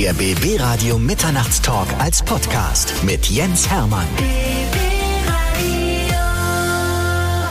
Der 0.00 0.12
BB 0.12 0.60
Radio 0.60 0.96
Mitternachtstalk 0.96 1.88
als 1.98 2.22
Podcast 2.22 2.94
mit 3.02 3.26
Jens 3.26 3.68
Hermann. 3.68 4.06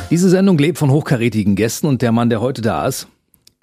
Diese 0.09 0.29
Sendung 0.29 0.57
lebt 0.57 0.77
von 0.77 0.89
hochkarätigen 0.89 1.57
Gästen 1.57 1.87
und 1.87 2.01
der 2.01 2.13
Mann, 2.13 2.29
der 2.29 2.39
heute 2.39 2.61
da 2.61 2.87
ist, 2.87 3.09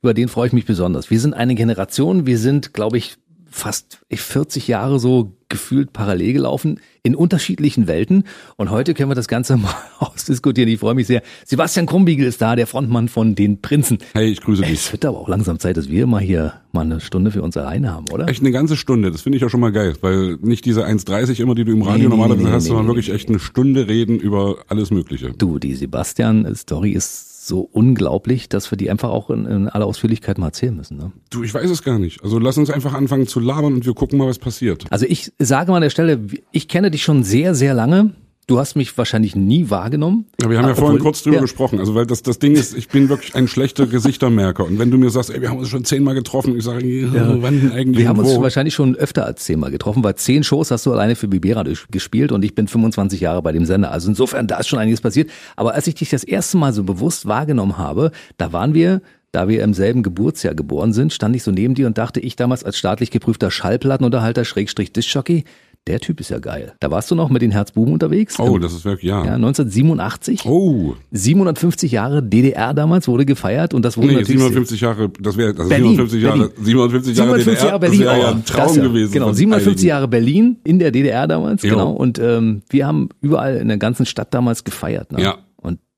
über 0.02 0.12
den 0.12 0.28
freue 0.28 0.48
ich 0.48 0.52
mich 0.52 0.66
besonders. 0.66 1.08
Wir 1.08 1.18
sind 1.18 1.32
eine 1.32 1.54
Generation, 1.54 2.26
wir 2.26 2.38
sind, 2.38 2.74
glaube 2.74 2.98
ich, 2.98 3.16
fast 3.50 4.00
40 4.12 4.68
Jahre 4.68 4.98
so 4.98 5.32
gefühlt 5.54 5.92
parallel 5.92 6.32
gelaufen 6.32 6.80
in 7.04 7.14
unterschiedlichen 7.14 7.86
Welten. 7.86 8.24
Und 8.56 8.72
heute 8.72 8.92
können 8.92 9.08
wir 9.08 9.14
das 9.14 9.28
Ganze 9.28 9.56
mal 9.58 9.72
ausdiskutieren. 10.00 10.68
Ich 10.68 10.80
freue 10.80 10.94
mich 10.94 11.06
sehr. 11.06 11.22
Sebastian 11.44 11.86
Krumbiegel 11.86 12.26
ist 12.26 12.42
da, 12.42 12.56
der 12.56 12.66
Frontmann 12.66 13.08
von 13.08 13.36
den 13.36 13.62
Prinzen. 13.62 13.98
Hey, 14.14 14.30
ich 14.30 14.40
grüße 14.40 14.62
dich. 14.62 14.72
Es 14.72 14.90
wird 14.92 15.04
aber 15.04 15.18
auch 15.18 15.28
langsam 15.28 15.60
Zeit, 15.60 15.76
dass 15.76 15.88
wir 15.88 16.08
mal 16.08 16.20
hier 16.20 16.54
mal 16.72 16.80
eine 16.80 17.00
Stunde 17.00 17.30
für 17.30 17.42
uns 17.42 17.56
alleine 17.56 17.92
haben, 17.92 18.06
oder? 18.12 18.28
Echt 18.28 18.40
eine 18.40 18.50
ganze 18.50 18.76
Stunde. 18.76 19.12
Das 19.12 19.22
finde 19.22 19.36
ich 19.36 19.42
ja 19.42 19.48
schon 19.48 19.60
mal 19.60 19.70
geil, 19.70 19.94
weil 20.00 20.38
nicht 20.42 20.64
diese 20.64 20.84
1,30 20.84 21.40
immer, 21.40 21.54
die 21.54 21.64
du 21.64 21.70
im 21.70 21.82
Radio 21.82 22.02
Nee, 22.02 22.08
normalerweise 22.08 22.48
nee, 22.48 22.52
hast, 22.52 22.64
nee, 22.64 22.68
sondern 22.70 22.88
wirklich 22.88 23.12
echt 23.12 23.28
eine 23.28 23.38
Stunde 23.38 23.86
reden 23.86 24.18
über 24.18 24.56
alles 24.66 24.90
Mögliche. 24.90 25.30
Du, 25.38 25.60
die 25.60 25.74
Sebastian-Story 25.74 26.90
ist 26.90 27.33
so 27.46 27.60
unglaublich, 27.60 28.48
dass 28.48 28.70
wir 28.70 28.78
die 28.78 28.90
einfach 28.90 29.10
auch 29.10 29.30
in, 29.30 29.44
in 29.46 29.68
aller 29.68 29.86
Ausführlichkeit 29.86 30.38
mal 30.38 30.46
erzählen 30.46 30.74
müssen. 30.74 30.96
Ne? 30.96 31.12
Du, 31.30 31.42
ich 31.42 31.52
weiß 31.52 31.70
es 31.70 31.82
gar 31.82 31.98
nicht. 31.98 32.22
Also 32.22 32.38
lass 32.38 32.56
uns 32.56 32.70
einfach 32.70 32.94
anfangen 32.94 33.26
zu 33.26 33.40
labern 33.40 33.74
und 33.74 33.86
wir 33.86 33.94
gucken 33.94 34.18
mal, 34.18 34.28
was 34.28 34.38
passiert. 34.38 34.84
Also 34.90 35.06
ich 35.06 35.32
sage 35.38 35.70
mal 35.70 35.76
an 35.76 35.82
der 35.82 35.90
Stelle, 35.90 36.20
ich 36.52 36.68
kenne 36.68 36.90
dich 36.90 37.02
schon 37.02 37.22
sehr, 37.22 37.54
sehr 37.54 37.74
lange. 37.74 38.14
Du 38.46 38.58
hast 38.58 38.76
mich 38.76 38.96
wahrscheinlich 38.98 39.34
nie 39.34 39.70
wahrgenommen. 39.70 40.26
Ja, 40.38 40.50
wir 40.50 40.58
haben 40.58 40.68
ja 40.68 40.74
vorhin 40.74 40.96
obwohl- 40.96 41.10
kurz 41.12 41.22
drüber 41.22 41.36
ja. 41.36 41.42
gesprochen. 41.42 41.78
Also 41.78 41.94
weil 41.94 42.04
das, 42.04 42.22
das 42.22 42.38
Ding 42.38 42.52
ist, 42.54 42.76
ich 42.76 42.88
bin 42.88 43.08
wirklich 43.08 43.34
ein 43.34 43.48
schlechter 43.48 43.86
Gesichtermerker. 43.88 44.64
Und 44.66 44.78
wenn 44.78 44.90
du 44.90 44.98
mir 44.98 45.08
sagst, 45.08 45.30
ey, 45.30 45.40
wir 45.40 45.48
haben 45.48 45.58
uns 45.58 45.68
schon 45.70 45.84
zehnmal 45.86 46.14
getroffen, 46.14 46.54
ich 46.56 46.64
sage, 46.64 46.86
ja. 46.86 47.42
wann 47.42 47.60
denn 47.60 47.72
eigentlich 47.72 47.98
Wir 48.02 48.08
haben 48.08 48.18
und 48.18 48.26
uns 48.26 48.36
wo? 48.36 48.42
wahrscheinlich 48.42 48.74
schon 48.74 48.96
öfter 48.96 49.24
als 49.24 49.44
zehnmal 49.44 49.70
getroffen, 49.70 50.04
weil 50.04 50.16
zehn 50.16 50.44
Shows 50.44 50.70
hast 50.70 50.84
du 50.84 50.92
alleine 50.92 51.16
für 51.16 51.26
Bibera 51.28 51.64
gespielt 51.90 52.32
und 52.32 52.44
ich 52.44 52.54
bin 52.54 52.68
25 52.68 53.20
Jahre 53.20 53.40
bei 53.40 53.52
dem 53.52 53.64
Sender. 53.64 53.90
Also 53.90 54.10
insofern, 54.10 54.46
da 54.46 54.58
ist 54.58 54.68
schon 54.68 54.78
einiges 54.78 55.00
passiert. 55.00 55.30
Aber 55.56 55.72
als 55.74 55.86
ich 55.86 55.94
dich 55.94 56.10
das 56.10 56.22
erste 56.22 56.58
Mal 56.58 56.74
so 56.74 56.82
bewusst 56.84 57.26
wahrgenommen 57.26 57.78
habe, 57.78 58.10
da 58.36 58.52
waren 58.52 58.74
wir, 58.74 59.00
da 59.32 59.48
wir 59.48 59.62
im 59.62 59.72
selben 59.72 60.02
Geburtsjahr 60.02 60.54
geboren 60.54 60.92
sind, 60.92 61.14
stand 61.14 61.34
ich 61.34 61.42
so 61.42 61.50
neben 61.50 61.74
dir 61.74 61.86
und 61.86 61.96
dachte 61.96 62.20
ich 62.20 62.36
damals 62.36 62.62
als 62.62 62.76
staatlich 62.76 63.10
geprüfter 63.10 63.50
Schallplattenunterhalter, 63.50 64.44
Schrägstrich 64.44 64.92
Diskjockey, 64.92 65.44
der 65.86 66.00
Typ 66.00 66.18
ist 66.20 66.30
ja 66.30 66.38
geil. 66.38 66.72
Da 66.80 66.90
warst 66.90 67.10
du 67.10 67.14
noch 67.14 67.28
mit 67.28 67.42
den 67.42 67.50
Herzbuben 67.50 67.92
unterwegs. 67.92 68.38
Oh, 68.40 68.58
das 68.58 68.72
ist 68.72 68.86
wirklich, 68.86 69.10
ja. 69.10 69.24
ja, 69.24 69.34
1987. 69.34 70.46
Oh, 70.46 70.94
750 71.12 71.92
Jahre 71.92 72.22
DDR 72.22 72.72
damals 72.72 73.06
wurde 73.06 73.26
gefeiert 73.26 73.74
und 73.74 73.84
das 73.84 73.98
wurde 73.98 74.08
nee, 74.08 74.14
natürlich 74.14 74.40
750 74.40 74.80
Jahre, 74.80 75.10
das 75.20 75.36
wäre, 75.36 75.50
also 75.50 75.68
Berlin, 75.68 75.96
750 75.96 76.22
Jahre, 76.22 76.38
Berlin. 76.38 76.64
750 76.64 77.16
Jahre 77.16 77.36
750 77.36 77.54
DDR, 77.54 77.66
Jahre 77.66 77.80
Berlin, 77.80 78.00
das 78.00 78.08
wäre 78.08 78.20
ja 78.20 78.30
ein 78.30 78.44
Traum 78.44 78.76
ja. 78.76 78.82
gewesen. 78.82 79.12
Genau, 79.12 79.26
von 79.26 79.34
750 79.34 79.70
einigen. 79.74 79.88
Jahre 79.88 80.08
Berlin 80.08 80.56
in 80.64 80.78
der 80.78 80.90
DDR 80.90 81.26
damals, 81.26 81.62
Jo. 81.62 81.70
genau. 81.70 81.90
Und 81.90 82.18
ähm, 82.18 82.62
wir 82.70 82.86
haben 82.86 83.10
überall 83.20 83.56
in 83.56 83.68
der 83.68 83.78
ganzen 83.78 84.06
Stadt 84.06 84.32
damals 84.32 84.64
gefeiert. 84.64 85.12
Ne? 85.12 85.22
Ja. 85.22 85.38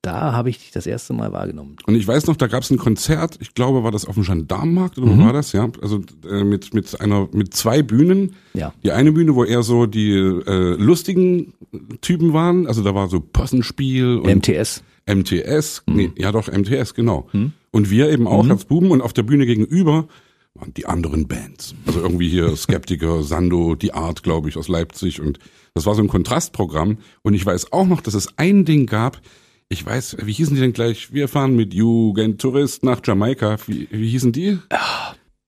Da 0.06 0.32
habe 0.32 0.50
ich 0.50 0.58
dich 0.58 0.70
das 0.70 0.86
erste 0.86 1.12
Mal 1.12 1.32
wahrgenommen. 1.32 1.76
Und 1.86 1.94
ich 1.96 2.06
weiß 2.06 2.26
noch, 2.26 2.36
da 2.36 2.46
gab 2.46 2.62
es 2.62 2.70
ein 2.70 2.78
Konzert, 2.78 3.38
ich 3.40 3.54
glaube, 3.54 3.82
war 3.82 3.90
das 3.90 4.04
auf 4.04 4.14
dem 4.14 4.24
Gendarmenmarkt 4.24 4.98
oder 4.98 5.06
Mhm. 5.12 5.20
wo 5.20 5.24
war 5.26 5.32
das, 5.32 5.52
ja? 5.52 5.68
Also 5.82 6.00
äh, 6.30 6.44
mit, 6.44 6.72
mit 6.74 7.00
einer, 7.00 7.28
mit 7.32 7.54
zwei 7.54 7.82
Bühnen. 7.82 8.34
Ja. 8.54 8.72
Die 8.84 8.92
eine 8.92 9.12
Bühne, 9.12 9.34
wo 9.34 9.44
eher 9.44 9.62
so 9.62 9.86
die 9.86 10.10
äh, 10.12 10.76
lustigen 10.76 11.52
Typen 12.00 12.32
waren, 12.32 12.66
also 12.66 12.82
da 12.82 12.94
war 12.94 13.08
so 13.08 13.20
Possenspiel 13.20 14.16
und 14.18 14.26
MTS. 14.36 14.82
MTS, 15.06 15.82
Mhm. 15.86 15.96
nee, 15.96 16.10
ja 16.16 16.32
doch, 16.32 16.48
MTS, 16.50 16.94
genau. 16.94 17.28
Und 17.70 17.90
wir 17.90 18.10
eben 18.10 18.26
auch 18.26 18.48
als 18.48 18.64
Buben 18.64 18.90
und 18.90 19.00
auf 19.02 19.12
der 19.12 19.22
Bühne 19.22 19.46
gegenüber 19.46 20.06
waren 20.54 20.72
die 20.74 20.86
anderen 20.86 21.28
Bands. 21.28 21.74
Also 21.86 22.00
irgendwie 22.00 22.28
hier 22.28 22.56
Skeptiker, 22.56 23.22
Sando, 23.24 23.74
Die 23.74 23.92
Art, 23.92 24.22
glaube 24.22 24.48
ich, 24.48 24.56
aus 24.56 24.68
Leipzig 24.68 25.20
und 25.20 25.38
das 25.74 25.84
war 25.84 25.94
so 25.94 26.02
ein 26.02 26.08
Kontrastprogramm 26.08 26.98
und 27.22 27.34
ich 27.34 27.44
weiß 27.44 27.72
auch 27.72 27.86
noch, 27.86 28.00
dass 28.00 28.14
es 28.14 28.28
ein 28.38 28.64
Ding 28.64 28.86
gab, 28.86 29.20
ich 29.68 29.84
weiß, 29.84 30.18
wie 30.22 30.32
hießen 30.32 30.54
die 30.54 30.60
denn 30.60 30.72
gleich? 30.72 31.12
Wir 31.12 31.28
fahren 31.28 31.56
mit 31.56 31.74
Jugendtourist 31.74 32.84
nach 32.84 33.00
Jamaika. 33.04 33.56
Wie, 33.66 33.88
wie 33.90 34.08
hießen 34.08 34.32
die? 34.32 34.58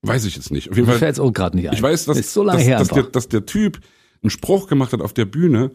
Weiß 0.03 0.25
ich 0.25 0.37
jetzt 0.37 0.51
nicht. 0.51 0.71
Auf 0.71 0.77
jeden 0.77 0.89
Fall. 0.89 0.99
fällt 0.99 1.15
es 1.15 1.21
auch 1.21 1.33
gerade 1.33 1.57
nicht 1.57 1.69
ein. 1.69 1.75
Ich 1.75 1.83
weiß, 1.83 2.07
dass, 2.07 2.33
so 2.33 2.45
dass, 2.45 2.65
dass, 2.67 2.89
der, 2.89 3.03
dass 3.05 3.29
der 3.29 3.47
Typ 3.47 3.81
einen 4.23 4.31
Spruch 4.31 4.69
gemacht 4.69 4.93
hat 4.93 5.01
auf 5.01 5.13
der 5.13 5.25
Bühne, 5.25 5.71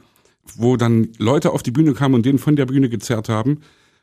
wo 0.55 0.75
dann 0.75 1.09
Leute 1.17 1.51
auf 1.51 1.63
die 1.63 1.71
Bühne 1.71 1.93
kamen 1.93 2.15
und 2.15 2.25
den 2.25 2.37
von 2.37 2.55
der 2.55 2.65
Bühne 2.65 2.89
gezerrt 2.89 3.29
haben, 3.29 3.61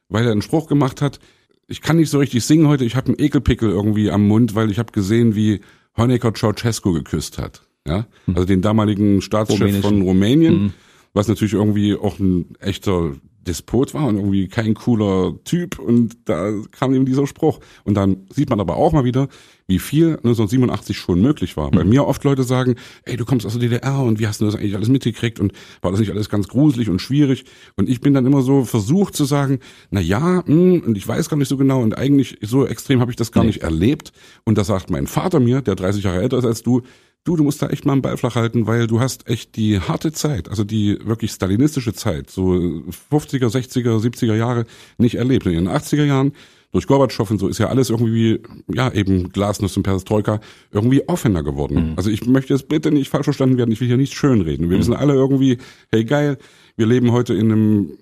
weil 0.08 0.24
er 0.24 0.32
einen 0.32 0.42
Spruch 0.42 0.68
gemacht 0.68 1.02
hat. 1.02 1.20
Ich 1.66 1.82
kann 1.82 1.96
nicht 1.96 2.10
so 2.10 2.18
richtig 2.18 2.44
singen 2.44 2.66
heute, 2.66 2.84
ich 2.84 2.96
habe 2.96 3.08
einen 3.08 3.18
Ekelpickel 3.18 3.70
irgendwie 3.70 4.10
am 4.10 4.26
Mund, 4.26 4.54
weil 4.54 4.70
ich 4.70 4.78
habe 4.78 4.92
gesehen, 4.92 5.34
wie 5.34 5.60
Honecker 5.96 6.32
Ceausescu 6.34 6.92
geküsst 6.92 7.38
hat. 7.38 7.62
Ja? 7.86 8.06
Also 8.26 8.44
den 8.44 8.62
damaligen 8.62 9.20
Staatschef 9.20 9.60
Rumänischen. 9.60 9.82
von 9.82 10.02
Rumänien, 10.02 10.74
was 11.12 11.28
natürlich 11.28 11.54
irgendwie 11.54 11.94
auch 11.94 12.18
ein 12.18 12.56
echter 12.58 13.12
Despot 13.50 13.94
war 13.94 14.06
und 14.06 14.16
irgendwie 14.16 14.46
kein 14.48 14.74
cooler 14.74 15.34
Typ 15.44 15.78
und 15.78 16.16
da 16.26 16.52
kam 16.70 16.94
ihm 16.94 17.04
dieser 17.04 17.26
Spruch. 17.26 17.58
Und 17.84 17.94
dann 17.94 18.26
sieht 18.30 18.48
man 18.48 18.60
aber 18.60 18.76
auch 18.76 18.92
mal 18.92 19.04
wieder, 19.04 19.28
wie 19.66 19.78
viel 19.78 20.16
1987 20.16 20.96
schon 20.96 21.20
möglich 21.20 21.56
war. 21.56 21.70
Bei 21.70 21.84
mir 21.84 22.06
oft 22.06 22.22
Leute 22.24 22.44
sagen, 22.44 22.76
ey, 23.04 23.16
du 23.16 23.24
kommst 23.24 23.46
aus 23.46 23.52
der 23.52 23.60
DDR 23.60 24.00
und 24.00 24.18
wie 24.18 24.26
hast 24.26 24.40
du 24.40 24.44
das 24.44 24.54
eigentlich 24.54 24.76
alles 24.76 24.88
mitgekriegt 24.88 25.40
und 25.40 25.52
war 25.82 25.90
das 25.90 26.00
nicht 26.00 26.10
alles 26.10 26.28
ganz 26.28 26.48
gruselig 26.48 26.88
und 26.88 27.00
schwierig? 27.00 27.44
Und 27.76 27.88
ich 27.88 28.00
bin 28.00 28.14
dann 28.14 28.26
immer 28.26 28.42
so 28.42 28.64
versucht 28.64 29.14
zu 29.14 29.24
sagen, 29.24 29.58
na 29.90 30.00
ja, 30.00 30.42
mh, 30.46 30.86
und 30.86 30.96
ich 30.96 31.06
weiß 31.06 31.28
gar 31.28 31.36
nicht 31.36 31.48
so 31.48 31.56
genau 31.56 31.82
und 31.82 31.98
eigentlich 31.98 32.38
so 32.42 32.66
extrem 32.66 33.00
habe 33.00 33.10
ich 33.10 33.16
das 33.16 33.32
gar 33.32 33.44
nicht 33.44 33.62
erlebt. 33.62 34.12
Und 34.44 34.58
da 34.58 34.64
sagt 34.64 34.90
mein 34.90 35.06
Vater 35.06 35.40
mir, 35.40 35.60
der 35.60 35.74
30 35.74 36.04
Jahre 36.04 36.22
älter 36.22 36.38
ist 36.38 36.44
als 36.44 36.62
du, 36.62 36.82
du, 37.24 37.36
du 37.36 37.44
musst 37.44 37.62
da 37.62 37.68
echt 37.68 37.84
mal 37.84 37.92
einen 37.92 38.02
Ball 38.02 38.16
flach 38.16 38.34
halten, 38.34 38.66
weil 38.66 38.86
du 38.86 39.00
hast 39.00 39.28
echt 39.28 39.56
die 39.56 39.80
harte 39.80 40.12
Zeit, 40.12 40.48
also 40.48 40.64
die 40.64 40.98
wirklich 41.04 41.32
stalinistische 41.32 41.92
Zeit, 41.92 42.30
so 42.30 42.52
50er, 43.12 43.48
60er, 43.48 44.00
70er 44.00 44.34
Jahre 44.34 44.64
nicht 44.98 45.16
erlebt. 45.16 45.46
Und 45.46 45.52
in 45.52 45.64
den 45.66 45.74
80er 45.74 46.04
Jahren 46.04 46.32
durch 46.72 46.86
Gorbatschow 46.86 47.28
und 47.30 47.38
so 47.38 47.48
ist 47.48 47.58
ja 47.58 47.68
alles 47.68 47.90
irgendwie, 47.90 48.40
ja, 48.68 48.92
eben 48.92 49.30
Glasnuss 49.30 49.76
und 49.76 49.82
Perestroika 49.82 50.40
irgendwie 50.70 51.06
offener 51.08 51.42
geworden. 51.42 51.94
Also 51.96 52.10
ich 52.10 52.26
möchte 52.26 52.54
jetzt 52.54 52.68
bitte 52.68 52.92
nicht 52.92 53.10
falsch 53.10 53.24
verstanden 53.24 53.58
werden, 53.58 53.72
ich 53.72 53.80
will 53.80 53.88
hier 53.88 53.96
nicht 53.96 54.14
schönreden. 54.14 54.70
Wir 54.70 54.78
wissen 54.78 54.94
alle 54.94 55.14
irgendwie, 55.14 55.58
hey 55.90 56.04
geil, 56.04 56.38
wir 56.76 56.86
leben 56.86 57.10
heute 57.10 57.34
in 57.34 57.50
einem 57.50 57.98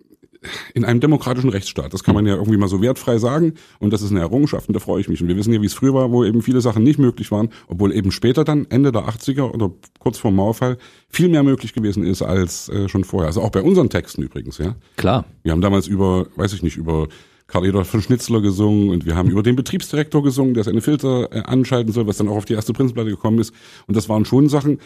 in 0.74 0.84
einem 0.84 1.00
demokratischen 1.00 1.50
Rechtsstaat. 1.50 1.92
Das 1.92 2.04
kann 2.04 2.14
man 2.14 2.26
ja 2.26 2.34
irgendwie 2.34 2.58
mal 2.58 2.68
so 2.68 2.80
wertfrei 2.80 3.18
sagen 3.18 3.54
und 3.78 3.92
das 3.92 4.02
ist 4.02 4.10
eine 4.10 4.20
Errungenschaft 4.20 4.68
und 4.68 4.74
da 4.74 4.80
freue 4.80 5.00
ich 5.00 5.08
mich. 5.08 5.20
Und 5.20 5.28
wir 5.28 5.36
wissen 5.36 5.52
ja, 5.52 5.60
wie 5.60 5.66
es 5.66 5.74
früher 5.74 5.94
war, 5.94 6.10
wo 6.10 6.24
eben 6.24 6.42
viele 6.42 6.60
Sachen 6.60 6.82
nicht 6.82 6.98
möglich 6.98 7.30
waren, 7.30 7.50
obwohl 7.66 7.92
eben 7.92 8.12
später 8.12 8.44
dann, 8.44 8.66
Ende 8.70 8.92
der 8.92 9.08
80er 9.08 9.52
oder 9.52 9.70
kurz 9.98 10.18
vor 10.18 10.30
dem 10.30 10.36
Mauerfall, 10.36 10.78
viel 11.08 11.28
mehr 11.28 11.42
möglich 11.42 11.72
gewesen 11.72 12.04
ist 12.04 12.22
als 12.22 12.68
äh, 12.68 12.88
schon 12.88 13.04
vorher. 13.04 13.28
Also 13.28 13.42
auch 13.42 13.50
bei 13.50 13.62
unseren 13.62 13.90
Texten 13.90 14.22
übrigens, 14.22 14.58
ja. 14.58 14.76
Klar. 14.96 15.24
Wir 15.42 15.52
haben 15.52 15.60
damals 15.60 15.86
über, 15.86 16.26
weiß 16.36 16.52
ich 16.52 16.62
nicht, 16.62 16.76
über 16.76 17.08
Karl 17.48 17.64
Edward 17.64 17.86
von 17.86 18.02
Schnitzler 18.02 18.42
gesungen 18.42 18.90
und 18.90 19.06
wir 19.06 19.16
haben 19.16 19.30
über 19.30 19.42
den 19.42 19.56
Betriebsdirektor 19.56 20.22
gesungen, 20.22 20.54
der 20.54 20.64
seine 20.64 20.82
Filter 20.82 21.32
äh, 21.32 21.40
anschalten 21.40 21.92
soll, 21.92 22.06
was 22.06 22.18
dann 22.18 22.28
auch 22.28 22.36
auf 22.36 22.44
die 22.44 22.52
erste 22.52 22.72
Prinzplatte 22.72 23.10
gekommen 23.10 23.38
ist. 23.38 23.52
Und 23.86 23.96
das 23.96 24.08
waren 24.08 24.24
schon 24.24 24.48
Sachen, 24.48 24.78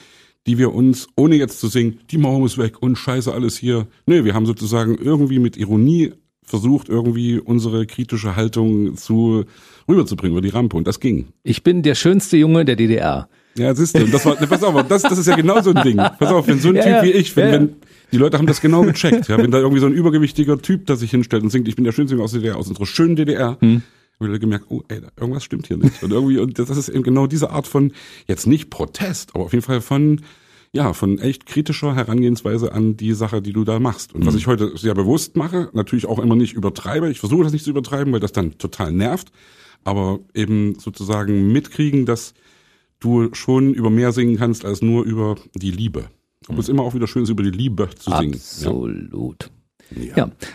die 0.47 0.59
wir 0.59 0.75
uns, 0.75 1.07
ohne 1.17 1.37
jetzt 1.37 1.61
zu 1.61 1.69
singen, 1.69 2.01
die 2.11 2.19
Mauer 2.19 2.41
muss 2.41 2.59
weg 2.59 2.83
und 2.83 2.97
scheiße 2.97 3.33
alles 3.33 3.57
hier. 3.57 3.87
Nee, 4.07 4.25
wir 4.25 4.35
haben 4.35 4.47
sozusagen 4.47 4.97
irgendwie 4.97 5.39
mit 5.39 5.57
Ironie 5.57 6.13
versucht, 6.45 6.89
irgendwie 6.89 7.39
unsere 7.39 7.87
kritische 7.87 8.35
Haltung 8.37 8.97
zu 8.97 9.45
rüberzubringen 9.89 10.37
über 10.37 10.43
die 10.47 10.53
Rampe 10.53 10.77
und 10.77 10.87
das 10.87 11.01
ging. 11.01 11.29
Ich 11.45 11.63
bin 11.63 11.83
der 11.83 11.95
schönste 11.95 12.37
Junge 12.37 12.65
der 12.65 12.77
DDR. 12.77 13.29
Ja, 13.57 13.75
siehst 13.75 13.97
du, 13.97 14.07
das 14.07 14.25
war, 14.25 14.41
ne, 14.41 14.47
pass 14.47 14.63
auf, 14.63 14.87
das, 14.89 15.03
das 15.03 15.19
ist 15.19 15.27
ja 15.27 15.37
genau 15.37 15.61
so 15.61 15.73
ein 15.75 15.83
Ding. 15.83 15.97
Pass 15.97 16.31
auf, 16.31 16.49
wenn 16.49 16.59
so 16.59 16.71
ein 16.71 16.77
Ja, 16.77 16.83
Typ 16.83 16.93
ja. 16.93 17.03
wie 17.05 17.11
ich, 17.13 17.37
wenn, 17.37 17.47
ja. 17.47 17.53
wenn, 17.53 17.77
die 18.11 18.17
Leute 18.17 18.39
haben 18.39 18.47
das 18.47 18.61
genau 18.61 18.83
gecheckt, 18.83 19.29
ja, 19.29 19.39
wenn 19.39 19.51
da 19.51 19.59
irgendwie 19.59 19.81
so 19.81 19.87
ein 19.87 19.93
übergewichtiger 19.93 20.61
Typ 20.61 20.87
da 20.87 20.97
sich 20.97 21.11
hinstellt 21.11 21.43
und 21.43 21.51
singt, 21.51 21.69
ich 21.69 21.77
bin 21.77 21.85
der 21.85 21.93
schönste 21.93 22.15
Junge 22.15 22.25
aus 22.25 22.33
der 22.33 22.41
DDR, 22.41 22.57
aus 22.57 22.69
unserer 22.69 22.87
schönen 22.87 23.15
DDR, 23.15 23.59
Hm. 23.61 23.83
Wir 24.23 24.39
gemerkt, 24.39 24.67
oh, 24.69 24.83
ey, 24.89 25.01
irgendwas 25.17 25.45
stimmt 25.45 25.67
hier 25.67 25.77
nicht. 25.77 26.03
Und 26.03 26.13
irgendwie, 26.13 26.39
und 26.39 26.59
das 26.59 26.71
ist 26.71 26.89
eben 26.89 27.03
genau 27.03 27.27
diese 27.27 27.51
Art 27.51 27.67
von, 27.67 27.93
jetzt 28.27 28.47
nicht 28.47 28.71
Protest, 28.71 29.35
aber 29.35 29.45
auf 29.45 29.53
jeden 29.53 29.65
Fall 29.65 29.81
von, 29.81 30.21
ja, 30.73 30.93
von 30.93 31.19
echt 31.19 31.47
kritischer 31.47 31.95
Herangehensweise 31.95 32.73
an 32.73 32.97
die 32.97 33.13
Sache, 33.13 33.43
die 33.43 33.53
du 33.53 33.65
da 33.65 33.79
machst. 33.79 34.15
Und 34.15 34.25
was 34.27 34.35
ich 34.35 34.47
heute 34.47 34.77
sehr 34.77 34.95
bewusst 34.95 35.37
mache, 35.37 35.69
natürlich 35.73 36.07
auch 36.07 36.19
immer 36.19 36.37
nicht 36.37 36.55
übertreibe, 36.55 37.11
ich 37.11 37.21
versuche 37.21 37.45
das 37.45 37.53
nicht 37.53 37.65
zu 37.65 37.71
übertreiben, 37.71 38.13
weil 38.13 38.21
das 38.21 38.33
dann 38.33 38.59
total 38.59 38.93
nervt, 38.93 39.33
aber 39.85 40.21
eben 40.35 40.79
sozusagen 40.79 41.53
mitkriegen, 41.53 42.07
dass 42.07 42.35
du 43.01 43.35
schon 43.35 43.75
über 43.75 43.91
mehr 43.91 44.13
singen 44.13 44.37
kannst 44.37 44.65
als 44.65 44.81
nur 44.81 45.05
über 45.05 45.37
die 45.55 45.71
Liebe. 45.73 46.07
Obwohl 46.49 46.61
es 46.61 46.69
immer 46.69 46.83
auch 46.83 46.95
wieder 46.95 47.07
schön 47.07 47.23
ist, 47.23 47.29
über 47.29 47.43
die 47.43 47.51
Liebe 47.51 47.89
zu 47.97 48.11
singen. 48.11 48.35
Absolut. 48.35 49.45
Ja. 49.45 49.62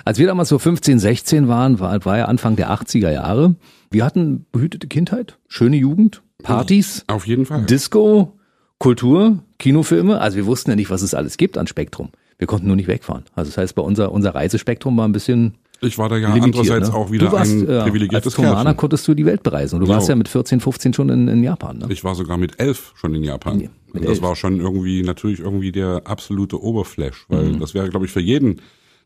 Als 0.05 0.17
wir 0.19 0.27
damals 0.27 0.49
so 0.49 0.59
15, 0.59 0.99
16 0.99 1.47
waren, 1.47 1.79
war, 1.79 2.03
war 2.05 2.17
ja 2.17 2.25
Anfang 2.25 2.55
der 2.55 2.71
80er 2.71 3.11
Jahre. 3.11 3.55
Wir 3.91 4.03
hatten 4.05 4.45
behütete 4.51 4.87
Kindheit, 4.87 5.37
schöne 5.47 5.77
Jugend, 5.77 6.21
Partys, 6.43 7.03
Auf 7.07 7.25
jeden 7.27 7.45
Fall. 7.45 7.65
Disco, 7.65 8.37
Kultur, 8.79 9.39
Kinofilme. 9.59 10.19
Also 10.19 10.37
wir 10.37 10.45
wussten 10.45 10.69
ja 10.71 10.75
nicht, 10.75 10.89
was 10.89 11.01
es 11.01 11.13
alles 11.13 11.37
gibt 11.37 11.57
an 11.57 11.67
Spektrum. 11.67 12.09
Wir 12.37 12.47
konnten 12.47 12.67
nur 12.67 12.75
nicht 12.75 12.87
wegfahren. 12.87 13.23
Also 13.35 13.49
das 13.49 13.57
heißt, 13.57 13.75
bei 13.75 13.81
unser, 13.81 14.11
unser 14.11 14.35
Reisespektrum 14.35 14.95
war 14.97 15.07
ein 15.07 15.11
bisschen 15.11 15.55
Ich 15.81 15.97
war 15.97 16.07
da 16.09 16.17
ja 16.17 16.27
andererseits 16.29 16.89
ne? 16.89 16.95
auch 16.95 17.11
wieder 17.11 17.27
du 17.27 17.31
warst, 17.31 17.51
ein 17.51 17.67
äh, 17.67 17.81
privilegiertes 17.81 18.37
Als 18.37 18.53
Kerlchen. 18.53 18.77
konntest 18.77 19.07
du 19.07 19.15
die 19.15 19.25
Welt 19.25 19.41
bereisen. 19.41 19.75
Und 19.75 19.81
du 19.81 19.87
Ja. 19.87 19.95
warst 19.95 20.09
ja 20.09 20.15
mit 20.15 20.27
14, 20.27 20.59
15 20.59 20.93
schon 20.93 21.09
in, 21.09 21.27
in 21.27 21.43
Japan. 21.43 21.79
Ne? 21.79 21.87
Ich 21.89 22.03
war 22.03 22.13
sogar 22.13 22.37
mit 22.37 22.59
elf 22.59 22.93
schon 22.95 23.15
in 23.15 23.23
Japan. 23.23 23.59
Ja, 23.61 23.69
das 23.93 24.03
elf. 24.03 24.21
war 24.21 24.35
schon 24.35 24.59
irgendwie 24.59 25.01
natürlich 25.01 25.39
irgendwie 25.39 25.71
der 25.71 26.03
absolute 26.05 26.61
Oberflash, 26.61 27.25
weil 27.29 27.45
Mhm. 27.53 27.59
das 27.59 27.73
wäre, 27.73 27.89
glaube 27.89 28.05
ich, 28.05 28.11
für 28.11 28.19
jeden 28.21 28.61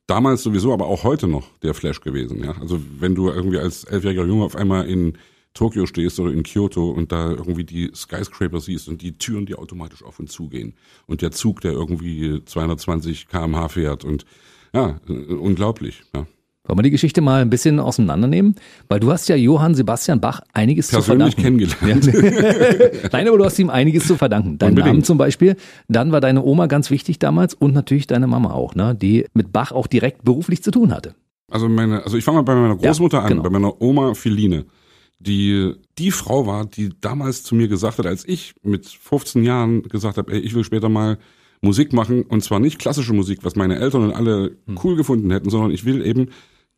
damals 0.07 0.43
sowieso, 0.43 0.73
aber 0.73 0.87
auch 0.87 1.03
heute 1.03 1.27
noch 1.27 1.47
der 1.59 1.73
Flash 1.73 2.01
gewesen. 2.01 2.43
Ja, 2.43 2.57
also 2.59 2.79
wenn 2.99 3.15
du 3.15 3.29
irgendwie 3.29 3.59
als 3.59 3.83
elfjähriger 3.83 4.25
Junge 4.25 4.45
auf 4.45 4.55
einmal 4.55 4.87
in 4.87 5.17
Tokio 5.53 5.85
stehst 5.85 6.19
oder 6.19 6.31
in 6.31 6.43
Kyoto 6.43 6.91
und 6.91 7.11
da 7.11 7.31
irgendwie 7.31 7.63
die 7.63 7.91
Skyscraper 7.93 8.61
siehst 8.61 8.87
und 8.87 9.01
die 9.01 9.17
Türen, 9.17 9.45
die 9.45 9.55
automatisch 9.55 10.03
auf 10.03 10.19
und 10.19 10.31
zu 10.31 10.47
gehen 10.47 10.73
und 11.07 11.21
der 11.21 11.31
Zug, 11.31 11.61
der 11.61 11.73
irgendwie 11.73 12.43
220 12.43 13.27
km/h 13.27 13.69
fährt 13.69 14.05
und 14.05 14.25
ja, 14.73 14.99
äh, 15.09 15.13
unglaublich. 15.13 16.03
Ja. 16.15 16.25
Wollen 16.71 16.79
wir 16.79 16.83
die 16.83 16.91
Geschichte 16.91 17.19
mal 17.19 17.41
ein 17.41 17.49
bisschen 17.49 17.79
auseinandernehmen? 17.81 18.55
Weil 18.87 19.01
du 19.01 19.11
hast 19.11 19.27
ja 19.27 19.35
Johann 19.35 19.75
Sebastian 19.75 20.21
Bach 20.21 20.39
einiges 20.53 20.87
Persönlich 20.87 21.35
zu 21.35 21.41
verdanken. 21.41 21.67
kennengelernt. 21.77 23.03
Nein, 23.11 23.27
aber 23.27 23.37
du 23.37 23.43
hast 23.43 23.59
ihm 23.59 23.69
einiges 23.69 24.07
zu 24.07 24.15
verdanken. 24.15 24.57
Dein 24.57 24.69
Unbedingt. 24.69 24.87
Namen 24.93 25.03
zum 25.03 25.17
Beispiel. 25.17 25.57
Dann 25.89 26.13
war 26.13 26.21
deine 26.21 26.43
Oma 26.43 26.67
ganz 26.67 26.89
wichtig 26.89 27.19
damals 27.19 27.53
und 27.53 27.73
natürlich 27.73 28.07
deine 28.07 28.25
Mama 28.27 28.51
auch, 28.51 28.73
ne? 28.73 28.95
die 28.95 29.25
mit 29.33 29.51
Bach 29.51 29.73
auch 29.73 29.87
direkt 29.87 30.23
beruflich 30.23 30.63
zu 30.63 30.71
tun 30.71 30.93
hatte. 30.93 31.13
Also 31.51 31.67
meine, 31.67 32.03
also 32.05 32.15
ich 32.17 32.23
fange 32.23 32.37
mal 32.37 32.43
bei 32.43 32.55
meiner 32.55 32.77
Großmutter 32.77 33.17
Ja, 33.17 33.23
an, 33.23 33.29
genau. 33.29 33.43
bei 33.43 33.49
meiner 33.49 33.81
Oma 33.81 34.13
Philine, 34.13 34.63
die 35.19 35.73
die 35.97 36.11
Frau 36.11 36.47
war, 36.47 36.65
die 36.65 36.89
damals 37.01 37.43
zu 37.43 37.53
mir 37.55 37.67
gesagt 37.67 37.97
hat, 37.99 38.05
als 38.05 38.25
ich 38.25 38.53
mit 38.63 38.87
15 38.87 39.43
Jahren 39.43 39.83
gesagt 39.83 40.17
habe, 40.17 40.31
ey, 40.31 40.39
ich 40.39 40.55
will 40.55 40.63
später 40.63 40.87
mal 40.87 41.17
Musik 41.61 41.93
machen 41.93 42.23
und 42.23 42.43
zwar 42.43 42.59
nicht 42.59 42.79
klassische 42.79 43.13
Musik, 43.13 43.39
was 43.43 43.55
meine 43.55 43.77
Eltern 43.77 44.03
und 44.05 44.13
alle 44.13 44.55
Hm. 44.65 44.79
cool 44.83 44.95
gefunden 44.95 45.29
hätten, 45.29 45.49
sondern 45.49 45.71
ich 45.71 45.85
will 45.85 46.03
eben 46.05 46.29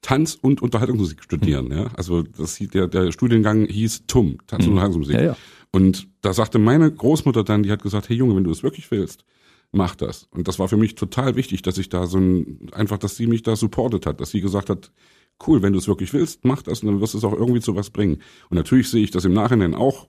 Tanz- 0.03 0.38
und 0.39 0.61
Unterhaltungsmusik 0.61 1.23
studieren. 1.23 1.71
Hm. 1.71 1.77
Ja? 1.77 1.88
Also 1.95 2.21
das, 2.21 2.59
der, 2.59 2.88
der 2.88 3.11
Studiengang 3.11 3.65
hieß 3.65 4.03
TUM, 4.05 4.38
Tanz- 4.45 4.65
und 4.65 4.71
Unterhaltungsmusik. 4.71 5.15
Ja, 5.15 5.23
ja. 5.23 5.38
Und 5.71 6.07
da 6.21 6.33
sagte 6.33 6.59
meine 6.59 6.91
Großmutter 6.91 7.44
dann, 7.44 7.63
die 7.63 7.71
hat 7.71 7.81
gesagt, 7.81 8.09
hey 8.09 8.15
Junge, 8.15 8.35
wenn 8.35 8.44
du 8.44 8.51
es 8.51 8.61
wirklich 8.61 8.91
willst, 8.91 9.25
mach 9.71 9.95
das. 9.95 10.27
Und 10.29 10.47
das 10.47 10.59
war 10.59 10.67
für 10.67 10.77
mich 10.77 10.94
total 10.94 11.35
wichtig, 11.35 11.63
dass 11.63 11.79
ich 11.79 11.89
da 11.89 12.05
so 12.05 12.19
ein, 12.19 12.69
einfach, 12.73 13.00
dass 13.00 13.15
sie 13.15 13.25
mich 13.25 13.41
da 13.41 13.55
supportet 13.55 14.05
hat, 14.05 14.21
dass 14.21 14.29
sie 14.29 14.41
gesagt 14.41 14.69
hat, 14.69 14.91
cool, 15.47 15.63
wenn 15.63 15.73
du 15.73 15.79
es 15.79 15.88
wirklich 15.88 16.13
willst, 16.13 16.45
mach 16.45 16.61
das 16.61 16.81
und 16.81 16.88
dann 16.88 17.01
wirst 17.01 17.15
du 17.15 17.17
es 17.17 17.23
auch 17.23 17.33
irgendwie 17.33 17.61
zu 17.61 17.75
was 17.75 17.89
bringen. 17.89 18.21
Und 18.49 18.57
natürlich 18.57 18.89
sehe 18.89 19.03
ich 19.03 19.09
das 19.09 19.25
im 19.25 19.33
Nachhinein 19.33 19.73
auch 19.73 20.07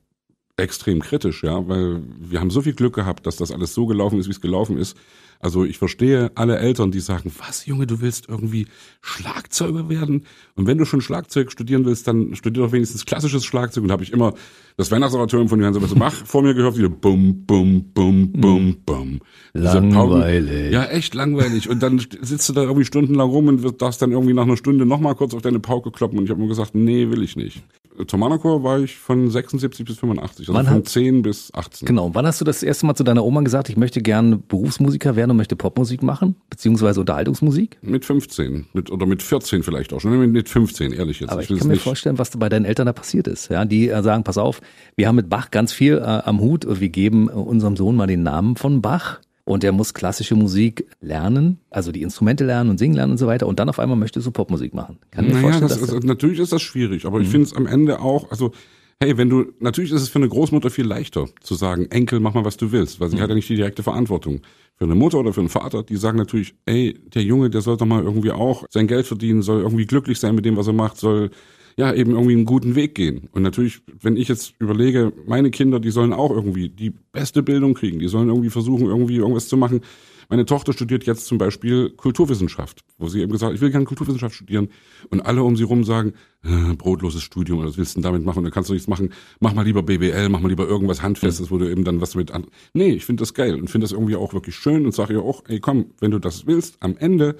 extrem 0.56 1.00
kritisch, 1.00 1.42
ja, 1.42 1.66
weil 1.68 2.02
wir 2.18 2.40
haben 2.40 2.50
so 2.50 2.62
viel 2.62 2.74
Glück 2.74 2.94
gehabt, 2.94 3.26
dass 3.26 3.36
das 3.36 3.50
alles 3.50 3.74
so 3.74 3.86
gelaufen 3.86 4.18
ist, 4.18 4.26
wie 4.26 4.32
es 4.32 4.40
gelaufen 4.40 4.76
ist. 4.78 4.96
Also 5.40 5.64
ich 5.64 5.76
verstehe 5.76 6.30
alle 6.36 6.56
Eltern, 6.58 6.90
die 6.90 7.00
sagen, 7.00 7.30
was 7.44 7.66
Junge, 7.66 7.86
du 7.86 8.00
willst 8.00 8.28
irgendwie 8.30 8.66
Schlagzeuger 9.02 9.90
werden? 9.90 10.24
Und 10.54 10.66
wenn 10.66 10.78
du 10.78 10.86
schon 10.86 11.02
Schlagzeug 11.02 11.52
studieren 11.52 11.84
willst, 11.84 12.08
dann 12.08 12.34
studier 12.34 12.62
doch 12.62 12.72
wenigstens 12.72 13.04
klassisches 13.04 13.44
Schlagzeug. 13.44 13.82
Und 13.82 13.88
da 13.88 13.92
habe 13.92 14.04
ich 14.04 14.12
immer 14.12 14.32
das 14.78 14.90
Weihnachtsoratorium 14.90 15.48
von 15.50 15.60
Johann 15.60 15.74
Sebastian 15.74 15.98
Bach 16.00 16.14
vor 16.14 16.42
mir 16.42 16.54
gehört, 16.54 16.78
wieder 16.78 16.88
bum, 16.88 17.44
bum, 17.44 17.90
bum, 17.92 18.32
bum, 18.32 18.76
bum. 18.86 19.20
Dieser 19.54 19.82
Pauken- 19.82 19.90
Langweilig. 19.90 20.72
Ja, 20.72 20.84
echt 20.84 21.14
langweilig. 21.14 21.68
Und 21.68 21.82
dann 21.82 21.98
sitzt 22.22 22.48
du 22.48 22.52
da 22.54 22.62
irgendwie 22.62 22.86
stundenlang 22.86 23.28
rum 23.28 23.48
und 23.48 23.82
darfst 23.82 24.00
dann 24.00 24.12
irgendwie 24.12 24.34
nach 24.34 24.44
einer 24.44 24.56
Stunde 24.56 24.86
nochmal 24.86 25.14
kurz 25.14 25.34
auf 25.34 25.42
deine 25.42 25.60
Pauke 25.60 25.90
kloppen. 25.90 26.18
Und 26.18 26.24
ich 26.24 26.30
habe 26.30 26.40
mir 26.40 26.48
gesagt, 26.48 26.74
nee, 26.74 27.10
will 27.10 27.22
ich 27.22 27.36
nicht. 27.36 27.62
Thomanerchor 28.06 28.62
war 28.64 28.80
ich 28.80 28.96
von 28.96 29.30
76 29.30 29.84
bis 29.86 29.98
85, 29.98 30.48
also 30.48 30.54
Wann 30.58 30.66
von 30.66 30.74
hat- 30.76 30.88
10 30.88 31.22
bis 31.22 31.52
18. 31.54 31.86
Genau. 31.86 32.10
Wann 32.12 32.26
hast 32.26 32.40
du 32.40 32.44
das 32.44 32.62
erste 32.62 32.86
Mal 32.86 32.94
zu 32.94 33.04
deiner 33.04 33.24
Oma 33.24 33.42
gesagt, 33.42 33.68
ich 33.68 33.76
möchte 33.76 34.02
gerne 34.02 34.36
Berufsmusiker 34.36 35.14
werden 35.16 35.30
und 35.30 35.36
möchte 35.36 35.54
Popmusik 35.56 36.02
machen, 36.02 36.34
beziehungsweise 36.50 37.00
Unterhaltungsmusik? 37.00 37.78
Mit 37.82 38.04
15 38.04 38.66
mit, 38.72 38.90
oder 38.90 39.06
mit 39.06 39.22
14 39.22 39.62
vielleicht 39.62 39.92
auch 39.92 40.00
schon. 40.00 40.32
Mit 40.32 40.48
15, 40.48 40.92
ehrlich 40.92 41.20
jetzt. 41.20 41.30
Aber 41.30 41.42
ich, 41.42 41.50
will 41.50 41.58
kann 41.58 41.68
mir 41.68 41.74
nicht. 41.74 41.82
vorstellen, 41.82 42.18
was 42.18 42.30
bei 42.30 42.48
deinen 42.48 42.64
Eltern 42.64 42.86
da 42.86 42.92
passiert 42.92 43.28
ist. 43.28 43.48
Ja, 43.50 43.64
die 43.64 43.88
äh, 43.88 44.02
sagen, 44.02 44.24
pass 44.24 44.38
auf, 44.38 44.60
wir 44.96 45.06
haben 45.08 45.16
mit 45.16 45.28
Bach 45.28 45.50
ganz 45.50 45.72
viel 45.72 45.98
äh, 45.98 46.00
am 46.00 46.40
Hut. 46.40 46.66
Wir 46.68 46.88
geben 46.88 47.28
unserem 47.28 47.76
Sohn 47.76 47.94
mal 47.96 48.06
den 48.06 48.22
Namen 48.22 48.56
von 48.56 48.82
Bach. 48.82 49.20
Und 49.44 49.62
der 49.62 49.72
muss 49.72 49.92
klassische 49.92 50.34
Musik 50.36 50.86
lernen, 51.02 51.58
also 51.68 51.92
die 51.92 52.02
Instrumente 52.02 52.44
lernen 52.44 52.70
und 52.70 52.78
singen 52.78 52.94
lernen 52.94 53.12
und 53.12 53.18
so 53.18 53.26
weiter. 53.26 53.46
Und 53.46 53.58
dann 53.58 53.68
auf 53.68 53.78
einmal 53.78 53.98
möchtest 53.98 54.26
du 54.26 54.30
Popmusik 54.30 54.72
machen. 54.72 54.98
Kann 55.10 55.26
mir 55.26 55.32
Naja, 55.32 55.42
vorstellen, 55.42 55.68
das 55.68 55.80
dass 55.80 55.92
ist, 55.92 56.04
natürlich 56.04 56.38
ist 56.38 56.52
das 56.52 56.62
schwierig, 56.62 57.04
aber 57.04 57.20
ich 57.20 57.28
finde 57.28 57.46
es 57.46 57.54
am 57.54 57.66
Ende 57.66 58.00
auch, 58.00 58.30
also 58.30 58.52
hey, 59.00 59.18
wenn 59.18 59.28
du, 59.28 59.52
natürlich 59.60 59.92
ist 59.92 60.02
es 60.02 60.08
für 60.08 60.18
eine 60.18 60.28
Großmutter 60.28 60.70
viel 60.70 60.86
leichter 60.86 61.28
zu 61.40 61.54
sagen, 61.54 61.86
Enkel, 61.90 62.20
mach 62.20 62.32
mal, 62.32 62.44
was 62.44 62.56
du 62.56 62.72
willst, 62.72 63.00
weil 63.00 63.10
sie 63.10 63.20
hat 63.20 63.28
ja 63.28 63.34
nicht 63.34 63.48
die 63.48 63.56
direkte 63.56 63.82
Verantwortung. 63.82 64.40
Für 64.76 64.84
eine 64.84 64.94
Mutter 64.94 65.18
oder 65.18 65.32
für 65.32 65.40
einen 65.40 65.50
Vater, 65.50 65.82
die 65.82 65.96
sagen 65.96 66.16
natürlich, 66.16 66.54
ey, 66.64 66.98
der 67.14 67.22
Junge, 67.22 67.50
der 67.50 67.60
soll 67.60 67.76
doch 67.76 67.86
mal 67.86 68.02
irgendwie 68.02 68.30
auch 68.30 68.64
sein 68.70 68.86
Geld 68.86 69.06
verdienen, 69.06 69.42
soll 69.42 69.60
irgendwie 69.60 69.86
glücklich 69.86 70.18
sein 70.18 70.34
mit 70.34 70.44
dem, 70.44 70.56
was 70.56 70.66
er 70.66 70.72
macht, 70.72 70.96
soll 70.96 71.30
ja 71.76 71.92
eben 71.92 72.12
irgendwie 72.12 72.34
einen 72.34 72.44
guten 72.44 72.74
Weg 72.74 72.94
gehen. 72.94 73.28
Und 73.32 73.42
natürlich, 73.42 73.82
wenn 74.00 74.16
ich 74.16 74.28
jetzt 74.28 74.54
überlege, 74.58 75.12
meine 75.26 75.50
Kinder, 75.50 75.80
die 75.80 75.90
sollen 75.90 76.12
auch 76.12 76.30
irgendwie 76.30 76.68
die 76.68 76.90
beste 76.90 77.42
Bildung 77.42 77.74
kriegen, 77.74 77.98
die 77.98 78.08
sollen 78.08 78.28
irgendwie 78.28 78.50
versuchen, 78.50 78.86
irgendwie 78.86 79.16
irgendwas 79.16 79.48
zu 79.48 79.56
machen. 79.56 79.80
Meine 80.28 80.46
Tochter 80.46 80.72
studiert 80.72 81.04
jetzt 81.04 81.26
zum 81.26 81.36
Beispiel 81.38 81.90
Kulturwissenschaft, 81.90 82.82
wo 82.98 83.08
sie 83.08 83.20
eben 83.20 83.32
gesagt 83.32 83.50
hat, 83.50 83.56
ich 83.56 83.60
will 83.60 83.70
gerne 83.70 83.84
Kulturwissenschaft 83.84 84.34
studieren. 84.34 84.68
Und 85.10 85.20
alle 85.20 85.42
um 85.42 85.56
sie 85.56 85.64
rum 85.64 85.84
sagen, 85.84 86.14
äh, 86.42 86.74
brotloses 86.74 87.22
Studium, 87.22 87.62
was 87.62 87.76
willst 87.76 87.94
du 87.94 88.00
denn 88.00 88.04
damit 88.04 88.24
machen? 88.24 88.42
Dann 88.42 88.52
kannst 88.52 88.70
du 88.70 88.74
nichts 88.74 88.88
machen. 88.88 89.10
Mach 89.40 89.52
mal 89.52 89.64
lieber 89.64 89.82
BWL, 89.82 90.28
mach 90.30 90.40
mal 90.40 90.48
lieber 90.48 90.66
irgendwas 90.66 91.02
Handfestes, 91.02 91.50
wo 91.50 91.58
du 91.58 91.70
eben 91.70 91.84
dann 91.84 92.00
was 92.00 92.14
mit 92.14 92.30
an. 92.30 92.46
Nee, 92.72 92.92
ich 92.92 93.04
finde 93.04 93.20
das 93.20 93.34
geil 93.34 93.54
und 93.54 93.68
finde 93.68 93.84
das 93.84 93.92
irgendwie 93.92 94.16
auch 94.16 94.32
wirklich 94.32 94.54
schön 94.54 94.86
und 94.86 94.94
sage 94.94 95.14
ihr 95.14 95.22
auch, 95.22 95.42
ey 95.48 95.60
komm, 95.60 95.86
wenn 96.00 96.10
du 96.10 96.18
das 96.18 96.46
willst, 96.46 96.76
am 96.80 96.96
Ende 96.96 97.36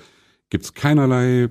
gibt's 0.51 0.75
keinerlei 0.75 1.51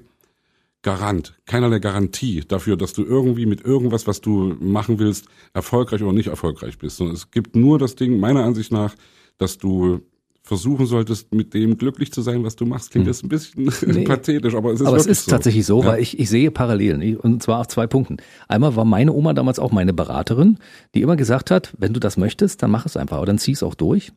Garant, 0.84 1.34
keinerlei 1.46 1.80
Garantie 1.80 2.44
dafür, 2.48 2.78
dass 2.78 2.94
du 2.94 3.04
irgendwie 3.04 3.46
mit 3.48 3.62
irgendwas, 3.66 4.06
was 4.06 4.22
du 4.22 4.56
machen 4.60 5.00
willst, 5.00 5.26
erfolgreich 5.54 6.04
oder 6.04 6.14
nicht 6.14 6.28
erfolgreich 6.28 6.78
bist. 6.78 6.98
Sondern 6.98 7.16
es 7.16 7.32
gibt 7.32 7.56
nur 7.56 7.80
das 7.80 7.96
Ding, 7.96 8.20
meiner 8.20 8.44
Ansicht 8.44 8.72
nach, 8.72 8.94
dass 9.38 9.58
du 9.58 10.02
versuchen 10.46 10.86
solltest, 10.86 11.34
mit 11.34 11.54
dem 11.54 11.78
glücklich 11.78 12.12
zu 12.12 12.22
sein, 12.22 12.44
was 12.44 12.58
du 12.58 12.66
machst. 12.66 12.92
Klingt 12.92 13.08
jetzt 13.08 13.24
ein 13.24 13.30
bisschen 13.30 13.66
pathetisch, 14.04 14.54
aber 14.56 14.74
es 14.74 14.82
ist 14.82 14.88
Aber 14.88 14.98
es 14.98 15.06
ist 15.06 15.24
so. 15.26 15.32
tatsächlich 15.32 15.66
so, 15.66 15.80
Ja. 15.82 15.88
weil 15.88 16.02
ich, 16.02 16.20
ich 16.20 16.30
sehe 16.30 16.52
Parallelen. 16.52 17.16
Und 17.18 17.42
zwar 17.42 17.62
auf 17.62 17.70
zwei 17.70 17.88
Punkten. 17.88 18.18
Einmal 18.50 18.76
war 18.76 18.84
meine 18.84 19.14
Oma 19.14 19.32
damals 19.34 19.58
auch 19.58 19.72
meine 19.72 19.94
Beraterin, 19.94 20.58
die 20.96 21.02
immer 21.02 21.16
gesagt 21.16 21.50
hat, 21.50 21.74
wenn 21.78 21.94
du 21.94 22.02
das 22.02 22.18
möchtest, 22.18 22.62
dann 22.62 22.72
mach 22.72 22.86
es 22.86 22.98
einfach, 22.98 23.18
aber 23.18 23.26
dann 23.26 23.38
zieh 23.40 23.54
es 23.54 23.64
auch 23.64 23.74
durch. 23.74 24.12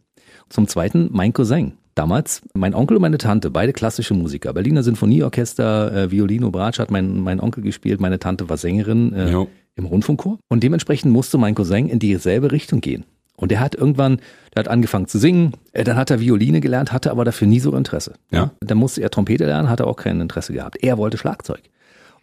Zum 0.49 0.67
Zweiten 0.67 1.11
mein 1.13 1.33
Cousin. 1.33 1.75
Damals, 1.97 2.43
mein 2.53 2.75
Onkel 2.75 2.99
und 2.99 3.01
meine 3.01 3.17
Tante, 3.17 3.51
beide 3.51 3.73
klassische 3.73 4.13
Musiker. 4.13 4.53
Berliner 4.53 4.83
Sinfonieorchester, 4.83 5.93
äh, 5.95 6.11
Violino, 6.11 6.51
Bratsch 6.51 6.79
hat 6.79 6.91
mein, 6.91 7.21
mein 7.21 7.41
Onkel 7.41 7.63
gespielt, 7.63 8.01
meine 8.01 8.19
Tante 8.19 8.51
war 8.51 8.59
Sängerin 8.59 9.15
äh, 9.15 9.47
im 9.77 9.87
Rundfunkchor. 9.87 10.39
Und 10.49 10.63
dementsprechend 10.63 11.11
musste 11.11 11.39
mein 11.39 11.55
Cousin 11.55 11.89
in 11.89 11.99
dieselbe 11.99 12.53
Richtung 12.53 12.83
gehen. 12.83 13.05
Und 13.37 13.51
der 13.51 13.61
hat 13.61 13.75
irgendwann, 13.75 14.19
der 14.55 14.65
hat 14.65 14.69
angefangen 14.69 15.09
zu 15.09 15.19
singen, 15.19 15.53
äh, 15.73 15.85
dann 15.85 15.97
hat 15.97 16.11
er 16.11 16.21
Violine 16.21 16.61
gelernt, 16.61 16.93
hatte 16.93 17.11
aber 17.11 17.25
dafür 17.25 17.49
nie 17.49 17.61
so 17.61 17.75
Interesse. 17.75 18.13
Ja. 18.31 18.51
Dann 18.61 18.77
musste 18.77 19.01
er 19.01 19.09
Trompete 19.09 19.47
lernen, 19.47 19.71
hatte 19.71 19.87
auch 19.87 19.97
kein 19.97 20.21
Interesse 20.21 20.53
gehabt. 20.53 20.77
Er 20.83 20.99
wollte 20.99 21.17
Schlagzeug. 21.17 21.63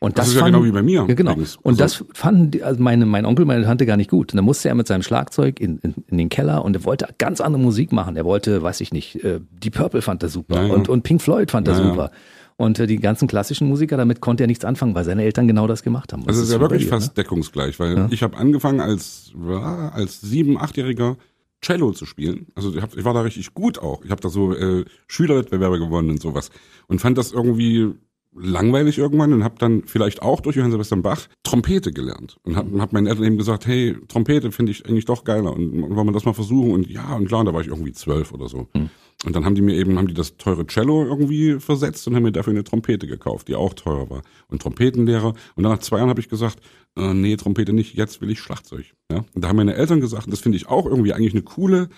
Und 0.03 0.17
Das 0.17 0.25
das, 0.25 0.27
ist 0.29 0.33
ja 0.35 0.41
fanden- 0.41 0.55
genau 0.59 0.65
wie 0.67 0.71
bei 0.73 0.83
mir 0.83 1.05
Ja, 1.07 1.13
genau. 1.15 1.31
übrigens. 1.31 1.55
Und 1.61 1.81
Also- 1.81 2.03
das 2.05 2.17
fanden 2.17 2.51
die, 2.51 2.61
also 2.61 2.83
meine, 2.83 3.05
mein 3.05 3.25
Onkel, 3.25 3.45
meine 3.45 3.63
Tante 3.63 3.85
gar 3.85 3.95
nicht 3.95 4.09
gut. 4.09 4.33
Und 4.33 4.37
dann 4.37 4.43
musste 4.43 4.67
er 4.67 4.75
mit 4.75 4.85
seinem 4.85 5.01
Schlagzeug 5.01 5.61
in, 5.61 5.77
in, 5.77 5.93
in 6.07 6.17
den 6.17 6.27
Keller 6.27 6.65
und 6.65 6.75
er 6.75 6.83
wollte 6.83 7.07
ganz 7.17 7.39
andere 7.39 7.61
Musik 7.63 7.93
machen. 7.93 8.17
Er 8.17 8.25
wollte, 8.25 8.61
weiß 8.61 8.81
ich 8.81 8.91
nicht, 8.91 9.23
äh, 9.23 9.39
die 9.63 9.69
Purple 9.69 10.01
fand 10.01 10.21
er 10.21 10.27
super 10.29 10.55
Ja, 10.61 10.67
ja. 10.67 10.73
Und, 10.73 10.89
und 10.89 11.03
Pink 11.03 11.21
Floyd 11.21 11.51
fand 11.51 11.69
er 11.69 11.75
Ja, 11.75 11.79
ja. 11.81 11.89
super. 11.89 12.11
Und 12.57 12.79
äh, 12.79 12.85
die 12.85 12.97
ganzen 12.97 13.27
klassischen 13.29 13.67
Musiker, 13.69 13.95
damit 13.97 14.19
konnte 14.19 14.43
er 14.43 14.47
nichts 14.47 14.65
anfangen, 14.65 14.93
weil 14.93 15.05
seine 15.05 15.23
Eltern 15.23 15.47
genau 15.47 15.67
das 15.67 15.83
gemacht 15.83 16.11
haben. 16.11 16.19
Also 16.27 16.31
Das 16.31 16.37
es 16.37 16.43
ist 16.49 16.53
ja 16.53 16.59
wirklich 16.59 16.85
fast 16.87 17.17
deckungsgleich, 17.17 17.79
weil 17.79 18.07
ich 18.11 18.23
habe 18.23 18.35
angefangen 18.37 18.81
als 18.81 19.31
ja, 19.49 19.89
als 19.89 20.19
sieben, 20.21 20.57
achtjähriger 20.59 21.15
Cello 21.61 21.91
zu 21.93 22.05
spielen. 22.05 22.47
Also 22.55 22.75
ich, 22.75 22.81
hab, 22.81 22.95
ich 22.97 23.05
war 23.05 23.13
da 23.13 23.21
richtig 23.21 23.53
gut 23.53 23.79
auch. 23.79 24.03
Ich 24.03 24.11
habe 24.11 24.19
da 24.21 24.27
so 24.29 24.53
äh, 24.53 24.83
Schülerwettbewerbe 25.07 25.79
gewonnen 25.79 26.09
und 26.09 26.21
sowas 26.21 26.49
und 26.87 26.99
fand 26.99 27.17
das 27.17 27.31
irgendwie 27.31 27.87
langweilig 28.35 28.97
irgendwann 28.97 29.33
und 29.33 29.43
habe 29.43 29.55
dann 29.59 29.83
vielleicht 29.85 30.21
auch 30.21 30.41
durch 30.41 30.55
Johann 30.55 30.71
Sebastian 30.71 31.01
Bach 31.01 31.27
Trompete 31.43 31.91
gelernt 31.91 32.37
und 32.43 32.55
habe 32.55 32.81
hab 32.81 32.93
meinen 32.93 33.07
Eltern 33.07 33.25
eben 33.25 33.37
gesagt, 33.37 33.67
hey, 33.67 33.95
Trompete 34.07 34.51
finde 34.51 34.71
ich 34.71 34.85
eigentlich 34.85 35.05
doch 35.05 35.23
geiler 35.23 35.53
und 35.53 35.95
wollen 35.95 36.07
wir 36.07 36.13
das 36.13 36.25
mal 36.25 36.33
versuchen 36.33 36.71
und 36.71 36.89
ja 36.89 37.15
und 37.15 37.27
klar, 37.27 37.41
und 37.41 37.47
da 37.47 37.53
war 37.53 37.61
ich 37.61 37.67
irgendwie 37.67 37.93
zwölf 37.93 38.31
oder 38.31 38.47
so. 38.47 38.67
Und 39.25 39.35
dann 39.35 39.45
haben 39.45 39.55
die 39.55 39.61
mir 39.61 39.75
eben, 39.75 39.97
haben 39.97 40.07
die 40.07 40.13
das 40.13 40.37
teure 40.37 40.65
Cello 40.67 41.05
irgendwie 41.05 41.59
versetzt 41.59 42.07
und 42.07 42.15
haben 42.15 42.23
mir 42.23 42.31
dafür 42.31 42.51
eine 42.51 42.63
Trompete 42.63 43.07
gekauft, 43.07 43.47
die 43.47 43.55
auch 43.55 43.73
teurer 43.73 44.09
war. 44.09 44.21
Und 44.47 44.61
Trompetenlehrer. 44.61 45.33
Und 45.55 45.63
dann 45.63 45.71
nach 45.71 45.79
zwei 45.79 45.97
Jahren 45.97 46.09
habe 46.09 46.19
ich 46.19 46.27
gesagt, 46.27 46.59
äh, 46.97 47.13
nee, 47.13 47.37
Trompete 47.37 47.71
nicht, 47.71 47.95
jetzt 47.95 48.19
will 48.19 48.29
ich 48.29 48.39
Schlagzeug. 48.39 48.93
Ja? 49.09 49.23
Und 49.33 49.43
da 49.43 49.47
haben 49.47 49.55
meine 49.55 49.75
Eltern 49.75 50.01
gesagt, 50.01 50.31
das 50.31 50.41
finde 50.41 50.57
ich 50.57 50.67
auch 50.67 50.85
irgendwie 50.85 51.13
eigentlich 51.13 51.33
eine 51.33 51.43
coole 51.43 51.89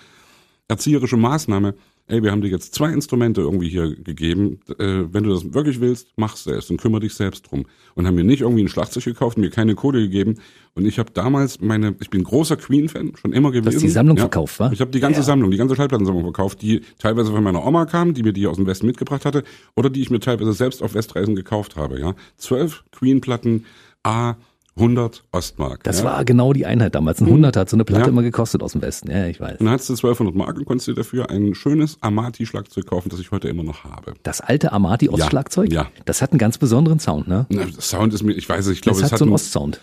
erzieherische 0.68 1.18
Maßnahme, 1.18 1.76
ey, 2.08 2.22
wir 2.22 2.32
haben 2.32 2.42
dir 2.42 2.50
jetzt 2.50 2.76
zwei 2.76 2.92
Instrumente 2.92 3.42
irgendwie 3.42 3.70
hier 3.70 3.96
gegeben, 3.96 4.60
äh, 4.78 5.04
wenn 5.12 5.24
du 5.24 5.32
das 5.32 5.54
wirklich 5.54 5.82
willst, 5.82 6.10
mach's 6.18 6.44
selbst 6.44 6.70
und 6.70 6.80
kümmere 6.80 7.02
dich 7.02 7.14
selbst 7.16 7.50
drum. 7.50 7.66
Und 7.96 8.06
haben 8.06 8.16
mir 8.16 8.24
nicht 8.24 8.42
irgendwie 8.42 8.64
ein 8.64 8.68
Schlagzeug 8.68 9.04
gekauft, 9.04 9.38
mir 9.38 9.50
keine 9.50 9.74
Kohle 9.74 10.02
gegeben. 10.02 10.36
Und 10.76 10.86
ich 10.86 11.00
habe 11.00 11.12
damals 11.12 11.62
meine, 11.62 11.96
ich 12.02 12.10
bin 12.10 12.24
großer 12.24 12.58
Queen-Fan, 12.58 13.14
schon 13.16 13.32
immer 13.32 13.52
gewesen. 13.52 13.70
Du 13.70 13.76
hast 13.76 13.84
die 13.84 13.90
Sammlung 13.90 14.18
ja. 14.18 14.24
verkauft, 14.24 14.60
wa? 14.60 14.72
Ich 14.72 14.82
habe 14.82 14.92
die 14.92 15.00
ganze 15.00 15.22
ja. 15.22 15.24
Sammlung, 15.24 15.50
die 15.50 15.58
ganze 15.58 15.76
Schallplattensammlung 15.76 16.24
verkauft, 16.24 16.62
die 16.62 16.82
teilweise 17.00 17.32
von 17.32 17.44
meiner 17.44 17.66
Oma 17.66 17.86
kam, 17.86 18.14
die 18.14 18.24
mir 18.24 18.34
die 18.34 18.46
aus 18.48 18.58
dem 18.58 18.68
Westen 18.68 18.86
mitgebracht 18.86 19.26
hatte, 19.26 19.44
oder 19.76 19.90
die 19.90 20.02
ich 20.02 20.10
mir 20.10 20.20
teilweise 20.20 20.54
selbst 20.54 20.84
auf 20.84 20.94
Westreisen 20.94 21.36
gekauft 21.36 21.76
habe, 21.76 22.00
ja. 22.00 22.16
Zwölf 22.38 22.84
Queen-Platten, 22.92 23.66
A, 24.04 24.36
100 24.78 25.24
Ostmark. 25.32 25.84
Das 25.84 26.00
ja. 26.00 26.06
war 26.06 26.26
genau 26.26 26.52
die 26.52 26.66
Einheit 26.66 26.96
damals. 26.96 27.22
Ein 27.22 27.28
100 27.28 27.56
hat 27.56 27.70
so 27.70 27.78
eine 27.78 27.86
Platte 27.86 28.04
ja. 28.04 28.08
immer 28.10 28.24
gekostet 28.24 28.62
aus 28.62 28.74
dem 28.74 28.82
Westen. 28.82 29.10
Ja, 29.10 29.26
ich 29.26 29.40
weiß. 29.40 29.60
Dann 29.60 29.70
hattest 29.70 29.88
du 29.90 29.94
1200 29.94 30.36
Mark 30.36 30.58
und 30.58 30.66
konntest 30.66 30.90
dir 30.90 30.94
dafür 30.94 31.30
ein 31.30 31.56
schönes 31.56 31.98
Amati-Schlagzeug 32.02 32.86
kaufen, 32.86 33.08
das 33.10 33.22
ich 33.22 33.32
heute 33.32 33.48
immer 33.48 33.64
noch 33.64 33.86
habe. 33.86 34.16
Das 34.24 34.42
alte 34.42 34.74
Amati-Ostschlagzeug? 34.74 35.72
Ja. 35.72 35.88
Das 36.04 36.22
hat 36.22 36.32
einen 36.32 36.40
ganz 36.40 36.58
besonderen 36.58 37.00
Sound, 37.00 37.30
ne? 37.30 37.46
Na, 37.48 37.66
Sound 37.80 38.14
ist 38.14 38.24
mir, 38.24 38.34
ich 38.34 38.50
weiß 38.50 38.68
nicht, 38.68 38.78
ich 38.78 38.82
glaube, 38.82 39.00
es, 39.00 39.06
es 39.06 39.12
hat 39.14 39.20
so 39.20 39.26
einen 39.26 39.34
Ostsound. 39.34 39.80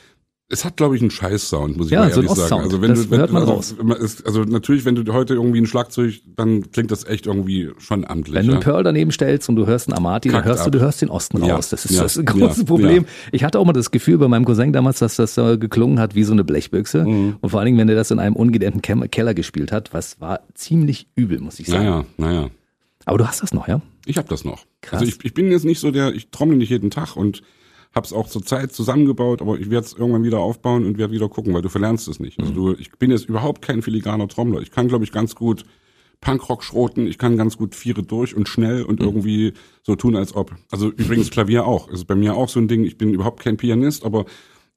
Es 0.52 0.66
hat, 0.66 0.76
glaube 0.76 0.96
ich, 0.96 1.00
einen 1.00 1.10
Scheiß-Sound, 1.10 1.78
muss 1.78 1.86
ich 1.86 1.92
ja, 1.92 2.00
mal 2.00 2.10
ehrlich 2.10 2.28
so 2.28 2.34
sagen. 2.34 2.62
Also 2.64 2.82
wenn 2.82 2.90
das 2.90 3.04
du, 3.04 3.10
wenn, 3.10 3.20
hört 3.20 3.32
man 3.32 3.42
also, 3.42 3.52
raus. 3.54 3.74
also 4.26 4.42
natürlich, 4.42 4.84
wenn 4.84 4.94
du 4.94 5.10
heute 5.14 5.32
irgendwie 5.32 5.58
ein 5.58 5.66
Schlagzeug, 5.66 6.20
dann 6.36 6.70
klingt 6.70 6.90
das 6.90 7.04
echt 7.04 7.26
irgendwie 7.26 7.70
schon 7.78 8.04
amtlich. 8.06 8.34
Wenn 8.34 8.46
du 8.46 8.52
einen 8.52 8.60
Pearl 8.60 8.82
daneben 8.82 9.12
stellst 9.12 9.48
und 9.48 9.56
du 9.56 9.66
hörst 9.66 9.88
einen 9.88 9.96
Amati, 9.96 10.28
dann 10.28 10.44
hörst 10.44 10.60
du, 10.60 10.66
ab. 10.66 10.72
du 10.72 10.80
hörst 10.80 11.00
den 11.00 11.08
Osten 11.08 11.42
Ja, 11.42 11.54
raus. 11.54 11.70
Das 11.70 11.86
ist 11.86 11.92
ja, 11.92 12.02
das 12.02 12.22
große 12.22 12.66
Problem. 12.66 13.06
Ich 13.32 13.44
hatte 13.44 13.58
auch 13.58 13.64
mal 13.64 13.72
das 13.72 13.90
Gefühl 13.90 14.18
bei 14.18 14.28
meinem 14.28 14.44
Cousin 14.44 14.74
damals, 14.74 14.98
dass 14.98 15.16
das 15.16 15.38
äh, 15.38 15.56
geklungen 15.56 15.98
hat 15.98 16.14
wie 16.14 16.22
so 16.22 16.32
eine 16.32 16.44
Blechbüchse. 16.44 17.06
Mhm. 17.06 17.36
Und 17.40 17.48
vor 17.48 17.60
allen 17.60 17.66
Dingen, 17.66 17.78
wenn 17.78 17.88
er 17.88 17.94
das 17.94 18.10
in 18.10 18.18
einem 18.18 18.36
ungedämmten 18.36 18.82
Keller 18.82 19.32
gespielt 19.32 19.72
hat, 19.72 19.94
was 19.94 20.20
war 20.20 20.40
ziemlich 20.52 21.08
übel, 21.16 21.40
muss 21.40 21.60
ich 21.60 21.66
sagen. 21.68 21.84
Naja, 21.84 22.04
naja. 22.18 22.50
Aber 23.06 23.16
du 23.16 23.26
hast 23.26 23.42
das 23.42 23.54
noch, 23.54 23.68
ja? 23.68 23.80
Ich 24.04 24.18
habe 24.18 24.28
das 24.28 24.44
noch. 24.44 24.66
Krass. 24.82 25.00
Also 25.00 25.12
ich, 25.12 25.24
ich 25.24 25.34
bin 25.34 25.50
jetzt 25.50 25.64
nicht 25.64 25.80
so 25.80 25.90
der, 25.90 26.14
ich 26.14 26.30
trommel 26.30 26.56
nicht 26.56 26.70
jeden 26.70 26.90
Tag 26.90 27.16
und 27.16 27.42
hab's 27.94 28.12
auch 28.12 28.28
zur 28.28 28.42
Zeit 28.42 28.72
zusammengebaut, 28.72 29.42
aber 29.42 29.58
ich 29.58 29.70
werde 29.70 29.86
es 29.86 29.92
irgendwann 29.92 30.24
wieder 30.24 30.38
aufbauen 30.38 30.86
und 30.86 30.98
werde 30.98 31.12
wieder 31.12 31.28
gucken, 31.28 31.52
weil 31.54 31.62
du 31.62 31.68
verlernst 31.68 32.08
es 32.08 32.20
nicht. 32.20 32.38
Mhm. 32.38 32.44
Also 32.46 32.54
du, 32.54 32.80
ich 32.80 32.90
bin 32.92 33.10
jetzt 33.10 33.28
überhaupt 33.28 33.62
kein 33.62 33.82
filigraner 33.82 34.28
Trommler. 34.28 34.60
Ich 34.60 34.70
kann, 34.70 34.88
glaube 34.88 35.04
ich, 35.04 35.12
ganz 35.12 35.34
gut 35.34 35.64
Punkrock 36.20 36.62
schroten, 36.62 37.06
ich 37.08 37.18
kann 37.18 37.36
ganz 37.36 37.58
gut 37.58 37.74
Viere 37.74 38.04
durch 38.04 38.36
und 38.36 38.48
schnell 38.48 38.82
Mhm. 38.82 38.86
und 38.88 39.00
irgendwie 39.00 39.54
so 39.82 39.96
tun, 39.96 40.14
als 40.16 40.34
ob. 40.36 40.54
Also 40.70 40.88
übrigens 40.88 41.30
Klavier 41.30 41.66
auch. 41.66 41.88
Das 41.88 42.00
ist 42.00 42.04
bei 42.06 42.14
mir 42.14 42.34
auch 42.36 42.48
so 42.48 42.60
ein 42.60 42.68
Ding, 42.68 42.84
ich 42.84 42.96
bin 42.96 43.12
überhaupt 43.12 43.42
kein 43.42 43.56
Pianist, 43.56 44.04
aber 44.04 44.24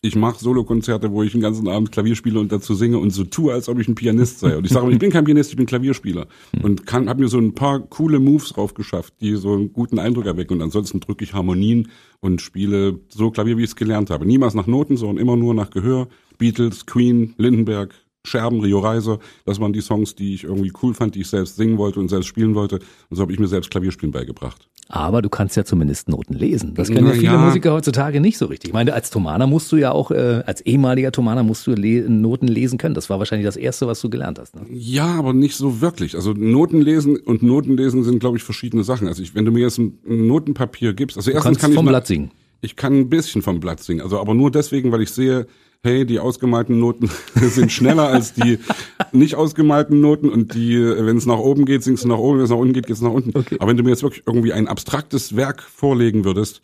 ich 0.01 0.15
mache 0.15 0.39
Solokonzerte, 0.39 1.11
wo 1.11 1.23
ich 1.23 1.31
den 1.31 1.41
ganzen 1.41 1.67
Abend 1.67 1.91
Klavier 1.91 2.15
spiele 2.15 2.39
und 2.39 2.51
dazu 2.51 2.75
singe 2.75 2.99
und 2.99 3.09
so 3.09 3.23
tue, 3.23 3.51
als 3.51 3.67
ob 3.69 3.79
ich 3.79 3.87
ein 3.87 3.95
Pianist 3.95 4.39
sei. 4.39 4.55
Und 4.55 4.65
ich 4.65 4.71
sage, 4.71 4.91
ich 4.91 4.99
bin 4.99 5.09
kein 5.11 5.23
Pianist, 5.23 5.49
ich 5.49 5.57
bin 5.57 5.65
Klavierspieler. 5.65 6.27
Und 6.61 6.85
kann, 6.85 7.09
habe 7.09 7.23
mir 7.23 7.27
so 7.27 7.39
ein 7.39 7.55
paar 7.55 7.79
coole 7.79 8.19
Moves 8.19 8.49
drauf 8.49 8.75
geschafft, 8.75 9.15
die 9.21 9.35
so 9.35 9.53
einen 9.53 9.73
guten 9.73 9.97
Eindruck 9.97 10.27
erwecken. 10.27 10.57
Und 10.57 10.61
ansonsten 10.61 10.99
drücke 10.99 11.23
ich 11.23 11.33
Harmonien 11.33 11.89
und 12.19 12.41
spiele 12.41 12.99
so 13.09 13.31
Klavier, 13.31 13.57
wie 13.57 13.63
ich 13.63 13.69
es 13.69 13.75
gelernt 13.75 14.11
habe. 14.11 14.25
Niemals 14.25 14.53
nach 14.53 14.67
Noten, 14.67 14.97
sondern 14.97 15.17
immer 15.17 15.35
nur 15.35 15.53
nach 15.53 15.71
Gehör. 15.71 16.07
Beatles, 16.37 16.85
Queen, 16.85 17.33
Lindenberg, 17.37 17.95
Scherben, 18.25 18.59
Rio 18.59 18.79
Reiser. 18.79 19.19
Das 19.45 19.59
waren 19.59 19.73
die 19.73 19.81
Songs, 19.81 20.15
die 20.15 20.35
ich 20.35 20.43
irgendwie 20.43 20.73
cool 20.83 20.93
fand, 20.93 21.15
die 21.15 21.21
ich 21.21 21.27
selbst 21.27 21.55
singen 21.55 21.77
wollte 21.77 21.99
und 21.99 22.09
selbst 22.09 22.27
spielen 22.27 22.53
wollte. 22.53 22.79
Und 23.09 23.17
so 23.17 23.21
habe 23.21 23.33
ich 23.33 23.39
mir 23.39 23.47
selbst 23.47 23.71
Klavierspielen 23.71 24.11
beigebracht. 24.11 24.69
Aber 24.87 25.21
du 25.21 25.29
kannst 25.29 25.55
ja 25.57 25.65
zumindest 25.65 26.09
Noten 26.09 26.33
lesen. 26.33 26.75
Das 26.75 26.89
können 26.89 27.07
ja 27.07 27.13
viele 27.13 27.25
ja. 27.25 27.37
Musiker 27.37 27.73
heutzutage 27.73 28.21
nicht 28.21 28.37
so 28.37 28.45
richtig. 28.45 28.69
Ich 28.69 28.73
meine, 28.73 28.93
als 28.93 29.09
Thomaner 29.09 29.47
musst 29.47 29.71
du 29.71 29.77
ja 29.77 29.91
auch, 29.91 30.11
äh, 30.11 30.43
als 30.45 30.61
ehemaliger 30.61 31.11
Thomaner 31.11 31.41
musst 31.41 31.65
du 31.65 31.71
le 31.71 32.07
Noten 32.07 32.47
lesen 32.47 32.77
können. 32.77 32.93
Das 32.93 33.09
war 33.09 33.17
wahrscheinlich 33.17 33.47
das 33.47 33.57
Erste, 33.57 33.87
was 33.87 33.99
du 34.01 34.09
gelernt 34.09 34.37
hast. 34.37 34.55
Ne? 34.55 34.61
Ja, 34.71 35.07
aber 35.07 35.33
nicht 35.33 35.55
so 35.55 35.81
wirklich. 35.81 36.15
Also 36.15 36.33
Noten 36.33 36.81
lesen 36.81 37.17
und 37.17 37.41
Notenlesen 37.41 38.03
sind, 38.03 38.19
glaube 38.19 38.37
ich, 38.37 38.43
verschiedene 38.43 38.83
Sachen. 38.83 39.07
Also 39.07 39.23
ich, 39.23 39.33
wenn 39.33 39.45
du 39.45 39.51
mir 39.51 39.61
jetzt 39.61 39.79
ein 39.79 39.97
Notenpapier 40.05 40.93
gibst, 40.93 41.17
also 41.17 41.31
Du 41.31 41.35
erstens 41.35 41.47
kannst 41.47 41.61
kann 41.61 41.71
ich 41.71 41.75
vom 41.75 41.85
Blatt 41.87 42.05
singen. 42.05 42.31
Ich 42.61 42.75
kann 42.75 42.97
ein 42.99 43.09
bisschen 43.09 43.41
vom 43.41 43.59
Blatt 43.59 43.81
singen, 43.81 44.01
also 44.01 44.19
aber 44.19 44.33
nur 44.33 44.51
deswegen, 44.51 44.91
weil 44.91 45.01
ich 45.01 45.11
sehe, 45.11 45.47
hey, 45.83 46.05
die 46.05 46.19
ausgemalten 46.19 46.79
Noten 46.79 47.09
sind 47.35 47.71
schneller 47.71 48.07
als 48.07 48.33
die 48.33 48.59
nicht 49.11 49.35
ausgemalten 49.35 50.01
Noten 50.01 50.29
und 50.29 50.53
die, 50.55 50.77
wenn 50.79 51.17
es 51.17 51.25
nach 51.25 51.37
oben 51.37 51.65
geht, 51.65 51.83
singst 51.83 52.03
du 52.03 52.07
nach 52.07 52.17
oben, 52.17 52.39
wenn 52.39 52.45
es 52.45 52.49
nach 52.49 52.57
unten 52.57 52.73
geht, 52.73 52.87
geht 52.87 52.95
es 52.95 53.01
nach 53.01 53.11
unten. 53.11 53.33
Aber 53.59 53.67
wenn 53.67 53.77
du 53.77 53.83
mir 53.83 53.91
jetzt 53.91 54.03
wirklich 54.03 54.23
irgendwie 54.25 54.51
ein 54.51 54.67
abstraktes 54.67 55.35
Werk 55.35 55.61
vorlegen 55.61 56.25
würdest, 56.25 56.61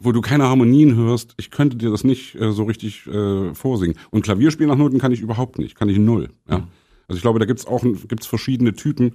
wo 0.00 0.12
du 0.12 0.20
keine 0.20 0.44
Harmonien 0.44 0.96
hörst, 0.96 1.34
ich 1.38 1.50
könnte 1.50 1.76
dir 1.76 1.90
das 1.90 2.04
nicht 2.04 2.34
äh, 2.36 2.52
so 2.52 2.64
richtig 2.64 3.06
äh, 3.06 3.54
vorsingen. 3.54 3.96
Und 4.10 4.22
Klavierspielen 4.22 4.70
nach 4.70 4.78
Noten 4.78 4.98
kann 4.98 5.12
ich 5.12 5.20
überhaupt 5.20 5.58
nicht, 5.58 5.74
kann 5.74 5.88
ich 5.88 5.98
null. 5.98 6.30
Ja. 6.48 6.66
Also 7.08 7.16
ich 7.16 7.22
glaube, 7.22 7.38
da 7.38 7.46
gibt's 7.46 7.66
auch 7.66 7.82
gibt's 7.82 8.26
verschiedene 8.26 8.74
Typen, 8.74 9.12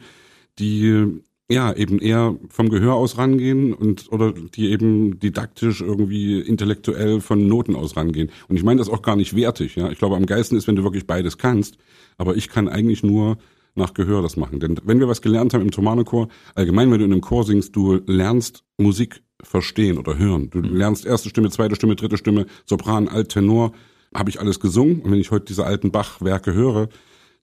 die 0.59 1.21
ja 1.49 1.73
eben 1.73 1.99
eher 1.99 2.37
vom 2.49 2.69
Gehör 2.69 2.93
aus 2.95 3.17
rangehen 3.17 3.73
und 3.73 4.11
oder 4.11 4.31
die 4.31 4.71
eben 4.71 5.19
didaktisch 5.19 5.81
irgendwie 5.81 6.39
intellektuell 6.39 7.21
von 7.21 7.47
Noten 7.47 7.75
aus 7.75 7.95
rangehen. 7.97 8.29
Und 8.47 8.55
ich 8.55 8.63
meine 8.63 8.79
das 8.79 8.89
auch 8.89 9.01
gar 9.01 9.15
nicht 9.15 9.35
wertig. 9.35 9.75
Ja, 9.75 9.91
ich 9.91 9.97
glaube, 9.97 10.15
am 10.15 10.25
geilsten 10.25 10.57
ist, 10.57 10.67
wenn 10.67 10.75
du 10.75 10.83
wirklich 10.83 11.07
beides 11.07 11.37
kannst. 11.37 11.77
Aber 12.17 12.35
ich 12.35 12.49
kann 12.49 12.69
eigentlich 12.69 13.03
nur 13.03 13.37
nach 13.75 13.93
Gehör 13.93 14.21
das 14.21 14.37
machen. 14.37 14.59
Denn 14.59 14.79
wenn 14.83 14.99
wir 14.99 15.07
was 15.07 15.21
gelernt 15.21 15.53
haben 15.53 15.61
im 15.61 15.71
Thomanerchor, 15.71 16.29
allgemein, 16.55 16.91
wenn 16.91 16.99
du 16.99 17.05
in 17.05 17.11
einem 17.11 17.21
Chor 17.21 17.43
singst, 17.43 17.75
du 17.75 17.99
lernst 18.05 18.63
Musik 18.77 19.23
verstehen 19.41 19.97
oder 19.97 20.17
hören. 20.17 20.49
Du 20.49 20.59
lernst 20.59 21.05
erste 21.05 21.29
Stimme, 21.29 21.49
zweite 21.49 21.75
Stimme, 21.75 21.95
dritte 21.95 22.17
Stimme, 22.17 22.45
Sopran, 22.65 23.07
Alt, 23.07 23.29
Tenor. 23.29 23.73
Habe 24.13 24.29
ich 24.29 24.39
alles 24.39 24.59
gesungen. 24.59 25.01
Und 25.01 25.11
wenn 25.11 25.19
ich 25.19 25.31
heute 25.31 25.45
diese 25.45 25.65
alten 25.65 25.91
Bach-Werke 25.91 26.53
höre, 26.53 26.87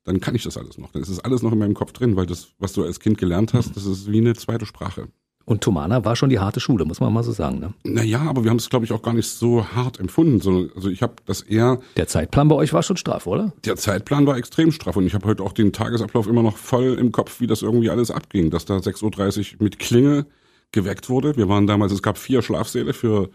dann 0.04 0.20
kann 0.20 0.34
ich 0.34 0.42
das 0.44 0.56
alles 0.56 0.78
noch. 0.78 0.92
Dann 0.92 1.02
ist 1.02 1.08
es 1.08 1.20
alles 1.20 1.42
noch 1.42 1.52
in 1.52 1.58
meinem 1.58 1.74
Kopf 1.74 1.92
drin, 1.92 2.16
weil 2.16 2.26
das, 2.26 2.48
was 2.58 2.72
du 2.72 2.82
als 2.84 3.00
Kind 3.00 3.18
gelernt 3.18 3.54
hast, 3.54 3.76
das 3.76 3.84
ist 3.86 4.10
wie 4.10 4.18
eine 4.18 4.34
zweite 4.34 4.66
Sprache. 4.66 5.08
Und 5.46 5.62
Thomaner 5.62 6.04
war 6.04 6.14
schon 6.14 6.30
die 6.30 6.38
harte 6.38 6.60
Schule, 6.60 6.84
muss 6.84 7.00
man 7.00 7.12
mal 7.12 7.24
so 7.24 7.32
sagen. 7.32 7.58
Ne? 7.58 7.72
Naja, 7.82 8.20
aber 8.20 8.44
wir 8.44 8.50
haben 8.50 8.58
es, 8.58 8.70
glaube 8.70 8.84
ich, 8.84 8.92
auch 8.92 9.02
gar 9.02 9.14
nicht 9.14 9.26
so 9.28 9.66
hart 9.66 9.98
empfunden, 9.98 10.40
sondern 10.40 10.70
also 10.76 10.88
ich 10.88 11.02
habe 11.02 11.14
das 11.26 11.40
eher, 11.42 11.80
Der 11.96 12.06
Zeitplan 12.06 12.46
bei 12.48 12.54
euch 12.54 12.72
war 12.72 12.82
schon 12.84 12.96
straff, 12.96 13.26
oder? 13.26 13.52
der 13.64 13.76
Zeitplan 13.76 14.26
war 14.26 14.36
extrem 14.36 14.70
straff 14.70 14.96
und 14.96 15.06
ich 15.06 15.14
habe 15.14 15.26
heute 15.26 15.42
auch 15.42 15.52
den 15.52 15.72
Tagesablauf 15.72 16.28
immer 16.28 16.42
noch 16.42 16.56
voll 16.56 16.96
im 17.00 17.10
Kopf, 17.10 17.40
wie 17.40 17.46
das 17.48 17.62
irgendwie 17.62 17.90
alles 17.90 18.10
abging, 18.12 18.50
dass 18.50 18.64
da 18.64 18.76
6.30 18.76 19.54
Uhr 19.54 19.62
mit 19.64 19.78
Klinge 19.80 20.26
geweckt 20.72 21.08
wurde. 21.08 21.36
Wir 21.36 21.48
waren 21.48 21.66
damals, 21.66 21.90
es 21.92 22.02
gab 22.02 22.16
vier 22.16 22.42
Schlafsäle 22.42 22.92
für 22.92 23.30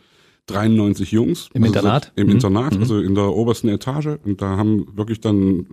93 0.47 1.11
Jungs. 1.11 1.49
Im 1.53 1.63
Also 1.63 1.73
Internat? 1.75 2.11
Im 2.15 2.27
Mhm. 2.27 2.33
Internat, 2.33 2.77
also 2.77 2.99
in 2.99 3.15
der 3.15 3.33
obersten 3.33 3.67
Etage. 3.69 4.17
Und 4.23 4.41
da 4.41 4.57
haben 4.57 4.87
wirklich 4.95 5.19
dann 5.21 5.65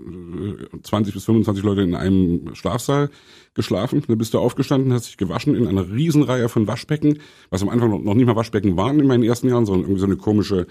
äh, 0.72 0.80
20 0.82 1.14
bis 1.14 1.24
25 1.24 1.62
Leute 1.64 1.82
in 1.82 1.94
einem 1.94 2.54
Schlafsaal 2.54 3.10
geschlafen. 3.54 4.02
Dann 4.06 4.18
bist 4.18 4.32
du 4.34 4.38
aufgestanden, 4.38 4.92
hast 4.92 5.08
dich 5.08 5.16
gewaschen 5.18 5.54
in 5.54 5.66
einer 5.66 5.90
Riesenreihe 5.90 6.48
von 6.48 6.66
Waschbecken, 6.66 7.18
was 7.50 7.62
am 7.62 7.68
Anfang 7.68 7.90
noch 7.90 8.00
noch 8.00 8.14
nicht 8.14 8.26
mal 8.26 8.36
Waschbecken 8.36 8.76
waren 8.76 8.98
in 8.98 9.06
meinen 9.06 9.22
ersten 9.24 9.48
Jahren, 9.48 9.66
sondern 9.66 9.82
irgendwie 9.82 10.00
so 10.00 10.06
eine 10.06 10.16
komische, 10.16 10.66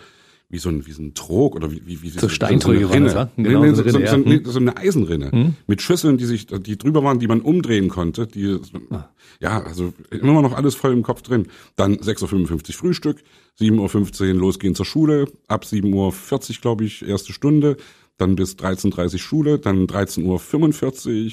wie 0.51 0.58
so 0.60 0.70
ein, 0.70 0.86
wie 0.86 0.91
so 0.91 1.01
ein 1.01 1.13
Trog 1.13 1.55
oder 1.55 1.72
wie, 1.72 1.81
wie, 1.86 2.03
wie 2.03 2.10
So 2.10 2.29
Steintröge 2.29 2.89
waren 2.89 3.05
das, 3.05 3.13
ja? 3.13 3.29
Nee, 3.38 3.50
Genau, 3.50 3.63
nee, 3.63 3.70
so 3.74 3.75
so, 3.89 3.98
eine 3.98 4.08
so, 4.08 4.15
Rinne, 4.15 4.25
so, 4.25 4.43
ja. 4.43 4.51
so 4.51 4.60
eine 4.60 4.77
Eisenrinne 4.77 5.55
mit 5.67 5.81
Schüsseln, 5.81 6.17
die 6.17 6.25
sich, 6.25 6.48
die 6.48 6.77
drüber 6.77 7.03
waren, 7.03 7.20
die 7.20 7.27
man 7.27 7.41
umdrehen 7.41 7.89
konnte. 7.89 8.27
Die, 8.27 8.58
Ah. 8.89 9.10
ja, 9.39 9.63
also 9.63 9.93
immer 10.10 10.41
noch 10.41 10.53
alles 10.53 10.75
voll 10.75 10.91
im 10.91 11.03
Kopf 11.03 11.22
drin. 11.22 11.48
Dann 11.77 11.96
6.55 11.96 12.70
Uhr 12.70 12.74
Frühstück, 12.75 13.24
7.15 13.60 14.27
Uhr 14.27 14.34
losgehen 14.34 14.75
zur 14.75 14.86
Schule, 14.86 15.27
ab 15.48 15.63
7.40 15.63 16.50
Uhr, 16.58 16.62
glaube 16.62 16.84
ich, 16.86 17.08
erste 17.08 17.31
Stunde, 17.34 17.77
dann 18.17 18.36
bis 18.36 18.55
13.30 18.55 19.13
Uhr 19.13 19.20
Schule, 19.20 19.60
dann 19.60 19.88
13.45 19.88 21.15
Uhr 21.15 21.31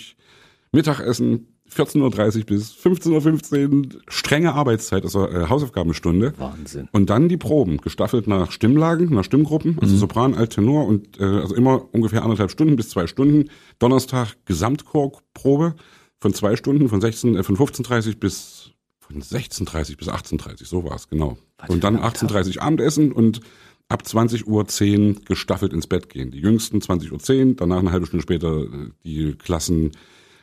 Mittagessen, 0.72 1.48
14.30 1.74 2.38
Uhr 2.38 2.44
bis 2.44 2.74
15.15 2.74 3.68
Uhr 3.68 4.00
strenge 4.08 4.54
Arbeitszeit, 4.54 5.04
also 5.04 5.28
äh, 5.28 5.48
Hausaufgabenstunde. 5.48 6.34
Wahnsinn. 6.38 6.88
Und 6.92 7.10
dann 7.10 7.28
die 7.28 7.36
Proben, 7.36 7.78
gestaffelt 7.78 8.26
nach 8.26 8.52
Stimmlagen, 8.52 9.14
nach 9.14 9.24
Stimmgruppen, 9.24 9.78
also 9.80 9.96
Sopran, 9.96 10.34
Alt, 10.34 10.50
Tenor 10.50 10.86
und 10.86 11.20
äh, 11.20 11.24
also 11.24 11.54
immer 11.54 11.92
ungefähr 11.92 12.22
anderthalb 12.22 12.50
Stunden 12.50 12.76
bis 12.76 12.90
zwei 12.90 13.06
Stunden. 13.06 13.50
Donnerstag 13.78 14.36
Gesamtchorprobe 14.44 15.74
von 16.20 16.34
zwei 16.34 16.56
Stunden, 16.56 16.88
von 16.88 17.00
16, 17.00 17.36
äh, 17.36 17.42
von 17.42 17.56
15.30 17.56 18.18
bis 18.18 18.70
von 19.00 19.22
16.30 19.22 19.96
bis 19.96 20.08
18.30, 20.08 20.66
so 20.66 20.84
war 20.84 20.94
es, 20.94 21.08
genau. 21.08 21.38
Was 21.58 21.70
Und 21.70 21.82
dann 21.82 21.96
für 21.96 22.04
ein 22.04 22.28
Tag. 22.28 22.46
18.30 22.46 22.58
Abendessen 22.58 23.12
und 23.12 23.40
ab 23.88 24.02
20.10 24.04 24.46
Uhr 24.46 25.24
gestaffelt 25.24 25.72
ins 25.72 25.86
Bett 25.86 26.08
gehen. 26.10 26.30
Die 26.30 26.40
jüngsten 26.40 26.78
20.10 26.78 27.46
Uhr, 27.48 27.54
danach 27.56 27.78
eine 27.78 27.90
halbe 27.90 28.06
Stunde 28.06 28.22
später 28.22 28.64
äh, 28.64 28.90
die 29.04 29.34
Klassen, 29.34 29.92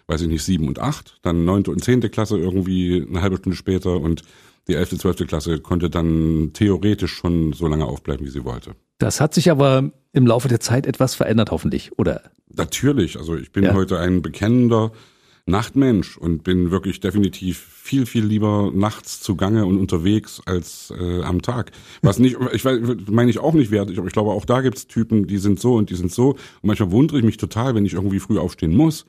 weiß 0.07 0.21
ich 0.21 0.27
nicht, 0.27 0.43
sieben 0.43 0.67
und 0.67 0.79
acht, 0.79 1.17
dann 1.21 1.45
neunte 1.45 1.71
und 1.71 1.83
zehnte 1.83 2.09
Klasse 2.09 2.37
irgendwie 2.37 3.05
eine 3.07 3.21
halbe 3.21 3.37
Stunde 3.37 3.55
später 3.57 3.95
und 3.99 4.23
die 4.67 4.73
elfte, 4.73 4.97
zwölfte 4.97 5.25
Klasse 5.25 5.59
konnte 5.59 5.89
dann 5.89 6.51
theoretisch 6.53 7.13
schon 7.13 7.53
so 7.53 7.67
lange 7.67 7.85
aufbleiben, 7.85 8.25
wie 8.25 8.31
sie 8.31 8.43
wollte. 8.45 8.71
Das 8.97 9.21
hat 9.21 9.33
sich 9.33 9.51
aber 9.51 9.91
im 10.13 10.25
Laufe 10.25 10.47
der 10.47 10.59
Zeit 10.59 10.87
etwas 10.87 11.13
verändert, 11.15 11.51
hoffentlich, 11.51 11.91
oder? 11.99 12.21
Natürlich, 12.55 13.17
also 13.17 13.35
ich 13.35 13.51
bin 13.51 13.63
Ja. 13.65 13.73
heute 13.73 13.99
ein 13.99 14.21
bekennender 14.21 14.91
Nachtmensch 15.47 16.17
und 16.17 16.43
bin 16.43 16.71
wirklich 16.71 16.99
definitiv 17.01 17.59
viel, 17.59 18.07
viel 18.07 18.25
lieber 18.25 18.71
nachts 18.73 19.21
zugange 19.21 19.65
und 19.65 19.77
unterwegs 19.77 20.41
als 20.45 20.91
äh, 20.97 21.21
am 21.21 21.43
Tag. 21.43 21.71
Was 22.01 22.17
nicht, 22.17 22.37
ich 22.53 22.65
weiß, 22.65 22.79
meine 23.11 23.29
ich 23.29 23.37
auch 23.37 23.53
nicht 23.53 23.69
wertig, 23.69 23.99
aber 23.99 24.07
ich 24.07 24.13
glaube, 24.13 24.31
auch 24.31 24.45
da 24.45 24.61
gibt's 24.61 24.87
Typen, 24.87 25.27
die 25.27 25.37
sind 25.37 25.59
so 25.59 25.75
und 25.75 25.91
die 25.91 25.95
sind 25.95 26.11
so. 26.11 26.29
Und 26.31 26.39
manchmal 26.63 26.91
wundere 26.91 27.19
ich 27.19 27.23
mich 27.25 27.37
total, 27.37 27.75
wenn 27.75 27.85
ich 27.85 27.93
irgendwie 27.93 28.19
früh 28.19 28.39
aufstehen 28.39 28.75
muss, 28.75 29.05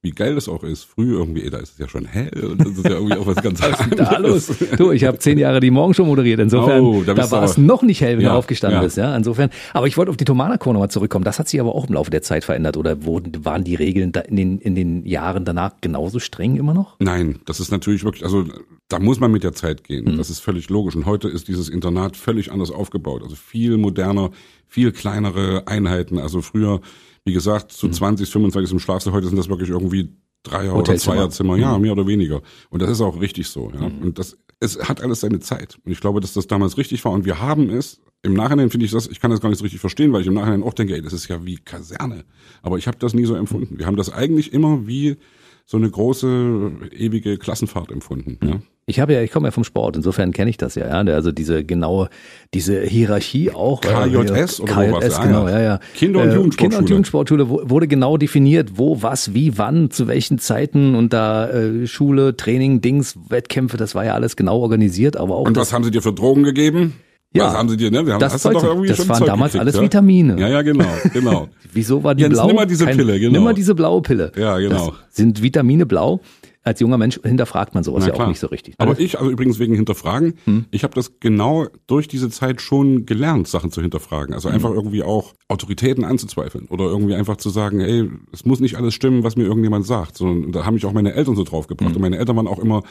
wie 0.00 0.10
geil 0.12 0.36
das 0.36 0.48
auch 0.48 0.62
ist. 0.62 0.84
Früh 0.84 1.12
irgendwie, 1.14 1.48
da 1.50 1.58
ist 1.58 1.72
es 1.72 1.78
ja 1.78 1.88
schon 1.88 2.04
hell 2.04 2.44
und 2.44 2.60
das 2.60 2.68
ist 2.68 2.84
ja 2.84 2.92
irgendwie 2.92 3.16
auch 3.16 3.26
was 3.26 3.36
ganz 3.42 3.60
Was 3.62 3.78
denn 3.78 3.98
da 3.98 4.16
los? 4.18 4.52
Du, 4.76 4.92
ich 4.92 5.02
habe 5.04 5.18
zehn 5.18 5.38
Jahre 5.38 5.58
die 5.58 5.72
Morgenshow 5.72 6.04
moderiert. 6.04 6.38
Insofern, 6.38 6.80
Oh, 6.82 7.02
da 7.02 7.14
da, 7.14 7.28
war 7.32 7.42
es 7.42 7.58
noch 7.58 7.82
nicht 7.82 8.00
hell, 8.00 8.16
wenn 8.16 8.24
Ja, 8.24 8.32
du 8.32 8.38
aufgestanden 8.38 8.78
ja. 8.78 8.84
bist. 8.84 8.96
Ja, 8.96 9.16
insofern. 9.16 9.50
Aber 9.72 9.88
ich 9.88 9.96
wollte 9.96 10.10
auf 10.10 10.16
die 10.16 10.24
Tomanakur 10.24 10.72
nochmal 10.72 10.90
zurückkommen. 10.90 11.24
Das 11.24 11.40
hat 11.40 11.48
sich 11.48 11.60
aber 11.60 11.74
auch 11.74 11.88
im 11.88 11.94
Laufe 11.94 12.10
der 12.12 12.22
Zeit 12.22 12.44
verändert. 12.44 12.76
Oder 12.76 13.04
wurden, 13.04 13.44
waren 13.44 13.64
die 13.64 13.74
Regeln 13.74 14.12
in 14.28 14.36
den, 14.36 14.58
in 14.58 14.74
den 14.76 15.04
Jahren 15.04 15.44
danach 15.44 15.72
genauso 15.80 16.20
streng 16.20 16.56
immer 16.56 16.74
noch? 16.74 16.94
Nein, 17.00 17.40
das 17.46 17.58
ist 17.58 17.72
natürlich 17.72 18.04
wirklich, 18.04 18.24
also 18.24 18.44
da 18.88 19.00
muss 19.00 19.18
man 19.18 19.32
mit 19.32 19.42
der 19.42 19.52
Zeit 19.52 19.82
gehen. 19.82 20.16
Das 20.16 20.30
ist 20.30 20.38
völlig 20.38 20.70
logisch. 20.70 20.94
Und 20.94 21.06
heute 21.06 21.28
ist 21.28 21.48
dieses 21.48 21.68
Internat 21.68 22.16
völlig 22.16 22.52
anders 22.52 22.70
aufgebaut. 22.70 23.22
Also 23.24 23.34
viel 23.34 23.76
moderner, 23.76 24.30
viel 24.68 24.92
kleinere 24.92 25.66
Einheiten. 25.66 26.18
Also 26.18 26.42
früher, 26.42 26.80
wie 27.24 27.32
gesagt, 27.32 27.72
zu 27.72 27.88
20, 27.88 28.28
25 28.28 28.72
im 28.72 28.78
Schlafsaal. 28.78 29.12
Heute 29.12 29.26
sind 29.26 29.36
das 29.36 29.48
wirklich 29.48 29.70
irgendwie 29.70 30.14
Dreier- 30.42 30.76
oder. 30.76 30.96
Zweierzimmer. 30.96 31.56
Ja, 31.56 31.78
mehr 31.78 31.92
oder 31.92 32.06
weniger. 32.06 32.42
Und 32.70 32.82
das 32.82 32.90
ist 32.90 33.00
auch 33.00 33.20
richtig 33.20 33.48
so. 33.48 33.72
Ja. 33.72 33.86
Und 33.86 34.18
das, 34.18 34.38
es 34.60 34.78
hat 34.88 35.02
alles 35.02 35.20
seine 35.20 35.40
Zeit. 35.40 35.78
Und 35.84 35.92
ich 35.92 36.00
glaube, 36.00 36.20
dass 36.20 36.32
das 36.32 36.46
damals 36.46 36.78
richtig 36.78 37.04
war. 37.04 37.12
Und 37.12 37.24
wir 37.24 37.40
haben 37.40 37.70
es, 37.70 38.00
im 38.22 38.34
Nachhinein 38.34 38.70
finde 38.70 38.86
ich 38.86 38.92
das, 38.92 39.06
ich 39.06 39.20
kann 39.20 39.30
das 39.30 39.40
gar 39.40 39.48
nicht 39.48 39.58
so 39.58 39.64
richtig 39.64 39.80
verstehen, 39.80 40.12
weil 40.12 40.22
ich 40.22 40.26
im 40.26 40.34
Nachhinein 40.34 40.62
auch 40.62 40.74
denke, 40.74 40.94
ey, 40.94 41.02
das 41.02 41.12
ist 41.12 41.28
ja 41.28 41.44
wie 41.44 41.56
Kaserne. 41.56 42.24
Aber 42.62 42.78
ich 42.78 42.86
habe 42.86 42.98
das 42.98 43.14
nie 43.14 43.24
so 43.24 43.34
empfunden. 43.34 43.78
Wir 43.78 43.86
haben 43.86 43.96
das 43.96 44.12
eigentlich 44.12 44.52
immer 44.52 44.86
wie 44.86 45.16
so 45.64 45.76
eine 45.76 45.90
große, 45.90 46.72
ewige 46.92 47.36
Klassenfahrt 47.36 47.92
empfunden. 47.92 48.38
Ja. 48.42 48.60
Ich 48.88 49.00
habe 49.00 49.12
ja, 49.12 49.20
ich 49.22 49.30
komme 49.30 49.48
ja 49.48 49.50
vom 49.52 49.64
Sport, 49.64 49.96
insofern 49.96 50.32
kenne 50.32 50.48
ich 50.50 50.56
das 50.56 50.74
ja, 50.74 50.86
ja. 50.86 51.14
Also 51.14 51.30
diese 51.30 51.62
genaue, 51.62 52.08
diese 52.54 52.80
Hierarchie 52.80 53.50
auch. 53.52 53.82
äh, 53.84 53.88
KJS 53.88 54.60
oder 54.60 54.72
KJS, 54.72 54.90
sowas, 55.14 55.20
genau, 55.22 55.48
ja. 55.48 55.60
ja. 55.60 55.80
Kinder- 55.94 56.20
und 56.22 56.28
Äh, 56.30 56.34
Jugendsportschule. 56.34 56.56
Kinder- 56.56 56.78
und 56.78 56.90
Jugendsportschule 56.90 57.48
wurde 57.50 57.86
genau 57.86 58.16
definiert, 58.16 58.70
wo, 58.76 59.02
was, 59.02 59.34
wie, 59.34 59.58
wann, 59.58 59.90
zu 59.90 60.08
welchen 60.08 60.38
Zeiten 60.38 60.94
und 60.94 61.12
da 61.12 61.48
äh, 61.50 61.86
Schule, 61.86 62.36
Training, 62.36 62.80
Dings, 62.80 63.14
Wettkämpfe, 63.28 63.76
das 63.76 63.94
war 63.94 64.04
ja 64.06 64.14
alles 64.14 64.36
genau 64.36 64.58
organisiert, 64.58 65.16
aber 65.18 65.36
auch 65.36 65.46
Und 65.46 65.56
das, 65.56 65.68
was 65.68 65.72
haben 65.74 65.84
sie 65.84 65.90
dir 65.90 66.00
für 66.02 66.12
Drogen 66.14 66.42
gegeben? 66.42 66.94
Ja. 67.34 67.44
was 67.48 67.54
haben 67.58 67.68
sie 67.68 67.76
dir, 67.76 67.90
ne? 67.90 68.06
Wir 68.06 68.14
haben, 68.14 68.20
Das 68.20 68.32
hast 68.32 68.40
Zeug- 68.42 68.54
doch 68.54 68.64
irgendwie 68.64 68.88
das 68.88 68.96
schon 68.96 69.08
waren 69.10 69.18
Zeug 69.18 69.26
damals 69.26 69.52
gekriegt, 69.52 69.60
alles 69.66 69.74
ja? 69.76 69.82
Vitamine. 69.82 70.40
Ja, 70.40 70.48
ja, 70.48 70.62
genau, 70.62 70.86
genau. 71.12 71.48
wieso 71.74 72.02
war 72.02 72.14
die 72.14 72.22
Jens, 72.22 72.32
blau? 72.36 72.46
nimm 72.46 72.56
mal 72.56 72.66
diese 72.66 72.86
Pille, 72.86 73.20
genau. 73.20 73.32
Nimm 73.32 73.44
mal 73.44 73.52
diese 73.52 73.74
blaue 73.74 74.00
Pille. 74.00 74.32
Ja, 74.34 74.56
genau. 74.58 74.86
Das 74.92 75.16
sind 75.16 75.42
Vitamine 75.42 75.84
blau. 75.84 76.20
Als 76.68 76.80
junger 76.80 76.98
Mensch 76.98 77.18
hinterfragt 77.24 77.74
man 77.74 77.82
sowas 77.82 78.02
Na 78.02 78.08
ja 78.08 78.14
klar. 78.14 78.26
auch 78.26 78.30
nicht 78.30 78.40
so 78.40 78.46
richtig. 78.48 78.78
ne? 78.78 78.86
Aber 78.86 79.00
ich, 79.00 79.18
also 79.18 79.30
übrigens 79.30 79.58
wegen 79.58 79.74
Hinterfragen, 79.74 80.34
Hm. 80.44 80.66
ich 80.70 80.84
habe 80.84 80.94
das 80.94 81.18
genau 81.18 81.66
durch 81.86 82.08
diese 82.08 82.28
Zeit 82.28 82.60
schon 82.60 83.06
gelernt, 83.06 83.48
Sachen 83.48 83.70
zu 83.70 83.80
hinterfragen. 83.80 84.28
Hm. 84.28 84.34
Also 84.34 84.48
einfach 84.50 84.70
irgendwie 84.70 85.02
auch 85.02 85.34
Autoritäten 85.48 86.04
anzuzweifeln 86.04 86.66
oder 86.68 86.84
irgendwie 86.84 87.14
einfach 87.14 87.38
zu 87.38 87.48
sagen, 87.50 87.80
ey, 87.80 88.10
es 88.32 88.44
muss 88.44 88.60
nicht 88.60 88.76
alles 88.76 88.92
stimmen, 88.94 89.24
was 89.24 89.36
mir 89.36 89.44
irgendjemand 89.44 89.86
sagt. 89.86 90.16
Sondern 90.18 90.52
da 90.52 90.66
haben 90.66 90.74
mich 90.74 90.84
auch 90.84 90.92
meine 90.92 91.14
Eltern 91.14 91.36
so 91.36 91.44
drauf 91.44 91.64
Hm. 91.64 91.76
gebracht. 91.76 91.96
Und 91.96 92.02
meine 92.02 92.18
Eltern 92.18 92.36
waren 92.36 92.46
auch 92.48 92.58
immer, 92.58 92.82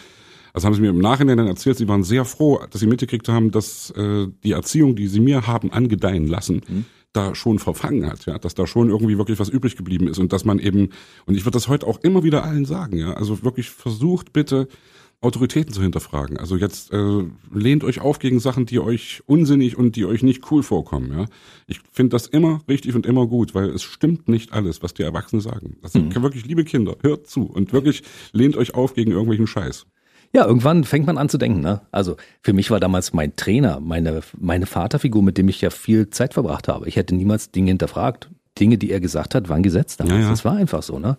also 0.54 0.66
haben 0.66 0.74
sie 0.74 0.82
mir 0.82 0.90
im 0.90 0.98
Nachhinein 1.00 1.38
dann 1.38 1.48
erzählt, 1.48 1.78
sie 1.78 1.88
waren 1.88 2.04
sehr 2.04 2.26
froh, 2.26 2.60
dass 2.72 2.82
sie 2.82 2.88
mitgekriegt 2.88 3.30
haben, 3.30 3.52
dass 3.52 3.92
äh, 3.92 4.26
die 4.44 4.54
Erziehung, 4.54 4.96
die 4.96 5.08
sie 5.08 5.20
mir 5.20 5.46
haben 5.46 5.72
angedeihen 5.72 6.26
lassen, 6.26 6.62
Hm. 6.68 6.86
Da 7.18 7.36
schon 7.36 7.60
verfangen 7.60 8.06
hat, 8.06 8.26
ja, 8.26 8.38
dass 8.38 8.56
da 8.56 8.68
schon 8.68 8.90
irgendwie 8.90 9.18
wirklich 9.18 9.40
was 9.40 9.50
übrig 9.50 9.76
geblieben 9.76 10.08
ist 10.08 10.20
und 10.20 10.32
dass 10.32 10.46
man 10.46 10.60
eben, 10.60 10.90
und 11.26 11.36
ich 11.36 11.46
würde 11.46 11.56
das 11.56 11.68
heute 11.68 11.88
auch 11.88 12.00
immer 12.02 12.24
wieder 12.24 12.44
allen 12.44 12.66
sagen, 12.66 12.98
ja, 12.98 13.14
also 13.14 13.44
wirklich 13.44 13.72
versucht 13.72 14.34
bitte, 14.34 14.68
Autoritäten 15.20 15.74
zu 15.74 15.82
hinterfragen. 15.82 16.38
Also 16.38 16.58
jetzt 16.58 16.94
äh, 16.94 17.24
lehnt 17.52 17.84
euch 17.84 18.00
auf 18.02 18.20
gegen 18.20 18.40
Sachen, 18.40 18.68
die 18.68 18.80
euch 18.80 19.24
unsinnig 19.26 19.76
und 19.76 19.96
die 19.96 20.06
euch 20.06 20.22
nicht 20.22 20.52
cool 20.52 20.62
vorkommen. 20.62 21.12
Ja, 21.12 21.26
ich 21.66 21.80
finde 21.92 22.12
das 22.12 22.28
immer 22.28 22.62
richtig 22.70 22.94
und 22.94 23.08
immer 23.08 23.26
gut, 23.26 23.56
weil 23.56 23.70
es 23.70 23.82
stimmt 23.82 24.28
nicht 24.28 24.54
alles, 24.54 24.84
was 24.84 24.94
die 24.94 25.02
Erwachsenen 25.02 25.42
sagen. 25.42 25.78
Also 25.82 26.00
wirklich, 26.22 26.46
liebe 26.46 26.64
Kinder, 26.66 26.98
hört 27.02 27.26
zu 27.26 27.46
und 27.46 27.74
wirklich 27.74 28.04
lehnt 28.32 28.58
euch 28.58 28.76
auf 28.76 28.94
gegen 28.94 29.10
irgendwelchen 29.10 29.48
Scheiß. 29.48 29.88
Ja, 30.38 30.46
irgendwann 30.46 30.84
fängt 30.84 31.08
man 31.08 31.18
an 31.18 31.30
zu 31.30 31.40
denken. 31.40 31.62
Ne? 31.62 31.82
Also 31.90 32.16
für 32.44 32.54
mich 32.54 32.70
war 32.70 32.80
damals 32.80 33.12
mein 33.12 33.36
Trainer, 33.36 33.80
meine, 33.80 34.22
meine 34.40 34.68
Vaterfigur, 34.68 35.24
mit 35.24 35.40
dem 35.40 35.50
ich 35.50 35.62
ja 35.62 35.72
viel 35.72 36.12
Zeit 36.12 36.36
verbracht 36.36 36.68
habe. 36.68 36.88
Ich 36.88 36.96
hätte 36.96 37.16
niemals 37.16 37.50
Dinge 37.50 37.70
hinterfragt. 37.70 38.30
Dinge, 38.60 38.78
die 38.78 38.92
er 38.92 39.00
gesagt 39.00 39.34
hat, 39.34 39.50
waren 39.50 39.64
Gesetz 39.64 39.98
damals. 39.98 40.14
Ja, 40.14 40.22
ja. 40.22 40.30
Das 40.30 40.46
war 40.46 40.56
einfach 40.56 40.84
so. 40.84 41.00
Ne? 41.00 41.18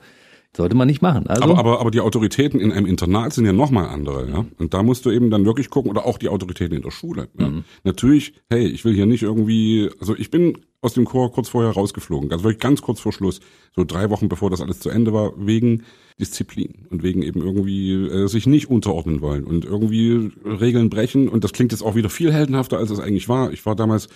Sollte 0.56 0.74
man 0.74 0.88
nicht 0.88 1.02
machen. 1.02 1.26
Also, 1.26 1.42
Aber, 1.42 1.58
aber, 1.58 1.80
aber 1.80 1.90
die 1.90 2.00
Autoritäten 2.00 2.58
in 2.58 2.72
einem 2.72 2.86
Internat 2.86 3.32
sind 3.32 3.44
ja 3.44 3.52
nochmal 3.52 3.88
andere, 3.88 4.28
ja. 4.28 4.44
Und 4.58 4.74
da 4.74 4.82
musst 4.82 5.04
du 5.04 5.10
eben 5.10 5.30
dann 5.30 5.44
wirklich 5.44 5.70
gucken, 5.70 5.90
oder 5.90 6.06
auch 6.06 6.18
die 6.18 6.28
Autoritäten 6.28 6.76
in 6.76 6.82
der 6.82 6.90
Schule. 6.90 7.28
Ja? 7.38 7.52
Natürlich, 7.84 8.32
hey, 8.50 8.66
ich 8.66 8.84
will 8.84 8.94
hier 8.94 9.06
nicht 9.06 9.22
irgendwie, 9.22 9.90
also 10.00 10.16
ich 10.16 10.30
bin 10.30 10.58
aus 10.80 10.94
dem 10.94 11.04
Chor 11.04 11.32
kurz 11.32 11.48
vorher 11.48 11.72
rausgeflogen, 11.72 12.32
also 12.32 12.44
wirklich 12.44 12.60
ganz 12.60 12.82
kurz 12.82 13.00
vor 13.00 13.12
Schluss, 13.12 13.40
so 13.74 13.84
drei 13.84 14.10
Wochen 14.10 14.28
bevor 14.28 14.48
das 14.48 14.60
alles 14.60 14.80
zu 14.80 14.90
Ende 14.90 15.12
war, 15.12 15.32
wegen 15.36 15.84
Disziplin 16.20 16.86
und 16.90 17.02
wegen 17.02 17.22
eben 17.22 17.40
irgendwie 17.40 17.92
äh, 17.92 18.26
sich 18.26 18.46
nicht 18.46 18.70
unterordnen 18.70 19.20
wollen 19.20 19.44
und 19.44 19.64
irgendwie 19.64 20.32
Regeln 20.44 20.88
brechen. 20.88 21.28
Und 21.28 21.44
das 21.44 21.52
klingt 21.52 21.72
jetzt 21.72 21.82
auch 21.82 21.94
wieder 21.94 22.10
viel 22.10 22.32
heldenhafter, 22.32 22.78
als 22.78 22.90
es 22.90 23.00
eigentlich 23.00 23.28
war. 23.28 23.52
Ich 23.52 23.66
war 23.66 23.76
damals 23.76 24.08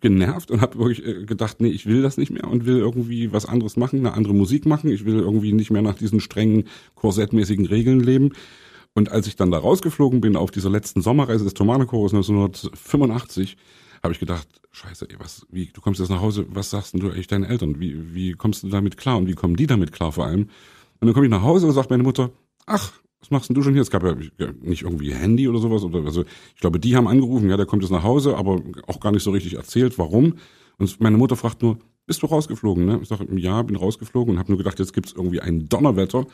genervt 0.00 0.50
und 0.50 0.60
habe 0.60 0.78
wirklich 0.78 1.04
äh, 1.04 1.24
gedacht, 1.24 1.60
nee, 1.60 1.68
ich 1.68 1.86
will 1.86 2.02
das 2.02 2.16
nicht 2.16 2.30
mehr 2.30 2.44
und 2.44 2.64
will 2.64 2.78
irgendwie 2.78 3.32
was 3.32 3.46
anderes 3.46 3.76
machen, 3.76 4.00
eine 4.00 4.14
andere 4.14 4.34
Musik 4.34 4.66
machen. 4.66 4.90
Ich 4.90 5.04
will 5.04 5.18
irgendwie 5.18 5.52
nicht 5.52 5.70
mehr 5.70 5.82
nach 5.82 5.96
diesen 5.96 6.20
strengen, 6.20 6.64
korsettmäßigen 6.94 7.66
Regeln 7.66 8.00
leben. 8.00 8.30
Und 8.94 9.10
als 9.10 9.26
ich 9.26 9.36
dann 9.36 9.50
da 9.50 9.58
rausgeflogen 9.58 10.20
bin 10.20 10.36
auf 10.36 10.50
dieser 10.50 10.70
letzten 10.70 11.02
Sommerreise 11.02 11.44
des 11.44 11.54
Thomanerchores 11.54 12.12
1985, 12.12 13.56
habe 14.02 14.14
ich 14.14 14.20
gedacht, 14.20 14.48
scheiße, 14.72 15.08
ey, 15.10 15.16
was, 15.18 15.46
wie, 15.50 15.66
du 15.66 15.80
kommst 15.80 16.00
jetzt 16.00 16.08
nach 16.08 16.20
Hause, 16.20 16.46
was 16.48 16.70
sagst 16.70 16.94
denn 16.94 17.00
du 17.00 17.08
eigentlich 17.08 17.26
deinen 17.26 17.44
Eltern? 17.44 17.80
Wie, 17.80 18.14
wie 18.14 18.32
kommst 18.32 18.62
du 18.62 18.68
damit 18.68 18.96
klar 18.96 19.18
und 19.18 19.26
wie 19.26 19.34
kommen 19.34 19.56
die 19.56 19.66
damit 19.66 19.92
klar 19.92 20.12
vor 20.12 20.26
allem? 20.26 20.48
Und 21.00 21.06
dann 21.06 21.12
komme 21.12 21.26
ich 21.26 21.30
nach 21.30 21.42
Hause 21.42 21.66
und 21.66 21.72
sagt 21.72 21.90
meine 21.90 22.02
Mutter, 22.02 22.30
ach, 22.66 22.92
was 23.20 23.30
machst 23.30 23.48
denn 23.48 23.54
du 23.54 23.62
schon 23.62 23.74
hier? 23.74 23.82
Es 23.82 23.90
gab 23.90 24.02
ja 24.02 24.14
nicht 24.14 24.82
irgendwie 24.82 25.12
Handy 25.12 25.48
oder 25.48 25.58
sowas. 25.58 25.84
Oder 25.84 26.04
also 26.04 26.24
ich 26.54 26.60
glaube, 26.60 26.80
die 26.80 26.96
haben 26.96 27.06
angerufen, 27.06 27.50
ja, 27.50 27.56
der 27.56 27.66
kommt 27.66 27.82
jetzt 27.82 27.92
nach 27.92 28.02
Hause, 28.02 28.36
aber 28.36 28.62
auch 28.86 29.00
gar 29.00 29.12
nicht 29.12 29.22
so 29.22 29.30
richtig 29.30 29.54
erzählt, 29.54 29.98
warum. 29.98 30.34
Und 30.78 31.00
meine 31.00 31.18
Mutter 31.18 31.36
fragt 31.36 31.62
nur, 31.62 31.78
bist 32.06 32.22
du 32.22 32.26
rausgeflogen? 32.26 32.86
Ne? 32.86 32.98
Ich 33.02 33.08
sage, 33.08 33.26
ja, 33.38 33.62
bin 33.62 33.76
rausgeflogen 33.76 34.34
und 34.34 34.38
habe 34.38 34.50
nur 34.50 34.58
gedacht, 34.58 34.78
jetzt 34.78 34.94
gibt's 34.94 35.12
irgendwie 35.12 35.40
ein 35.40 35.68
Donnerwetter. 35.68 36.26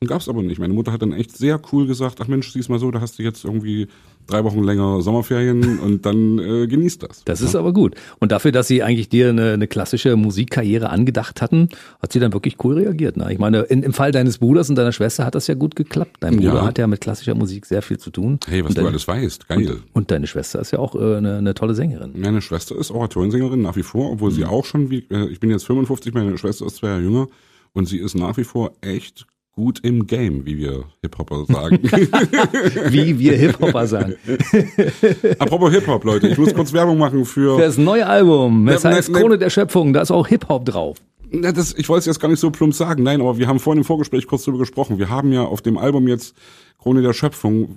Und 0.00 0.08
gab's 0.08 0.28
aber 0.28 0.42
nicht. 0.42 0.58
Meine 0.58 0.74
Mutter 0.74 0.92
hat 0.92 1.00
dann 1.00 1.12
echt 1.12 1.34
sehr 1.36 1.58
cool 1.72 1.86
gesagt, 1.86 2.20
ach 2.20 2.28
Mensch, 2.28 2.52
sieh's 2.52 2.68
mal 2.68 2.78
so, 2.78 2.90
da 2.90 3.00
hast 3.00 3.18
du 3.18 3.22
jetzt 3.22 3.44
irgendwie 3.46 3.88
drei 4.26 4.44
Wochen 4.44 4.62
länger 4.62 5.00
Sommerferien 5.00 5.78
und 5.82 6.04
dann 6.04 6.38
äh, 6.38 6.66
genießt 6.66 7.02
das. 7.02 7.24
das 7.24 7.40
ist 7.40 7.54
aber 7.56 7.72
gut. 7.72 7.94
Und 8.18 8.30
dafür, 8.30 8.52
dass 8.52 8.68
sie 8.68 8.82
eigentlich 8.82 9.08
dir 9.08 9.30
eine, 9.30 9.52
eine 9.54 9.66
klassische 9.66 10.14
Musikkarriere 10.16 10.90
angedacht 10.90 11.40
hatten, 11.40 11.70
hat 12.02 12.12
sie 12.12 12.20
dann 12.20 12.34
wirklich 12.34 12.62
cool 12.62 12.74
reagiert. 12.74 13.16
Ne? 13.16 13.32
Ich 13.32 13.38
meine, 13.38 13.60
in, 13.62 13.82
im 13.82 13.94
Fall 13.94 14.12
deines 14.12 14.36
Bruders 14.36 14.68
und 14.68 14.76
deiner 14.76 14.92
Schwester 14.92 15.24
hat 15.24 15.34
das 15.34 15.46
ja 15.46 15.54
gut 15.54 15.76
geklappt. 15.76 16.16
Dein 16.20 16.36
Bruder 16.36 16.56
Ja. 16.56 16.66
hat 16.66 16.76
ja 16.76 16.86
mit 16.86 17.00
klassischer 17.00 17.34
Musik 17.34 17.64
sehr 17.64 17.80
viel 17.80 17.96
zu 17.98 18.10
tun. 18.10 18.38
Hey, 18.46 18.62
was 18.62 18.70
und 18.70 18.76
du 18.76 18.80
deine, 18.82 18.88
alles 18.90 19.08
weißt, 19.08 19.48
geil. 19.48 19.78
Und 19.94 20.10
deine 20.10 20.26
Schwester 20.26 20.60
ist 20.60 20.72
ja 20.72 20.78
auch 20.78 20.94
äh, 20.94 21.16
eine, 21.16 21.38
eine 21.38 21.54
tolle 21.54 21.74
Sängerin. 21.74 22.12
Meine 22.16 22.42
Schwester 22.42 22.76
ist 22.76 22.90
Oratoriensängerin 22.90 23.62
nach 23.62 23.76
wie 23.76 23.82
vor, 23.82 24.10
obwohl 24.12 24.30
sie 24.30 24.44
auch 24.44 24.66
schon, 24.66 24.90
wie, 24.90 25.06
äh, 25.10 25.28
ich 25.30 25.40
bin 25.40 25.48
jetzt 25.48 25.64
55, 25.64 26.12
meine 26.12 26.36
Schwester 26.36 26.66
ist 26.66 26.76
zwei 26.76 26.88
Jahre 26.88 27.00
jünger 27.00 27.28
und 27.72 27.86
sie 27.86 27.98
ist 27.98 28.14
nach 28.14 28.36
wie 28.36 28.44
vor 28.44 28.72
echt 28.82 29.26
gut 29.56 29.80
im 29.82 30.06
Game, 30.06 30.44
wie 30.44 30.58
wir 30.58 30.84
Hip-Hopper 31.02 31.46
sagen. 31.46 31.78
Wie 32.90 33.18
wir 33.18 33.32
Hip-Hopper 33.36 33.86
sagen. 33.86 34.14
Apropos 35.38 35.72
Hip-Hop, 35.72 36.04
Leute, 36.04 36.28
ich 36.28 36.36
muss 36.36 36.54
kurz 36.54 36.74
Werbung 36.74 36.98
machen 36.98 37.24
für... 37.24 37.58
Das 37.58 37.78
neue 37.78 38.06
Album, 38.06 38.68
es 38.68 38.84
Ne, 38.84 38.90
heißt 38.90 39.08
ne, 39.08 39.14
ne. 39.14 39.20
Krone 39.20 39.38
der 39.38 39.48
Schöpfung, 39.48 39.94
da 39.94 40.02
ist 40.02 40.10
auch 40.10 40.28
Hip-Hop 40.28 40.66
drauf. 40.66 40.98
Ja, 41.32 41.52
das, 41.52 41.72
ich 41.72 41.88
wollte 41.88 42.00
es 42.00 42.06
jetzt 42.06 42.20
gar 42.20 42.28
nicht 42.28 42.38
so 42.38 42.50
plump 42.50 42.74
sagen, 42.74 43.02
nein, 43.02 43.20
aber 43.20 43.38
wir 43.38 43.48
haben 43.48 43.58
vorhin 43.58 43.80
im 43.80 43.84
Vorgespräch 43.84 44.26
kurz 44.26 44.44
drüber 44.44 44.58
gesprochen. 44.58 44.98
Wir 44.98 45.08
haben 45.08 45.32
ja 45.32 45.44
auf 45.44 45.62
dem 45.62 45.78
Album 45.78 46.06
jetzt 46.06 46.36
Krone 46.78 47.00
der 47.00 47.14
Schöpfung 47.14 47.76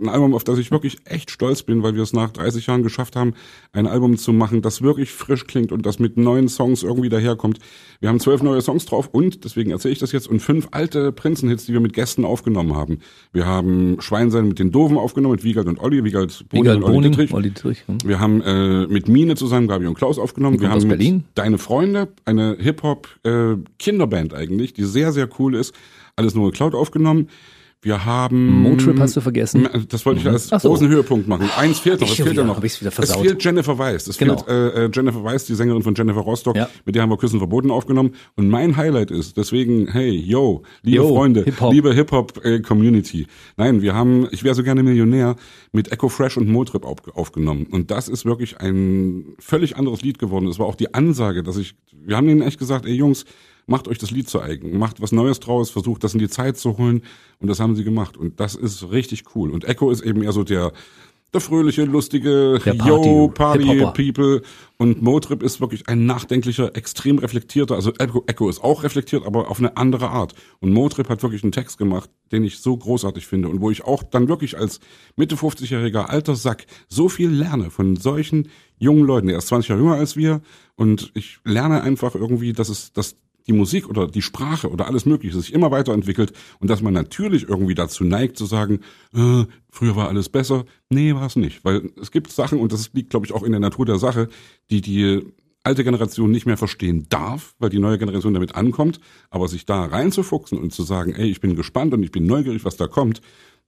ein 0.00 0.08
Album, 0.08 0.34
auf 0.34 0.44
das 0.44 0.58
ich 0.58 0.70
wirklich 0.70 0.98
echt 1.04 1.30
stolz 1.30 1.62
bin, 1.62 1.82
weil 1.82 1.94
wir 1.94 2.02
es 2.02 2.12
nach 2.12 2.30
30 2.30 2.66
Jahren 2.66 2.82
geschafft 2.82 3.16
haben, 3.16 3.34
ein 3.72 3.86
Album 3.86 4.16
zu 4.16 4.32
machen, 4.32 4.62
das 4.62 4.82
wirklich 4.82 5.12
frisch 5.12 5.46
klingt 5.46 5.72
und 5.72 5.84
das 5.84 5.98
mit 5.98 6.16
neuen 6.16 6.48
Songs 6.48 6.82
irgendwie 6.82 7.08
daherkommt. 7.08 7.58
Wir 8.00 8.08
haben 8.08 8.20
zwölf 8.20 8.42
neue 8.42 8.60
Songs 8.60 8.86
drauf 8.86 9.08
und, 9.12 9.44
deswegen 9.44 9.70
erzähle 9.70 9.92
ich 9.92 9.98
das 9.98 10.12
jetzt, 10.12 10.28
und 10.28 10.40
fünf 10.40 10.68
alte 10.70 11.12
Prinzenhits, 11.12 11.66
die 11.66 11.72
wir 11.72 11.80
mit 11.80 11.92
Gästen 11.92 12.24
aufgenommen 12.24 12.74
haben. 12.74 12.98
Wir 13.32 13.46
haben 13.46 14.00
Schweinsein 14.00 14.48
mit 14.48 14.58
den 14.58 14.70
Doofen 14.70 14.96
aufgenommen, 14.96 15.34
mit 15.34 15.44
Wiegald 15.44 15.68
und 15.68 15.78
Olli, 15.78 16.02
Wiegald 16.04 16.44
Boning 16.48 16.64
Egal, 16.64 16.76
und 16.76 16.84
Olli 16.84 16.94
Boning, 16.94 17.12
Dittrich. 17.12 17.32
Olli 17.34 17.48
Dittrich. 17.50 17.86
hm. 17.86 17.98
Wir 18.04 18.20
haben 18.20 18.40
äh, 18.42 18.86
mit 18.86 19.08
Mine 19.08 19.36
zusammen 19.36 19.68
Gabi 19.68 19.86
und 19.86 19.94
Klaus 19.94 20.18
aufgenommen. 20.18 20.60
Wir 20.60 20.70
haben 20.70 20.80
mit 20.80 20.88
Berlin. 20.88 21.24
Deine 21.34 21.58
Freunde, 21.58 22.08
eine 22.24 22.56
Hip-Hop-Kinderband 22.58 24.34
eigentlich, 24.34 24.72
die 24.72 24.84
sehr, 24.84 25.12
sehr 25.12 25.28
cool 25.38 25.54
ist. 25.54 25.74
Alles 26.16 26.34
nur 26.34 26.50
geklaut 26.50 26.74
aufgenommen. 26.74 27.28
Wir 27.84 28.04
haben... 28.04 28.62
Motrip 28.62 29.00
hast 29.00 29.16
du 29.16 29.20
vergessen. 29.20 29.68
Das 29.88 30.06
wollte 30.06 30.20
ich 30.20 30.28
als 30.28 30.52
Ach 30.52 30.60
so. 30.60 30.68
großen 30.68 30.86
Höhepunkt 30.88 31.26
machen. 31.26 31.50
Eins 31.56 31.80
fehlt 31.80 32.00
noch, 32.00 32.08
es 32.08 32.14
fehlt 32.14 32.30
wieder, 32.30 32.44
noch. 32.44 32.56
hab 32.56 32.62
ich's 32.62 32.80
wieder 32.80 32.90
es 32.90 32.94
versaut. 32.94 33.22
fehlt 33.26 33.42
Jennifer 33.42 33.76
Weiss. 33.76 34.06
Es 34.06 34.16
Genau. 34.18 34.36
fehlt 34.36 34.48
äh, 34.48 34.84
äh, 34.84 34.90
Jennifer 34.94 35.24
Weiss, 35.24 35.46
die 35.46 35.54
Sängerin 35.56 35.82
von 35.82 35.92
Jennifer 35.96 36.20
Rostock. 36.20 36.54
Ja. 36.54 36.68
Mit 36.84 36.94
der 36.94 37.02
haben 37.02 37.10
wir 37.10 37.16
Küssen 37.16 37.40
verboten 37.40 37.72
aufgenommen. 37.72 38.12
Und 38.36 38.48
mein 38.48 38.76
Highlight 38.76 39.10
ist, 39.10 39.36
deswegen, 39.36 39.88
hey, 39.88 40.10
yo, 40.10 40.62
liebe 40.82 40.98
Yo, 40.98 41.08
Freunde, 41.08 41.42
Hip-Hop. 41.42 41.72
liebe 41.72 41.92
Hip-Hop-Community. 41.92 43.26
Nein, 43.56 43.82
wir 43.82 43.94
haben, 43.94 44.28
ich 44.30 44.44
wäre 44.44 44.54
so 44.54 44.62
gerne 44.62 44.84
Millionär, 44.84 45.34
mit 45.72 45.90
Echo 45.90 46.08
Fresh 46.08 46.36
und 46.36 46.48
Motrip 46.48 46.84
auf, 46.84 46.98
aufgenommen. 47.14 47.66
Und 47.68 47.90
das 47.90 48.08
ist 48.08 48.24
wirklich 48.24 48.60
ein 48.60 49.34
völlig 49.40 49.76
anderes 49.76 50.02
Lied 50.02 50.20
geworden. 50.20 50.46
Es 50.46 50.60
war 50.60 50.66
auch 50.66 50.76
die 50.76 50.94
Ansage, 50.94 51.42
dass 51.42 51.56
ich, 51.56 51.74
wir 51.92 52.16
haben 52.16 52.28
denen 52.28 52.42
echt 52.42 52.60
gesagt, 52.60 52.86
ey 52.86 52.92
Jungs, 52.94 53.24
macht 53.66 53.88
euch 53.88 53.98
das 53.98 54.10
Lied 54.10 54.28
zu 54.28 54.40
eigen, 54.40 54.78
macht 54.78 55.00
was 55.00 55.12
Neues 55.12 55.40
draus, 55.40 55.70
versucht 55.70 56.04
das 56.04 56.14
in 56.14 56.20
die 56.20 56.28
Zeit 56.28 56.56
zu 56.58 56.78
holen 56.78 57.02
und 57.38 57.48
das 57.48 57.60
haben 57.60 57.76
sie 57.76 57.84
gemacht 57.84 58.16
und 58.16 58.40
das 58.40 58.54
ist 58.54 58.90
richtig 58.90 59.24
cool. 59.34 59.50
Und 59.50 59.64
Echo 59.64 59.90
ist 59.90 60.02
eben 60.02 60.22
eher 60.22 60.32
so 60.32 60.44
der 60.44 60.72
der 61.32 61.40
fröhliche, 61.40 61.84
lustige 61.84 62.60
Der 62.64 62.74
Party- 62.74 63.08
Yo 63.08 63.28
Party. 63.28 63.86
People 63.94 64.42
und 64.76 65.00
Motrip 65.00 65.42
ist 65.42 65.60
wirklich 65.60 65.88
ein 65.88 66.04
nachdenklicher, 66.04 66.76
extrem 66.76 67.18
reflektierter, 67.18 67.74
also 67.74 67.92
Echo, 67.98 68.24
Echo 68.26 68.48
ist 68.50 68.62
auch 68.62 68.82
reflektiert, 68.82 69.24
aber 69.24 69.50
auf 69.50 69.58
eine 69.58 69.76
andere 69.76 70.10
Art. 70.10 70.34
Und 70.60 70.72
Motrip 70.72 71.08
hat 71.08 71.22
wirklich 71.22 71.42
einen 71.42 71.52
Text 71.52 71.78
gemacht, 71.78 72.10
den 72.32 72.44
ich 72.44 72.58
so 72.58 72.76
großartig 72.76 73.26
finde 73.26 73.48
und 73.48 73.60
wo 73.60 73.70
ich 73.70 73.84
auch 73.84 74.02
dann 74.02 74.28
wirklich 74.28 74.58
als 74.58 74.80
Mitte 75.16 75.36
50-jähriger 75.36 76.04
alter 76.04 76.36
Sack 76.36 76.66
so 76.88 77.08
viel 77.08 77.30
lerne 77.30 77.70
von 77.70 77.96
solchen 77.96 78.48
jungen 78.78 79.04
Leuten. 79.04 79.28
Er 79.28 79.38
ist 79.38 79.46
20 79.48 79.70
Jahre 79.70 79.80
jünger 79.80 79.94
als 79.94 80.16
wir 80.16 80.42
und 80.76 81.12
ich 81.14 81.38
lerne 81.44 81.82
einfach 81.82 82.14
irgendwie, 82.14 82.52
dass 82.52 82.68
es, 82.68 82.92
dass 82.92 83.16
die 83.46 83.52
Musik 83.52 83.88
oder 83.88 84.06
die 84.06 84.22
Sprache 84.22 84.70
oder 84.70 84.86
alles 84.86 85.06
Mögliche 85.06 85.38
sich 85.38 85.52
immer 85.52 85.70
weiterentwickelt 85.70 86.32
und 86.58 86.68
dass 86.68 86.82
man 86.82 86.94
natürlich 86.94 87.48
irgendwie 87.48 87.74
dazu 87.74 88.04
neigt 88.04 88.36
zu 88.36 88.46
sagen, 88.46 88.80
äh, 89.14 89.44
früher 89.70 89.96
war 89.96 90.08
alles 90.08 90.28
besser. 90.28 90.64
Nee, 90.90 91.14
war 91.14 91.26
es 91.26 91.36
nicht. 91.36 91.64
Weil 91.64 91.90
es 92.00 92.10
gibt 92.10 92.30
Sachen, 92.30 92.58
und 92.58 92.72
das 92.72 92.90
liegt, 92.92 93.10
glaube 93.10 93.26
ich, 93.26 93.32
auch 93.32 93.42
in 93.42 93.52
der 93.52 93.60
Natur 93.60 93.86
der 93.86 93.98
Sache, 93.98 94.28
die 94.70 94.80
die 94.80 95.22
alte 95.64 95.84
Generation 95.84 96.30
nicht 96.30 96.46
mehr 96.46 96.56
verstehen 96.56 97.06
darf, 97.08 97.54
weil 97.58 97.70
die 97.70 97.78
neue 97.78 97.98
Generation 97.98 98.34
damit 98.34 98.54
ankommt. 98.54 99.00
Aber 99.30 99.48
sich 99.48 99.64
da 99.64 99.84
reinzufuchsen 99.84 100.58
und 100.58 100.72
zu 100.72 100.82
sagen, 100.82 101.14
ey, 101.14 101.28
ich 101.28 101.40
bin 101.40 101.56
gespannt 101.56 101.94
und 101.94 102.02
ich 102.02 102.10
bin 102.10 102.26
neugierig, 102.26 102.64
was 102.64 102.76
da 102.76 102.86
kommt, 102.88 103.22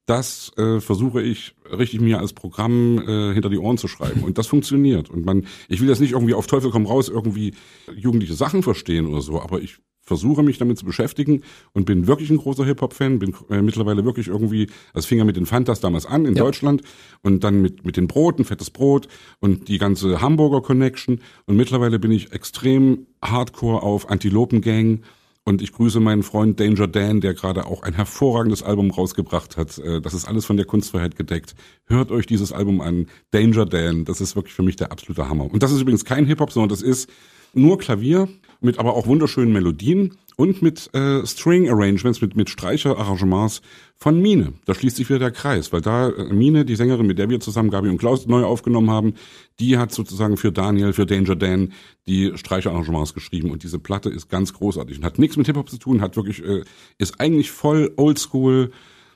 das 0.07 0.53
äh, 0.57 0.81
versuche 0.81 1.23
ich 1.23 1.55
richtig 1.71 2.01
mir 2.01 2.19
als 2.19 2.33
Programm 2.35 2.99
äh, 2.99 3.33
hinter 3.33 3.49
die 3.49 3.59
Ohren 3.59 3.79
zu 3.79 3.89
schreiben. 3.89 4.23
Und 4.23 4.37
das 4.37 4.47
funktioniert. 4.47 5.09
Und 5.11 5.25
man 5.25 5.47
ich 5.69 5.81
will 5.81 5.89
das 5.89 6.01
nicht 6.01 6.13
irgendwie 6.13 6.35
auf 6.35 6.47
Teufel 6.47 6.71
komm 6.71 6.87
raus 6.87 7.09
irgendwie 7.09 7.55
jugendliche 7.95 8.35
Sachen 8.35 8.63
verstehen 8.63 9.07
oder 9.07 9.21
so 9.23 9.41
aber 9.41 9.61
ich 9.61 9.79
versuche 10.07 10.43
mich 10.43 10.59
damit 10.59 10.77
zu 10.77 10.85
beschäftigen 10.85 11.43
und 11.73 11.87
bin 11.87 12.07
wirklich 12.07 12.29
ein 12.29 12.37
großer 12.37 12.67
Hip 12.67 12.83
Hop 12.83 12.93
Fan 12.93 13.19
bin 13.19 13.35
äh, 13.49 13.63
mittlerweile 13.63 14.05
wirklich 14.05 14.29
irgendwie 14.29 14.69
das 14.93 15.07
fing 15.07 15.17
ja 15.17 15.25
mit 15.25 15.37
den 15.37 15.47
Fantas 15.47 15.81
damals 15.81 16.05
an 16.05 16.27
in 16.27 16.37
Ja. 16.37 16.45
Deutschland 16.45 16.83
und 17.23 17.43
dann 17.43 17.63
mit 17.63 17.87
mit 17.87 17.97
den 17.97 18.07
Broten 18.07 18.45
fettes 18.45 18.69
Brot 18.69 19.09
und 19.41 19.69
die 19.69 19.79
ganze 19.79 20.21
Hamburger 20.21 20.61
Connection. 20.61 21.21
Und 21.47 21.57
mittlerweile 21.57 21.99
bin 21.99 22.11
ich 22.13 22.33
extrem 22.33 23.07
Hardcore 23.23 23.83
auf 23.83 24.11
Antilopen 24.11 24.61
Gang 24.61 25.03
und 25.45 25.61
ich 25.61 25.73
grüße 25.73 26.01
meinen 26.01 26.23
Freund 26.23 26.59
Danger 26.59 26.89
Dan, 26.89 27.21
der 27.21 27.35
gerade 27.35 27.67
auch 27.67 27.83
ein 27.83 27.93
hervorragendes 27.93 28.63
Album 28.63 28.91
rausgebracht 28.91 29.57
hat. 29.57 29.79
Äh, 29.79 30.01
Das 30.01 30.15
ist 30.15 30.27
alles 30.27 30.47
von 30.47 30.57
der 30.57 30.67
Kunstfreiheit 30.67 31.17
gedeckt. 31.17 31.55
Hört 31.87 32.11
euch 32.11 32.27
dieses 32.27 32.53
Album 32.53 32.81
an. 32.81 33.07
Danger 33.31 33.67
Dan, 33.67 34.05
das 34.05 34.21
ist 34.21 34.37
wirklich 34.37 34.55
für 34.55 34.63
mich 34.63 34.77
der 34.77 34.91
absolute 34.91 35.29
Hammer. 35.29 35.53
Und 35.53 35.63
das 35.63 35.71
ist 35.71 35.83
übrigens 35.83 36.05
kein 36.05 36.25
Hip-Hop, 36.27 36.51
sondern 36.51 36.71
das 36.71 36.83
ist 36.83 37.11
nur 37.57 37.79
Klavier 37.79 38.29
mit 38.61 38.79
aber 38.79 38.95
auch 38.95 39.07
wunderschönen 39.07 39.53
Melodien 39.53 40.17
und 40.37 40.63
mit 40.63 40.93
äh, 40.95 41.25
String 41.27 41.69
Arrangements, 41.69 42.21
mit, 42.21 42.35
mit 42.35 42.51
Streicherarrangements 42.51 43.63
von 43.97 44.21
Mine. 44.21 44.55
Da 44.65 44.75
schließt 44.75 44.97
sich 44.97 45.09
wieder 45.09 45.21
der 45.21 45.31
Kreis, 45.31 45.73
weil 45.73 45.81
da 45.81 46.09
äh, 46.09 46.33
Mine, 46.33 46.65
die 46.65 46.75
Sängerin, 46.75 47.07
mit 47.07 47.19
der 47.19 47.31
wir 47.31 47.39
zusammen 47.41 47.71
Gabi 47.71 47.89
und 47.89 47.99
Klaus 47.99 48.27
neu 48.27 48.43
aufgenommen 48.43 48.91
haben, 48.91 49.15
die 49.61 49.79
hat 49.79 49.93
sozusagen 49.93 50.37
für 50.37 50.51
Daniel, 50.51 50.93
für 50.93 51.07
Danger 51.07 51.37
Dan 51.37 51.73
die 52.07 52.33
Streicherarrangements 52.35 53.15
geschrieben 53.15 53.51
und 53.51 53.63
diese 53.63 53.79
Platte 53.79 54.09
ist 54.09 54.29
ganz 54.29 54.53
großartig 54.53 54.99
und 54.99 55.05
hat 55.05 55.19
nichts 55.19 55.37
mit 55.37 55.47
Hip-Hop 55.47 55.71
zu 55.71 55.79
tun, 55.79 56.01
hat 56.01 56.17
wirklich, 56.17 56.43
äh, 56.43 56.65
ist 56.99 57.21
eigentlich 57.21 57.53
voll 57.53 57.93
oldschool, 57.97 58.73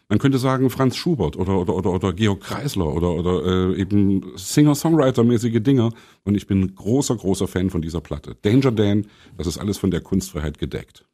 man 0.09 0.19
könnte 0.19 0.39
sagen 0.39 0.71
Franz 0.71 0.97
Schubert 0.97 1.37
oder 1.37 1.59
oder 1.59 1.75
oder, 1.75 1.93
oder 1.93 2.13
Georg 2.13 2.41
Kreisler 2.41 2.87
oder 2.87 3.13
oder 3.13 3.73
äh, 3.75 3.81
eben 3.81 4.33
Singer-Songwriter-mäßige 4.37 5.61
Dinger 5.61 5.93
und 6.25 6.35
ich 6.35 6.47
bin 6.47 6.75
großer 6.75 7.17
großer 7.17 7.47
Fan 7.47 7.71
von 7.71 7.83
dieser 7.83 8.01
Platte. 8.01 8.37
Danger 8.43 8.73
Dan, 8.73 9.07
das 9.37 9.47
ist 9.47 9.59
alles 9.59 9.79
von 9.79 9.91
der 9.91 10.01
Kunstfreiheit 10.01 10.59
gedeckt. 10.59 11.05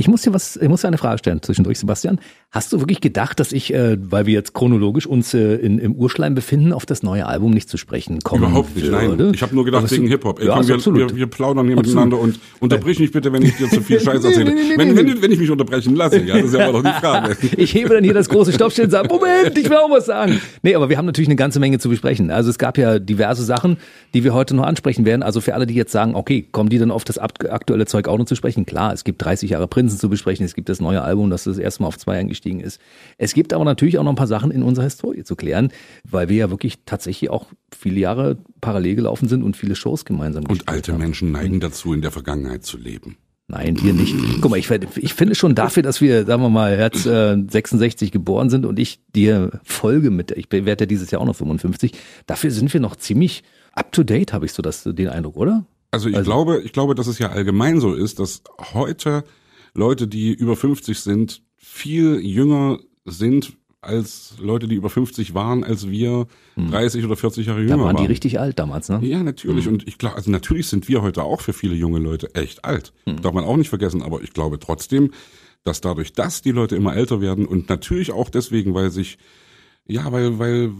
Ich 0.00 0.08
muss 0.08 0.22
dir 0.22 0.32
was, 0.32 0.56
ich 0.56 0.66
muss 0.66 0.80
dir 0.80 0.88
eine 0.88 0.96
Frage 0.96 1.18
stellen 1.18 1.42
zwischendurch, 1.42 1.78
Sebastian. 1.78 2.20
Hast 2.50 2.72
du 2.72 2.80
wirklich 2.80 3.02
gedacht, 3.02 3.38
dass 3.38 3.52
ich, 3.52 3.74
äh, 3.74 3.98
weil 4.00 4.24
wir 4.24 4.32
jetzt 4.32 4.54
chronologisch 4.54 5.06
uns 5.06 5.34
äh, 5.34 5.56
in, 5.56 5.78
im 5.78 5.94
Urschleim 5.94 6.34
befinden, 6.34 6.72
auf 6.72 6.86
das 6.86 7.02
neue 7.02 7.26
Album 7.26 7.50
nicht 7.50 7.68
zu 7.68 7.76
sprechen 7.76 8.20
kommen 8.20 8.44
Überhaupt 8.44 8.74
nicht, 8.74 8.90
nein. 8.90 9.10
würde? 9.10 9.32
Ich 9.34 9.42
habe 9.42 9.54
nur 9.54 9.66
gedacht 9.66 9.84
Aber 9.84 9.90
wegen 9.90 10.08
Hip-Hop. 10.08 10.42
Ja, 10.42 10.66
wir, 10.66 10.78
wir, 10.94 11.16
wir 11.16 11.26
plaudern 11.26 11.66
hier 11.66 11.76
Absolut. 11.76 12.06
miteinander 12.06 12.18
und 12.18 12.40
unterbrich 12.60 12.98
mich 12.98 13.12
bitte, 13.12 13.30
wenn 13.30 13.42
ich 13.42 13.58
dir 13.58 13.68
zu 13.68 13.82
viel 13.82 14.00
Scheiß 14.00 14.24
erzähle. 14.24 14.54
nee, 14.54 14.62
nee, 14.70 14.78
wenn, 14.78 14.88
nee, 14.88 14.96
wenn, 14.96 15.06
nee. 15.06 15.14
wenn 15.20 15.32
ich 15.32 15.38
mich 15.38 15.50
unterbrechen 15.50 15.94
lasse, 15.94 16.18
ja, 16.22 16.36
das 16.36 16.46
ist 16.46 16.54
ja 16.54 16.66
aber 16.66 16.80
doch 16.80 16.90
die 16.90 17.00
Frage. 17.00 17.36
Ich 17.58 17.74
hebe 17.74 17.90
dann 17.90 18.02
hier 18.02 18.14
das 18.14 18.30
große 18.30 18.54
Stoppschild 18.54 18.86
und 18.86 18.92
sage, 18.92 19.08
Moment, 19.08 19.58
ich 19.58 19.68
will 19.68 19.76
auch 19.76 19.90
was 19.90 20.06
sagen. 20.06 20.40
Nee, 20.62 20.74
aber 20.74 20.88
wir 20.88 20.96
haben 20.96 21.04
natürlich 21.04 21.28
eine 21.28 21.36
ganze 21.36 21.60
Menge 21.60 21.78
zu 21.78 21.90
besprechen. 21.90 22.30
Also 22.30 22.48
es 22.48 22.58
gab 22.58 22.78
ja 22.78 22.98
diverse 22.98 23.44
Sachen, 23.44 23.76
die 24.14 24.24
wir 24.24 24.32
heute 24.32 24.56
noch 24.56 24.64
ansprechen 24.64 25.04
werden. 25.04 25.22
Also 25.22 25.42
für 25.42 25.54
alle, 25.54 25.66
die 25.66 25.74
jetzt 25.74 25.92
sagen, 25.92 26.14
okay, 26.14 26.48
kommen 26.50 26.70
die 26.70 26.78
dann 26.78 26.90
auf 26.90 27.04
das 27.04 27.18
aktuelle 27.18 27.84
Zeug 27.84 28.08
auch 28.08 28.16
noch 28.16 28.24
zu 28.24 28.34
sprechen? 28.34 28.64
Klar, 28.64 28.94
es 28.94 29.04
gibt 29.04 29.22
30 29.22 29.50
Jahre 29.50 29.68
Prinzen 29.90 30.00
zu 30.00 30.08
besprechen, 30.08 30.44
es 30.46 30.54
gibt 30.54 30.68
das 30.68 30.80
neue 30.80 31.02
Album, 31.02 31.30
das 31.30 31.44
das 31.44 31.58
erste 31.58 31.82
Mal 31.82 31.88
auf 31.88 31.98
zwei 31.98 32.18
eingestiegen 32.18 32.60
ist. 32.60 32.80
Es 33.18 33.34
gibt 33.34 33.52
aber 33.52 33.64
natürlich 33.64 33.98
auch 33.98 34.04
noch 34.04 34.12
ein 34.12 34.16
paar 34.16 34.26
Sachen 34.26 34.50
in 34.50 34.62
unserer 34.62 34.84
Historie 34.84 35.24
zu 35.24 35.36
klären, 35.36 35.72
weil 36.08 36.28
wir 36.28 36.36
ja 36.36 36.50
wirklich 36.50 36.78
tatsächlich 36.86 37.30
auch 37.30 37.46
viele 37.76 37.98
Jahre 38.00 38.38
parallel 38.60 38.94
gelaufen 38.96 39.28
sind 39.28 39.42
und 39.42 39.56
viele 39.56 39.74
Shows 39.74 40.04
gemeinsam 40.04 40.44
Und 40.46 40.68
alte 40.68 40.92
haben. 40.92 41.00
Menschen 41.00 41.32
neigen 41.32 41.60
dazu, 41.60 41.92
in 41.92 42.02
der 42.02 42.10
Vergangenheit 42.12 42.64
zu 42.64 42.78
leben. 42.78 43.16
Nein, 43.48 43.82
wir 43.82 43.92
nicht. 43.92 44.14
Guck 44.40 44.52
mal, 44.52 44.58
ich, 44.58 44.70
ich 44.96 45.12
finde 45.14 45.34
schon 45.34 45.56
dafür, 45.56 45.82
dass 45.82 46.00
wir, 46.00 46.24
sagen 46.24 46.40
wir 46.40 46.50
mal, 46.50 46.76
Herz 46.76 47.04
äh, 47.04 47.36
66 47.48 48.12
geboren 48.12 48.48
sind 48.48 48.64
und 48.64 48.78
ich 48.78 49.00
dir 49.16 49.50
folge 49.64 50.12
mit, 50.12 50.30
ich 50.30 50.46
werde 50.52 50.84
ja 50.84 50.86
dieses 50.86 51.10
Jahr 51.10 51.20
auch 51.20 51.26
noch 51.26 51.34
55, 51.34 51.92
dafür 52.28 52.52
sind 52.52 52.72
wir 52.72 52.78
noch 52.80 52.94
ziemlich 52.94 53.42
up 53.72 53.90
to 53.90 54.04
date, 54.04 54.32
habe 54.32 54.46
ich 54.46 54.52
so 54.52 54.62
das, 54.62 54.84
den 54.84 55.08
Eindruck, 55.08 55.36
oder? 55.36 55.64
Also 55.90 56.08
ich 56.08 56.16
Also- 56.16 56.30
glaube, 56.30 56.60
ich 56.64 56.72
glaube, 56.72 56.94
dass 56.94 57.08
es 57.08 57.18
ja 57.18 57.30
allgemein 57.30 57.80
so 57.80 57.92
ist, 57.94 58.20
dass 58.20 58.42
heute 58.72 59.24
Leute, 59.74 60.08
die 60.08 60.32
über 60.32 60.56
50 60.56 60.98
sind, 60.98 61.42
viel 61.56 62.20
jünger 62.20 62.78
sind 63.04 63.52
als 63.82 64.34
Leute, 64.38 64.68
die 64.68 64.74
über 64.74 64.90
50 64.90 65.34
waren, 65.34 65.64
als 65.64 65.88
wir 65.88 66.26
30 66.56 67.04
oder 67.04 67.16
40 67.16 67.46
Jahre 67.46 67.60
jünger 67.60 67.72
Hm. 67.72 67.78
Da 67.78 67.84
waren 67.84 67.96
waren. 67.96 68.04
die 68.04 68.12
richtig 68.12 68.38
alt 68.38 68.58
damals, 68.58 68.90
ne? 68.90 69.00
Ja, 69.02 69.22
natürlich. 69.22 69.68
Und 69.68 69.88
ich 69.88 69.96
glaube, 69.96 70.16
also 70.16 70.30
natürlich 70.30 70.66
sind 70.66 70.86
wir 70.88 71.00
heute 71.00 71.22
auch 71.22 71.40
für 71.40 71.54
viele 71.54 71.74
junge 71.74 71.98
Leute 71.98 72.34
echt 72.34 72.64
alt. 72.64 72.92
Darf 73.22 73.32
man 73.32 73.44
auch 73.44 73.56
nicht 73.56 73.70
vergessen. 73.70 74.02
Aber 74.02 74.22
ich 74.22 74.34
glaube 74.34 74.58
trotzdem, 74.58 75.12
dass 75.64 75.80
dadurch, 75.80 76.12
dass 76.12 76.42
die 76.42 76.52
Leute 76.52 76.76
immer 76.76 76.94
älter 76.94 77.22
werden 77.22 77.46
und 77.46 77.70
natürlich 77.70 78.12
auch 78.12 78.28
deswegen, 78.28 78.74
weil 78.74 78.90
sich 78.90 79.18
ja, 79.86 80.12
weil, 80.12 80.38
weil, 80.38 80.70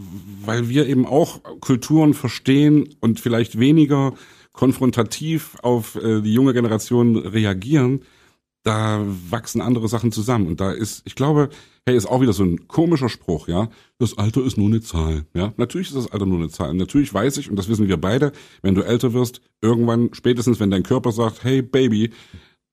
weil 0.45 0.69
wir 0.69 0.87
eben 0.87 1.05
auch 1.05 1.43
Kulturen 1.61 2.15
verstehen 2.15 2.95
und 3.01 3.19
vielleicht 3.19 3.59
weniger 3.59 4.15
konfrontativ 4.53 5.57
auf 5.63 5.97
äh, 5.97 6.21
die 6.21 6.33
junge 6.33 6.53
Generation 6.53 7.17
reagieren, 7.17 8.03
da 8.63 9.05
wachsen 9.31 9.61
andere 9.61 9.89
Sachen 9.89 10.13
zusammen. 10.13 10.47
Und 10.47 10.61
da 10.61 10.73
ist, 10.73 11.03
ich 11.07 11.15
glaube, 11.15 11.49
hey, 11.87 11.97
ist 11.97 12.07
auch 12.07 12.21
wieder 12.21 12.33
so 12.33 12.45
ein 12.45 12.69
komischer 12.69 13.09
Spruch, 13.09 13.49
ja. 13.49 13.69
Das 13.99 14.19
Alter 14.19 14.45
ist 14.45 14.59
nur 14.59 14.69
eine 14.69 14.81
Zahl, 14.81 15.25
ja. 15.35 15.53
Natürlich 15.57 15.89
ist 15.89 15.97
das 15.97 16.13
Alter 16.13 16.27
nur 16.27 16.39
eine 16.39 16.49
Zahl. 16.49 16.71
Und 16.71 16.77
natürlich 16.77 17.13
weiß 17.13 17.39
ich, 17.39 17.49
und 17.49 17.57
das 17.57 17.69
wissen 17.69 17.89
wir 17.89 17.97
beide, 17.97 18.33
wenn 18.63 18.75
du 18.75 18.83
älter 18.83 19.13
wirst, 19.13 19.41
irgendwann, 19.63 20.11
spätestens 20.13 20.61
wenn 20.61 20.71
dein 20.71 20.83
Körper 20.83 21.13
sagt, 21.13 21.43
hey 21.43 21.63
Baby, 21.63 22.11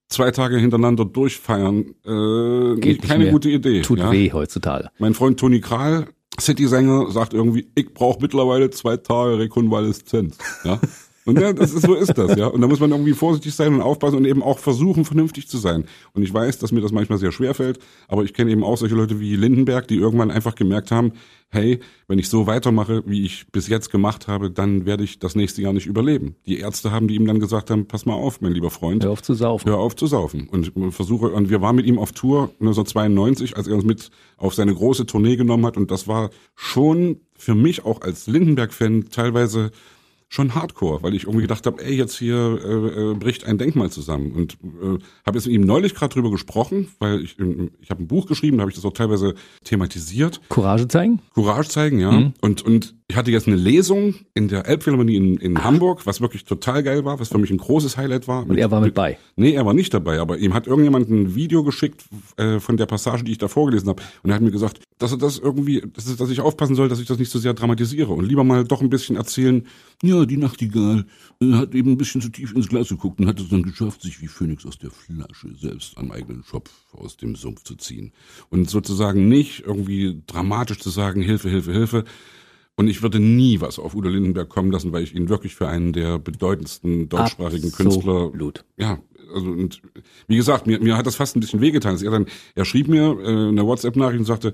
zwei 0.08 0.30
Tage 0.30 0.58
hintereinander 0.58 1.04
durchfeiern, 1.04 1.94
äh, 2.04 2.80
Geht 2.80 2.84
nicht 2.84 3.08
keine 3.08 3.24
mehr. 3.24 3.32
gute 3.32 3.50
Idee. 3.50 3.82
Tut 3.82 3.98
ja? 3.98 4.10
weh 4.10 4.32
heutzutage. 4.32 4.90
Mein 4.98 5.14
Freund 5.14 5.40
Toni 5.40 5.60
Kral, 5.60 6.06
City-Sänger, 6.38 7.10
sagt 7.10 7.34
irgendwie, 7.34 7.70
ich 7.74 7.92
brauche 7.94 8.20
mittlerweile 8.20 8.70
zwei 8.70 8.96
Tage 8.96 9.38
Rekonvaleszenz. 9.38 10.36
Ja? 10.64 10.80
Und 11.28 11.38
ja, 11.38 11.52
das 11.52 11.74
ist, 11.74 11.82
so 11.82 11.94
ist 11.94 12.16
das, 12.16 12.36
ja. 12.36 12.46
Und 12.46 12.62
da 12.62 12.66
muss 12.66 12.80
man 12.80 12.90
irgendwie 12.90 13.12
vorsichtig 13.12 13.54
sein 13.54 13.74
und 13.74 13.82
aufpassen 13.82 14.16
und 14.16 14.24
eben 14.24 14.42
auch 14.42 14.58
versuchen, 14.58 15.04
vernünftig 15.04 15.46
zu 15.46 15.58
sein. 15.58 15.84
Und 16.14 16.22
ich 16.22 16.32
weiß, 16.32 16.56
dass 16.56 16.72
mir 16.72 16.80
das 16.80 16.90
manchmal 16.90 17.18
sehr 17.18 17.32
schwer 17.32 17.52
fällt, 17.52 17.80
aber 18.08 18.24
ich 18.24 18.32
kenne 18.32 18.50
eben 18.50 18.64
auch 18.64 18.78
solche 18.78 18.94
Leute 18.94 19.20
wie 19.20 19.36
Lindenberg, 19.36 19.86
die 19.88 19.96
irgendwann 19.96 20.30
einfach 20.30 20.54
gemerkt 20.54 20.90
haben, 20.90 21.12
hey, 21.50 21.80
wenn 22.06 22.18
ich 22.18 22.30
so 22.30 22.46
weitermache, 22.46 23.02
wie 23.04 23.26
ich 23.26 23.46
bis 23.52 23.68
jetzt 23.68 23.90
gemacht 23.90 24.26
habe, 24.26 24.50
dann 24.50 24.86
werde 24.86 25.04
ich 25.04 25.18
das 25.18 25.34
nächste 25.34 25.60
Jahr 25.60 25.74
nicht 25.74 25.86
überleben. 25.86 26.36
Die 26.46 26.60
Ärzte 26.60 26.92
haben, 26.92 27.08
die 27.08 27.16
ihm 27.16 27.26
dann 27.26 27.40
gesagt 27.40 27.70
haben, 27.70 27.86
pass 27.86 28.06
mal 28.06 28.14
auf, 28.14 28.40
mein 28.40 28.52
lieber 28.52 28.70
Freund, 28.70 29.04
Hör 29.04 29.10
auf 29.10 29.22
zu 29.22 29.34
saufen. 29.34 29.68
Hör 29.68 29.78
auf 29.78 29.96
zu 29.96 30.06
saufen. 30.06 30.48
Und 30.48 30.72
versuche, 30.94 31.28
und 31.28 31.50
wir 31.50 31.60
waren 31.60 31.76
mit 31.76 31.84
ihm 31.84 31.98
auf 31.98 32.12
Tour 32.12 32.44
1992, 32.60 33.54
als 33.54 33.66
er 33.66 33.74
uns 33.74 33.84
mit 33.84 34.10
auf 34.38 34.54
seine 34.54 34.74
große 34.74 35.04
Tournee 35.04 35.36
genommen 35.36 35.66
hat. 35.66 35.76
Und 35.76 35.90
das 35.90 36.08
war 36.08 36.30
schon 36.54 37.20
für 37.36 37.54
mich 37.54 37.84
auch 37.84 38.00
als 38.00 38.26
Lindenberg-Fan 38.26 39.10
teilweise 39.10 39.72
schon 40.28 40.54
Hardcore, 40.54 41.02
weil 41.02 41.14
ich 41.14 41.24
irgendwie 41.24 41.42
gedacht 41.42 41.66
habe, 41.66 41.82
ey, 41.82 41.94
jetzt 41.94 42.18
hier 42.18 42.36
äh, 42.36 43.12
äh, 43.12 43.14
bricht 43.14 43.44
ein 43.44 43.58
Denkmal 43.58 43.90
zusammen. 43.90 44.32
Und 44.32 44.54
äh, 44.54 44.98
habe 45.24 45.38
jetzt 45.38 45.46
mit 45.46 45.54
ihm 45.54 45.62
neulich 45.62 45.94
gerade 45.94 46.12
drüber 46.12 46.30
gesprochen, 46.30 46.88
weil 46.98 47.22
ich, 47.22 47.38
ähm, 47.38 47.70
ich 47.80 47.90
habe 47.90 48.02
ein 48.02 48.08
Buch 48.08 48.26
geschrieben, 48.26 48.58
da 48.58 48.62
habe 48.62 48.70
ich 48.70 48.76
das 48.76 48.84
auch 48.84 48.92
teilweise 48.92 49.34
thematisiert. 49.64 50.40
Courage 50.50 50.88
zeigen? 50.88 51.20
Courage 51.34 51.68
zeigen, 51.68 51.98
ja. 51.98 52.32
Und, 52.40 52.62
und 52.62 52.94
Ich 53.10 53.16
hatte 53.16 53.30
jetzt 53.30 53.46
eine 53.46 53.56
Lesung 53.56 54.16
in 54.34 54.48
der 54.48 54.66
Elbphilharmonie 54.66 55.16
in, 55.16 55.38
in 55.38 55.64
Hamburg, 55.64 56.04
was 56.04 56.20
wirklich 56.20 56.44
total 56.44 56.82
geil 56.82 57.06
war, 57.06 57.18
was 57.18 57.30
für 57.30 57.38
mich 57.38 57.50
ein 57.50 57.56
großes 57.56 57.96
Highlight 57.96 58.28
war. 58.28 58.46
Und 58.46 58.58
er 58.58 58.70
war 58.70 58.82
mit 58.82 58.92
bei. 58.92 59.16
Nee, 59.34 59.52
er 59.52 59.64
war 59.64 59.72
nicht 59.72 59.94
dabei, 59.94 60.20
aber 60.20 60.36
ihm 60.36 60.52
hat 60.52 60.66
irgendjemand 60.66 61.08
ein 61.08 61.34
Video 61.34 61.64
geschickt 61.64 62.04
äh, 62.36 62.60
von 62.60 62.76
der 62.76 62.84
Passage, 62.84 63.24
die 63.24 63.32
ich 63.32 63.38
da 63.38 63.48
vorgelesen 63.48 63.88
habe. 63.88 64.02
Und 64.22 64.28
er 64.28 64.36
hat 64.36 64.42
mir 64.42 64.50
gesagt, 64.50 64.82
dass 64.98 65.12
er 65.12 65.16
das 65.16 65.38
irgendwie, 65.38 65.82
dass, 65.94 66.14
dass 66.16 66.28
ich 66.28 66.42
aufpassen 66.42 66.74
soll, 66.74 66.90
dass 66.90 67.00
ich 67.00 67.06
das 67.06 67.18
nicht 67.18 67.30
so 67.30 67.38
sehr 67.38 67.54
dramatisiere 67.54 68.12
und 68.12 68.26
lieber 68.26 68.44
mal 68.44 68.64
doch 68.64 68.82
ein 68.82 68.90
bisschen 68.90 69.16
erzählen, 69.16 69.66
ja, 70.02 70.26
die 70.26 70.36
Nachtigall 70.36 71.06
äh, 71.40 71.52
hat 71.54 71.74
eben 71.74 71.92
ein 71.92 71.98
bisschen 71.98 72.20
zu 72.20 72.28
tief 72.28 72.54
ins 72.54 72.68
Glas 72.68 72.90
geguckt 72.90 73.20
und 73.20 73.26
hat 73.26 73.40
es 73.40 73.48
dann 73.48 73.62
geschafft, 73.62 74.02
sich 74.02 74.20
wie 74.20 74.26
Phönix 74.26 74.66
aus 74.66 74.76
der 74.76 74.90
Flasche 74.90 75.48
selbst 75.58 75.96
am 75.96 76.10
eigenen 76.10 76.44
Schopf 76.44 76.70
aus 76.92 77.16
dem 77.16 77.36
Sumpf 77.36 77.62
zu 77.62 77.74
ziehen. 77.76 78.12
Und 78.50 78.68
sozusagen 78.68 79.28
nicht 79.28 79.64
irgendwie 79.64 80.22
dramatisch 80.26 80.80
zu 80.80 80.90
sagen, 80.90 81.22
Hilfe, 81.22 81.48
Hilfe, 81.48 81.72
Hilfe, 81.72 82.04
und 82.78 82.88
ich 82.88 83.02
würde 83.02 83.18
nie 83.18 83.60
was 83.60 83.78
auf 83.78 83.94
Udo 83.94 84.08
Lindenberg 84.08 84.48
kommen 84.48 84.70
lassen, 84.70 84.92
weil 84.92 85.02
ich 85.02 85.14
ihn 85.14 85.28
wirklich 85.28 85.54
für 85.56 85.68
einen 85.68 85.92
der 85.92 86.18
bedeutendsten 86.18 87.08
deutschsprachigen 87.08 87.72
Künstler. 87.72 88.26
Absolut. 88.26 88.64
Ja, 88.76 89.00
also 89.34 89.50
und 89.50 89.82
wie 90.28 90.36
gesagt, 90.36 90.66
mir, 90.68 90.80
mir 90.80 90.96
hat 90.96 91.06
das 91.06 91.16
fast 91.16 91.36
ein 91.36 91.40
bisschen 91.40 91.60
wehgetan. 91.60 92.00
Er 92.02 92.10
dann, 92.12 92.26
er 92.54 92.64
schrieb 92.64 92.86
mir 92.88 93.18
äh, 93.20 93.48
eine 93.48 93.66
WhatsApp-Nachricht 93.66 94.20
und 94.20 94.26
sagte, 94.26 94.52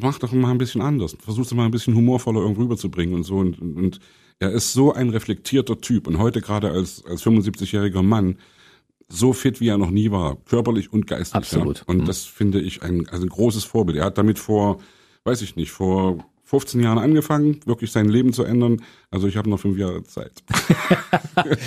mach 0.00 0.20
doch 0.20 0.32
mal 0.32 0.52
ein 0.52 0.58
bisschen 0.58 0.80
anders, 0.82 1.16
versuch's 1.18 1.52
mal 1.52 1.64
ein 1.64 1.72
bisschen 1.72 1.94
humorvoller 1.96 2.40
irgendwie 2.40 2.62
rüberzubringen 2.62 3.14
und 3.16 3.24
so. 3.24 3.36
Und, 3.38 3.60
und, 3.60 3.76
und 3.76 3.98
er 4.38 4.52
ist 4.52 4.72
so 4.72 4.92
ein 4.92 5.10
reflektierter 5.10 5.80
Typ 5.80 6.06
und 6.06 6.18
heute 6.18 6.40
gerade 6.40 6.70
als 6.70 7.04
als 7.04 7.24
75-jähriger 7.24 8.02
Mann 8.02 8.36
so 9.08 9.32
fit 9.32 9.60
wie 9.60 9.68
er 9.68 9.78
noch 9.78 9.90
nie 9.90 10.10
war, 10.12 10.36
körperlich 10.46 10.92
und 10.92 11.06
geistig. 11.08 11.34
Absolut. 11.34 11.78
Ja. 11.78 11.84
Und 11.88 11.98
Mhm. 11.98 12.04
das 12.06 12.24
finde 12.24 12.60
ich 12.60 12.82
ein, 12.82 13.08
also 13.08 13.26
ein 13.26 13.28
großes 13.28 13.64
Vorbild. 13.64 13.98
Er 13.98 14.04
hat 14.06 14.16
damit 14.16 14.38
vor, 14.38 14.78
weiß 15.24 15.42
ich 15.42 15.56
nicht, 15.56 15.70
vor 15.72 16.24
15 16.52 16.82
Jahren 16.82 16.98
angefangen, 16.98 17.60
wirklich 17.64 17.90
sein 17.92 18.10
Leben 18.10 18.34
zu 18.34 18.44
ändern. 18.44 18.82
Also 19.10 19.26
ich 19.26 19.38
habe 19.38 19.48
noch 19.48 19.58
fünf 19.58 19.78
Jahre 19.78 20.04
Zeit. 20.04 20.32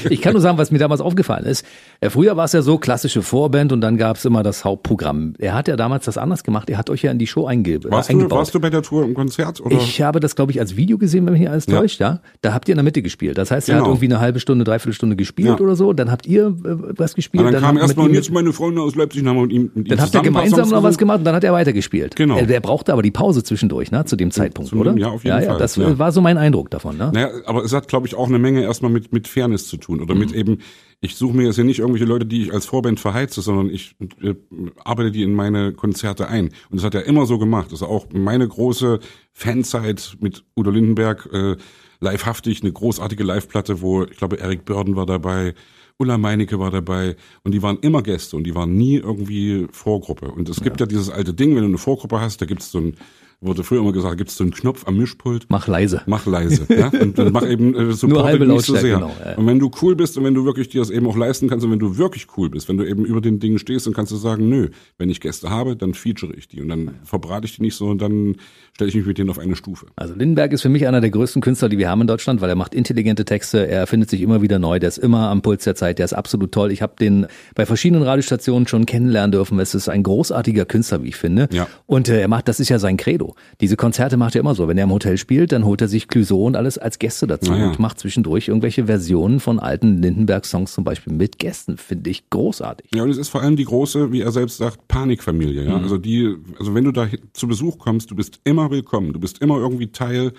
Ich 0.10 0.22
kann 0.22 0.34
nur 0.34 0.42
sagen, 0.42 0.58
was 0.58 0.72
mir 0.72 0.78
damals 0.78 1.02
aufgefallen 1.02 1.46
ist. 1.46 1.66
Äh, 2.02 2.10
Früher 2.10 2.38
war 2.38 2.46
es 2.46 2.54
ja 2.54 2.62
so, 2.62 2.78
klassische 2.78 3.22
Vorband 3.22 3.72
und 3.72 3.82
dann 3.82 3.98
gab 3.98 4.18
es 4.18 4.26
immer 4.26 4.44
das 4.44 4.66
Hauptprogramm. 4.66 5.34
Er 5.40 5.54
hat 5.54 5.68
ja 5.68 5.76
damals 5.76 6.06
das 6.06 6.18
anders 6.18 6.44
gemacht. 6.44 6.70
Er 6.70 6.78
hat 6.78 6.90
euch 6.90 7.02
ja 7.04 7.12
in 7.12 7.20
die 7.20 7.28
Show 7.28 7.46
einge 7.46 7.84
Warst, 7.86 8.10
äh, 8.10 8.14
du, 8.14 8.18
eingebaut. 8.20 8.40
warst 8.40 8.56
du 8.56 8.60
bei 8.60 8.70
der 8.70 8.82
Tour 8.82 9.04
im 9.04 9.14
Konzert? 9.14 9.62
Oder? 9.62 9.76
Ich 9.76 10.02
habe 10.02 10.20
das, 10.20 10.36
glaube 10.36 10.52
ich, 10.52 10.60
als 10.60 10.76
Video 10.76 10.98
gesehen, 10.98 11.26
wenn 11.26 11.34
mich 11.34 11.42
nicht 11.42 11.50
alles 11.50 11.66
Ja. 11.68 11.80
täuscht, 11.80 12.00
ja. 12.00 12.20
Da 12.42 12.54
habt 12.54 12.68
ihr 12.68 12.74
in 12.74 12.78
der 12.78 12.84
Mitte 12.84 13.02
gespielt. 13.02 13.38
Das 13.38 13.52
heißt, 13.52 13.70
er 13.70 13.76
hat 13.76 13.82
Genau. 13.82 13.92
irgendwie 13.94 14.06
eine 14.06 14.20
halbe 14.20 14.40
Stunde, 14.40 14.64
dreiviertel 14.66 14.94
Stunde 14.94 15.16
gespielt 15.16 15.48
Ja. 15.48 15.60
oder 15.60 15.76
so. 15.76 15.94
Dann 15.94 16.12
habt 16.12 16.26
ihr 16.28 16.48
äh, 16.48 16.54
was 16.98 17.16
gespielt. 17.16 17.44
Und 17.46 17.52
dann, 17.54 17.62
kam 17.62 17.70
habt 17.70 17.78
ihr 17.78 17.82
erstmal 17.84 18.08
mit 18.08 18.16
jetzt 18.16 18.32
meine 18.32 18.54
Freunde 18.54 18.82
aus 18.82 18.96
Leipzig 18.96 19.22
und 19.24 19.30
haben 19.30 19.42
mit 19.42 19.52
ihm, 19.52 19.72
mit 19.74 19.92
Dann 19.92 20.00
habt 20.02 20.14
ihr 20.14 20.22
gemeinsam 20.22 20.70
noch 20.70 20.84
was 20.84 20.98
gemacht 20.98 21.20
und 21.20 21.24
dann 21.26 21.36
hat 21.36 21.44
er 21.44 21.54
weitergespielt. 21.54 22.16
Genau. 22.16 22.38
Er, 22.38 22.46
der 22.46 22.60
brauchte 22.60 22.94
aber 22.94 23.02
die 23.02 23.12
Pause 23.12 23.44
zwischendurch, 23.44 23.92
ne, 23.92 24.06
zu 24.06 24.16
dem 24.16 24.32
Zeitpunkt, 24.32 24.70
Zum- 24.70 24.80
oder? 24.80 24.96
ja, 24.98 25.08
auf 25.08 25.24
jeden 25.24 25.36
ja, 25.38 25.42
ja, 25.42 25.50
Fall, 25.52 25.60
Das 25.60 25.76
ja. 25.76 25.98
war 25.98 26.12
so 26.12 26.22
mein 26.22 26.38
Eindruck 26.38 26.70
davon, 26.72 26.98
ne? 26.98 27.12
Naja, 27.14 27.30
aber 27.46 27.64
es 27.64 27.74
hat, 27.74 27.88
glaube 27.88 28.08
ich, 28.08 28.16
auch 28.16 28.28
eine 28.28 28.40
Menge 28.40 28.62
erstmal 28.64 28.92
mit, 28.92 29.14
mit 29.14 29.28
Fairness 29.28 29.68
zu 29.68 29.78
tun. 29.78 30.02
Oder 30.02 30.16
mit 30.16 30.32
Mhm. 30.32 30.36
eben, 30.38 30.58
ich 31.02 31.16
suche 31.16 31.36
mir 31.36 31.46
jetzt 31.46 31.58
ja 31.58 31.64
nicht 31.64 31.80
irgendwelche 31.80 32.06
Leute, 32.06 32.26
die 32.26 32.44
ich 32.44 32.54
als 32.54 32.66
Vorband 32.66 33.00
verheize, 33.00 33.42
sondern 33.42 33.70
ich 33.70 33.96
äh, 34.22 34.36
arbeite 34.84 35.12
die 35.12 35.24
in 35.24 35.34
meine 35.34 35.74
Konzerte 35.74 36.28
ein. 36.28 36.46
Und 36.70 36.78
das 36.78 36.84
hat 36.84 36.96
er 36.96 37.06
immer 37.06 37.26
so 37.26 37.38
gemacht. 37.38 37.68
Das 37.68 37.82
ist 37.82 37.88
auch 37.88 38.08
meine 38.12 38.48
große 38.48 39.00
Fanzeit 39.32 40.18
mit 40.20 40.44
Udo 40.56 40.72
Lindenberg, 40.72 41.30
äh, 41.32 41.56
livehaftig, 42.00 42.62
eine 42.62 42.72
großartige 42.72 43.24
Liveplatte, 43.24 43.82
wo, 43.82 44.04
ich 44.04 44.18
glaube, 44.18 44.40
Eric 44.40 44.66
Börden 44.66 44.96
war 44.96 45.06
dabei, 45.06 45.54
Ulla 45.98 46.18
Meinecke 46.18 46.60
war 46.60 46.72
dabei 46.72 47.16
und 47.44 47.54
die 47.54 47.62
waren 47.62 47.80
immer 47.80 48.04
Gäste 48.04 48.36
und 48.36 48.44
die 48.44 48.54
waren 48.54 48.76
nie 48.76 48.98
irgendwie 48.98 49.68
Vorgruppe. 49.72 50.30
Und 50.30 50.50
es 50.50 50.62
gibt 50.62 50.82
ja, 50.82 50.86
dieses 50.86 51.10
alte 51.10 51.34
Ding, 51.34 51.56
wenn 51.56 51.62
du 51.62 51.70
eine 51.70 51.78
Vorgruppe 51.78 52.20
hast, 52.20 52.42
da 52.42 52.46
gibt's 52.46 52.72
so 52.72 52.80
ein, 52.80 52.98
wurde 53.42 53.64
früher 53.64 53.80
immer 53.80 53.92
gesagt, 53.92 54.18
gibt's 54.18 54.38
so 54.38 54.44
einen 54.44 54.54
Knopf 54.54 54.88
am 54.88 54.98
Mischpult, 54.98 55.46
Mach 55.50 55.68
leise. 55.68 56.02
mach 56.06 56.26
leise, 56.26 56.66
ja, 56.70 56.88
und, 56.88 57.18
und 57.20 57.34
mach 57.34 57.48
eben 57.48 57.76
äh, 57.76 57.94
supportet 57.94 58.26
halbe 58.26 58.48
nicht 58.48 58.66
so 58.66 58.76
sehr. 58.76 58.96
genau, 58.96 59.12
ja. 59.24 59.36
Und 59.38 59.48
wenn 59.48 59.60
du 59.60 59.70
cool 59.82 59.96
bist 59.96 60.18
und 60.18 60.24
wenn 60.24 60.34
du 60.34 60.46
wirklich 60.46 60.70
dir 60.70 60.80
das 60.82 60.90
eben 60.90 61.08
auch 61.08 61.18
leisten 61.18 61.48
kannst 61.50 61.66
und 61.66 61.72
wenn 61.72 61.80
du 61.80 61.98
wirklich 61.98 62.28
cool 62.38 62.50
bist, 62.50 62.70
wenn 62.70 62.78
du 62.78 62.88
eben 62.88 63.06
über 63.06 63.22
den 63.22 63.40
Dingen 63.40 63.60
stehst, 63.60 63.86
dann 63.86 63.94
kannst 63.94 64.12
du 64.12 64.16
sagen, 64.16 64.50
nö, 64.50 64.70
wenn 64.98 65.10
ich 65.10 65.20
Gäste 65.22 65.50
habe, 65.50 65.76
dann 65.76 65.94
feature 65.94 66.34
ich 66.36 66.48
die 66.48 66.62
und 66.62 66.70
dann 66.70 66.96
verbrate 67.04 67.46
ich 67.46 67.56
die 67.56 67.62
nicht 67.62 67.76
so 67.76 67.88
und 67.88 68.02
dann 68.02 68.36
stelle 68.74 68.90
ich 68.90 68.96
mich 68.96 69.06
mit 69.06 69.18
denen 69.18 69.30
auf 69.30 69.40
eine 69.40 69.56
Stufe. 69.56 69.88
Also 69.96 70.16
Lindenberg 70.16 70.52
ist 70.54 70.62
für 70.62 70.70
mich 70.70 70.88
einer 70.88 71.02
der 71.02 71.10
größten 71.10 71.42
Künstler, 71.42 71.70
die 71.70 71.78
wir 71.78 71.90
haben 71.90 72.02
in 72.02 72.08
Deutschland, 72.08 72.42
weil 72.42 72.50
er 72.50 72.56
macht 72.56 72.76
intelligente 72.76 73.26
Texte, 73.26 73.68
er 73.68 73.80
erfindet 73.80 74.10
sich 74.10 74.22
immer 74.22 74.42
wieder 74.42 74.60
neu, 74.60 74.80
der 74.80 74.90
ist 74.90 74.98
immer 74.98 75.30
am 75.30 75.42
Puls 75.42 75.64
der 75.64 75.76
Zeit, 75.76 76.00
der 76.00 76.06
ist 76.06 76.14
absolut 76.14 76.52
toll. 76.52 76.72
Ich 76.72 76.82
habe 76.82 76.94
den 77.00 77.28
bei 77.56 77.66
verschiedenen 77.66 78.04
Radiostationen 78.04 78.68
schon 78.68 78.86
kennenlernen 78.86 79.32
dürfen. 79.32 79.60
Es 79.60 79.76
ist 79.76 79.90
ein 79.90 80.04
großartiger 80.04 80.66
Künstler, 80.66 81.04
wie 81.04 81.10
ich 81.10 81.16
finde. 81.16 81.48
Ja. 81.52 81.68
Und 81.86 82.10
äh, 82.10 82.22
er 82.22 82.28
macht, 82.28 82.48
das 82.48 82.60
ist 82.60 82.70
ja 82.70 82.80
sein 82.80 82.98
Credo. 82.98 83.25
Diese 83.62 83.76
Konzerte 83.76 84.18
macht 84.18 84.36
er 84.36 84.42
immer 84.42 84.56
so. 84.56 84.68
Wenn 84.68 84.78
er 84.78 84.84
im 84.84 84.92
Hotel 84.92 85.18
spielt, 85.18 85.52
dann 85.52 85.66
holt 85.66 85.82
er 85.82 85.88
sich 85.88 86.08
Clouseau 86.08 86.46
und 86.46 86.56
alles 86.56 86.78
als 86.78 87.00
Gäste 87.00 87.28
dazu 87.28 87.52
Na 87.52 87.60
ja. 87.60 87.68
und 87.68 87.80
macht 87.80 88.00
zwischendurch 88.00 88.48
irgendwelche 88.48 88.86
Versionen 88.86 89.40
von 89.40 89.60
alten 89.60 90.02
Lindenberg-Songs 90.02 90.74
zum 90.74 90.84
Beispiel 90.84 91.14
mit 91.14 91.40
Gästen. 91.40 91.78
Finde 91.78 92.10
ich 92.10 92.30
großartig. 92.30 92.92
Ja, 92.94 93.04
und 93.04 93.10
es 93.10 93.18
ist 93.18 93.30
vor 93.30 93.42
allem 93.42 93.56
die 93.56 93.66
große, 93.66 94.12
wie 94.12 94.22
er 94.22 94.32
selbst 94.32 94.58
sagt, 94.58 94.88
Panikfamilie. 94.88 95.66
Ja, 95.66 95.78
also 95.78 95.98
die, 95.98 96.36
also 96.60 96.74
wenn 96.76 96.84
du 96.84 96.92
da 96.92 97.08
zu 97.34 97.48
Besuch 97.48 97.78
kommst, 97.78 98.12
du 98.12 98.16
bist 98.16 98.40
immer 98.44 98.70
willkommen. 98.72 99.14
Du 99.14 99.20
bist 99.20 99.42
immer 99.42 99.58
irgendwie 99.58 99.88
Teil 99.88 100.34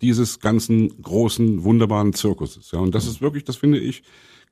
dieses 0.00 0.40
ganzen 0.40 1.00
großen, 1.00 1.62
wunderbaren 1.62 2.12
Zirkuses. 2.12 2.72
Ja, 2.72 2.80
und 2.80 2.94
das 2.94 3.06
ist 3.06 3.22
wirklich, 3.22 3.44
das 3.44 3.56
finde 3.56 3.78
ich 3.78 4.02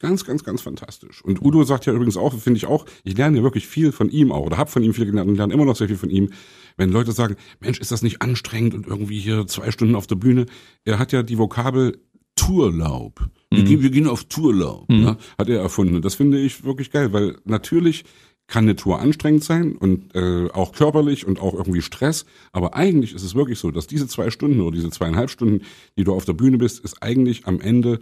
ganz, 0.01 0.25
ganz, 0.25 0.43
ganz 0.43 0.63
fantastisch. 0.63 1.23
Und 1.23 1.43
Udo 1.43 1.63
sagt 1.63 1.87
ja 1.87 1.93
übrigens 1.93 2.17
auch, 2.17 2.35
finde 2.35 2.59
ich 2.59 2.67
auch, 2.67 2.87
ich 3.05 3.17
lerne 3.17 3.39
ja 3.39 3.43
wirklich 3.43 3.67
viel 3.67 3.93
von 3.93 4.11
ihm 4.11 4.33
auch 4.33 4.47
oder 4.47 4.59
habe 4.59 4.71
von 4.71 4.83
ihm 4.83 4.95
viel 4.95 5.07
gelernt 5.07 5.31
und 5.31 5.37
lerne 5.37 5.55
immer 5.55 5.65
noch 5.65 5.77
sehr 5.77 5.89
viel 5.89 5.97
von 5.97 6.11
ihm. 6.11 6.31
Wenn 6.77 6.91
Leute 6.91 7.13
sagen, 7.13 7.37
Mensch, 7.61 7.79
ist 7.79 7.93
das 7.93 8.03
nicht 8.03 8.23
anstrengend 8.23 8.75
und 8.75 8.87
irgendwie 8.87 9.21
hier 9.21 9.47
zwei 9.47 9.71
Stunden 9.71 9.95
auf 9.95 10.07
der 10.07 10.17
Bühne? 10.17 10.47
Er 10.85 10.99
hat 10.99 11.13
ja 11.13 11.23
die 11.23 11.39
Vokabel 11.39 12.01
Tourlaub. 12.35 13.29
Wir, 13.51 13.65
gehen, 13.65 13.83
wir 13.83 13.91
gehen 13.91 14.07
auf 14.07 14.25
Tourlaub, 14.25 14.87
ja, 14.89 15.19
hat 15.37 15.49
er 15.49 15.61
erfunden. 15.61 15.97
Und 15.97 16.05
das 16.05 16.15
finde 16.15 16.39
ich 16.39 16.65
wirklich 16.65 16.91
geil, 16.91 17.13
weil 17.13 17.37
natürlich 17.45 18.05
kann 18.47 18.65
eine 18.65 18.77
Tour 18.77 18.99
anstrengend 18.99 19.45
sein 19.45 19.77
und 19.77 20.15
äh, 20.15 20.49
auch 20.51 20.73
körperlich 20.73 21.27
und 21.27 21.41
auch 21.41 21.55
irgendwie 21.55 21.83
Stress. 21.83 22.27
Aber 22.53 22.75
eigentlich 22.75 23.15
ist 23.15 23.23
es 23.23 23.35
wirklich 23.35 23.59
so, 23.59 23.71
dass 23.71 23.87
diese 23.87 24.09
zwei 24.09 24.31
Stunden 24.31 24.61
oder 24.61 24.75
diese 24.75 24.91
zweieinhalb 24.91 25.31
Stunden, 25.31 25.65
die 25.97 26.05
du 26.05 26.13
auf 26.13 26.25
der 26.25 26.33
Bühne 26.33 26.59
bist, 26.59 26.81
ist 26.85 27.03
eigentlich 27.03 27.47
am 27.47 27.61
Ende, 27.61 28.01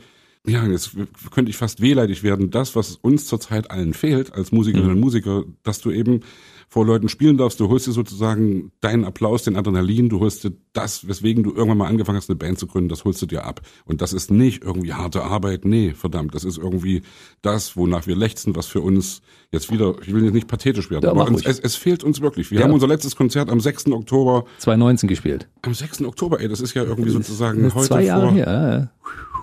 ja, 0.48 0.66
jetzt 0.66 0.96
könnte 1.30 1.50
ich 1.50 1.56
fast 1.56 1.80
wehleidig 1.80 2.22
werden, 2.22 2.50
das, 2.50 2.74
was 2.74 2.96
uns 2.96 3.26
zurzeit 3.26 3.70
allen 3.70 3.94
fehlt 3.94 4.32
als 4.32 4.52
Musikerinnen 4.52 4.92
und 4.92 5.00
Musiker, 5.00 5.44
dass 5.62 5.80
du 5.80 5.90
eben 5.90 6.20
vor 6.68 6.84
Leuten 6.84 7.08
spielen 7.08 7.38
darfst, 7.38 7.60
du 7.60 7.68
holst 7.68 7.86
dir 7.86 7.92
sozusagen 7.92 8.72
deinen 8.80 9.04
Applaus, 9.04 9.42
den 9.42 9.56
Adrenalin, 9.56 10.08
du 10.08 10.20
holst 10.20 10.44
dir 10.44 10.52
das, 10.80 11.06
weswegen 11.08 11.42
du 11.42 11.50
irgendwann 11.54 11.78
mal 11.78 11.86
angefangen 11.88 12.18
hast, 12.18 12.28
eine 12.30 12.36
Band 12.36 12.58
zu 12.58 12.66
gründen, 12.66 12.88
das 12.88 13.04
holst 13.04 13.20
du 13.22 13.26
dir 13.26 13.44
ab. 13.44 13.60
Und 13.84 14.00
das 14.02 14.12
ist 14.12 14.30
nicht 14.30 14.62
irgendwie 14.64 14.92
harte 14.94 15.22
Arbeit, 15.22 15.64
nee, 15.64 15.92
verdammt, 15.96 16.34
das 16.34 16.44
ist 16.44 16.58
irgendwie 16.58 17.02
das, 17.42 17.76
wonach 17.76 18.06
wir 18.06 18.16
lechzen, 18.16 18.54
was 18.56 18.66
für 18.66 18.80
uns 18.80 19.20
jetzt 19.50 19.70
wieder, 19.72 19.94
ich 20.02 20.12
will 20.14 20.24
jetzt 20.24 20.34
nicht 20.34 20.48
pathetisch 20.48 20.90
werden, 20.90 21.04
Ja, 21.04 21.10
aber 21.10 21.26
uns, 21.26 21.44
es, 21.44 21.58
es 21.58 21.76
fehlt 21.76 22.04
uns 22.04 22.20
wirklich. 22.20 22.50
Wir 22.50 22.58
Ja. 22.60 22.64
haben 22.66 22.72
unser 22.72 22.86
letztes 22.86 23.16
Konzert 23.16 23.50
am 23.50 23.60
6. 23.60 23.86
Oktober, 23.92 24.44
2019 24.58 25.08
gespielt. 25.08 25.48
am 25.62 25.74
6. 25.74 26.02
Oktober, 26.02 26.40
ey, 26.40 26.48
das 26.48 26.60
ist 26.60 26.74
ja 26.74 26.82
irgendwie 26.84 27.10
sozusagen 27.10 27.72
heute 27.74 27.86
zwei 27.86 28.02
Jahre 28.02 28.28
vor, 28.28 28.32
her. 28.36 28.90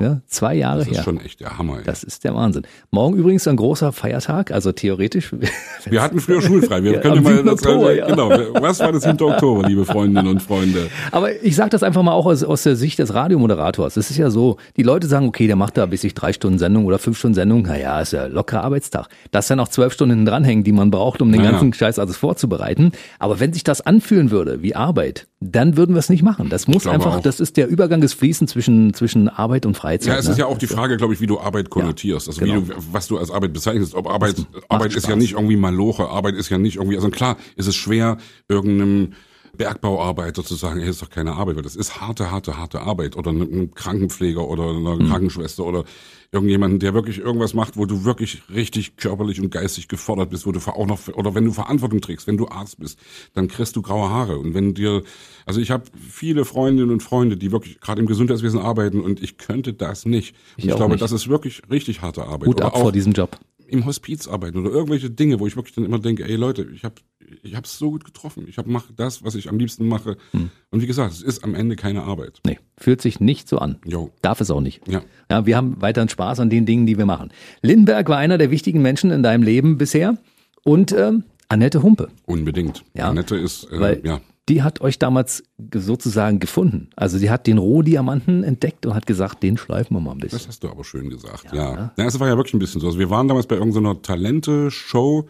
Ja, 0.01 0.21
zwei 0.27 0.55
Jahre 0.55 0.79
das 0.79 0.89
ist 0.89 0.97
her. 0.97 1.03
schon 1.03 1.19
echt 1.21 1.39
der 1.39 1.57
Hammer, 1.57 1.77
ey. 1.77 1.83
Das 1.85 2.03
ist 2.03 2.25
der 2.25 2.35
Wahnsinn. 2.35 2.63
Morgen 2.91 3.15
übrigens 3.15 3.47
ein 3.47 3.55
großer 3.55 3.93
Feiertag, 3.93 4.51
also 4.51 4.73
theoretisch. 4.73 5.31
Wir 5.89 6.01
hatten 6.01 6.19
früher 6.19 6.41
schulfrei. 6.41 6.83
Wir 6.83 6.95
Ja, 6.95 6.99
können 6.99 7.23
mal 7.23 7.37
7. 7.37 7.47
Oktober, 7.49 7.93
ja. 7.95 8.05
genau. 8.05 8.29
Was 8.61 8.79
war 8.81 8.91
das 8.91 9.03
7. 9.03 9.21
Oktober, 9.21 9.67
liebe 9.69 9.85
Freundinnen 9.85 10.27
und 10.27 10.41
Freunde? 10.41 10.89
Aber 11.11 11.24
ich 11.41 11.55
sage 11.55 11.69
das 11.69 11.83
einfach 11.83 12.03
mal 12.03 12.13
auch 12.13 12.25
aus, 12.25 12.43
aus 12.43 12.63
der 12.63 12.75
Sicht 12.75 12.99
des 12.99 13.13
Radiomoderators. 13.13 13.97
Es 13.97 14.09
ist 14.09 14.17
ja 14.17 14.29
so, 14.29 14.57
die 14.77 14.83
Leute 14.83 15.07
sagen, 15.07 15.27
okay, 15.27 15.47
der 15.47 15.55
macht 15.55 15.77
da 15.77 15.85
bis 15.85 16.03
ich 16.03 16.13
drei 16.13 16.33
Stunden 16.33 16.59
Sendung 16.59 16.85
oder 16.85 16.99
fünf 16.99 17.17
Stunden 17.17 17.35
Sendung. 17.35 17.63
Naja, 17.63 18.01
ist 18.01 18.13
ja 18.13 18.25
lockerer 18.27 18.63
Arbeitstag. 18.63 19.07
Dass 19.31 19.47
dann 19.47 19.57
noch 19.57 19.67
zwölf 19.67 19.93
Stunden 19.93 20.25
dranhängen, 20.25 20.63
die 20.63 20.71
man 20.71 20.91
braucht, 20.91 21.21
um 21.21 21.31
den 21.31 21.43
Ja, 21.43 21.51
ganzen 21.51 21.69
ja. 21.69 21.75
Scheiß 21.75 21.99
alles 21.99 22.17
vorzubereiten. 22.17 22.91
Aber 23.19 23.39
wenn 23.39 23.53
sich 23.53 23.63
das 23.63 23.81
anfühlen 23.81 24.31
würde 24.31 24.61
wie 24.61 24.75
Arbeit, 24.75 25.27
dann 25.39 25.77
würden 25.77 25.95
wir 25.95 25.99
es 25.99 26.09
nicht 26.09 26.23
machen. 26.23 26.49
Das 26.49 26.67
muss 26.67 26.87
einfach, 26.87 27.17
auch. 27.17 27.21
das 27.21 27.39
ist 27.39 27.57
der 27.57 27.67
Übergang 27.67 28.01
des 28.01 28.13
Fließen 28.13 28.47
zwischen, 28.47 28.93
zwischen 28.93 29.29
Arbeit 29.29 29.65
und 29.65 29.75
Freizeit. 29.75 30.13
Ja, 30.13 30.19
es 30.19 30.25
ne? 30.25 30.31
ist 30.31 30.37
ja 30.37 30.45
auch 30.45 30.57
die 30.57 30.67
Frage, 30.67 30.97
glaube 30.97 31.13
ich, 31.13 31.21
wie 31.21 31.27
du 31.27 31.39
Arbeit 31.39 31.69
konnotierst. 31.69 32.27
Also 32.27 32.39
genau. 32.39 32.61
wie 32.61 32.67
du, 32.67 32.73
was 32.91 33.07
du 33.07 33.17
als 33.17 33.31
Arbeit 33.31 33.53
bezeichnest. 33.53 33.95
Ob 33.95 34.09
Arbeit, 34.09 34.35
Arbeit 34.69 34.95
ist 34.95 35.03
ja 35.03 35.11
Spaß. 35.11 35.17
nicht 35.17 35.33
irgendwie 35.33 35.57
Maloche. 35.57 36.07
Arbeit 36.07 36.35
ist 36.35 36.49
ja 36.49 36.57
nicht 36.57 36.77
irgendwie, 36.77 36.95
also 36.95 37.09
klar 37.09 37.37
ist 37.55 37.67
es 37.67 37.75
schwer, 37.75 38.17
irgendeinem 38.47 39.13
Bergbauarbeiter 39.57 40.43
zu 40.43 40.55
sagen, 40.55 40.77
hey, 40.79 40.87
das 40.87 40.97
ist 40.97 41.01
doch 41.01 41.09
keine 41.09 41.33
Arbeit, 41.33 41.55
weil 41.55 41.63
das 41.63 41.75
ist 41.75 41.99
harte, 42.01 42.31
harte, 42.31 42.57
harte 42.57 42.81
Arbeit. 42.81 43.15
Oder 43.15 43.31
einem 43.31 43.73
Krankenpfleger 43.73 44.47
oder 44.47 44.69
einer 44.69 44.95
Mhm. 44.95 45.09
Krankenschwester 45.09 45.63
oder 45.65 45.83
irgendjemanden, 46.31 46.79
der 46.79 46.93
wirklich 46.93 47.19
irgendwas 47.19 47.53
macht, 47.53 47.77
wo 47.77 47.85
du 47.85 48.03
wirklich 48.03 48.41
richtig 48.53 48.97
körperlich 48.97 49.39
und 49.39 49.51
geistig 49.51 49.87
gefordert 49.87 50.29
bist, 50.31 50.45
wo 50.45 50.51
du 50.51 50.59
auch 50.59 50.85
noch, 50.85 51.07
oder 51.13 51.33
wenn 51.33 51.45
du 51.45 51.51
Verantwortung 51.53 52.01
trägst, 52.01 52.27
wenn 52.27 52.35
du 52.37 52.47
Arzt 52.49 52.79
bist, 52.79 52.99
dann 53.33 53.47
kriegst 53.47 53.75
du 53.75 53.81
graue 53.81 54.09
Haare. 54.09 54.37
Und 54.37 54.53
wenn 54.53 54.73
dir, 54.73 55.03
also 55.45 55.61
ich 55.61 55.71
habe 55.71 55.83
viele 56.09 56.43
Freundinnen 56.43 56.91
und 56.91 57.01
Freunde, 57.03 57.37
die 57.37 57.51
wirklich 57.51 57.79
gerade 57.79 58.01
im 58.01 58.07
Gesundheitswesen 58.07 58.59
arbeiten 58.59 58.99
und 58.99 59.21
ich 59.23 59.37
könnte 59.37 59.73
das 59.73 60.05
nicht. 60.05 60.35
Und 60.57 60.65
Ich 60.65 60.75
glaube, 60.75 60.93
nicht. 60.93 61.01
das 61.01 61.11
ist 61.13 61.29
wirklich 61.29 61.61
richtig 61.69 62.01
harte 62.01 62.23
Arbeit. 62.25 62.49
Oder 62.49 62.65
ab 62.65 62.73
auch, 62.75 62.81
vor 62.81 62.91
diesem 62.91 63.13
Job. 63.13 63.37
Im 63.67 63.85
Hospiz 63.85 64.27
arbeiten 64.27 64.57
oder 64.59 64.71
irgendwelche 64.71 65.09
Dinge, 65.09 65.39
wo 65.39 65.47
ich 65.47 65.55
wirklich 65.55 65.75
dann 65.75 65.85
immer 65.85 65.99
denke, 65.99 66.25
ey 66.25 66.35
Leute, 66.35 66.67
ich 66.73 66.83
habe 66.83 66.95
ich 67.43 67.55
hab's 67.55 67.77
so 67.77 67.91
gut 67.91 68.05
getroffen. 68.05 68.45
Ich 68.47 68.57
hab, 68.57 68.67
mache 68.67 68.93
das, 68.93 69.23
was 69.23 69.35
ich 69.35 69.49
am 69.49 69.57
liebsten 69.57 69.87
mache. 69.87 70.17
Hm. 70.31 70.49
Und 70.71 70.81
wie 70.81 70.87
gesagt, 70.87 71.13
es 71.13 71.21
ist 71.21 71.43
am 71.43 71.55
Ende 71.55 71.75
keine 71.75 72.03
Arbeit. 72.03 72.39
Nee, 72.45 72.59
fühlt 72.77 73.01
sich 73.01 73.19
nicht 73.19 73.47
so 73.47 73.57
an. 73.57 73.77
Jo. 73.85 74.11
Darf 74.21 74.41
es 74.41 74.51
auch 74.51 74.61
nicht. 74.61 74.87
Ja. 74.87 75.01
ja. 75.29 75.45
Wir 75.45 75.57
haben 75.57 75.81
weiterhin 75.81 76.09
Spaß 76.09 76.39
an 76.39 76.49
den 76.49 76.65
Dingen, 76.65 76.85
die 76.85 76.97
wir 76.97 77.05
machen. 77.05 77.31
Lindenberg 77.61 78.09
war 78.09 78.17
einer 78.17 78.37
der 78.37 78.51
wichtigen 78.51 78.81
Menschen 78.81 79.11
in 79.11 79.23
deinem 79.23 79.43
Leben 79.43 79.77
bisher 79.77 80.17
und 80.63 80.91
ähm, 80.91 81.23
Annette 81.47 81.83
Humpe. 81.83 82.09
Unbedingt. 82.25 82.83
Ja. 82.93 83.09
Annette 83.09 83.35
ist, 83.35 83.71
äh, 83.71 83.79
Weil 83.79 84.01
ja. 84.03 84.21
Die 84.47 84.61
hat 84.61 84.81
euch 84.81 84.99
damals 84.99 85.43
sozusagen 85.73 86.39
gefunden. 86.39 86.89
Also 86.95 87.17
sie 87.17 87.29
hat 87.31 87.47
den 87.47 87.57
Rohdiamanten 87.57 88.43
entdeckt 88.43 88.85
und 88.85 88.93
hat 88.93 89.07
gesagt, 89.07 89.41
den 89.41 89.57
schleifen 89.57 89.95
wir 89.97 90.01
mal 90.01 90.11
ein 90.11 90.19
bisschen. 90.19 90.37
Das 90.37 90.47
hast 90.47 90.63
du 90.63 90.69
aber 90.69 90.83
schön 90.83 91.09
gesagt, 91.09 91.45
ja. 91.53 91.91
Ja, 91.97 92.05
es 92.05 92.19
war 92.19 92.27
ja 92.27 92.37
wirklich 92.37 92.53
ein 92.53 92.59
bisschen 92.59 92.79
so. 92.81 92.87
Also 92.87 92.99
wir 92.99 93.09
waren 93.09 93.27
damals 93.27 93.47
bei 93.47 93.55
irgendeiner 93.55 94.01
Talente-Show, 94.01 95.27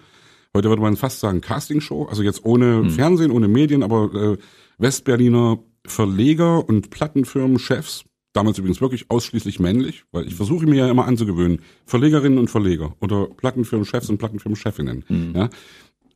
heute 0.53 0.69
würde 0.69 0.81
man 0.81 0.97
fast 0.97 1.19
sagen 1.21 1.41
Castingshow, 1.41 2.05
also 2.05 2.23
jetzt 2.23 2.43
ohne 2.45 2.79
Hm. 2.79 2.89
Fernsehen, 2.89 3.31
ohne 3.31 3.47
Medien, 3.47 3.83
aber 3.83 4.13
äh, 4.13 4.37
Westberliner 4.79 5.59
Verleger 5.87 6.67
und 6.67 6.89
Plattenfirmenchefs, 6.89 8.05
damals 8.33 8.57
übrigens 8.57 8.81
wirklich 8.81 9.05
ausschließlich 9.09 9.59
männlich, 9.59 10.03
weil 10.11 10.27
ich 10.27 10.35
versuche 10.35 10.65
mir 10.65 10.75
ja 10.75 10.89
immer 10.89 11.05
anzugewöhnen, 11.05 11.61
Verlegerinnen 11.85 12.39
und 12.39 12.49
Verleger 12.49 12.95
oder 12.99 13.27
Plattenfirmenchefs 13.27 14.09
und 14.09 14.17
Plattenfirmenchefinnen. 14.17 15.05
Hm. 15.07 15.33
Ja. 15.35 15.49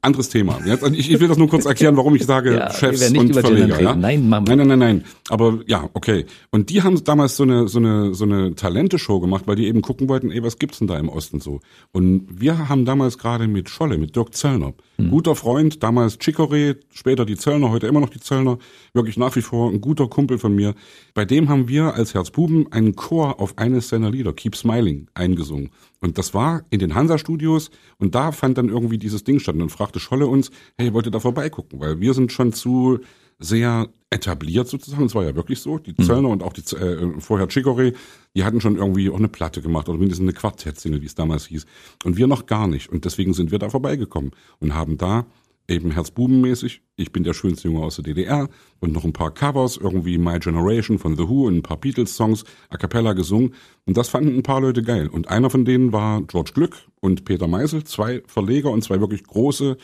Anderes 0.01 0.29
Thema. 0.29 0.59
Jetzt, 0.65 0.81
ich, 0.91 1.11
ich 1.11 1.19
will 1.19 1.27
das 1.27 1.37
nur 1.37 1.49
kurz 1.49 1.65
erklären, 1.65 1.97
warum 1.97 2.15
ich 2.15 2.25
sage 2.25 2.55
Ja, 2.55 2.71
Chefs 2.71 3.09
und 3.11 3.33
Verleger. 3.33 3.81
Ja? 3.81 3.95
Nein, 3.95 4.29
wir- 4.29 4.39
nein, 4.41 4.57
nein, 4.59 4.67
nein, 4.67 4.79
nein. 4.79 5.03
Aber 5.29 5.59
ja, 5.67 5.89
okay. 5.93 6.25
Und 6.51 6.69
die 6.69 6.83
haben 6.83 7.03
damals 7.03 7.35
so 7.35 7.43
eine 7.43 7.67
so 7.67 7.79
eine 7.79 8.13
so 8.13 8.23
eine 8.23 8.55
Talente-Show 8.55 9.19
gemacht, 9.19 9.43
weil 9.45 9.57
die 9.57 9.67
eben 9.67 9.81
gucken 9.81 10.07
wollten, 10.07 10.31
ey, 10.31 10.41
was 10.41 10.57
gibt's 10.57 10.79
denn 10.79 10.87
da 10.87 10.97
im 10.97 11.09
Osten 11.09 11.41
so? 11.41 11.59
Und 11.91 12.27
wir 12.31 12.69
haben 12.69 12.85
damals 12.85 13.17
gerade 13.17 13.47
mit 13.49 13.69
Scholle, 13.69 13.97
mit 13.97 14.15
Dirk 14.15 14.33
Zöllner, 14.35 14.73
Hm. 14.99 15.11
guter 15.11 15.35
Freund, 15.35 15.81
damals 15.81 16.19
Chicoré, 16.19 16.75
später 16.91 17.25
die 17.25 17.37
Zöllner, 17.37 17.69
heute 17.69 17.87
immer 17.87 18.01
noch 18.01 18.09
die 18.09 18.19
Zöllner, 18.19 18.57
wirklich 18.93 19.17
nach 19.17 19.35
wie 19.35 19.41
vor 19.41 19.71
ein 19.71 19.79
guter 19.79 20.07
Kumpel 20.07 20.37
von 20.37 20.53
mir. 20.53 20.75
Bei 21.13 21.23
dem 21.25 21.47
haben 21.47 21.69
wir 21.69 21.93
als 21.93 22.13
Herzbuben 22.13 22.71
einen 22.71 22.95
Chor 22.95 23.39
auf 23.39 23.57
eines 23.57 23.89
seiner 23.89 24.11
Lieder, 24.11 24.33
Keep 24.33 24.55
Smiling, 24.55 25.07
eingesungen. 25.13 25.69
Und 26.01 26.17
das 26.17 26.33
war 26.33 26.63
in 26.69 26.79
den 26.79 26.95
Hansa-Studios 26.95 27.71
und 27.97 28.13
da 28.13 28.31
fand 28.31 28.57
dann 28.57 28.69
irgendwie 28.69 28.97
dieses 28.97 29.23
Ding 29.23 29.39
statt. 29.39 29.55
Und 29.55 29.59
dann 29.59 29.69
fragte 29.69 29.99
Scholle 29.99 30.27
uns, 30.27 30.51
hey, 30.77 30.93
wollt 30.93 31.05
ihr 31.05 31.11
da 31.11 31.19
vorbeigucken? 31.19 31.79
Weil 31.79 31.99
wir 32.01 32.13
sind 32.13 32.31
schon 32.31 32.51
zu 32.51 32.99
sehr 33.39 33.87
etabliert 34.09 34.67
sozusagen. 34.67 35.05
Es 35.05 35.15
war 35.15 35.23
ja 35.23 35.35
wirklich 35.35 35.59
so. 35.59 35.77
Die 35.77 35.95
Zöllner 35.95 36.29
und 36.29 36.41
auch 36.41 36.53
die 36.53 36.61
äh, 36.75 37.19
vorher 37.19 37.47
Chicoré, 37.47 37.93
die 38.35 38.43
hatten 38.43 38.59
schon 38.59 38.77
irgendwie 38.77 39.09
auch 39.09 39.17
eine 39.17 39.27
Platte 39.27 39.61
gemacht 39.61 39.87
oder 39.87 39.99
mindestens 39.99 40.25
eine 40.25 40.33
Quartett-Single, 40.33 41.01
wie 41.01 41.05
es 41.05 41.15
damals 41.15 41.45
hieß. 41.45 41.65
Und 42.03 42.17
wir 42.17 42.27
noch 42.27 42.45
gar 42.45 42.67
nicht. 42.67 42.89
Und 42.89 43.05
deswegen 43.05 43.33
sind 43.33 43.51
wir 43.51 43.59
da 43.59 43.69
vorbeigekommen 43.69 44.31
und 44.59 44.73
haben 44.73 44.97
da 44.97 45.25
eben 45.69 45.91
Herzbubenmäßig, 45.91 46.81
ich 46.95 47.11
bin 47.11 47.23
der 47.23 47.33
schönste 47.33 47.67
Junge 47.67 47.85
aus 47.85 47.95
der 47.97 48.03
DDR 48.03 48.49
und 48.79 48.91
noch 48.91 49.05
ein 49.05 49.13
paar 49.13 49.31
Covers, 49.31 49.77
irgendwie 49.77 50.17
My 50.17 50.39
Generation 50.39 50.97
von 50.97 51.15
The 51.15 51.29
Who 51.29 51.45
und 51.47 51.57
ein 51.57 51.61
paar 51.61 51.77
Beatles-Songs 51.77 52.43
a 52.69 52.77
cappella 52.77 53.13
gesungen. 53.13 53.53
Und 53.85 53.95
das 53.95 54.09
fanden 54.09 54.35
ein 54.35 54.43
paar 54.43 54.61
Leute 54.61 54.81
geil. 54.81 55.07
Und 55.07 55.29
einer 55.29 55.49
von 55.49 55.65
denen 55.65 55.93
war 55.93 56.23
George 56.23 56.51
Glück 56.53 56.77
und 56.99 57.25
Peter 57.25 57.47
Meisel, 57.47 57.83
zwei 57.83 58.23
Verleger 58.25 58.71
und 58.71 58.83
zwei 58.83 58.99
wirklich 58.99 59.23
große 59.23 59.77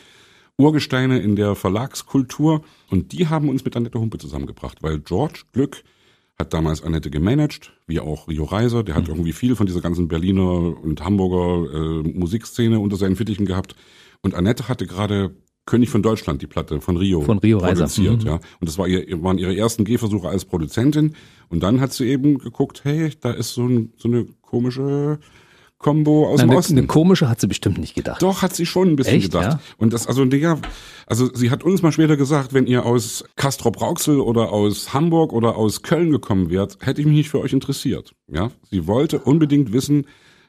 Urgesteine 0.58 1.18
in 1.18 1.36
der 1.36 1.54
Verlagskultur. 1.54 2.62
Und 2.90 3.12
die 3.12 3.28
haben 3.28 3.48
uns 3.48 3.64
mit 3.64 3.76
Annette 3.76 3.98
Humpe 4.00 4.18
zusammengebracht, 4.18 4.82
weil 4.82 5.00
George 5.00 5.42
Glück 5.52 5.82
hat 6.38 6.52
damals 6.52 6.82
Annette 6.82 7.10
gemanagt, 7.10 7.72
wie 7.86 8.00
auch 8.00 8.28
Rio 8.28 8.44
Reiser. 8.44 8.82
Der 8.82 8.94
hat 8.94 9.08
irgendwie 9.08 9.32
viel 9.32 9.56
von 9.56 9.66
dieser 9.66 9.80
ganzen 9.80 10.06
Berliner 10.08 10.76
und 10.82 11.02
Hamburger 11.02 11.72
äh, 11.74 12.02
Musikszene 12.12 12.78
unter 12.78 12.96
seinen 12.96 13.16
Fittichen 13.16 13.46
gehabt. 13.46 13.74
Und 14.20 14.34
Annette 14.34 14.68
hatte 14.68 14.86
gerade 14.86 15.34
König 15.64 15.88
von 15.90 16.02
Deutschland, 16.02 16.42
die 16.42 16.46
Platte 16.46 16.80
von 16.80 16.96
Rio, 16.96 17.22
Von 17.22 17.38
Rio 17.38 17.58
Reiser. 17.58 17.84
produziert. 17.84 18.22
Mhm. 18.22 18.26
Ja. 18.28 18.34
Und 18.34 18.68
das 18.68 18.78
war 18.78 18.86
ihr, 18.86 19.22
waren 19.22 19.38
ihre 19.38 19.56
ersten 19.56 19.84
Gehversuche 19.84 20.28
als 20.28 20.44
Produzentin. 20.44 21.16
Und 21.48 21.62
dann 21.62 21.80
hat 21.80 21.92
sie 21.92 22.06
eben 22.06 22.38
geguckt, 22.38 22.82
hey, 22.84 23.10
da 23.20 23.32
ist 23.32 23.54
so, 23.54 23.66
ein, 23.66 23.92
so 23.96 24.08
eine 24.08 24.26
komische 24.42 25.18
Combo 25.78 26.26
aus 26.28 26.40
Na, 26.40 26.46
dem 26.46 26.56
Osten. 26.56 26.78
eine 26.78 26.86
komische 26.86 27.28
hat 27.28 27.40
sie 27.40 27.46
bestimmt 27.46 27.78
nicht 27.78 27.94
gedacht. 27.94 28.22
Doch, 28.22 28.42
hat 28.42 28.54
sie 28.54 28.64
schon 28.66 28.88
ein 28.88 28.96
bisschen 28.96 29.16
Echt, 29.16 29.32
gedacht. 29.32 29.52
ja? 29.52 29.60
Und 29.76 29.92
das, 29.92 30.06
also, 30.06 30.24
Digga, 30.24 30.58
also 31.06 31.32
sie 31.34 31.50
hat 31.50 31.62
uns 31.64 31.82
mal 31.82 31.92
später 31.92 32.16
gesagt, 32.16 32.54
wenn 32.54 32.66
ihr 32.66 32.86
aus 32.86 33.24
Castrop 33.36 33.80
Rauxel 33.80 34.20
oder 34.20 34.52
aus 34.52 34.94
Hamburg 34.94 35.32
oder 35.32 35.56
aus 35.56 35.82
Köln 35.82 36.10
gekommen 36.10 36.50
wärt, 36.50 36.78
hätte 36.80 37.00
ich 37.00 37.06
mich 37.06 37.16
nicht 37.16 37.28
für 37.30 37.40
euch 37.40 37.52
interessiert. 37.52 38.14
Ja, 38.26 38.50
sie 38.70 38.86
wollte 38.86 39.18
unbedingt 39.18 39.72
wissen, 39.72 40.06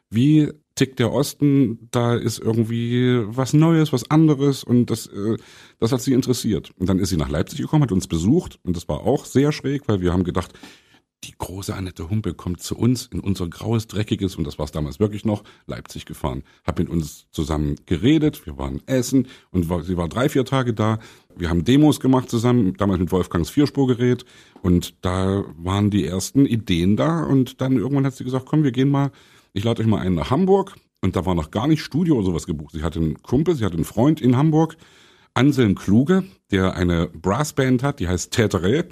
wie 0.10 0.52
tickt 0.76 1.00
der 1.00 1.12
Osten, 1.12 1.90
da 1.92 2.16
ist 2.16 2.40
irgendwie 2.40 3.22
was 3.26 3.54
Neues, 3.54 3.92
was 3.92 4.10
anderes 4.12 4.64
und 4.64 4.90
das, 4.92 5.08
äh, 5.08 5.36
das 5.80 5.92
hat 5.92 6.02
sie 6.02 6.14
interessiert. 6.14 6.72
Und 6.78 6.88
dann 6.88 7.00
ist 7.00 7.10
sie 7.10 7.18
nach 7.18 7.30
Leipzig 7.30 7.60
gekommen, 7.60 7.84
hat 7.84 7.92
uns 7.92 8.08
besucht 8.08 8.60
und 8.64 8.78
das 8.78 8.88
war 8.88 9.02
auch 9.02 9.26
sehr 9.26 9.52
schräg, 9.52 9.88
weil 9.88 10.02
wir 10.02 10.14
haben 10.14 10.24
gedacht, 10.24 10.54
die 11.24 11.34
große 11.38 11.74
Annette 11.74 12.10
Humpe 12.10 12.34
kommt 12.34 12.62
zu 12.62 12.78
uns 12.78 13.08
in 13.08 13.20
unser 13.20 13.48
graues, 13.48 13.88
dreckiges, 13.88 14.36
und 14.36 14.46
das 14.46 14.60
war 14.60 14.66
es 14.66 14.72
damals 14.72 15.00
wirklich 15.00 15.26
noch, 15.26 15.44
Leipzig 15.66 16.06
gefahren. 16.06 16.44
Hab 16.66 16.78
mit 16.78 16.90
uns 16.90 17.28
zusammen 17.32 17.76
geredet, 17.86 18.46
wir 18.46 18.58
waren 18.58 18.82
essen 18.86 19.28
und 19.52 19.68
war, 19.68 19.84
sie 19.84 19.98
war 19.98 20.08
drei, 20.10 20.30
vier 20.30 20.46
Tage 20.46 20.74
da. 20.74 21.00
Wir 21.36 21.50
haben 21.50 21.64
Demos 21.64 22.00
gemacht 22.00 22.30
zusammen, 22.30 22.76
damals 22.78 23.00
mit 23.00 23.12
Wolfgangs 23.12 23.50
Vierspurgerät 23.50 24.26
und 24.62 24.94
da 25.04 25.44
waren 25.58 25.90
die 25.90 26.06
ersten 26.06 26.46
Ideen 26.46 26.96
da 26.96 27.24
und 27.24 27.62
dann 27.62 27.78
irgendwann 27.78 28.06
hat 28.06 28.16
sie 28.16 28.24
gesagt, 28.24 28.46
komm, 28.46 28.64
wir 28.64 28.72
gehen 28.72 28.90
mal, 28.90 29.12
ich 29.54 29.64
lade 29.64 29.82
euch 29.82 29.88
mal 29.88 30.00
einen 30.00 30.16
nach 30.16 30.30
Hamburg 30.30 30.76
und 31.02 31.16
da 31.16 31.26
war 31.26 31.36
noch 31.36 31.52
gar 31.52 31.68
nicht 31.68 31.82
Studio 31.82 32.16
oder 32.16 32.26
sowas 32.26 32.46
gebucht. 32.46 32.74
Sie 32.74 32.84
hatte 32.84 33.00
einen 33.00 33.22
Kumpel, 33.24 33.56
sie 33.56 33.66
hatte 33.66 33.76
einen 33.76 33.86
Freund 33.86 34.22
in 34.22 34.38
Hamburg, 34.38 34.78
Anselm 35.34 35.76
Kluge, 35.76 36.24
der 36.52 36.76
eine 36.76 37.08
Brassband 37.08 37.84
hat, 37.84 38.00
die 38.00 38.08
heißt 38.08 38.32
Täterä, 38.32 38.86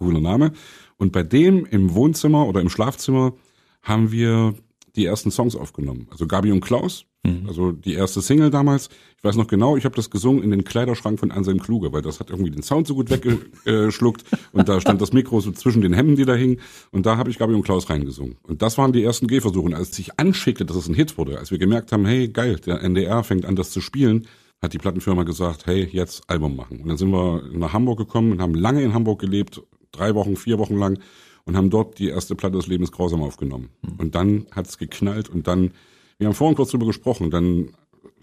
cooler 0.00 0.20
Name. 0.20 0.52
Und 0.96 1.12
bei 1.12 1.22
dem 1.22 1.64
im 1.66 1.94
Wohnzimmer 1.94 2.46
oder 2.46 2.60
im 2.60 2.68
Schlafzimmer 2.68 3.34
haben 3.82 4.12
wir 4.12 4.54
die 4.96 5.06
ersten 5.06 5.30
Songs 5.30 5.54
aufgenommen. 5.54 6.08
Also 6.10 6.26
Gabi 6.26 6.50
und 6.52 6.60
Klaus, 6.60 7.06
also 7.46 7.72
die 7.72 7.92
erste 7.92 8.22
Single 8.22 8.50
damals. 8.50 8.88
Ich 9.18 9.24
weiß 9.24 9.36
noch 9.36 9.46
genau, 9.46 9.76
ich 9.76 9.84
habe 9.84 9.94
das 9.94 10.08
gesungen 10.08 10.42
in 10.42 10.50
den 10.50 10.64
Kleiderschrank 10.64 11.20
von 11.20 11.30
Anselm 11.30 11.60
Kluge, 11.60 11.92
weil 11.92 12.00
das 12.00 12.18
hat 12.18 12.30
irgendwie 12.30 12.50
den 12.50 12.62
Sound 12.62 12.86
so 12.86 12.94
gut 12.94 13.10
weggeschluckt 13.10 14.24
und 14.52 14.68
da 14.70 14.80
stand 14.80 15.02
das 15.02 15.12
Mikro 15.12 15.40
so 15.40 15.52
zwischen 15.52 15.82
den 15.82 15.92
Hemden, 15.92 16.16
die 16.16 16.24
da 16.24 16.34
hingen 16.34 16.60
und 16.92 17.04
da 17.04 17.18
habe 17.18 17.28
ich 17.28 17.38
Gabi 17.38 17.52
und 17.52 17.62
Klaus 17.62 17.90
reingesungen. 17.90 18.36
Und 18.42 18.62
das 18.62 18.78
waren 18.78 18.92
die 18.92 19.04
ersten 19.04 19.26
Gehversuche. 19.26 19.66
Und 19.66 19.74
als 19.74 19.90
es 19.90 19.96
sich 19.96 20.18
anschickte, 20.18 20.64
dass 20.64 20.76
es 20.76 20.88
ein 20.88 20.94
Hit 20.94 21.18
wurde, 21.18 21.38
als 21.38 21.50
wir 21.50 21.58
gemerkt 21.58 21.92
haben, 21.92 22.06
hey 22.06 22.28
geil, 22.28 22.56
der 22.56 22.82
NDR 22.82 23.22
fängt 23.22 23.44
an, 23.44 23.54
das 23.54 23.70
zu 23.70 23.82
spielen, 23.82 24.26
hat 24.62 24.72
die 24.72 24.78
Plattenfirma 24.78 25.24
gesagt, 25.24 25.66
hey, 25.66 25.88
jetzt 25.92 26.22
Album 26.28 26.56
machen. 26.56 26.80
Und 26.80 26.88
dann 26.88 26.96
sind 26.96 27.10
wir 27.10 27.42
nach 27.52 27.74
Hamburg 27.74 27.98
gekommen 27.98 28.32
und 28.32 28.40
haben 28.40 28.54
lange 28.54 28.82
in 28.82 28.94
Hamburg 28.94 29.20
gelebt, 29.20 29.62
drei 29.92 30.14
Wochen, 30.14 30.36
vier 30.36 30.58
Wochen 30.58 30.76
lang 30.76 30.98
und 31.44 31.56
haben 31.56 31.70
dort 31.70 31.98
die 31.98 32.08
erste 32.08 32.34
Platte 32.34 32.56
des 32.56 32.66
Lebens 32.66 32.92
grausam 32.92 33.22
aufgenommen. 33.22 33.70
Und 33.98 34.14
dann 34.14 34.46
hat's 34.54 34.78
geknallt 34.78 35.28
und 35.28 35.46
dann, 35.46 35.72
wir 36.18 36.26
haben 36.28 36.34
vorhin 36.34 36.56
kurz 36.56 36.70
drüber 36.70 36.86
gesprochen, 36.86 37.30
dann 37.30 37.70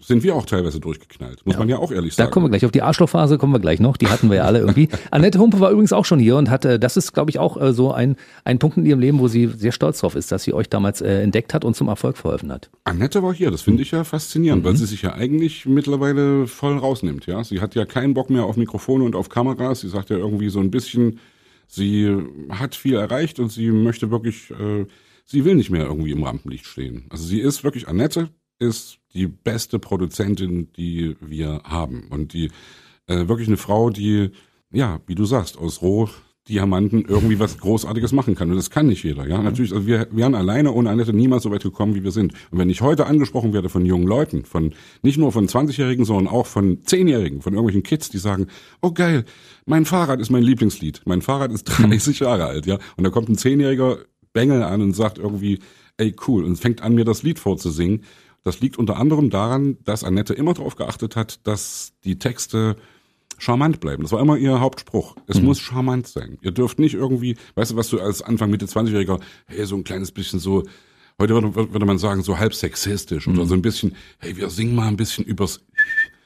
sind 0.00 0.22
wir 0.22 0.36
auch 0.36 0.46
teilweise 0.46 0.78
durchgeknallt, 0.78 1.44
muss 1.44 1.58
man 1.58 1.68
ja 1.68 1.78
auch 1.78 1.90
ehrlich 1.90 2.14
Da 2.14 2.24
sagen. 2.24 2.32
kommen 2.32 2.46
wir 2.46 2.50
gleich 2.50 2.64
auf 2.64 2.70
die 2.70 2.82
Arschlochphase, 2.82 3.36
kommen 3.36 3.52
wir 3.52 3.58
gleich 3.58 3.80
noch. 3.80 3.96
Die 3.96 4.06
hatten 4.06 4.28
wir 4.30 4.36
ja 4.36 4.42
alle 4.44 4.60
irgendwie. 4.60 4.88
Annette 5.10 5.40
Humpe 5.40 5.58
war 5.58 5.70
übrigens 5.72 5.92
auch 5.92 6.04
schon 6.04 6.20
hier 6.20 6.36
und 6.36 6.50
hatte, 6.50 6.78
das 6.78 6.96
ist, 6.96 7.12
glaube 7.14 7.30
ich, 7.30 7.40
auch 7.40 7.60
äh, 7.60 7.72
so 7.72 7.90
ein, 7.92 8.14
ein 8.44 8.60
Punkt 8.60 8.76
in 8.76 8.86
ihrem 8.86 9.00
Leben, 9.00 9.18
wo 9.18 9.26
sie 9.26 9.46
sehr 9.48 9.72
stolz 9.72 9.98
drauf 10.00 10.14
ist, 10.14 10.30
dass 10.30 10.44
sie 10.44 10.52
euch 10.52 10.68
damals 10.68 11.00
äh, 11.00 11.22
entdeckt 11.22 11.52
hat 11.52 11.64
und 11.64 11.74
zum 11.74 11.88
Erfolg 11.88 12.16
verholfen 12.16 12.52
hat. 12.52 12.70
Annette 12.84 13.22
war 13.24 13.34
hier, 13.34 13.50
das 13.50 13.62
finde 13.62 13.82
ich 13.82 13.90
ja 13.90 14.04
faszinierend, 14.04 14.64
weil 14.64 14.76
sie 14.76 14.86
sich 14.86 15.02
ja 15.02 15.14
eigentlich 15.14 15.66
mittlerweile 15.66 16.46
voll 16.46 16.78
rausnimmt, 16.78 17.26
ja. 17.26 17.42
Sie 17.42 17.60
hat 17.60 17.74
ja 17.74 17.84
keinen 17.84 18.14
Bock 18.14 18.30
mehr 18.30 18.44
auf 18.44 18.56
Mikrofone 18.56 19.02
und 19.02 19.16
auf 19.16 19.28
Kameras. 19.28 19.80
Sie 19.80 19.88
sagt 19.88 20.10
ja 20.10 20.16
irgendwie 20.16 20.48
so 20.48 20.60
ein 20.60 20.70
bisschen, 20.70 21.18
sie 21.68 22.10
hat 22.50 22.74
viel 22.74 22.94
erreicht 22.94 23.38
und 23.38 23.52
sie 23.52 23.70
möchte 23.70 24.10
wirklich, 24.10 24.50
äh, 24.50 24.86
sie 25.24 25.44
will 25.44 25.54
nicht 25.54 25.70
mehr 25.70 25.84
irgendwie 25.84 26.10
im 26.10 26.24
Rampenlicht 26.24 26.66
stehen. 26.66 27.06
Also 27.10 27.24
sie 27.24 27.40
ist 27.40 27.62
wirklich, 27.62 27.86
Annette 27.86 28.30
ist 28.58 28.98
die 29.14 29.28
beste 29.28 29.78
Produzentin, 29.78 30.72
die 30.72 31.16
wir 31.20 31.62
haben. 31.64 32.08
Und 32.08 32.32
die, 32.32 32.50
äh, 33.06 33.28
wirklich 33.28 33.48
eine 33.48 33.56
Frau, 33.56 33.90
die, 33.90 34.30
ja, 34.72 35.00
wie 35.06 35.14
du 35.14 35.24
sagst, 35.24 35.56
aus 35.56 35.82
Rohdiamanten 36.48 37.04
irgendwie 37.06 37.38
was 37.38 37.58
Großartiges 37.58 38.12
machen 38.12 38.34
kann. 38.34 38.50
Und 38.50 38.56
das 38.56 38.70
kann 38.70 38.86
nicht 38.86 39.04
jeder, 39.04 39.26
ja. 39.26 39.42
Natürlich, 39.42 39.72
also 39.72 39.86
wir 39.86 40.08
wären 40.10 40.34
alleine 40.34 40.72
ohne 40.72 40.90
Annette 40.90 41.12
niemals 41.12 41.42
so 41.42 41.50
weit 41.50 41.62
gekommen, 41.62 41.94
wie 41.94 42.02
wir 42.02 42.10
sind. 42.10 42.32
Und 42.50 42.58
wenn 42.58 42.70
ich 42.70 42.80
heute 42.80 43.06
angesprochen 43.06 43.52
werde 43.52 43.68
von 43.68 43.84
jungen 43.84 44.06
Leuten, 44.06 44.44
von, 44.44 44.74
nicht 45.02 45.18
nur 45.18 45.32
von 45.32 45.46
20-Jährigen, 45.46 46.04
sondern 46.04 46.28
auch 46.28 46.46
von 46.46 46.82
10-Jährigen, 46.82 47.42
von 47.42 47.52
irgendwelchen 47.52 47.82
Kids, 47.82 48.08
die 48.08 48.18
sagen, 48.18 48.46
oh 48.80 48.92
geil, 48.92 49.24
mein 49.66 49.84
Fahrrad 49.84 50.20
ist 50.20 50.30
mein 50.30 50.42
Lieblingslied. 50.42 51.02
Mein 51.04 51.22
Fahrrad 51.22 51.52
ist 51.52 51.64
30 51.64 52.20
Jahre 52.20 52.46
alt, 52.46 52.66
ja. 52.66 52.78
Und 52.96 53.04
da 53.04 53.10
kommt 53.10 53.28
ein 53.28 53.36
10-Jähriger 53.36 53.98
Bengel 54.32 54.62
an 54.62 54.82
und 54.82 54.94
sagt 54.94 55.18
irgendwie, 55.18 55.58
ey 55.98 56.14
cool, 56.26 56.44
und 56.44 56.56
fängt 56.56 56.82
an, 56.82 56.94
mir 56.94 57.04
das 57.04 57.22
Lied 57.22 57.38
vorzusingen. 57.38 58.04
Das 58.44 58.60
liegt 58.60 58.78
unter 58.78 58.96
anderem 58.96 59.30
daran, 59.30 59.76
dass 59.84 60.04
Annette 60.04 60.32
immer 60.32 60.54
darauf 60.54 60.76
geachtet 60.76 61.16
hat, 61.16 61.46
dass 61.46 61.92
die 62.04 62.18
Texte 62.18 62.76
charmant 63.38 63.80
bleiben. 63.80 64.02
Das 64.02 64.12
war 64.12 64.20
immer 64.20 64.36
ihr 64.36 64.60
Hauptspruch. 64.60 65.16
Es 65.26 65.40
muss 65.40 65.60
charmant 65.60 66.06
sein. 66.06 66.38
Ihr 66.42 66.52
dürft 66.52 66.78
nicht 66.78 66.94
irgendwie, 66.94 67.36
weißt 67.54 67.72
du, 67.72 67.76
was 67.76 67.88
du 67.88 68.00
als 68.00 68.22
Anfang 68.22 68.50
Mitte 68.50 68.66
20-Jähriger, 68.66 69.20
hey, 69.46 69.64
so 69.64 69.76
ein 69.76 69.84
kleines 69.84 70.12
bisschen 70.12 70.38
so 70.38 70.64
Heute 71.20 71.34
würde, 71.34 71.72
würde 71.72 71.84
man 71.84 71.98
sagen, 71.98 72.22
so 72.22 72.38
halb 72.38 72.54
sexistisch 72.54 73.26
oder 73.26 73.44
so 73.44 73.54
ein 73.54 73.60
bisschen, 73.60 73.96
hey, 74.20 74.36
wir 74.36 74.50
singen 74.50 74.76
mal 74.76 74.86
ein 74.86 74.96
bisschen 74.96 75.24
übers 75.24 75.60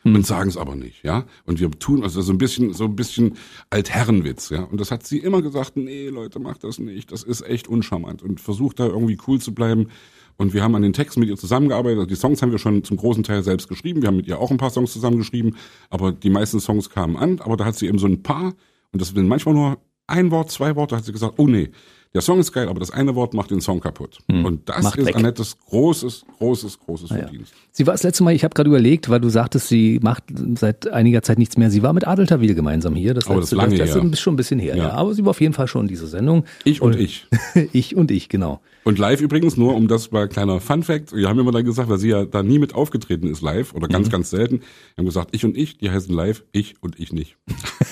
und 0.04 0.26
sagen 0.26 0.50
es 0.50 0.56
aber 0.56 0.74
nicht, 0.74 1.02
ja. 1.02 1.24
Und 1.46 1.60
wir 1.60 1.70
tun 1.70 2.02
also 2.02 2.20
so 2.20 2.32
ein 2.32 2.38
bisschen, 2.38 2.74
so 2.74 2.84
ein 2.84 2.96
bisschen 2.96 3.38
Altherrenwitz, 3.70 4.50
ja. 4.50 4.64
Und 4.64 4.80
das 4.80 4.90
hat 4.90 5.06
sie 5.06 5.18
immer 5.18 5.40
gesagt, 5.40 5.76
nee, 5.76 6.08
Leute, 6.08 6.40
macht 6.40 6.64
das 6.64 6.78
nicht. 6.78 7.12
Das 7.12 7.22
ist 7.22 7.40
echt 7.42 7.68
uncharmant 7.68 8.22
und 8.22 8.40
versucht 8.40 8.80
da 8.80 8.86
irgendwie 8.86 9.16
cool 9.26 9.40
zu 9.40 9.54
bleiben. 9.54 9.88
Und 10.36 10.54
wir 10.54 10.62
haben 10.62 10.74
an 10.74 10.82
den 10.82 10.92
Texten 10.92 11.20
mit 11.20 11.28
ihr 11.28 11.36
zusammengearbeitet. 11.36 11.98
Also 11.98 12.08
die 12.08 12.14
Songs 12.14 12.42
haben 12.42 12.52
wir 12.52 12.58
schon 12.58 12.84
zum 12.84 12.96
großen 12.96 13.22
Teil 13.22 13.42
selbst 13.42 13.68
geschrieben. 13.68 14.02
Wir 14.02 14.08
haben 14.08 14.16
mit 14.16 14.26
ihr 14.26 14.38
auch 14.38 14.50
ein 14.50 14.56
paar 14.56 14.70
Songs 14.70 14.92
zusammengeschrieben, 14.92 15.56
aber 15.90 16.12
die 16.12 16.30
meisten 16.30 16.60
Songs 16.60 16.90
kamen 16.90 17.16
an. 17.16 17.40
Aber 17.40 17.56
da 17.56 17.64
hat 17.64 17.76
sie 17.76 17.86
eben 17.86 17.98
so 17.98 18.06
ein 18.06 18.22
paar, 18.22 18.54
und 18.92 19.00
das 19.00 19.08
sind 19.08 19.28
manchmal 19.28 19.54
nur 19.54 19.78
ein 20.06 20.30
Wort, 20.30 20.50
zwei 20.50 20.76
Worte, 20.76 20.96
hat 20.96 21.04
sie 21.04 21.12
gesagt, 21.12 21.34
oh 21.38 21.46
nee, 21.46 21.70
der 22.14 22.20
Song 22.20 22.38
ist 22.40 22.52
geil, 22.52 22.68
aber 22.68 22.78
das 22.78 22.90
eine 22.90 23.14
Wort 23.14 23.32
macht 23.32 23.50
den 23.50 23.60
Song 23.62 23.80
kaputt. 23.80 24.18
Und 24.28 24.68
das 24.68 24.82
Macht 24.82 24.98
ist 24.98 25.06
weg. 25.06 25.16
Annettes 25.16 25.56
großes, 25.66 26.24
großes, 26.38 26.78
großes 26.80 27.08
Verdienst. 27.08 27.54
Sie 27.70 27.86
war 27.86 27.94
das 27.94 28.02
letzte 28.02 28.22
Mal, 28.22 28.34
ich 28.34 28.44
habe 28.44 28.52
gerade 28.54 28.68
überlegt, 28.68 29.08
weil 29.08 29.18
du 29.20 29.30
sagtest, 29.30 29.68
sie 29.68 29.98
macht 30.02 30.24
seit 30.56 30.88
einiger 30.88 31.22
Zeit 31.22 31.38
nichts 31.38 31.56
mehr. 31.56 31.70
Sie 31.70 31.82
war 31.82 31.94
mit 31.94 32.06
Adel 32.06 32.26
Tawil 32.26 32.54
gemeinsam 32.54 32.94
hier. 32.94 33.14
Das, 33.14 33.26
Aber 33.26 33.36
das 33.40 33.50
letzte- 33.50 33.56
ist 33.56 33.62
lange 33.62 33.76
das, 33.78 33.94
her. 33.94 34.10
ist 34.12 34.20
schon 34.20 34.34
ein 34.34 34.36
bisschen 34.36 34.58
her. 34.60 34.76
Ja. 34.76 34.84
Ja. 34.88 34.90
Aber 34.92 35.14
sie 35.14 35.24
war 35.24 35.30
auf 35.30 35.40
jeden 35.40 35.54
Fall 35.54 35.68
schon 35.68 35.82
in 35.82 35.88
dieser 35.88 36.06
Sendung. 36.06 36.44
Ich 36.64 36.82
und 36.82 36.96
ich. 36.96 37.26
ich 37.72 37.96
und 37.96 38.10
ich, 38.10 38.28
genau. 38.28 38.60
Und 38.84 38.98
live 38.98 39.20
übrigens, 39.20 39.56
nur 39.56 39.74
um 39.74 39.88
das 39.88 40.10
mal 40.10 40.28
kleiner 40.28 40.60
Fun 40.60 40.82
Fact, 40.82 41.14
wir 41.14 41.28
haben 41.28 41.38
immer 41.38 41.52
dann 41.52 41.64
gesagt, 41.64 41.88
weil 41.88 41.98
sie 41.98 42.08
ja 42.08 42.24
da 42.26 42.42
nie 42.42 42.58
mit 42.58 42.74
aufgetreten 42.74 43.28
ist 43.28 43.40
live 43.40 43.74
oder 43.74 43.86
ganz, 43.88 44.10
ganz 44.10 44.28
selten, 44.28 44.58
wir 44.58 44.64
haben 44.98 45.04
gesagt, 45.06 45.28
ich 45.32 45.44
und 45.44 45.56
ich, 45.56 45.78
die 45.78 45.88
heißen 45.88 46.12
live, 46.14 46.42
ich 46.52 46.74
und 46.82 46.98
ich 46.98 47.12
nicht. 47.12 47.36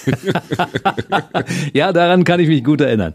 Ja, 1.72 1.92
daran 1.92 2.24
kann 2.24 2.40
ich 2.40 2.48
mich 2.48 2.64
gut 2.64 2.80
erinnern. 2.80 3.14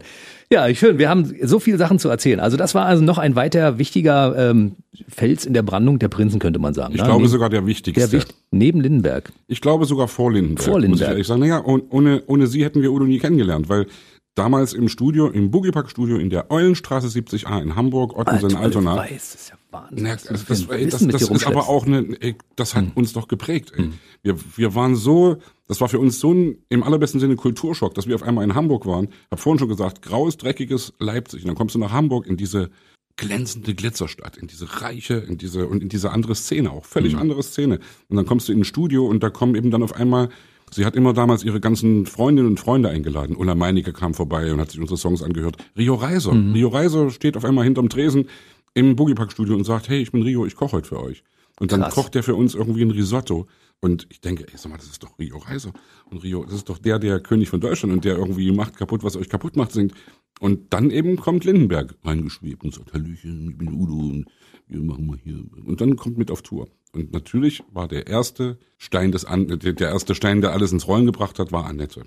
Ja, 0.50 0.72
schön. 0.74 0.98
Wir 0.98 1.08
haben 1.08 1.34
so 1.42 1.58
viele 1.58 1.76
Sachen 1.76 1.98
zu 1.98 2.08
erzählen. 2.08 2.38
Also 2.38 2.56
das 2.56 2.74
war 2.74 2.86
also 2.86 3.02
noch 3.02 3.18
ein 3.18 3.34
weiter 3.34 3.78
wichtiger 3.78 4.50
ähm, 4.50 4.76
Fels 5.08 5.44
in 5.44 5.54
der 5.54 5.62
Brandung 5.62 5.98
der 5.98 6.08
Prinzen, 6.08 6.38
könnte 6.38 6.58
man 6.60 6.72
sagen. 6.72 6.94
Ich 6.94 7.00
ne? 7.00 7.06
glaube 7.06 7.22
neben, 7.22 7.30
sogar 7.32 7.48
der 7.48 7.60
der 7.60 7.66
wichtigste. 7.66 8.12
Wicht, 8.12 8.34
neben 8.52 8.80
Lindenberg. 8.80 9.32
Ich 9.48 9.60
glaube 9.60 9.86
sogar 9.86 10.06
vor 10.08 10.32
Lindenberg. 10.32 10.64
Vor 10.64 10.74
Muss 10.74 10.84
ich 10.84 10.90
Lindenberg. 10.90 11.24
sagen. 11.26 11.40
Naja, 11.40 11.64
ohne, 11.64 12.22
ohne 12.26 12.46
sie 12.46 12.64
hätten 12.64 12.80
wir 12.82 12.92
Udo 12.92 13.04
nie 13.04 13.18
kennengelernt, 13.18 13.68
weil 13.68 13.86
damals 14.36 14.72
im 14.72 14.88
Studio, 14.88 15.28
im 15.28 15.50
Boogiepack 15.50 15.90
Studio 15.90 16.18
in 16.18 16.30
der 16.30 16.50
Eulenstraße 16.50 17.08
70a 17.08 17.60
in 17.60 17.74
Hamburg, 17.74 18.16
Ottensen, 18.16 18.54
Altona. 18.56 18.96
Weiß, 18.96 19.32
das 19.32 19.34
ist 19.34 19.48
ja 19.50 19.56
Wahnsinn. 19.72 20.04
Na, 20.04 20.10
das, 20.14 20.24
das, 20.24 20.66
das, 20.68 21.06
das 21.08 21.22
ist 21.22 21.46
aber 21.46 21.68
auch 21.68 21.86
eine, 21.86 22.04
ey, 22.20 22.36
das 22.54 22.74
Hm. 22.74 22.88
hat 22.88 22.96
uns 22.96 23.12
doch 23.14 23.26
geprägt. 23.28 23.72
Ey. 23.76 23.90
Wir, 24.22 24.36
wir 24.56 24.74
waren 24.74 24.94
so, 24.94 25.38
das 25.68 25.80
war 25.80 25.88
für 25.88 25.98
uns 25.98 26.20
so 26.20 26.32
ein 26.32 26.58
im 26.68 26.82
allerbesten 26.82 27.20
Sinne 27.20 27.36
Kulturschock, 27.36 27.94
dass 27.94 28.06
wir 28.06 28.14
auf 28.14 28.22
einmal 28.22 28.44
in 28.44 28.54
Hamburg 28.54 28.86
waren. 28.86 29.08
Hab 29.30 29.40
vorhin 29.40 29.58
schon 29.58 29.68
gesagt, 29.68 30.02
graues, 30.02 30.36
dreckiges 30.36 30.92
Leipzig. 30.98 31.42
Und 31.42 31.48
dann 31.48 31.56
kommst 31.56 31.74
du 31.74 31.78
nach 31.78 31.92
Hamburg 31.92 32.26
in 32.26 32.36
diese 32.36 32.70
glänzende 33.16 33.74
Glitzerstadt, 33.74 34.36
in 34.36 34.46
diese 34.46 34.82
reiche, 34.82 35.14
in 35.14 35.38
diese 35.38 35.66
und 35.66 35.82
in 35.82 35.88
diese 35.88 36.10
andere 36.10 36.34
Szene 36.34 36.70
auch, 36.70 36.84
völlig 36.84 37.14
Hm. 37.14 37.20
andere 37.20 37.42
Szene. 37.42 37.80
Und 38.08 38.16
dann 38.16 38.26
kommst 38.26 38.48
du 38.48 38.52
in 38.52 38.60
ein 38.60 38.64
Studio 38.64 39.06
und 39.06 39.22
da 39.22 39.30
kommen 39.30 39.54
eben 39.54 39.70
dann 39.70 39.82
auf 39.82 39.94
einmal 39.94 40.28
Sie 40.72 40.84
hat 40.84 40.96
immer 40.96 41.12
damals 41.12 41.44
ihre 41.44 41.60
ganzen 41.60 42.06
Freundinnen 42.06 42.48
und 42.50 42.60
Freunde 42.60 42.88
eingeladen. 42.88 43.36
Ulla 43.36 43.54
Meinecke 43.54 43.92
kam 43.92 44.14
vorbei 44.14 44.52
und 44.52 44.60
hat 44.60 44.72
sich 44.72 44.80
unsere 44.80 44.98
Songs 44.98 45.22
angehört. 45.22 45.56
Rio 45.78 45.94
Reiser. 45.94 46.34
Mhm. 46.34 46.52
Rio 46.54 46.68
Reiser 46.68 47.10
steht 47.10 47.36
auf 47.36 47.44
einmal 47.44 47.64
hinterm 47.64 47.88
Tresen 47.88 48.28
im 48.74 48.96
Boogiepack-Studio 48.96 49.54
und 49.54 49.64
sagt, 49.64 49.88
hey, 49.88 50.02
ich 50.02 50.10
bin 50.10 50.22
Rio, 50.22 50.44
ich 50.44 50.56
koche 50.56 50.72
heute 50.72 50.88
für 50.88 51.00
euch. 51.00 51.22
Und 51.58 51.72
dann 51.72 51.80
Krass. 51.80 51.94
kocht 51.94 52.14
der 52.14 52.22
für 52.22 52.34
uns 52.34 52.54
irgendwie 52.54 52.82
ein 52.82 52.90
Risotto. 52.90 53.46
Und 53.80 54.06
ich 54.10 54.20
denke, 54.20 54.46
ey, 54.48 54.56
sag 54.56 54.70
mal, 54.70 54.78
das 54.78 54.86
ist 54.86 55.02
doch 55.02 55.18
Rio 55.18 55.38
Reiser. 55.38 55.72
Und 56.10 56.22
Rio, 56.22 56.44
das 56.44 56.54
ist 56.54 56.68
doch 56.68 56.78
der, 56.78 56.98
der 56.98 57.20
König 57.20 57.48
von 57.48 57.60
Deutschland 57.60 57.92
und 57.92 58.04
der 58.04 58.16
irgendwie 58.16 58.50
macht 58.52 58.76
kaputt, 58.76 59.02
was 59.02 59.16
euch 59.16 59.28
kaputt 59.28 59.56
macht, 59.56 59.72
singt. 59.72 59.92
Und 60.40 60.72
dann 60.72 60.90
eben 60.90 61.16
kommt 61.16 61.44
Lindenberg 61.44 61.94
reingeschwebt 62.04 62.62
und 62.62 62.74
sagt, 62.74 62.92
Hallöchen, 62.92 63.50
ich 63.50 63.58
bin 63.58 63.72
Udo 63.72 63.94
und 63.94 64.26
wir 64.68 64.80
machen 64.80 65.06
mal 65.06 65.18
hier. 65.22 65.42
Und 65.64 65.80
dann 65.80 65.96
kommt 65.96 66.18
mit 66.18 66.30
auf 66.30 66.42
Tour. 66.42 66.68
Und 66.92 67.12
natürlich 67.12 67.62
war 67.72 67.88
der 67.88 68.06
erste 68.06 68.58
Stein 68.78 69.12
des 69.12 69.24
An 69.24 69.46
der, 69.46 69.80
erste 69.80 70.14
Stein, 70.14 70.40
der 70.40 70.52
alles 70.52 70.72
ins 70.72 70.88
Rollen 70.88 71.06
gebracht 71.06 71.38
hat, 71.38 71.52
war 71.52 71.66
Annette. 71.66 72.04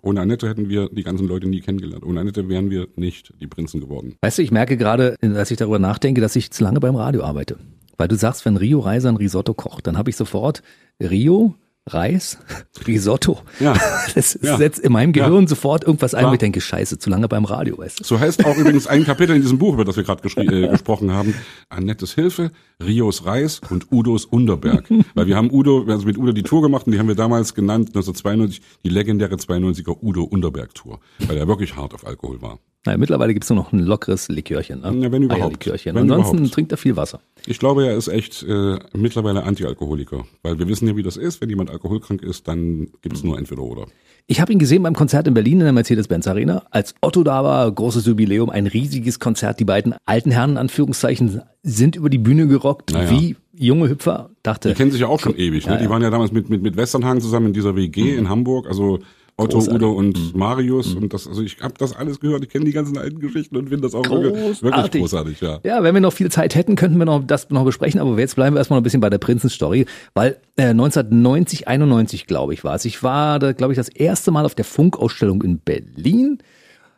Ohne 0.00 0.20
Annette 0.20 0.48
hätten 0.48 0.68
wir 0.68 0.88
die 0.90 1.04
ganzen 1.04 1.28
Leute 1.28 1.46
nie 1.46 1.60
kennengelernt. 1.60 2.04
Ohne 2.04 2.20
Annette 2.20 2.48
wären 2.48 2.70
wir 2.70 2.88
nicht 2.96 3.32
die 3.40 3.46
Prinzen 3.46 3.80
geworden. 3.80 4.16
Weißt 4.20 4.38
du, 4.38 4.42
ich 4.42 4.50
merke 4.50 4.76
gerade, 4.76 5.16
als 5.22 5.50
ich 5.50 5.58
darüber 5.58 5.78
nachdenke, 5.78 6.20
dass 6.20 6.34
ich 6.36 6.50
zu 6.50 6.64
lange 6.64 6.80
beim 6.80 6.96
Radio 6.96 7.22
arbeite. 7.22 7.58
Weil 8.02 8.08
du 8.08 8.16
sagst, 8.16 8.44
wenn 8.44 8.56
Rio 8.56 8.80
Reiser 8.80 9.10
ein 9.10 9.16
Risotto 9.16 9.54
kocht, 9.54 9.86
dann 9.86 9.96
habe 9.96 10.10
ich 10.10 10.16
sofort 10.16 10.64
Rio, 11.00 11.54
Reis, 11.86 12.36
Risotto. 12.88 13.38
Ja. 13.60 13.74
Das 14.16 14.36
Ja. 14.42 14.56
setzt 14.56 14.80
in 14.80 14.90
meinem 14.90 15.12
Gehirn 15.12 15.46
sofort 15.46 15.84
irgendwas 15.84 16.12
ein, 16.12 16.26
wo 16.26 16.32
ich 16.32 16.40
denke, 16.40 16.60
scheiße, 16.60 16.98
zu 16.98 17.10
lange 17.10 17.28
beim 17.28 17.44
Radio, 17.44 17.78
weißt 17.78 18.00
du. 18.00 18.04
So 18.04 18.18
heißt 18.18 18.44
auch 18.44 18.56
übrigens 18.56 18.88
ein 18.88 19.04
Kapitel 19.04 19.36
in 19.36 19.42
diesem 19.42 19.58
Buch, 19.58 19.74
über 19.74 19.84
das 19.84 19.94
wir 19.96 20.02
gerade 20.02 20.20
äh, 20.40 20.66
gesprochen 20.66 21.12
haben. 21.12 21.32
Annettes 21.68 22.12
Hilfe, 22.12 22.50
Rios 22.84 23.24
Reis 23.24 23.60
und 23.70 23.92
Udos 23.92 24.24
Unterberg. 24.24 24.86
Weil 25.14 25.28
wir 25.28 25.36
haben 25.36 25.52
Udo, 25.52 25.84
also 25.86 26.04
mit 26.04 26.18
Udo 26.18 26.32
die 26.32 26.42
Tour 26.42 26.60
gemacht 26.62 26.86
und 26.86 26.92
die 26.92 26.98
haben 26.98 27.06
wir 27.06 27.14
damals 27.14 27.54
genannt, 27.54 27.90
1992, 27.90 28.62
die 28.84 28.88
legendäre 28.88 29.36
92er 29.36 29.96
Udo 30.02 30.24
Unterberg 30.24 30.74
Tour. 30.74 30.98
Weil 31.20 31.36
er 31.36 31.46
wirklich 31.46 31.76
hart 31.76 31.94
auf 31.94 32.04
Alkohol 32.04 32.42
war. 32.42 32.58
Naja, 32.84 32.98
mittlerweile 32.98 33.32
gibt's 33.32 33.48
nur 33.48 33.56
noch 33.56 33.72
ein 33.72 33.78
lockeres 33.78 34.28
Likörchen. 34.28 34.80
Ne? 34.80 34.92
Ja, 35.04 35.12
wenn 35.12 35.22
überhaupt. 35.22 35.64
Wenn 35.66 35.96
Ansonsten 35.96 36.36
überhaupt. 36.38 36.54
trinkt 36.54 36.72
er 36.72 36.78
viel 36.78 36.96
Wasser. 36.96 37.20
Ich 37.46 37.60
glaube, 37.60 37.86
er 37.86 37.96
ist 37.96 38.08
echt 38.08 38.42
äh, 38.42 38.78
mittlerweile 38.92 39.44
Antialkoholiker. 39.44 40.24
Weil 40.42 40.58
wir 40.58 40.66
wissen 40.66 40.88
ja, 40.88 40.96
wie 40.96 41.02
das 41.04 41.16
ist. 41.16 41.40
Wenn 41.40 41.48
jemand 41.48 41.70
alkoholkrank 41.70 42.22
ist, 42.22 42.48
dann 42.48 42.88
gibt's 43.00 43.22
nur 43.22 43.38
entweder 43.38 43.62
oder. 43.62 43.86
Ich 44.26 44.40
habe 44.40 44.52
ihn 44.52 44.58
gesehen 44.58 44.82
beim 44.82 44.94
Konzert 44.94 45.26
in 45.28 45.34
Berlin 45.34 45.54
in 45.60 45.64
der 45.64 45.72
Mercedes-Benz 45.72 46.26
Arena. 46.26 46.64
Als 46.70 46.94
Otto 47.00 47.22
da 47.22 47.44
war, 47.44 47.70
großes 47.70 48.04
Jubiläum, 48.06 48.50
ein 48.50 48.66
riesiges 48.66 49.20
Konzert. 49.20 49.60
Die 49.60 49.64
beiden 49.64 49.94
alten 50.04 50.32
Herren, 50.32 50.52
in 50.52 50.56
Anführungszeichen, 50.58 51.42
sind 51.62 51.94
über 51.94 52.10
die 52.10 52.18
Bühne 52.18 52.48
gerockt, 52.48 52.92
Naja. 52.92 53.10
wie 53.10 53.36
junge 53.54 53.88
Hüpfer. 53.90 54.30
Dachte, 54.42 54.70
Die 54.70 54.74
kennen 54.74 54.90
sich 54.90 55.00
ja 55.02 55.06
auch 55.06 55.20
schon 55.20 55.36
ewig. 55.36 55.66
Ne? 55.66 55.72
Ja, 55.72 55.78
Die 55.78 55.84
ja. 55.84 55.90
waren 55.90 56.02
ja 56.02 56.10
damals 56.10 56.32
mit, 56.32 56.48
mit, 56.50 56.62
mit 56.62 56.76
Westernhagen 56.76 57.20
zusammen 57.20 57.46
in 57.48 57.52
dieser 57.52 57.76
WG 57.76 58.16
in 58.16 58.28
Hamburg. 58.28 58.66
Also 58.68 58.98
Otto, 59.42 59.58
Großartig. 59.58 59.82
Udo 59.82 59.92
und 59.92 60.36
Marius. 60.36 60.94
Und 60.94 61.12
das, 61.12 61.26
also 61.26 61.42
ich 61.42 61.58
habe 61.60 61.74
das 61.78 61.94
alles 61.94 62.20
gehört. 62.20 62.44
Ich 62.44 62.50
kenne 62.50 62.64
die 62.64 62.72
ganzen 62.72 62.96
alten 62.98 63.18
Geschichten 63.18 63.56
und 63.56 63.68
finde 63.68 63.82
das 63.82 63.94
auch 63.94 64.08
wirklich, 64.08 64.34
wirklich 64.34 64.60
Großartig. 64.60 65.00
großartig. 65.00 65.40
Ja. 65.40 65.60
Ja, 65.64 65.82
wenn 65.82 65.94
wir 65.94 66.00
noch 66.00 66.12
viel 66.12 66.30
Zeit 66.30 66.54
hätten, 66.54 66.76
könnten 66.76 66.98
wir 66.98 67.04
noch 67.04 67.22
das 67.24 67.50
noch 67.50 67.64
besprechen, 67.64 68.00
aber 68.00 68.18
jetzt 68.18 68.36
bleiben 68.36 68.54
wir 68.54 68.60
erstmal 68.60 68.80
ein 68.80 68.82
bisschen 68.82 69.00
bei 69.00 69.10
der 69.10 69.18
Prinzenstory, 69.18 69.86
weil 70.14 70.36
äh, 70.56 70.66
1990, 70.66 71.68
91, 71.68 72.26
glaube 72.26 72.54
ich, 72.54 72.64
war 72.64 72.74
es. 72.74 72.84
Ich 72.84 73.02
war 73.02 73.38
da, 73.38 73.52
glaube 73.52 73.72
ich, 73.72 73.76
das 73.76 73.88
erste 73.88 74.30
Mal 74.30 74.44
auf 74.44 74.54
der 74.54 74.64
Funkausstellung 74.64 75.42
in 75.42 75.58
Berlin. 75.58 76.38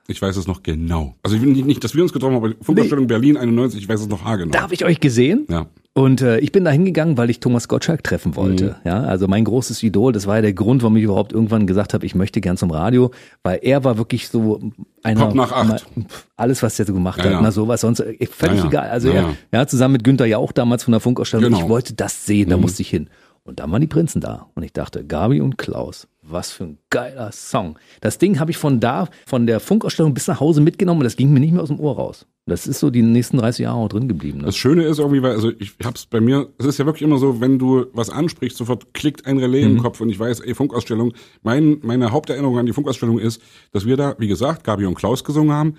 Ich 0.06 0.20
weiß 0.20 0.36
es 0.36 0.46
noch 0.46 0.62
genau. 0.62 1.14
Also 1.22 1.36
ich 1.36 1.42
will 1.42 1.52
nicht, 1.52 1.64
nicht 1.64 1.82
dass 1.82 1.94
wir 1.94 2.02
uns 2.02 2.12
getroffen 2.12 2.34
haben, 2.36 2.44
aber 2.44 2.54
Funkausstellung 2.60 3.06
Berlin 3.06 3.36
91, 3.38 3.80
ich 3.82 3.88
weiß 3.88 4.00
es 4.02 4.08
noch 4.08 4.24
haargenau. 4.24 4.50
Da 4.52 4.60
habe 4.62 4.74
ich 4.74 4.84
euch 4.84 5.00
gesehen. 5.00 5.46
Ja. 5.48 5.66
Und 5.96 6.20
äh, 6.22 6.40
ich 6.40 6.50
bin 6.50 6.64
da 6.64 6.72
hingegangen, 6.72 7.16
weil 7.16 7.30
ich 7.30 7.38
Thomas 7.40 7.68
Gottschalk 7.68 8.02
treffen 8.02 8.34
wollte. 8.34 8.76
Mhm. 8.84 8.88
Ja, 8.90 9.00
also 9.04 9.28
mein 9.28 9.44
großes 9.44 9.80
Idol, 9.84 10.12
das 10.12 10.26
war 10.26 10.36
ja 10.36 10.42
der 10.42 10.52
Grund, 10.52 10.82
warum 10.82 10.96
ich 10.96 11.04
überhaupt 11.04 11.32
irgendwann 11.32 11.66
gesagt 11.68 11.94
habe, 11.94 12.04
ich 12.04 12.14
möchte 12.16 12.40
gern 12.40 12.56
zum 12.56 12.70
Radio, 12.72 13.12
weil 13.44 13.60
er 13.62 13.84
war 13.84 13.96
wirklich 13.96 14.28
so 14.28 14.72
einer. 15.04 15.26
Pop 15.26 15.34
nach 15.36 15.52
acht. 15.52 15.68
Mal, 15.96 16.06
alles, 16.36 16.62
was 16.64 16.76
der 16.76 16.84
so 16.86 16.92
gemacht 16.94 17.18
Ja, 17.20 17.24
hat, 17.26 17.32
ja. 17.32 17.40
na 17.40 17.52
sowas, 17.52 17.80
sonst 17.80 18.00
äh, 18.00 18.26
völlig 18.26 18.58
Ja, 18.60 18.66
egal. 18.66 18.88
Also 18.90 19.08
Ja, 19.08 19.30
er, 19.52 19.60
ja. 19.60 19.66
zusammen 19.68 19.92
mit 19.92 20.04
Günther 20.04 20.26
ja 20.26 20.36
auch 20.38 20.50
damals 20.52 20.82
von 20.82 20.92
der 20.92 21.00
Funkausstellung. 21.00 21.44
Genau. 21.44 21.58
Mhm. 21.58 21.62
Ich 21.64 21.68
wollte 21.70 21.94
das 21.94 22.26
sehen, 22.26 22.50
da 22.50 22.56
musste 22.56 22.82
ich 22.82 22.90
hin. 22.90 23.08
Und 23.44 23.60
dann 23.60 23.70
waren 23.70 23.80
die 23.80 23.86
Prinzen 23.86 24.20
da. 24.20 24.48
Und 24.54 24.64
ich 24.64 24.72
dachte, 24.72 25.04
Gabi 25.04 25.40
und 25.40 25.58
Klaus, 25.58 26.08
was 26.26 26.50
für 26.52 26.64
ein 26.64 26.78
geiler 26.90 27.30
Song. 27.32 27.78
Das 28.00 28.18
Ding 28.18 28.40
habe 28.40 28.50
ich 28.50 28.56
von 28.56 28.80
da, 28.80 29.08
von 29.26 29.46
der 29.46 29.60
Funkausstellung 29.60 30.14
bis 30.14 30.26
nach 30.26 30.40
Hause 30.40 30.60
mitgenommen 30.60 31.00
und 31.00 31.04
das 31.04 31.16
ging 31.16 31.32
mir 31.32 31.40
nicht 31.40 31.52
mehr 31.52 31.62
aus 31.62 31.68
dem 31.68 31.80
Ohr 31.80 31.96
raus. 31.96 32.26
Das 32.46 32.66
ist 32.66 32.80
so 32.80 32.90
die 32.90 33.00
nächsten 33.02 33.38
30 33.38 33.64
Jahre 33.64 33.78
auch 33.78 33.88
drin 33.88 34.06
geblieben. 34.08 34.38
Ne? 34.40 34.44
Das 34.46 34.56
Schöne 34.56 34.84
ist 34.84 34.98
irgendwie, 34.98 35.22
weil, 35.22 35.32
also 35.32 35.50
ich 35.58 35.74
hab's 35.82 36.04
bei 36.06 36.20
mir, 36.20 36.48
es 36.58 36.66
ist 36.66 36.78
ja 36.78 36.84
wirklich 36.84 37.02
immer 37.02 37.16
so, 37.18 37.40
wenn 37.40 37.58
du 37.58 37.86
was 37.94 38.10
ansprichst, 38.10 38.58
sofort 38.58 38.92
klickt 38.92 39.26
ein 39.26 39.38
Relais 39.38 39.64
Mhm. 39.64 39.76
im 39.76 39.82
Kopf 39.82 40.00
und 40.00 40.10
ich 40.10 40.18
weiß, 40.18 40.40
ey, 40.40 40.54
Funkausstellung, 40.54 41.14
mein, 41.42 41.78
meine 41.82 42.10
Haupterinnerung 42.12 42.58
an 42.58 42.66
die 42.66 42.72
Funkausstellung 42.74 43.18
ist, 43.18 43.40
dass 43.72 43.86
wir 43.86 43.96
da, 43.96 44.14
wie 44.18 44.28
gesagt, 44.28 44.64
Gabi 44.64 44.84
und 44.84 44.94
Klaus 44.94 45.24
gesungen 45.24 45.52
haben 45.54 45.76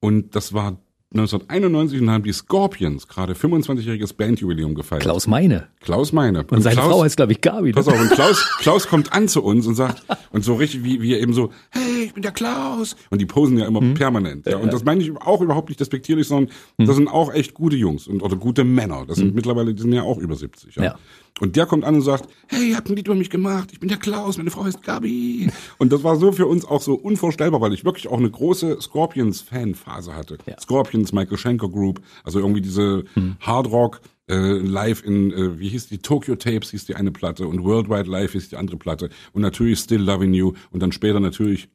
und 0.00 0.34
das 0.34 0.52
war 0.52 0.78
1991 1.14 2.02
und 2.02 2.10
haben 2.10 2.22
die 2.24 2.32
Scorpions 2.32 3.08
gerade 3.08 3.32
25-jähriges 3.32 4.14
Bandjubiläum 4.14 4.74
gefeiert. 4.74 5.02
Klaus 5.02 5.26
Meine. 5.26 5.68
Klaus 5.80 6.12
meine. 6.12 6.44
Und 6.50 6.60
seine 6.60 6.74
Klaus, 6.76 6.90
Frau 6.92 7.02
heißt, 7.04 7.16
glaube 7.16 7.32
ich, 7.32 7.40
Gabi. 7.40 7.68
ne? 7.68 7.72
Pass 7.72 7.88
auf, 7.88 7.98
und 7.98 8.10
Klaus, 8.10 8.44
Klaus 8.58 8.88
kommt 8.88 9.12
an 9.14 9.26
zu 9.28 9.42
uns 9.42 9.66
und 9.66 9.74
sagt, 9.74 10.02
und 10.32 10.44
so 10.44 10.54
richtig 10.56 10.84
wie, 10.84 11.00
wie 11.00 11.14
er 11.14 11.20
eben 11.20 11.32
so, 11.32 11.50
hey, 11.70 12.04
ich 12.04 12.12
bin 12.12 12.22
der 12.22 12.32
Klaus. 12.32 12.94
Und 13.10 13.20
die 13.22 13.26
posen 13.26 13.56
ja 13.56 13.66
immer 13.66 13.80
Mhm. 13.80 13.94
permanent. 13.94 14.46
Ja. 14.46 14.58
Und 14.58 14.70
das 14.72 14.84
meine 14.84 15.02
ich 15.02 15.16
auch 15.16 15.40
überhaupt 15.40 15.70
nicht 15.70 15.80
despektierlich, 15.80 16.26
sondern 16.28 16.52
das 16.78 16.96
sind 16.96 17.08
auch 17.08 17.32
echt 17.32 17.54
gute 17.54 17.76
Jungs 17.76 18.06
und, 18.06 18.22
oder 18.22 18.36
gute 18.36 18.64
Männer. 18.64 19.04
Das 19.08 19.16
sind 19.16 19.34
mittlerweile, 19.34 19.72
die 19.72 19.80
sind 19.80 19.92
ja 19.92 20.02
auch 20.02 20.18
über 20.18 20.34
70. 20.34 20.74
Ja. 20.76 20.82
Mhm. 20.82 20.86
Ja. 20.86 20.98
Und 21.40 21.56
der 21.56 21.66
kommt 21.66 21.84
an 21.84 21.96
und 21.96 22.02
sagt, 22.02 22.28
hey, 22.48 22.70
ihr 22.70 22.76
habt 22.76 22.88
ein 22.88 22.96
Lied 22.96 23.06
über 23.06 23.14
mich 23.14 23.30
gemacht, 23.30 23.70
ich 23.72 23.80
bin 23.80 23.88
der 23.88 23.98
Klaus, 23.98 24.38
meine 24.38 24.50
Frau 24.50 24.64
heißt 24.64 24.82
Gabi. 24.82 25.50
Und 25.78 25.92
das 25.92 26.02
war 26.02 26.16
so 26.16 26.32
für 26.32 26.46
uns 26.46 26.64
auch 26.64 26.82
so 26.82 26.94
unvorstellbar, 26.94 27.60
weil 27.60 27.72
ich 27.72 27.84
wirklich 27.84 28.08
auch 28.08 28.18
eine 28.18 28.30
große 28.30 28.80
Scorpions-Fanphase 28.80 30.14
hatte. 30.14 30.38
Ja. 30.46 30.58
Scorpions, 30.60 31.12
Michael 31.12 31.38
Schenker 31.38 31.68
Group, 31.68 32.00
also 32.24 32.40
irgendwie 32.40 32.60
diese 32.60 33.04
Hard 33.40 33.70
Rock, 33.70 34.00
äh, 34.28 34.58
live 34.58 35.02
in, 35.04 35.32
äh, 35.32 35.58
wie 35.58 35.68
hieß 35.68 35.88
die, 35.88 35.98
Tokyo 35.98 36.36
Tapes 36.36 36.70
hieß 36.70 36.84
die 36.84 36.96
eine 36.96 37.10
Platte 37.10 37.46
und 37.46 37.64
Worldwide 37.64 38.10
Live 38.10 38.32
hieß 38.32 38.50
die 38.50 38.56
andere 38.56 38.76
Platte 38.76 39.08
und 39.32 39.42
natürlich 39.42 39.78
Still 39.78 40.02
Loving 40.02 40.34
You 40.34 40.52
und 40.70 40.82
dann 40.82 40.92
später 40.92 41.18
natürlich, 41.18 41.68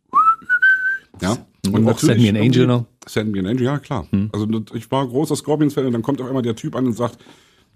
ja. 1.22 1.38
Und 1.72 1.88
auch 1.88 1.98
Send 1.98 2.22
Me 2.22 2.30
an 2.30 2.36
Angel 2.36 2.68
noch. 2.68 2.86
Send 3.08 3.32
Me 3.32 3.40
an 3.40 3.48
Angel, 3.48 3.64
ja 3.64 3.80
klar. 3.80 4.06
Hm. 4.12 4.30
Also 4.34 4.48
ich 4.74 4.92
war 4.92 5.08
großer 5.08 5.36
Scorpions-Fan 5.36 5.86
und 5.86 5.94
dann 5.94 6.02
kommt 6.02 6.20
auf 6.22 6.28
einmal 6.28 6.44
der 6.44 6.56
Typ 6.56 6.76
an 6.76 6.86
und 6.86 6.94
sagt, 6.94 7.18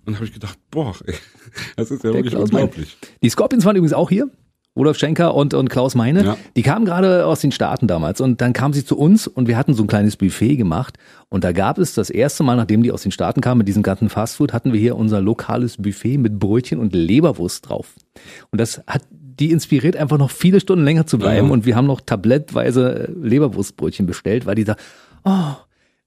und 0.07 0.15
habe 0.15 0.25
ich 0.25 0.33
gedacht, 0.33 0.57
boah, 0.71 0.95
ey, 1.05 1.15
das 1.75 1.91
ist 1.91 2.03
ja 2.03 2.11
der 2.11 2.19
wirklich 2.19 2.33
Klaus 2.33 2.49
unglaublich. 2.49 2.97
Mein. 3.01 3.11
Die 3.21 3.29
Scorpions 3.29 3.65
waren 3.65 3.75
übrigens 3.75 3.93
auch 3.93 4.09
hier. 4.09 4.29
Olaf 4.73 4.95
Schenker 4.97 5.33
und, 5.33 5.55
und 5.55 5.69
Klaus 5.69 5.95
Meine, 5.95 6.23
ja. 6.23 6.37
die 6.55 6.61
kamen 6.61 6.85
gerade 6.85 7.25
aus 7.25 7.41
den 7.41 7.51
Staaten 7.51 7.87
damals 7.87 8.21
und 8.21 8.41
dann 8.41 8.53
kamen 8.53 8.75
sie 8.75 8.85
zu 8.85 8.95
uns 8.95 9.25
und 9.25 9.47
wir 9.47 9.57
hatten 9.57 9.73
so 9.73 9.83
ein 9.83 9.87
kleines 9.87 10.17
Buffet 10.17 10.55
gemacht 10.55 10.99
und 11.29 11.43
da 11.43 11.51
gab 11.51 11.79
es 11.79 11.95
das 11.95 12.11
erste 12.11 12.43
Mal, 12.43 12.57
nachdem 12.57 12.83
die 12.83 12.91
aus 12.91 13.01
den 13.01 13.11
Staaten 13.11 13.41
kamen 13.41 13.57
mit 13.57 13.67
diesem 13.67 13.81
ganzen 13.81 14.07
Fastfood, 14.07 14.53
hatten 14.53 14.73
wir 14.73 14.79
hier 14.79 14.95
unser 14.95 15.19
lokales 15.19 15.77
Buffet 15.77 16.19
mit 16.19 16.37
Brötchen 16.37 16.77
und 16.77 16.93
Leberwurst 16.93 17.67
drauf. 17.67 17.95
Und 18.51 18.61
das 18.61 18.83
hat 18.85 19.01
die 19.11 19.51
inspiriert 19.51 19.95
einfach 19.95 20.19
noch 20.19 20.29
viele 20.31 20.59
Stunden 20.59 20.85
länger 20.85 21.07
zu 21.07 21.17
bleiben 21.17 21.47
ja. 21.47 21.53
und 21.53 21.65
wir 21.65 21.75
haben 21.75 21.87
noch 21.87 22.01
tablettweise 22.01 23.11
Leberwurstbrötchen 23.19 24.05
bestellt, 24.05 24.45
weil 24.45 24.55
die 24.55 24.63
da, 24.63 24.75
oh, 25.23 25.55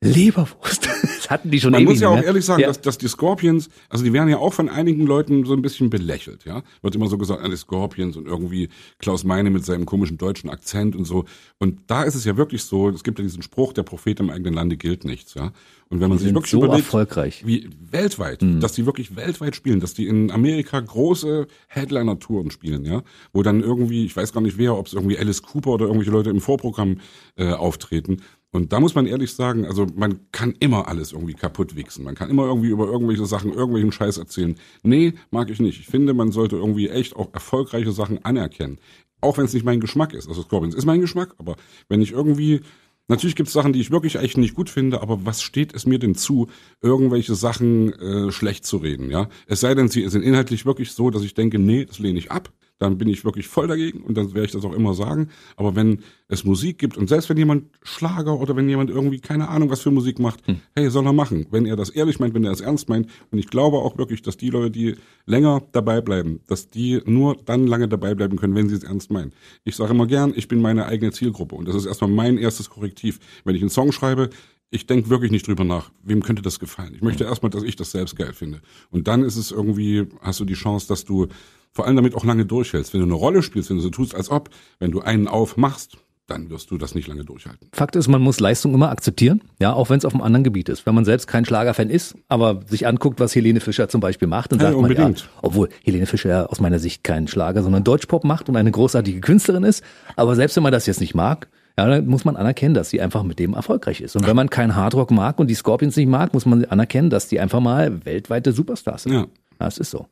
Leberwurst. 0.00 0.88
Das 1.30 1.38
hatten 1.38 1.50
die 1.52 1.60
schon 1.60 1.70
Man 1.70 1.84
muss 1.84 2.00
ja 2.00 2.08
auch 2.08 2.16
mehr. 2.16 2.24
ehrlich 2.24 2.44
sagen, 2.44 2.62
ja. 2.62 2.66
dass, 2.66 2.80
dass 2.80 2.98
die 2.98 3.06
Scorpions, 3.06 3.70
also 3.88 4.02
die 4.02 4.12
werden 4.12 4.28
ja 4.28 4.38
auch 4.38 4.52
von 4.52 4.68
einigen 4.68 5.06
Leuten 5.06 5.44
so 5.44 5.52
ein 5.52 5.62
bisschen 5.62 5.88
belächelt, 5.88 6.44
ja. 6.44 6.62
Wird 6.82 6.96
immer 6.96 7.06
so 7.06 7.18
gesagt, 7.18 7.46
die 7.46 7.56
Scorpions 7.56 8.16
und 8.16 8.26
irgendwie 8.26 8.68
Klaus 8.98 9.22
Meine 9.22 9.50
mit 9.50 9.64
seinem 9.64 9.86
komischen 9.86 10.18
deutschen 10.18 10.50
Akzent 10.50 10.96
und 10.96 11.04
so. 11.04 11.26
Und 11.58 11.82
da 11.86 12.02
ist 12.02 12.16
es 12.16 12.24
ja 12.24 12.36
wirklich 12.36 12.64
so, 12.64 12.88
es 12.88 13.04
gibt 13.04 13.20
ja 13.20 13.22
diesen 13.22 13.42
Spruch, 13.42 13.72
der 13.72 13.84
Prophet 13.84 14.18
im 14.18 14.28
eigenen 14.28 14.54
Lande 14.54 14.76
gilt 14.76 15.04
nichts, 15.04 15.34
ja. 15.34 15.52
Und 15.88 16.00
wenn 16.00 16.08
man 16.08 16.18
die 16.18 16.24
sich 16.24 16.34
wirklich 16.34 16.50
so 16.50 16.58
überlegt, 16.58 16.86
erfolgreich. 16.86 17.44
wie 17.46 17.68
weltweit, 17.90 18.42
mhm. 18.42 18.60
dass 18.60 18.72
die 18.72 18.86
wirklich 18.86 19.14
weltweit 19.14 19.54
spielen, 19.56 19.80
dass 19.80 19.94
die 19.94 20.06
in 20.06 20.30
Amerika 20.30 20.78
große 20.78 21.46
Headliner-Touren 21.68 22.50
spielen, 22.50 22.84
ja, 22.84 23.02
wo 23.32 23.42
dann 23.42 23.60
irgendwie, 23.60 24.04
ich 24.04 24.16
weiß 24.16 24.32
gar 24.32 24.40
nicht 24.40 24.58
wer, 24.58 24.76
ob 24.76 24.86
es 24.86 24.94
irgendwie 24.94 25.18
Alice 25.18 25.42
Cooper 25.42 25.70
oder 25.70 25.86
irgendwelche 25.86 26.12
Leute 26.12 26.30
im 26.30 26.40
Vorprogramm 26.40 26.98
äh, 27.36 27.52
auftreten 27.52 28.22
und 28.52 28.72
da 28.72 28.80
muss 28.80 28.96
man 28.96 29.06
ehrlich 29.06 29.32
sagen, 29.32 29.64
also 29.64 29.86
man 29.94 30.20
kann 30.32 30.54
immer 30.58 30.88
alles 30.88 31.12
irgendwie 31.12 31.34
kaputt 31.34 31.76
wichsen. 31.76 32.04
Man 32.04 32.16
kann 32.16 32.30
immer 32.30 32.46
irgendwie 32.46 32.68
über 32.68 32.86
irgendwelche 32.86 33.26
Sachen, 33.26 33.52
irgendwelchen 33.52 33.92
Scheiß 33.92 34.18
erzählen. 34.18 34.56
Nee, 34.82 35.14
mag 35.30 35.50
ich 35.50 35.60
nicht. 35.60 35.78
Ich 35.78 35.86
finde, 35.86 36.14
man 36.14 36.32
sollte 36.32 36.56
irgendwie 36.56 36.88
echt 36.88 37.14
auch 37.14 37.32
erfolgreiche 37.32 37.92
Sachen 37.92 38.24
anerkennen. 38.24 38.78
Auch 39.20 39.38
wenn 39.38 39.44
es 39.44 39.54
nicht 39.54 39.64
mein 39.64 39.80
Geschmack 39.80 40.14
ist. 40.14 40.28
Also 40.28 40.42
Scorpions 40.42 40.74
ist 40.74 40.84
mein 40.84 41.00
Geschmack, 41.00 41.34
aber 41.38 41.56
wenn 41.88 42.02
ich 42.02 42.12
irgendwie 42.12 42.60
Natürlich 43.08 43.34
gibt 43.34 43.48
es 43.48 43.52
Sachen, 43.52 43.72
die 43.72 43.80
ich 43.80 43.90
wirklich 43.90 44.14
echt 44.14 44.38
nicht 44.38 44.54
gut 44.54 44.70
finde, 44.70 45.02
aber 45.02 45.26
was 45.26 45.42
steht 45.42 45.74
es 45.74 45.84
mir 45.84 45.98
denn 45.98 46.14
zu, 46.14 46.46
irgendwelche 46.80 47.34
Sachen 47.34 47.92
äh, 47.94 48.30
schlecht 48.30 48.64
zu 48.64 48.76
reden, 48.76 49.10
ja? 49.10 49.28
Es 49.48 49.58
sei 49.58 49.74
denn, 49.74 49.88
sie 49.88 50.08
sind 50.08 50.22
inhaltlich 50.22 50.64
wirklich 50.64 50.92
so, 50.92 51.10
dass 51.10 51.24
ich 51.24 51.34
denke, 51.34 51.58
nee, 51.58 51.84
das 51.84 51.98
lehne 51.98 52.20
ich 52.20 52.30
ab 52.30 52.52
dann 52.80 52.96
bin 52.96 53.08
ich 53.08 53.24
wirklich 53.24 53.46
voll 53.46 53.68
dagegen 53.68 54.00
und 54.00 54.16
dann 54.16 54.34
werde 54.34 54.46
ich 54.46 54.52
das 54.52 54.64
auch 54.64 54.72
immer 54.72 54.94
sagen. 54.94 55.28
Aber 55.56 55.76
wenn 55.76 56.00
es 56.28 56.44
Musik 56.44 56.78
gibt 56.78 56.96
und 56.96 57.08
selbst 57.08 57.28
wenn 57.28 57.36
jemand 57.36 57.66
Schlager 57.82 58.40
oder 58.40 58.56
wenn 58.56 58.68
jemand 58.68 58.88
irgendwie 58.88 59.20
keine 59.20 59.48
Ahnung 59.48 59.68
was 59.68 59.82
für 59.82 59.90
Musik 59.90 60.18
macht, 60.18 60.46
hm. 60.46 60.60
hey, 60.74 60.90
soll 60.90 61.06
er 61.06 61.12
machen. 61.12 61.46
Wenn 61.50 61.66
er 61.66 61.76
das 61.76 61.90
ehrlich 61.90 62.18
meint, 62.18 62.34
wenn 62.34 62.44
er 62.44 62.52
es 62.52 62.62
ernst 62.62 62.88
meint. 62.88 63.08
Und 63.30 63.38
ich 63.38 63.48
glaube 63.48 63.76
auch 63.76 63.98
wirklich, 63.98 64.22
dass 64.22 64.38
die 64.38 64.48
Leute, 64.48 64.70
die 64.70 64.96
länger 65.26 65.62
dabei 65.72 66.00
bleiben, 66.00 66.40
dass 66.46 66.70
die 66.70 67.02
nur 67.04 67.36
dann 67.44 67.66
lange 67.66 67.86
dabei 67.86 68.14
bleiben 68.14 68.38
können, 68.38 68.54
wenn 68.54 68.70
sie 68.70 68.76
es 68.76 68.82
ernst 68.82 69.10
meinen. 69.10 69.32
Ich 69.64 69.76
sage 69.76 69.92
immer 69.92 70.06
gern, 70.06 70.32
ich 70.34 70.48
bin 70.48 70.62
meine 70.62 70.86
eigene 70.86 71.12
Zielgruppe 71.12 71.56
und 71.56 71.68
das 71.68 71.76
ist 71.76 71.84
erstmal 71.84 72.10
mein 72.10 72.38
erstes 72.38 72.70
Korrektiv. 72.70 73.20
Wenn 73.44 73.54
ich 73.54 73.60
einen 73.60 73.70
Song 73.70 73.92
schreibe, 73.92 74.30
ich 74.70 74.86
denke 74.86 75.10
wirklich 75.10 75.32
nicht 75.32 75.46
drüber 75.46 75.64
nach, 75.64 75.90
wem 76.02 76.22
könnte 76.22 76.42
das 76.42 76.60
gefallen. 76.60 76.94
Ich 76.94 77.02
möchte 77.02 77.24
hm. 77.24 77.30
erstmal, 77.30 77.50
dass 77.50 77.62
ich 77.62 77.76
das 77.76 77.90
selbst 77.90 78.16
geil 78.16 78.32
finde. 78.32 78.62
Und 78.90 79.06
dann 79.06 79.22
ist 79.22 79.36
es 79.36 79.50
irgendwie, 79.50 80.06
hast 80.22 80.40
du 80.40 80.46
die 80.46 80.54
Chance, 80.54 80.88
dass 80.88 81.04
du 81.04 81.26
vor 81.72 81.86
allem 81.86 81.96
damit 81.96 82.14
auch 82.14 82.24
lange 82.24 82.46
durchhältst. 82.46 82.92
Wenn 82.92 83.00
du 83.00 83.06
eine 83.06 83.14
Rolle 83.14 83.42
spielst, 83.42 83.70
wenn 83.70 83.76
du 83.76 83.82
so 83.82 83.90
tust, 83.90 84.14
als 84.14 84.30
ob, 84.30 84.50
wenn 84.78 84.90
du 84.90 85.00
einen 85.00 85.28
aufmachst, 85.28 85.98
dann 86.30 86.48
wirst 86.48 86.70
du 86.70 86.78
das 86.78 86.94
nicht 86.94 87.08
lange 87.08 87.24
durchhalten. 87.24 87.68
Fakt 87.72 87.96
ist, 87.96 88.06
man 88.06 88.22
muss 88.22 88.38
Leistung 88.38 88.72
immer 88.72 88.90
akzeptieren, 88.90 89.42
ja, 89.58 89.72
auch 89.72 89.90
wenn 89.90 89.98
es 89.98 90.04
auf 90.04 90.14
einem 90.14 90.22
anderen 90.22 90.44
Gebiet 90.44 90.68
ist. 90.68 90.86
Wenn 90.86 90.94
man 90.94 91.04
selbst 91.04 91.26
kein 91.26 91.44
Schlagerfan 91.44 91.90
ist, 91.90 92.14
aber 92.28 92.60
sich 92.66 92.86
anguckt, 92.86 93.18
was 93.18 93.34
Helene 93.34 93.60
Fischer 93.60 93.88
zum 93.88 94.00
Beispiel 94.00 94.28
macht, 94.28 94.52
dann 94.52 94.60
sagt 94.60 94.74
ja, 94.74 94.80
man 94.80 94.92
ja, 94.92 95.10
obwohl 95.42 95.68
Helene 95.82 96.06
Fischer 96.06 96.28
ja 96.28 96.46
aus 96.46 96.60
meiner 96.60 96.78
Sicht 96.78 97.02
keinen 97.02 97.26
Schlager, 97.26 97.62
sondern 97.62 97.82
Deutschpop 97.82 98.24
macht 98.24 98.48
und 98.48 98.56
eine 98.56 98.70
großartige 98.70 99.20
Künstlerin 99.20 99.64
ist, 99.64 99.82
aber 100.16 100.36
selbst 100.36 100.54
wenn 100.56 100.62
man 100.62 100.72
das 100.72 100.86
jetzt 100.86 101.00
nicht 101.00 101.14
mag, 101.14 101.48
ja, 101.76 101.88
dann 101.88 102.06
muss 102.06 102.24
man 102.24 102.36
anerkennen, 102.36 102.74
dass 102.74 102.90
sie 102.90 103.00
einfach 103.00 103.22
mit 103.22 103.38
dem 103.38 103.54
erfolgreich 103.54 104.00
ist. 104.00 104.14
Und 104.14 104.26
wenn 104.26 104.36
man 104.36 104.50
keinen 104.50 104.76
Hardrock 104.76 105.10
mag 105.10 105.38
und 105.38 105.48
die 105.48 105.54
Scorpions 105.54 105.96
nicht 105.96 106.08
mag, 106.08 106.34
muss 106.34 106.46
man 106.46 106.64
anerkennen, 106.66 107.10
dass 107.10 107.28
die 107.28 107.40
einfach 107.40 107.60
mal 107.60 108.04
weltweite 108.04 108.52
Superstars 108.52 109.04
sind. 109.04 109.12
Ja. 109.14 109.26
Das 109.58 109.78
ist 109.78 109.90
so. 109.90 110.06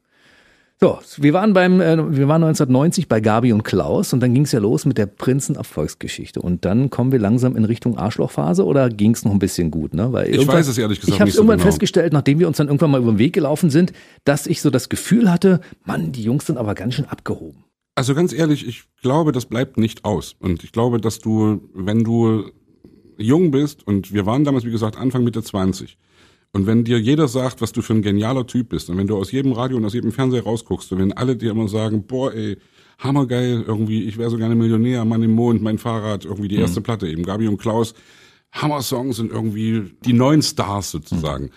So, 0.80 1.00
wir 1.16 1.32
waren 1.32 1.54
beim, 1.54 1.80
äh, 1.80 1.96
wir 1.96 2.28
waren 2.28 2.44
1990 2.44 3.08
bei 3.08 3.20
Gabi 3.20 3.52
und 3.52 3.64
Klaus 3.64 4.12
und 4.12 4.20
dann 4.20 4.32
ging 4.32 4.44
es 4.44 4.52
ja 4.52 4.60
los 4.60 4.84
mit 4.84 4.96
der 4.96 5.06
Prinzen-Erfolgsgeschichte. 5.06 6.40
Und 6.40 6.64
dann 6.64 6.88
kommen 6.88 7.10
wir 7.10 7.18
langsam 7.18 7.56
in 7.56 7.64
Richtung 7.64 7.98
Arschlochphase 7.98 8.64
oder 8.64 8.88
ging 8.88 9.10
es 9.10 9.24
noch 9.24 9.32
ein 9.32 9.40
bisschen 9.40 9.72
gut? 9.72 9.92
Ne? 9.92 10.12
Weil 10.12 10.32
ich 10.32 10.46
weiß 10.46 10.68
es 10.68 10.78
ehrlich 10.78 11.00
gesagt 11.00 11.16
Ich 11.16 11.20
habe 11.20 11.32
so 11.32 11.38
irgendwann 11.38 11.58
genau. 11.58 11.68
festgestellt, 11.68 12.12
nachdem 12.12 12.38
wir 12.38 12.46
uns 12.46 12.58
dann 12.58 12.68
irgendwann 12.68 12.92
mal 12.92 13.00
über 13.00 13.10
den 13.10 13.18
Weg 13.18 13.32
gelaufen 13.32 13.70
sind, 13.70 13.92
dass 14.24 14.46
ich 14.46 14.62
so 14.62 14.70
das 14.70 14.88
Gefühl 14.88 15.32
hatte, 15.32 15.60
Mann, 15.84 16.12
die 16.12 16.22
Jungs 16.22 16.46
sind 16.46 16.58
aber 16.58 16.76
ganz 16.76 16.94
schön 16.94 17.06
abgehoben. 17.06 17.64
Also 17.96 18.14
ganz 18.14 18.32
ehrlich, 18.32 18.64
ich 18.64 18.84
glaube, 19.02 19.32
das 19.32 19.46
bleibt 19.46 19.78
nicht 19.78 20.04
aus. 20.04 20.36
Und 20.38 20.62
ich 20.62 20.70
glaube, 20.70 21.00
dass 21.00 21.18
du, 21.18 21.60
wenn 21.74 22.04
du 22.04 22.52
jung 23.16 23.50
bist, 23.50 23.84
und 23.84 24.12
wir 24.12 24.26
waren 24.26 24.44
damals, 24.44 24.64
wie 24.64 24.70
gesagt, 24.70 24.96
Anfang 24.96 25.24
Mitte 25.24 25.42
20, 25.42 25.98
und 26.52 26.66
wenn 26.66 26.84
dir 26.84 26.98
jeder 26.98 27.28
sagt, 27.28 27.60
was 27.60 27.72
du 27.72 27.82
für 27.82 27.94
ein 27.94 28.02
genialer 28.02 28.46
Typ 28.46 28.70
bist, 28.70 28.88
und 28.88 28.96
wenn 28.96 29.06
du 29.06 29.16
aus 29.16 29.32
jedem 29.32 29.52
Radio 29.52 29.76
und 29.76 29.84
aus 29.84 29.94
jedem 29.94 30.12
Fernseher 30.12 30.44
rausguckst, 30.44 30.90
und 30.92 30.98
wenn 30.98 31.12
alle 31.12 31.36
dir 31.36 31.50
immer 31.50 31.68
sagen, 31.68 32.06
boah, 32.06 32.32
ey, 32.32 32.56
hammergeil, 32.98 33.62
irgendwie, 33.66 34.04
ich 34.04 34.18
wäre 34.18 34.30
so 34.30 34.38
gerne 34.38 34.54
Millionär, 34.54 35.04
Mann 35.04 35.22
im 35.22 35.32
Mond, 35.32 35.62
mein 35.62 35.78
Fahrrad, 35.78 36.24
irgendwie 36.24 36.48
die 36.48 36.56
mhm. 36.56 36.62
erste 36.62 36.80
mhm. 36.80 36.84
Platte 36.84 37.08
eben, 37.08 37.22
Gabi 37.22 37.48
und 37.48 37.58
Klaus, 37.58 37.94
Hammer-Songs 38.52 39.18
und 39.20 39.30
irgendwie 39.30 39.92
die 40.04 40.14
neuen 40.14 40.42
Stars 40.42 40.90
sozusagen. 40.90 41.44
Mhm. 41.44 41.50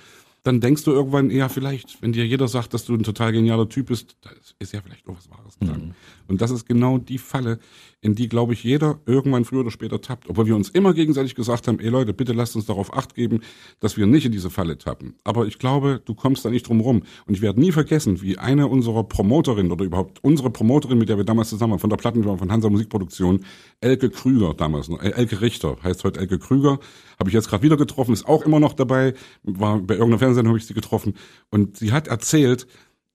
Dann 0.43 0.59
denkst 0.59 0.83
du 0.83 0.91
irgendwann, 0.91 1.29
ja, 1.29 1.49
vielleicht, 1.49 2.01
wenn 2.01 2.13
dir 2.13 2.25
jeder 2.25 2.47
sagt, 2.47 2.73
dass 2.73 2.85
du 2.85 2.95
ein 2.95 3.03
total 3.03 3.31
genialer 3.31 3.69
Typ 3.69 3.87
bist, 3.87 4.17
das 4.21 4.55
ist 4.57 4.73
ja 4.73 4.81
vielleicht 4.81 5.07
auch 5.07 5.15
was 5.15 5.29
Wahres 5.29 5.57
dran. 5.59 5.87
Mhm. 5.87 5.93
Und 6.31 6.41
das 6.41 6.49
ist 6.49 6.65
genau 6.65 6.97
die 6.97 7.17
Falle, 7.17 7.59
in 7.99 8.15
die, 8.15 8.29
glaube 8.29 8.53
ich, 8.53 8.63
jeder 8.63 9.01
irgendwann 9.05 9.43
früher 9.43 9.59
oder 9.59 9.69
später 9.69 9.99
tappt. 9.99 10.29
Obwohl 10.29 10.47
wir 10.47 10.55
uns 10.55 10.69
immer 10.69 10.93
gegenseitig 10.93 11.35
gesagt 11.35 11.67
haben, 11.67 11.79
ey 11.79 11.89
Leute, 11.89 12.13
bitte 12.13 12.31
lasst 12.31 12.55
uns 12.55 12.65
darauf 12.65 12.93
acht 12.93 13.15
geben, 13.15 13.41
dass 13.81 13.97
wir 13.97 14.07
nicht 14.07 14.25
in 14.25 14.31
diese 14.31 14.49
Falle 14.49 14.77
tappen. 14.77 15.15
Aber 15.25 15.45
ich 15.45 15.59
glaube, 15.59 16.01
du 16.05 16.15
kommst 16.15 16.45
da 16.45 16.49
nicht 16.49 16.69
drum 16.69 16.79
rum. 16.79 17.03
Und 17.27 17.33
ich 17.33 17.41
werde 17.41 17.59
nie 17.59 17.73
vergessen, 17.73 18.21
wie 18.21 18.37
eine 18.37 18.67
unserer 18.67 19.03
Promoterinnen 19.03 19.73
oder 19.73 19.83
überhaupt 19.83 20.23
unsere 20.23 20.49
Promoterin, 20.49 20.97
mit 20.97 21.09
der 21.09 21.17
wir 21.17 21.25
damals 21.25 21.49
zusammen 21.49 21.71
waren, 21.71 21.79
von 21.79 21.89
der 21.89 21.97
Plattenfirma 21.97 22.37
von 22.37 22.49
Hansa 22.49 22.69
Musikproduktion, 22.69 23.43
Elke 23.81 24.09
Krüger 24.09 24.53
damals, 24.53 24.87
äh, 24.87 25.09
Elke 25.09 25.41
Richter, 25.41 25.75
heißt 25.83 26.05
heute 26.05 26.21
Elke 26.21 26.39
Krüger, 26.39 26.79
habe 27.19 27.29
ich 27.29 27.33
jetzt 27.33 27.49
gerade 27.49 27.61
wieder 27.61 27.75
getroffen, 27.75 28.13
ist 28.13 28.25
auch 28.25 28.45
immer 28.45 28.61
noch 28.61 28.71
dabei, 28.73 29.15
war 29.43 29.79
bei 29.79 29.95
irgendeiner 29.95 30.19
Fernsehsendung 30.19 30.51
habe 30.51 30.59
ich 30.59 30.65
sie 30.65 30.73
getroffen. 30.73 31.13
Und 31.49 31.75
sie 31.75 31.91
hat 31.91 32.07
erzählt, 32.07 32.67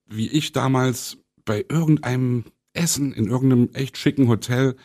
wie 0.07 0.27
ich 0.27 0.51
damals 0.51 1.17
bei 1.45 1.65
irgendeinem 1.67 2.43
Essen 2.77 3.13
in 3.13 3.27
irgendeinem 3.27 3.69
echt 3.73 3.97
schicken 3.97 4.27
Hotel. 4.27 4.75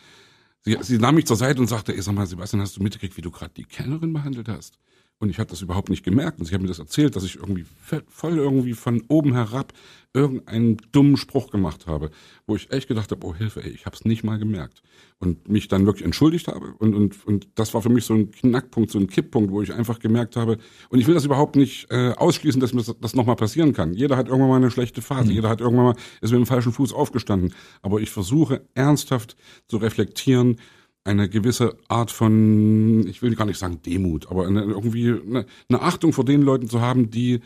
Sie, 0.61 0.77
sie 0.81 0.97
nahm 0.97 1.15
mich 1.15 1.25
zur 1.25 1.35
Seite 1.35 1.61
und 1.61 1.67
sagte, 1.67 1.93
ey, 1.93 2.01
sag 2.01 2.15
mal, 2.15 2.25
Sebastian, 2.25 2.61
hast 2.61 2.77
du 2.77 2.83
mitgekriegt, 2.83 3.17
wie 3.17 3.21
du 3.21 3.31
gerade 3.31 3.53
die 3.55 3.65
Kellnerin 3.65 4.13
behandelt 4.13 4.47
hast? 4.47 4.79
Und 5.23 5.29
ich 5.29 5.39
hatte 5.39 5.51
das 5.51 5.61
überhaupt 5.61 5.89
nicht 5.89 6.03
gemerkt. 6.03 6.39
Und 6.39 6.47
sie 6.47 6.53
hat 6.53 6.61
mir 6.61 6.67
das 6.67 6.79
erzählt, 6.79 7.15
dass 7.15 7.23
ich 7.23 7.37
irgendwie 7.37 7.63
voll 8.09 8.37
irgendwie 8.37 8.73
von 8.73 9.01
oben 9.07 9.33
herab 9.33 9.71
irgendeinen 10.13 10.75
dummen 10.91 11.15
Spruch 11.15 11.49
gemacht 11.49 11.87
habe, 11.87 12.11
wo 12.45 12.57
ich 12.57 12.69
echt 12.71 12.89
gedacht 12.89 13.09
habe, 13.11 13.25
oh 13.25 13.33
Hilfe, 13.33 13.63
ey, 13.63 13.69
ich 13.69 13.85
habe 13.85 13.95
es 13.95 14.03
nicht 14.03 14.25
mal 14.25 14.37
gemerkt. 14.37 14.83
Und 15.19 15.47
mich 15.47 15.69
dann 15.69 15.85
wirklich 15.85 16.03
entschuldigt 16.03 16.49
habe. 16.49 16.73
Und, 16.77 16.93
und, 16.93 17.25
und 17.25 17.47
das 17.55 17.73
war 17.73 17.81
für 17.81 17.87
mich 17.87 18.03
so 18.03 18.15
ein 18.15 18.31
Knackpunkt, 18.31 18.91
so 18.91 18.99
ein 18.99 19.07
Kipppunkt, 19.07 19.49
wo 19.49 19.61
ich 19.61 19.73
einfach 19.73 19.99
gemerkt 19.99 20.35
habe, 20.35 20.57
und 20.89 20.99
ich 20.99 21.07
will 21.07 21.13
das 21.13 21.23
überhaupt 21.23 21.55
nicht 21.55 21.89
äh, 21.89 22.11
ausschließen, 22.17 22.59
dass 22.59 22.73
mir 22.73 22.83
das, 22.83 22.93
das 22.99 23.15
nochmal 23.15 23.37
passieren 23.37 23.71
kann. 23.71 23.93
Jeder 23.93 24.17
hat 24.17 24.27
irgendwann 24.27 24.49
mal 24.49 24.57
eine 24.57 24.71
schlechte 24.71 25.01
Phase, 25.01 25.29
mhm. 25.29 25.35
jeder 25.35 25.47
hat 25.47 25.61
irgendwann 25.61 25.85
mal, 25.85 25.95
ist 26.19 26.31
mit 26.31 26.39
dem 26.39 26.45
falschen 26.45 26.73
Fuß 26.73 26.91
aufgestanden. 26.91 27.53
Aber 27.81 28.01
ich 28.01 28.09
versuche 28.09 28.67
ernsthaft 28.73 29.37
zu 29.69 29.77
reflektieren, 29.77 30.57
eine 31.05 31.29
gewisse 31.29 31.77
Art 31.87 32.11
von, 32.11 33.05
ich 33.07 33.21
will 33.21 33.35
gar 33.35 33.45
nicht 33.45 33.57
sagen 33.57 33.81
Demut, 33.85 34.29
aber 34.29 34.47
eine, 34.47 34.61
irgendwie 34.61 35.09
eine, 35.09 35.45
eine 35.69 35.81
Achtung 35.81 36.13
vor 36.13 36.25
den 36.25 36.41
Leuten 36.41 36.69
zu 36.69 36.81
haben, 36.81 37.09
die 37.09 37.41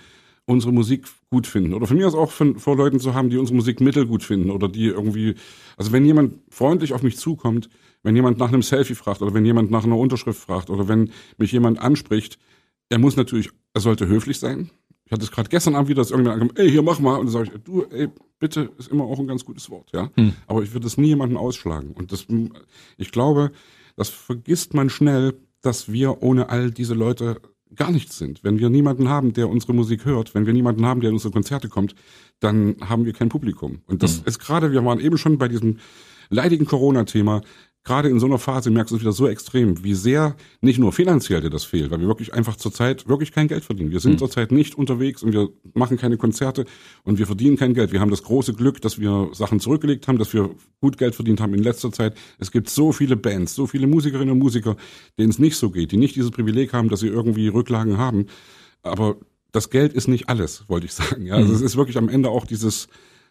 unsere 0.45 0.71
Musik 0.71 1.05
gut 1.29 1.45
finden. 1.45 1.73
Oder 1.73 1.87
von 1.87 1.97
mir 1.97 2.07
aus 2.07 2.15
auch 2.15 2.31
von, 2.31 2.57
vor 2.57 2.77
Leuten 2.77 2.99
zu 2.99 3.13
haben, 3.13 3.29
die 3.29 3.37
unsere 3.37 3.55
Musik 3.55 3.81
mittelgut 3.81 4.23
finden 4.23 4.49
oder 4.49 4.69
die 4.69 4.85
irgendwie, 4.85 5.35
also 5.75 5.91
wenn 5.91 6.05
jemand 6.05 6.35
freundlich 6.49 6.93
auf 6.93 7.03
mich 7.03 7.17
zukommt, 7.17 7.69
wenn 8.03 8.15
jemand 8.15 8.37
nach 8.37 8.47
einem 8.47 8.61
Selfie 8.61 8.95
fragt 8.95 9.21
oder 9.21 9.33
wenn 9.33 9.45
jemand 9.45 9.71
nach 9.71 9.83
einer 9.83 9.97
Unterschrift 9.97 10.39
fragt 10.39 10.69
oder 10.69 10.87
wenn 10.87 11.11
mich 11.37 11.51
jemand 11.51 11.79
anspricht, 11.79 12.39
er 12.89 12.99
muss 12.99 13.17
natürlich, 13.17 13.49
er 13.73 13.81
sollte 13.81 14.07
höflich 14.07 14.39
sein. 14.39 14.69
Ich 15.07 15.11
hatte 15.13 15.23
es 15.23 15.31
gerade 15.31 15.47
gestern 15.47 15.75
Abend 15.75 15.87
wieder, 15.87 16.01
dass 16.01 16.11
irgendjemand 16.11 16.41
ankommt, 16.41 16.59
ey, 16.59 16.69
hier 16.69 16.81
mach 16.81 16.99
mal. 16.99 17.15
Und 17.15 17.27
dann 17.27 17.31
sage 17.31 17.51
ich, 17.53 17.63
du, 17.63 17.85
ey, 17.91 18.09
bitte 18.39 18.69
ist 18.77 18.91
immer 18.91 19.05
auch 19.05 19.17
ein 19.19 19.27
ganz 19.27 19.45
gutes 19.45 19.69
Wort, 19.69 19.89
ja. 19.93 20.09
Hm. 20.15 20.33
Aber 20.47 20.61
ich 20.63 20.73
würde 20.73 20.85
es 20.85 20.97
nie 20.97 21.07
jemanden 21.07 21.37
ausschlagen. 21.37 21.91
Und 21.93 22.11
das, 22.11 22.27
ich 22.97 23.11
glaube, 23.11 23.51
das 23.95 24.09
vergisst 24.09 24.73
man 24.73 24.89
schnell, 24.89 25.35
dass 25.61 25.89
wir 25.89 26.21
ohne 26.21 26.49
all 26.49 26.71
diese 26.71 26.93
Leute 26.93 27.39
gar 27.73 27.89
nichts 27.89 28.17
sind. 28.17 28.43
Wenn 28.43 28.59
wir 28.59 28.69
niemanden 28.69 29.07
haben, 29.07 29.31
der 29.31 29.47
unsere 29.47 29.73
Musik 29.73 30.03
hört, 30.03 30.35
wenn 30.35 30.45
wir 30.45 30.51
niemanden 30.51 30.85
haben, 30.85 30.99
der 30.99 31.09
in 31.09 31.15
unsere 31.15 31.31
Konzerte 31.31 31.69
kommt, 31.69 31.95
dann 32.41 32.75
haben 32.81 33.05
wir 33.05 33.13
kein 33.13 33.29
Publikum. 33.29 33.79
Und 33.85 34.03
das 34.03 34.17
hm. 34.17 34.23
ist 34.25 34.39
gerade, 34.39 34.73
wir 34.73 34.83
waren 34.83 34.99
eben 34.99 35.17
schon 35.17 35.37
bei 35.37 35.47
diesem 35.47 35.77
leidigen 36.29 36.65
Corona-Thema, 36.65 37.41
gerade 37.87 38.09
in 38.09 38.19
so 38.19 38.25
einer 38.25 38.37
Phase 38.37 38.69
merkst 38.69 38.91
du 38.91 38.97
es 38.97 39.01
wieder 39.01 39.13
so 39.13 39.27
extrem, 39.27 39.81
wie 39.81 39.93
sehr 39.93 40.35
nicht 40.59 40.77
nur 40.77 40.91
finanziell 40.91 41.39
dir 41.39 41.49
das 41.49 41.63
fehlt, 41.63 41.89
weil 41.89 42.01
wir 42.01 42.07
wirklich 42.07 42.33
einfach 42.33 42.57
zurzeit 42.57 43.07
wirklich 43.07 43.31
kein 43.31 43.47
Geld 43.47 43.63
verdienen. 43.63 43.91
Wir 43.91 44.01
sind 44.01 44.13
mhm. 44.13 44.17
zurzeit 44.17 44.51
nicht 44.51 44.75
unterwegs 44.75 45.23
und 45.23 45.31
wir 45.31 45.49
machen 45.73 45.95
keine 45.95 46.17
Konzerte 46.17 46.65
und 47.03 47.17
wir 47.17 47.25
verdienen 47.25 47.55
kein 47.55 47.73
Geld. 47.73 47.93
Wir 47.93 48.01
haben 48.01 48.11
das 48.11 48.23
große 48.23 48.53
Glück, 48.53 48.81
dass 48.81 48.99
wir 48.99 49.29
Sachen 49.31 49.61
zurückgelegt 49.61 50.09
haben, 50.09 50.17
dass 50.17 50.33
wir 50.33 50.49
gut 50.81 50.97
Geld 50.97 51.15
verdient 51.15 51.39
haben 51.39 51.53
in 51.53 51.63
letzter 51.63 51.91
Zeit. 51.91 52.17
Es 52.39 52.51
gibt 52.51 52.69
so 52.69 52.91
viele 52.91 53.15
Bands, 53.15 53.55
so 53.55 53.67
viele 53.67 53.87
Musikerinnen 53.87 54.33
und 54.33 54.39
Musiker, 54.39 54.75
denen 55.17 55.29
es 55.29 55.39
nicht 55.39 55.55
so 55.55 55.69
geht, 55.69 55.93
die 55.93 55.97
nicht 55.97 56.17
dieses 56.17 56.31
Privileg 56.31 56.73
haben, 56.73 56.89
dass 56.89 56.99
sie 56.99 57.07
irgendwie 57.07 57.47
Rücklagen 57.47 57.97
haben. 57.97 58.25
Aber 58.83 59.15
das 59.53 59.69
Geld 59.69 59.93
ist 59.93 60.09
nicht 60.09 60.27
alles, 60.27 60.65
wollte 60.67 60.87
ich 60.87 60.93
sagen. 60.93 61.25
Ja, 61.25 61.35
also 61.35 61.49
mhm. 61.49 61.55
es 61.55 61.61
ist 61.61 61.77
wirklich 61.77 61.97
am 61.97 62.09
Ende 62.09 62.29
auch 62.29 62.45
dieses 62.45 62.89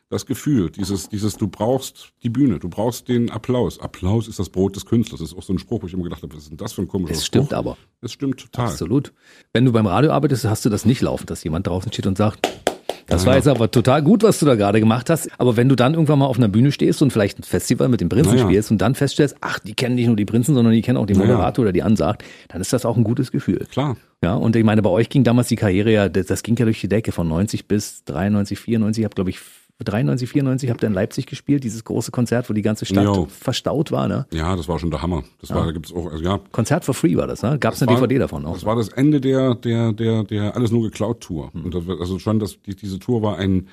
das 0.09 0.26
Gefühl, 0.26 0.70
dieses, 0.70 1.09
dieses, 1.09 1.36
du 1.36 1.48
brauchst 1.48 2.12
die 2.22 2.30
Bühne, 2.30 2.59
du 2.59 2.68
brauchst 2.68 3.09
den 3.09 3.30
Applaus. 3.30 3.80
Applaus 3.80 4.28
ist 4.28 4.38
das 4.38 4.50
Brot 4.50 4.76
des 4.76 4.86
Künstlers. 4.86 5.20
Das 5.20 5.32
ist 5.32 5.36
auch 5.36 5.42
so 5.42 5.52
ein 5.52 5.59
Spruch, 5.59 5.82
wo 5.82 5.86
ich 5.86 5.94
immer 5.94 6.04
gedacht 6.04 6.22
habe, 6.22 6.32
was 6.34 6.44
ist 6.44 6.50
denn 6.50 6.57
das 6.57 6.74
für 6.74 6.82
ein 6.82 6.88
komischer 6.88 7.14
Das 7.14 7.26
stimmt 7.26 7.46
Spruch? 7.46 7.57
aber. 7.59 7.76
Das 8.00 8.12
stimmt 8.12 8.38
total. 8.38 8.66
Absolut. 8.66 9.12
Wenn 9.52 9.64
du 9.64 9.72
beim 9.72 9.86
Radio 9.86 10.12
arbeitest, 10.12 10.44
hast 10.44 10.64
du 10.64 10.68
das 10.68 10.84
nicht 10.84 11.00
laufen, 11.00 11.26
dass 11.26 11.42
jemand 11.42 11.66
draußen 11.66 11.92
steht 11.92 12.07
und 12.07 12.16
sagt, 12.16 12.48
das 13.09 13.22
naja. 13.22 13.26
war 13.30 13.36
jetzt 13.36 13.48
aber 13.48 13.70
total 13.70 14.02
gut, 14.02 14.22
was 14.22 14.38
du 14.40 14.46
da 14.46 14.57
gerade 14.57 14.80
gemacht 14.80 15.11
hast. 15.11 15.28
Aber 15.38 15.57
wenn 15.57 15.68
du 15.68 15.76
dann 15.76 15.94
irgendwann 15.94 16.18
mal 16.18 16.26
auf 16.26 16.38
einer 16.38 16.48
Bühne 16.48 16.72
stehst 16.72 17.02
und 17.02 17.12
vielleicht 17.12 17.38
ein 17.38 17.44
Festival 17.44 17.88
mit 17.88 18.00
den 18.00 18.09
Prinzen 18.09 18.34
naja. 18.34 18.44
spielst 18.44 18.70
und 18.70 18.78
dann 18.78 18.94
feststellst, 18.94 19.36
ach, 19.40 19.59
die 19.61 19.74
kennen 19.74 19.94
nicht 19.94 20.07
nur 20.07 20.16
die 20.16 20.24
Prinzen, 20.24 20.54
sondern 20.54 20.72
die 20.72 20.82
kennen 20.82 20.98
auch 20.98 21.07
den 21.07 21.18
Moderator 21.18 21.64
naja. 21.64 21.68
oder 21.68 21.72
die 21.72 21.82
ansagt, 21.82 22.24
dann 22.48 22.61
ist 22.61 22.72
das 22.72 22.84
auch 22.84 22.96
ein 22.96 23.04
gutes 23.04 23.30
Gefühl. 23.30 23.66
Klar. 23.70 23.96
Ja, 24.22 24.34
und 24.34 24.57
ich 24.57 24.64
meine, 24.64 24.82
bei 24.82 24.90
euch 24.90 25.09
ging 25.09 25.24
damals 25.24 25.48
die 25.48 25.57
Karriere 25.57 25.92
ja, 25.92 26.09
das, 26.09 26.26
das 26.26 26.42
ging 26.42 26.57
ja 26.57 26.64
durch 26.64 26.80
die 26.80 26.88
Decke 26.88 27.12
von 27.12 27.28
90 27.28 27.68
bis 27.68 28.04
93, 28.04 28.59
94. 28.59 29.02
Ich 29.02 29.04
habe, 29.04 29.14
glaube 29.14 29.30
ich, 29.30 29.38
93, 29.84 30.28
94 30.28 30.70
habt 30.70 30.82
ihr 30.82 30.86
in 30.86 30.94
Leipzig 30.94 31.26
gespielt, 31.26 31.62
dieses 31.62 31.84
große 31.84 32.10
Konzert, 32.10 32.48
wo 32.48 32.54
die 32.54 32.62
ganze 32.62 32.86
Stadt 32.86 33.04
jo. 33.04 33.26
verstaut 33.26 33.92
war, 33.92 34.08
ne? 34.08 34.26
Ja, 34.32 34.56
das 34.56 34.68
war 34.68 34.78
schon 34.78 34.90
der 34.90 35.02
Hammer. 35.02 35.22
Das 35.40 35.50
ja. 35.50 35.56
war, 35.56 35.66
da 35.66 35.72
gibt's 35.72 35.92
auch, 35.92 36.10
also 36.10 36.24
ja. 36.24 36.40
Konzert 36.50 36.84
for 36.84 36.94
free 36.94 37.14
war 37.16 37.26
das, 37.26 37.42
ne? 37.42 37.58
Gab's 37.58 37.80
das 37.80 37.88
eine 37.88 38.00
war, 38.00 38.08
DVD 38.08 38.20
davon 38.20 38.46
auch? 38.46 38.54
Das 38.54 38.64
war 38.64 38.74
das 38.74 38.88
Ende 38.88 39.20
der, 39.20 39.54
der, 39.54 39.92
der, 39.92 40.24
der 40.24 40.56
alles 40.56 40.70
nur 40.70 40.82
geklaut 40.82 41.20
Tour. 41.20 41.52
Hm. 41.52 41.66
Und 41.66 41.74
das, 41.74 41.84
also 41.88 42.18
schon, 42.18 42.38
das, 42.38 42.60
die, 42.62 42.74
diese 42.74 42.98
Tour 42.98 43.20
war 43.20 43.36
ein, 43.36 43.68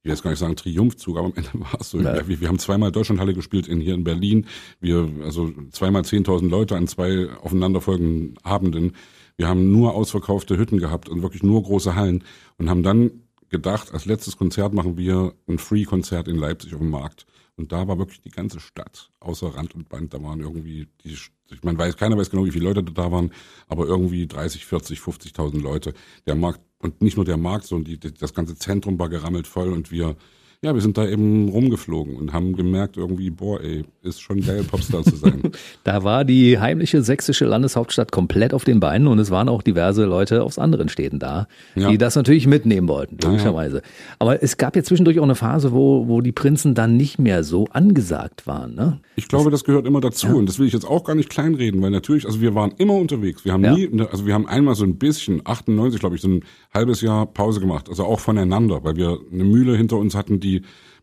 ich 0.00 0.04
will 0.04 0.12
jetzt 0.12 0.22
gar 0.22 0.30
nicht 0.30 0.40
sagen 0.40 0.56
Triumphzug, 0.56 1.16
aber 1.16 1.28
am 1.28 1.34
Ende 1.34 1.48
war 1.54 1.80
es 1.80 1.88
so. 1.90 2.00
Ja. 2.00 2.28
Wir, 2.28 2.40
wir, 2.40 2.48
haben 2.48 2.58
zweimal 2.58 2.92
Deutschlandhalle 2.92 3.32
gespielt 3.32 3.66
in, 3.66 3.80
hier 3.80 3.94
in 3.94 4.04
Berlin. 4.04 4.46
Wir, 4.80 5.08
also 5.24 5.50
zweimal 5.70 6.02
10.000 6.02 6.50
Leute 6.50 6.76
an 6.76 6.86
zwei 6.86 7.28
aufeinanderfolgenden 7.40 8.36
Abenden. 8.42 8.92
Wir 9.38 9.48
haben 9.48 9.72
nur 9.72 9.94
ausverkaufte 9.94 10.58
Hütten 10.58 10.78
gehabt 10.78 11.08
und 11.08 11.22
wirklich 11.22 11.42
nur 11.42 11.62
große 11.62 11.94
Hallen 11.94 12.24
und 12.58 12.68
haben 12.68 12.82
dann 12.82 13.10
gedacht, 13.50 13.92
als 13.92 14.06
letztes 14.06 14.36
Konzert 14.36 14.72
machen 14.72 14.96
wir 14.96 15.34
ein 15.48 15.58
Free-Konzert 15.58 16.28
in 16.28 16.36
Leipzig 16.36 16.72
auf 16.74 16.80
dem 16.80 16.90
Markt. 16.90 17.26
Und 17.56 17.72
da 17.72 17.86
war 17.86 17.98
wirklich 17.98 18.22
die 18.22 18.30
ganze 18.30 18.58
Stadt, 18.58 19.10
außer 19.20 19.48
Rand 19.48 19.74
und 19.74 19.88
Band. 19.88 20.14
Da 20.14 20.22
waren 20.22 20.40
irgendwie, 20.40 20.88
die, 21.04 21.12
ich 21.12 21.62
meine, 21.62 21.76
weiß, 21.76 21.96
keiner 21.96 22.16
weiß 22.16 22.30
genau, 22.30 22.46
wie 22.46 22.52
viele 22.52 22.64
Leute 22.64 22.82
da 22.82 23.12
waren, 23.12 23.32
aber 23.68 23.86
irgendwie 23.86 24.26
30, 24.26 24.64
40, 24.64 25.00
50.000 25.00 25.60
Leute. 25.60 25.92
Der 26.26 26.36
Markt, 26.36 26.60
und 26.78 27.02
nicht 27.02 27.16
nur 27.16 27.26
der 27.26 27.36
Markt, 27.36 27.66
sondern 27.66 27.84
die, 27.84 28.14
das 28.14 28.32
ganze 28.32 28.56
Zentrum 28.56 28.98
war 28.98 29.10
gerammelt 29.10 29.46
voll 29.46 29.72
und 29.72 29.90
wir 29.90 30.16
ja, 30.62 30.74
wir 30.74 30.82
sind 30.82 30.98
da 30.98 31.08
eben 31.08 31.48
rumgeflogen 31.48 32.16
und 32.16 32.34
haben 32.34 32.54
gemerkt 32.54 32.98
irgendwie, 32.98 33.30
boah, 33.30 33.62
ey, 33.62 33.82
ist 34.02 34.20
schon 34.20 34.42
geil, 34.42 34.62
Popstar 34.62 35.02
zu 35.02 35.16
sein. 35.16 35.40
da 35.84 36.04
war 36.04 36.26
die 36.26 36.58
heimliche 36.58 37.00
sächsische 37.00 37.46
Landeshauptstadt 37.46 38.12
komplett 38.12 38.52
auf 38.52 38.64
den 38.64 38.78
Beinen 38.78 39.06
und 39.08 39.18
es 39.20 39.30
waren 39.30 39.48
auch 39.48 39.62
diverse 39.62 40.04
Leute 40.04 40.42
aus 40.42 40.58
anderen 40.58 40.90
Städten 40.90 41.18
da, 41.18 41.48
ja. 41.76 41.88
die 41.88 41.96
das 41.96 42.14
natürlich 42.14 42.46
mitnehmen 42.46 42.88
wollten, 42.88 43.16
logischerweise. 43.22 43.76
Ja, 43.76 43.82
ja. 43.82 44.16
Aber 44.18 44.42
es 44.42 44.58
gab 44.58 44.76
ja 44.76 44.82
zwischendurch 44.82 45.18
auch 45.18 45.24
eine 45.24 45.34
Phase, 45.34 45.72
wo, 45.72 46.08
wo 46.08 46.20
die 46.20 46.32
Prinzen 46.32 46.74
dann 46.74 46.94
nicht 46.98 47.18
mehr 47.18 47.42
so 47.42 47.66
angesagt 47.70 48.46
waren, 48.46 48.74
ne? 48.74 49.00
Ich 49.16 49.28
glaube, 49.28 49.50
das 49.50 49.64
gehört 49.64 49.86
immer 49.86 50.02
dazu 50.02 50.28
und 50.28 50.46
das 50.46 50.58
will 50.58 50.66
ich 50.66 50.74
jetzt 50.74 50.86
auch 50.86 51.04
gar 51.04 51.14
nicht 51.14 51.30
kleinreden, 51.30 51.80
weil 51.80 51.90
natürlich, 51.90 52.26
also 52.26 52.42
wir 52.42 52.54
waren 52.54 52.72
immer 52.76 52.94
unterwegs. 52.94 53.46
Wir 53.46 53.54
haben 53.54 53.62
nie, 53.62 53.88
also 54.10 54.26
wir 54.26 54.34
haben 54.34 54.46
einmal 54.46 54.74
so 54.74 54.84
ein 54.84 54.98
bisschen, 54.98 55.40
98 55.42 56.00
glaube 56.00 56.16
ich, 56.16 56.20
so 56.20 56.28
ein 56.28 56.44
halbes 56.74 57.00
Jahr 57.00 57.24
Pause 57.24 57.60
gemacht, 57.60 57.88
also 57.88 58.04
auch 58.04 58.20
voneinander, 58.20 58.84
weil 58.84 58.96
wir 58.96 59.20
eine 59.32 59.44
Mühle 59.44 59.74
hinter 59.74 59.96
uns 59.96 60.14
hatten, 60.14 60.38
die 60.38 60.49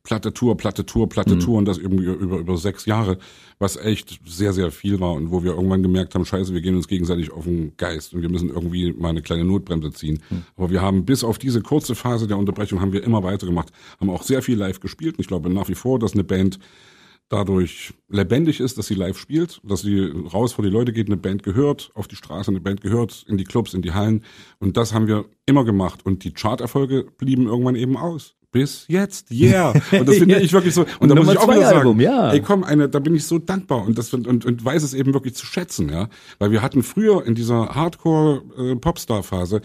platte 0.08 0.34
Tour, 0.34 0.56
platte 0.56 0.86
Tour, 0.86 1.10
platte 1.10 1.36
mhm. 1.36 1.40
Tour 1.42 1.58
und 1.58 1.66
das 1.66 1.78
eben 1.78 1.98
über, 2.00 2.38
über 2.38 2.58
sechs 2.58 2.86
Jahre, 2.86 3.18
was 3.60 3.76
echt 3.76 4.22
sehr, 4.26 4.54
sehr 4.54 4.72
viel 4.72 5.02
war 5.02 5.14
und 5.14 5.32
wo 5.32 5.44
wir 5.44 5.52
irgendwann 5.52 5.84
gemerkt 5.84 6.16
haben, 6.16 6.26
scheiße, 6.26 6.54
wir 6.54 6.62
gehen 6.62 6.76
uns 6.76 6.88
gegenseitig 6.88 7.32
auf 7.32 7.44
den 7.44 7.76
Geist 7.76 8.14
und 8.14 8.22
wir 8.22 8.30
müssen 8.30 8.50
irgendwie 8.50 8.94
mal 8.94 9.10
eine 9.10 9.22
kleine 9.22 9.44
Notbremse 9.44 9.92
ziehen. 9.92 10.24
Mhm. 10.30 10.44
Aber 10.56 10.70
wir 10.70 10.82
haben 10.82 11.04
bis 11.04 11.26
auf 11.26 11.38
diese 11.38 11.62
kurze 11.62 11.94
Phase 11.94 12.26
der 12.28 12.38
Unterbrechung 12.38 12.80
haben 12.80 12.94
wir 12.94 13.04
immer 13.04 13.24
weitergemacht, 13.24 13.72
haben 14.00 14.10
auch 14.10 14.24
sehr 14.24 14.42
viel 14.42 14.58
live 14.58 14.80
gespielt 14.80 15.16
und 15.16 15.22
ich 15.22 15.28
glaube 15.28 15.50
nach 15.50 15.68
wie 15.68 15.76
vor, 15.76 16.00
dass 16.00 16.14
eine 16.14 16.24
Band 16.24 16.58
dadurch 17.30 17.94
lebendig 18.08 18.62
ist, 18.62 18.78
dass 18.78 18.88
sie 18.88 18.96
live 18.96 19.18
spielt, 19.18 19.60
dass 19.64 19.82
sie 19.82 20.06
raus 20.34 20.54
vor 20.54 20.64
die 20.64 20.72
Leute 20.72 20.94
geht, 20.94 21.08
eine 21.08 21.18
Band 21.18 21.44
gehört, 21.44 21.92
auf 21.94 22.08
die 22.08 22.16
Straße 22.16 22.50
eine 22.50 22.62
Band 22.62 22.80
gehört, 22.80 23.26
in 23.28 23.38
die 23.38 23.44
Clubs, 23.44 23.74
in 23.74 23.82
die 23.82 23.92
Hallen. 23.92 24.24
Und 24.60 24.78
das 24.78 24.94
haben 24.94 25.08
wir 25.08 25.26
immer 25.46 25.66
gemacht. 25.66 26.06
Und 26.06 26.24
die 26.24 26.32
Charterfolge 26.32 27.06
blieben 27.18 27.48
irgendwann 27.48 27.76
eben 27.76 27.98
aus. 27.98 28.37
Bis 28.52 28.86
jetzt, 28.88 29.30
yeah. 29.30 29.74
Und 29.92 30.08
das 30.08 30.18
finde 30.18 30.40
ich 30.40 30.54
wirklich 30.54 30.74
so. 30.74 30.86
Und 31.00 31.10
da 31.10 31.16
muss 31.16 31.30
ich 31.30 31.38
auch 31.38 31.50
wieder 31.50 31.62
sagen, 31.62 31.80
Album, 31.80 32.00
ja. 32.00 32.32
ey 32.32 32.42
komm, 32.42 32.64
eine, 32.64 32.88
da 32.88 33.00
bin 33.00 33.14
ich 33.14 33.26
so 33.26 33.40
dankbar 33.40 33.86
und 33.86 33.98
das 33.98 34.14
und, 34.14 34.28
und 34.46 34.66
weiß 34.66 34.84
es 34.84 34.94
eben 34.94 35.14
wirklich 35.14 35.36
zu 35.36 35.46
schätzen, 35.46 35.90
ja. 35.90 36.08
Weil 36.40 36.52
wir 36.52 36.62
hatten 36.62 36.82
früher 36.82 37.26
in 37.26 37.36
dieser 37.36 37.76
Hardcore-Popstar-Phase, 37.76 39.58
äh, 39.58 39.62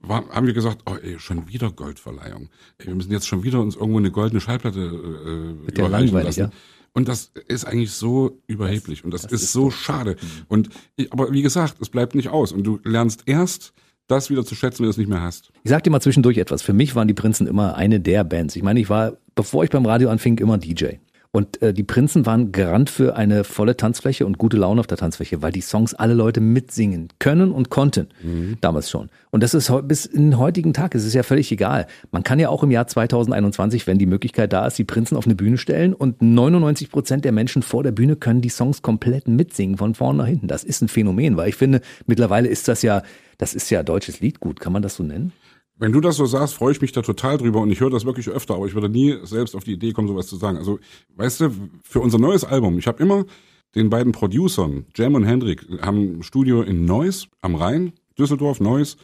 war, 0.00 0.28
haben 0.30 0.46
wir 0.46 0.54
gesagt, 0.54 0.82
oh 0.86 0.96
ey, 1.00 1.18
schon 1.18 1.48
wieder 1.48 1.70
Goldverleihung. 1.70 2.48
Ey, 2.78 2.88
wir 2.88 2.94
müssen 2.94 3.12
jetzt 3.12 3.28
schon 3.28 3.44
wieder 3.44 3.60
uns 3.60 3.76
irgendwo 3.76 3.98
eine 3.98 4.10
goldene 4.10 4.40
Schallplatte 4.40 4.80
äh, 4.80 5.70
überreichen 5.70 6.22
lassen. 6.22 6.40
Ja. 6.40 6.50
Und 6.92 7.08
das 7.08 7.30
ist 7.46 7.66
eigentlich 7.66 7.92
so 7.92 8.40
überheblich 8.46 9.04
und 9.04 9.12
das, 9.12 9.22
das 9.22 9.32
ist, 9.32 9.42
ist, 9.42 9.52
so 9.52 9.70
schade. 9.70 10.16
Mhm. 10.20 10.44
Und 10.48 10.70
aber 11.10 11.30
wie 11.30 11.42
gesagt, 11.42 11.76
es 11.80 11.90
bleibt 11.90 12.14
nicht 12.14 12.30
aus 12.30 12.52
und 12.52 12.64
du 12.64 12.80
lernst 12.84 13.24
erst 13.26 13.74
das 14.06 14.30
wieder 14.30 14.44
zu 14.44 14.54
schätzen, 14.54 14.80
wenn 14.80 14.86
du 14.86 14.90
es 14.90 14.96
nicht 14.96 15.08
mehr 15.08 15.22
hast. 15.22 15.52
Ich 15.64 15.70
sag 15.70 15.82
dir 15.82 15.90
mal 15.90 16.00
zwischendurch 16.00 16.38
etwas. 16.38 16.62
Für 16.62 16.72
mich 16.72 16.94
waren 16.94 17.08
die 17.08 17.14
Prinzen 17.14 17.46
immer 17.46 17.76
eine 17.76 18.00
der 18.00 18.24
Bands. 18.24 18.56
Ich 18.56 18.62
meine, 18.62 18.80
ich 18.80 18.88
war, 18.88 19.16
bevor 19.34 19.64
ich 19.64 19.70
beim 19.70 19.86
Radio 19.86 20.10
anfing, 20.10 20.38
immer 20.38 20.58
DJ. 20.58 20.96
Und 21.36 21.60
äh, 21.60 21.74
die 21.74 21.82
Prinzen 21.82 22.24
waren 22.24 22.50
Garant 22.50 22.88
für 22.88 23.14
eine 23.14 23.44
volle 23.44 23.76
Tanzfläche 23.76 24.24
und 24.24 24.38
gute 24.38 24.56
Laune 24.56 24.80
auf 24.80 24.86
der 24.86 24.96
Tanzfläche, 24.96 25.42
weil 25.42 25.52
die 25.52 25.60
Songs 25.60 25.92
alle 25.92 26.14
Leute 26.14 26.40
mitsingen 26.40 27.08
können 27.18 27.52
und 27.52 27.68
konnten. 27.68 28.08
Mhm. 28.22 28.56
Damals 28.62 28.88
schon. 28.88 29.10
Und 29.32 29.42
das 29.42 29.52
ist 29.52 29.70
bis 29.82 30.06
in 30.06 30.30
den 30.30 30.38
heutigen 30.38 30.72
Tag, 30.72 30.94
es 30.94 31.04
ist 31.04 31.12
ja 31.12 31.22
völlig 31.22 31.52
egal. 31.52 31.88
Man 32.10 32.22
kann 32.22 32.38
ja 32.38 32.48
auch 32.48 32.62
im 32.62 32.70
Jahr 32.70 32.86
2021, 32.86 33.86
wenn 33.86 33.98
die 33.98 34.06
Möglichkeit 34.06 34.50
da 34.54 34.66
ist, 34.66 34.78
die 34.78 34.84
Prinzen 34.84 35.14
auf 35.14 35.26
eine 35.26 35.34
Bühne 35.34 35.58
stellen 35.58 35.92
und 35.92 36.22
99 36.22 36.90
Prozent 36.90 37.26
der 37.26 37.32
Menschen 37.32 37.60
vor 37.60 37.82
der 37.82 37.92
Bühne 37.92 38.16
können 38.16 38.40
die 38.40 38.48
Songs 38.48 38.80
komplett 38.80 39.28
mitsingen, 39.28 39.76
von 39.76 39.94
vorne 39.94 40.20
nach 40.20 40.28
hinten. 40.28 40.48
Das 40.48 40.64
ist 40.64 40.80
ein 40.80 40.88
Phänomen, 40.88 41.36
weil 41.36 41.50
ich 41.50 41.56
finde, 41.56 41.82
mittlerweile 42.06 42.48
ist 42.48 42.66
das 42.66 42.80
ja, 42.80 43.02
das 43.36 43.52
ist 43.52 43.68
ja 43.68 43.82
deutsches 43.82 44.20
Liedgut. 44.20 44.58
Kann 44.58 44.72
man 44.72 44.80
das 44.80 44.94
so 44.94 45.02
nennen? 45.02 45.34
Wenn 45.78 45.92
du 45.92 46.00
das 46.00 46.16
so 46.16 46.24
sagst, 46.24 46.54
freue 46.54 46.72
ich 46.72 46.80
mich 46.80 46.92
da 46.92 47.02
total 47.02 47.36
drüber 47.36 47.60
und 47.60 47.70
ich 47.70 47.80
höre 47.80 47.90
das 47.90 48.06
wirklich 48.06 48.28
öfter, 48.30 48.54
aber 48.54 48.66
ich 48.66 48.74
würde 48.74 48.88
nie 48.88 49.16
selbst 49.24 49.54
auf 49.54 49.64
die 49.64 49.72
Idee 49.72 49.92
kommen, 49.92 50.08
sowas 50.08 50.26
zu 50.26 50.36
sagen. 50.36 50.56
Also, 50.56 50.78
weißt 51.16 51.40
du, 51.40 51.50
für 51.82 52.00
unser 52.00 52.18
neues 52.18 52.44
Album, 52.44 52.78
ich 52.78 52.86
habe 52.86 53.02
immer 53.02 53.26
den 53.74 53.90
beiden 53.90 54.12
Producern, 54.12 54.86
Jam 54.94 55.14
und 55.14 55.24
Hendrik, 55.24 55.66
haben 55.82 56.18
ein 56.18 56.22
Studio 56.22 56.62
in 56.62 56.86
Neuss 56.86 57.28
am 57.42 57.54
Rhein, 57.54 57.92
Düsseldorf, 58.18 58.58
Neuss. 58.58 58.96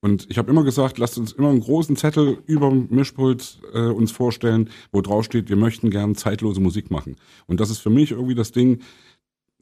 Und 0.00 0.26
ich 0.30 0.38
habe 0.38 0.50
immer 0.50 0.64
gesagt, 0.64 0.98
lasst 0.98 1.18
uns 1.18 1.32
immer 1.32 1.48
einen 1.48 1.60
großen 1.60 1.96
Zettel 1.96 2.38
über 2.46 2.70
Mischpult 2.70 3.60
äh, 3.72 3.80
uns 3.80 4.12
vorstellen, 4.12 4.70
wo 4.92 5.02
drauf 5.02 5.24
steht, 5.24 5.48
wir 5.48 5.56
möchten 5.56 5.90
gern 5.90 6.14
zeitlose 6.14 6.60
Musik 6.60 6.90
machen. 6.90 7.16
Und 7.46 7.60
das 7.60 7.70
ist 7.70 7.78
für 7.78 7.90
mich 7.90 8.12
irgendwie 8.12 8.34
das 8.34 8.52
Ding, 8.52 8.80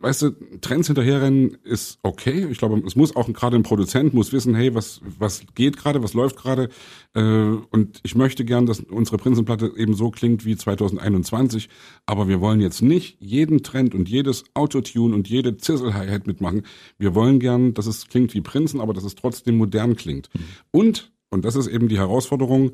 weißt 0.02 0.22
du, 0.22 0.30
Trends 0.60 0.88
hinterherrennen 0.88 1.56
ist 1.64 1.98
okay. 2.02 2.46
Ich 2.50 2.58
glaube, 2.58 2.82
es 2.86 2.96
muss 2.96 3.14
auch 3.16 3.32
gerade 3.32 3.56
ein 3.56 3.62
Produzent 3.62 4.12
muss 4.12 4.32
wissen, 4.32 4.54
hey, 4.54 4.74
was 4.74 5.00
was 5.18 5.44
geht 5.54 5.76
gerade, 5.76 6.02
was 6.02 6.14
läuft 6.14 6.36
gerade. 6.36 6.68
Äh, 7.14 7.22
und 7.22 8.00
ich 8.02 8.14
möchte 8.14 8.44
gern, 8.44 8.66
dass 8.66 8.80
unsere 8.80 9.16
Prinzenplatte 9.16 9.72
eben 9.76 9.94
so 9.94 10.10
klingt 10.10 10.44
wie 10.44 10.56
2021. 10.56 11.68
Aber 12.06 12.28
wir 12.28 12.40
wollen 12.40 12.60
jetzt 12.60 12.82
nicht 12.82 13.16
jeden 13.20 13.62
Trend 13.62 13.94
und 13.94 14.08
jedes 14.08 14.44
Autotune 14.54 15.14
und 15.14 15.28
jede 15.28 15.56
Zizzle 15.56 15.94
Hi-Hat 15.94 16.26
mitmachen. 16.26 16.62
Wir 16.98 17.14
wollen 17.14 17.40
gern, 17.40 17.74
dass 17.74 17.86
es 17.86 18.08
klingt 18.08 18.34
wie 18.34 18.40
Prinzen, 18.40 18.80
aber 18.80 18.92
dass 18.92 19.04
es 19.04 19.14
trotzdem 19.14 19.56
modern 19.56 19.96
klingt. 19.96 20.28
Mhm. 20.34 20.40
Und 20.70 21.12
und 21.32 21.46
das 21.46 21.56
ist 21.56 21.66
eben 21.66 21.88
die 21.88 21.96
Herausforderung, 21.96 22.72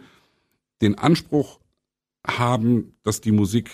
den 0.82 0.96
Anspruch 0.96 1.60
haben, 2.26 2.96
dass 3.04 3.20
die 3.20 3.30
Musik 3.30 3.70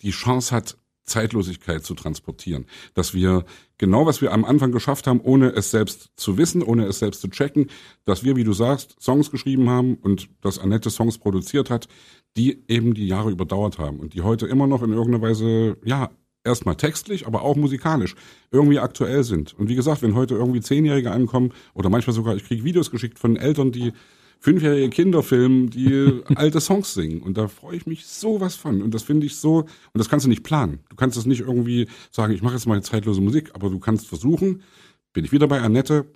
die 0.00 0.12
Chance 0.12 0.54
hat, 0.54 0.78
Zeitlosigkeit 1.08 1.84
zu 1.84 1.94
transportieren. 1.94 2.66
Dass 2.94 3.14
wir 3.14 3.44
genau, 3.78 4.06
was 4.06 4.20
wir 4.20 4.32
am 4.32 4.44
Anfang 4.44 4.72
geschafft 4.72 5.06
haben, 5.06 5.20
ohne 5.20 5.50
es 5.50 5.70
selbst 5.70 6.10
zu 6.16 6.38
wissen, 6.38 6.62
ohne 6.62 6.86
es 6.86 6.98
selbst 6.98 7.20
zu 7.20 7.28
checken, 7.28 7.68
dass 8.04 8.24
wir, 8.24 8.36
wie 8.36 8.44
du 8.44 8.52
sagst, 8.52 8.96
Songs 9.00 9.30
geschrieben 9.30 9.68
haben 9.68 9.96
und 9.96 10.28
dass 10.40 10.58
Annette 10.58 10.90
Songs 10.90 11.18
produziert 11.18 11.70
hat, 11.70 11.88
die 12.36 12.62
eben 12.68 12.94
die 12.94 13.08
Jahre 13.08 13.30
überdauert 13.30 13.78
haben 13.78 13.98
und 13.98 14.14
die 14.14 14.22
heute 14.22 14.46
immer 14.46 14.66
noch 14.66 14.82
in 14.82 14.92
irgendeiner 14.92 15.22
Weise, 15.22 15.76
ja, 15.84 16.10
erstmal 16.44 16.76
textlich, 16.76 17.26
aber 17.26 17.42
auch 17.42 17.56
musikalisch 17.56 18.14
irgendwie 18.50 18.78
aktuell 18.78 19.24
sind. 19.24 19.54
Und 19.58 19.68
wie 19.68 19.74
gesagt, 19.74 20.02
wenn 20.02 20.14
heute 20.14 20.34
irgendwie 20.34 20.60
Zehnjährige 20.60 21.10
ankommen 21.10 21.52
oder 21.74 21.90
manchmal 21.90 22.14
sogar, 22.14 22.36
ich 22.36 22.44
kriege 22.44 22.64
Videos 22.64 22.90
geschickt 22.90 23.18
von 23.18 23.36
Eltern, 23.36 23.72
die 23.72 23.92
fünfjährige 24.40 24.90
Kinder 24.90 25.22
filmen, 25.22 25.70
die 25.70 26.22
alte 26.34 26.60
Songs 26.60 26.94
singen. 26.94 27.22
Und 27.22 27.36
da 27.36 27.48
freue 27.48 27.76
ich 27.76 27.86
mich 27.86 28.06
sowas 28.06 28.54
von. 28.56 28.82
Und 28.82 28.94
das 28.94 29.02
finde 29.02 29.26
ich 29.26 29.36
so, 29.36 29.60
und 29.60 29.68
das 29.94 30.08
kannst 30.08 30.26
du 30.26 30.30
nicht 30.30 30.44
planen. 30.44 30.80
Du 30.88 30.96
kannst 30.96 31.16
das 31.16 31.26
nicht 31.26 31.40
irgendwie 31.40 31.88
sagen, 32.10 32.32
ich 32.32 32.42
mache 32.42 32.54
jetzt 32.54 32.66
mal 32.66 32.82
zeitlose 32.82 33.20
Musik, 33.20 33.50
aber 33.54 33.70
du 33.70 33.78
kannst 33.78 34.06
versuchen, 34.06 34.62
bin 35.12 35.24
ich 35.24 35.32
wieder 35.32 35.48
bei 35.48 35.60
Annette, 35.60 36.06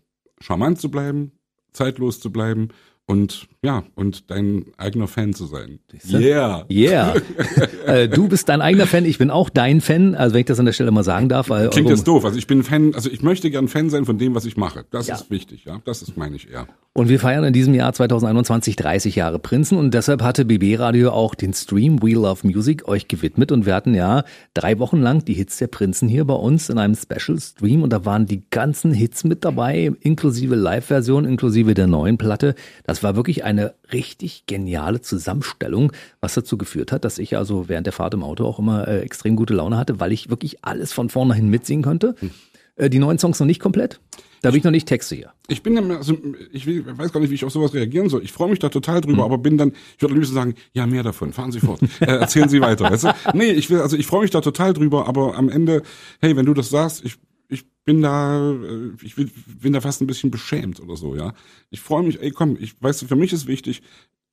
charmant 0.41 0.81
zu 0.81 0.91
bleiben, 0.91 1.33
zeitlos 1.73 2.21
zu 2.21 2.31
bleiben 2.31 2.69
und 3.07 3.49
ja, 3.65 3.85
und 3.95 4.31
dein 4.31 4.65
eigener 4.77 5.07
Fan 5.07 5.35
zu 5.35 5.47
sein. 5.47 5.79
Yeah. 6.11 6.65
Yeah. 6.69 7.15
äh, 7.87 8.09
du 8.09 8.27
bist 8.27 8.49
dein 8.49 8.61
eigener 8.61 8.87
Fan, 8.87 9.05
ich 9.05 9.19
bin 9.19 9.31
auch 9.31 9.51
dein 9.51 9.81
Fan, 9.81 10.17
also 10.17 10.35
wenn 10.35 10.41
ich 10.41 10.47
das 10.47 10.59
an 10.59 10.67
der 10.67 10.73
Stelle 10.73 10.91
mal 10.91 11.05
sagen 11.05 11.29
darf. 11.29 11.49
Weil 11.49 11.69
Klingt 11.71 11.89
jetzt 11.89 12.09
doof, 12.09 12.25
also 12.25 12.37
ich 12.37 12.49
bin 12.49 12.65
Fan, 12.65 12.93
also 12.95 13.09
ich 13.09 13.23
möchte 13.23 13.51
gern 13.51 13.69
Fan 13.69 13.89
sein 13.89 14.05
von 14.05 14.19
dem, 14.19 14.35
was 14.35 14.47
ich 14.47 14.57
mache. 14.57 14.85
Das 14.91 15.07
ja. 15.07 15.15
ist 15.15 15.31
wichtig, 15.31 15.65
ja, 15.65 15.81
das 15.85 16.03
ist 16.03 16.17
meine 16.17 16.35
ich 16.35 16.51
eher. 16.51 16.67
Und 16.95 17.09
wir 17.09 17.21
feiern 17.21 17.45
in 17.45 17.53
diesem 17.53 17.73
Jahr 17.73 17.93
2021 17.93 18.77
30 18.77 19.17
Jahre 19.17 19.39
Prinzen 19.39 19.79
und 19.79 19.95
deshalb 19.95 20.23
hatte 20.23 20.45
BB 20.45 20.79
Radio 20.79 21.11
auch 21.11 21.35
den 21.35 21.55
Stream 21.55 22.03
We 22.03 22.11
Love 22.11 22.47
Music 22.47 22.87
euch 22.89 23.09
gewidmet 23.09 23.51
und 23.53 23.65
wir 23.65 23.75
hatten 23.75 23.95
ja 23.95 24.25
drei 24.55 24.79
Wochen 24.79 25.01
lang 25.01 25.25
die 25.25 25.35
Hits 25.35 25.57
der 25.59 25.69
Prinzen 25.69 26.09
hier 26.09 26.27
bei 26.27 26.35
uns 26.35 26.69
in 26.69 26.79
einem 26.79 26.95
Special 26.95 27.39
Stream 27.41 27.83
und 27.83 27.93
da 27.93 28.05
waren 28.05 28.27
die 28.27 28.43
ganzen 28.51 28.93
Hits 28.93 29.25
mit 29.25 29.45
dabei, 29.45 29.93
inklusive 30.01 30.55
Live-Version, 30.55 31.25
inklusive 31.25 31.75
der 31.75 31.87
neuen 31.87 32.19
Platte. 32.19 32.55
Das 32.85 32.92
war 33.03 33.15
wirklich 33.15 33.45
eine 33.45 33.75
richtig 33.93 34.47
geniale 34.47 35.01
Zusammenstellung, 35.01 35.93
was 36.21 36.35
dazu 36.35 36.59
geführt 36.59 36.91
hat, 36.91 37.05
dass 37.05 37.19
ich 37.19 37.37
also 37.37 37.69
während 37.69 37.87
der 37.87 37.93
Fahrt 37.93 38.15
im 38.15 38.25
Auto 38.25 38.45
auch 38.45 38.59
immer 38.59 38.89
äh, 38.89 39.01
extrem 39.01 39.37
gute 39.37 39.55
Laune 39.55 39.79
hatte, 39.79 40.01
weil 40.01 40.11
ich 40.11 40.31
wirklich 40.31 40.65
alles 40.65 40.93
von 40.93 41.09
vornherein 41.09 41.49
mitsingen 41.49 41.85
konnte. 41.85 42.17
Hm. 42.19 42.31
Äh, 42.77 42.91
die 42.91 42.99
neuen 42.99 43.19
Songs 43.19 43.39
noch 43.39 43.47
nicht 43.47 43.61
komplett. 43.61 44.01
Da 44.43 44.49
habe 44.49 44.59
ich 44.59 44.65
noch 44.65 44.73
nicht 44.73 44.89
Texte 44.89 45.15
hier. 45.15 45.31
Ich 45.47 45.63
bin 45.63 45.79
also 45.93 46.19
ich 46.51 46.67
weiß 46.67 47.13
gar 47.13 47.21
nicht, 47.21 47.31
wie 47.31 47.37
ich 47.37 47.45
auf 47.45 47.53
sowas 47.53 47.75
reagieren 47.75 48.09
soll. 48.09 48.25
Ich 48.25 48.33
freue 48.33 48.51
mich 48.51 48.59
da 48.59 48.71
total 48.71 49.01
drüber, 49.01 49.19
mhm. 49.19 49.33
aber 49.33 49.39
bin 49.39 49.57
dann, 49.57 49.73
ich 49.97 50.03
würde 50.03 50.15
am 50.15 50.19
liebsten 50.19 50.35
sagen, 50.35 50.55
ja, 50.73 50.85
mehr 50.85 51.05
davon, 51.05 51.33
fahren 51.33 51.53
Sie 51.53 51.61
fort. 51.61 51.81
äh, 52.01 52.07
erzählen 52.07 52.49
Sie 52.49 52.61
weiter. 52.61 52.91
Weißt 52.91 53.05
du? 53.05 53.15
Nee, 53.35 53.53
ich 53.53 53.71
will, 53.71 53.81
also 53.81 53.97
ich 53.97 54.07
freue 54.07 54.23
mich 54.23 54.33
da 54.33 54.41
total 54.41 54.73
drüber, 54.73 55.07
aber 55.07 55.37
am 55.37 55.49
Ende, 55.49 55.83
hey, 56.21 56.37
wenn 56.37 56.45
du 56.45 56.55
das 56.55 56.71
sagst, 56.71 57.05
ich 57.05 57.19
ich 57.53 57.65
bin 57.85 58.03
da, 58.03 58.53
äh, 58.53 58.91
ich 59.03 59.17
bin 59.17 59.73
da 59.73 59.81
fast 59.81 60.01
ein 60.01 60.07
bisschen 60.07 60.31
beschämt 60.31 60.81
oder 60.81 60.97
so, 60.97 61.15
ja. 61.17 61.35
Ich 61.71 61.81
freue 61.81 62.03
mich, 62.03 62.21
ey, 62.21 62.31
komm, 62.31 62.57
ich 62.61 62.81
weiß, 62.81 63.05
für 63.05 63.17
mich 63.17 63.33
ist 63.33 63.47
wichtig, 63.47 63.83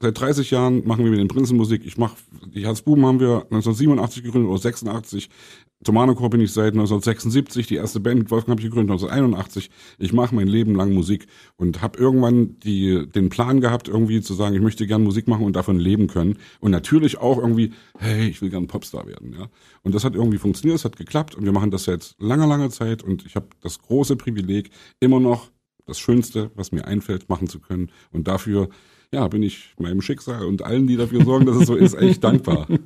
seit 0.02 0.20
30 0.20 0.52
Jahren 0.52 0.88
machen 0.88 1.04
wir 1.04 1.12
mit 1.12 1.20
den 1.20 1.28
Prinzen 1.28 1.58
Musik. 1.58 1.84
Ich 1.86 1.98
mache, 1.98 2.16
die 2.54 2.66
Herzbuben 2.66 3.06
haben 3.06 3.20
wir 3.20 3.44
1987 3.52 4.24
gegründet 4.24 4.50
oder 4.50 4.60
86. 4.60 5.30
Tomanochor 5.84 6.30
bin 6.30 6.42
ich 6.42 6.52
seit 6.52 6.74
1976, 6.74 7.68
die 7.68 7.76
erste 7.76 8.02
Band 8.02 8.20
mit 8.20 8.32
Wolfgang 8.32 8.52
habe 8.52 8.62
ich 8.62 8.68
gegründet 8.68 8.92
1981. 8.92 9.70
Ich 9.98 10.12
mache 10.12 10.36
mein 10.36 10.48
Leben 10.48 10.76
lang 10.76 10.94
Musik 10.94 11.28
und 11.56 11.82
habe 11.82 11.98
irgendwann 12.00 12.60
die, 12.60 13.08
den 13.08 13.30
Plan 13.30 13.62
gehabt, 13.62 13.88
irgendwie 13.88 14.22
zu 14.22 14.34
sagen, 14.34 14.56
ich 14.56 14.62
möchte 14.62 14.88
gern 14.88 15.04
Musik 15.04 15.28
machen 15.28 15.46
und 15.46 15.56
davon 15.56 15.80
leben 15.80 16.08
können. 16.08 16.38
Und 16.60 16.72
natürlich 16.72 17.18
auch 17.18 17.38
irgendwie, 17.38 17.72
hey, 17.98 18.28
ich 18.28 18.42
will 18.42 18.50
gern 18.50 18.68
Popstar 18.68 19.06
werden. 19.08 19.34
ja. 19.38 19.48
Und 19.84 19.96
das 19.96 20.04
hat 20.04 20.16
irgendwie 20.16 20.38
funktioniert, 20.38 20.80
es 20.80 20.86
hat 20.86 20.98
geklappt 20.98 21.36
und 21.36 21.46
wir 21.46 21.54
machen 21.54 21.72
das 21.72 21.86
seit 21.86 22.16
langer, 22.20 22.48
langer 22.48 22.70
Zeit 22.70 23.04
und 23.04 23.26
ich 23.26 23.36
habe 23.36 23.48
das 23.62 23.80
große 23.80 24.18
Privileg, 24.18 24.72
immer 25.00 25.20
noch 25.20 25.50
das 25.86 26.00
Schönste, 26.00 26.52
was 26.56 26.72
mir 26.72 26.86
einfällt, 26.86 27.30
machen 27.30 27.48
zu 27.48 27.60
können. 27.60 27.92
Und 28.12 28.28
dafür 28.28 28.70
ja, 29.12 29.28
bin 29.28 29.42
ich 29.42 29.74
meinem 29.80 30.02
Schicksal 30.02 30.46
und 30.46 30.64
allen, 30.64 30.86
die 30.86 30.96
dafür 30.96 31.24
sorgen, 31.26 31.48
dass 31.48 31.56
es 31.56 31.66
so 31.66 31.76
ist, 31.76 31.96
echt 31.96 32.24
dankbar. 32.24 32.68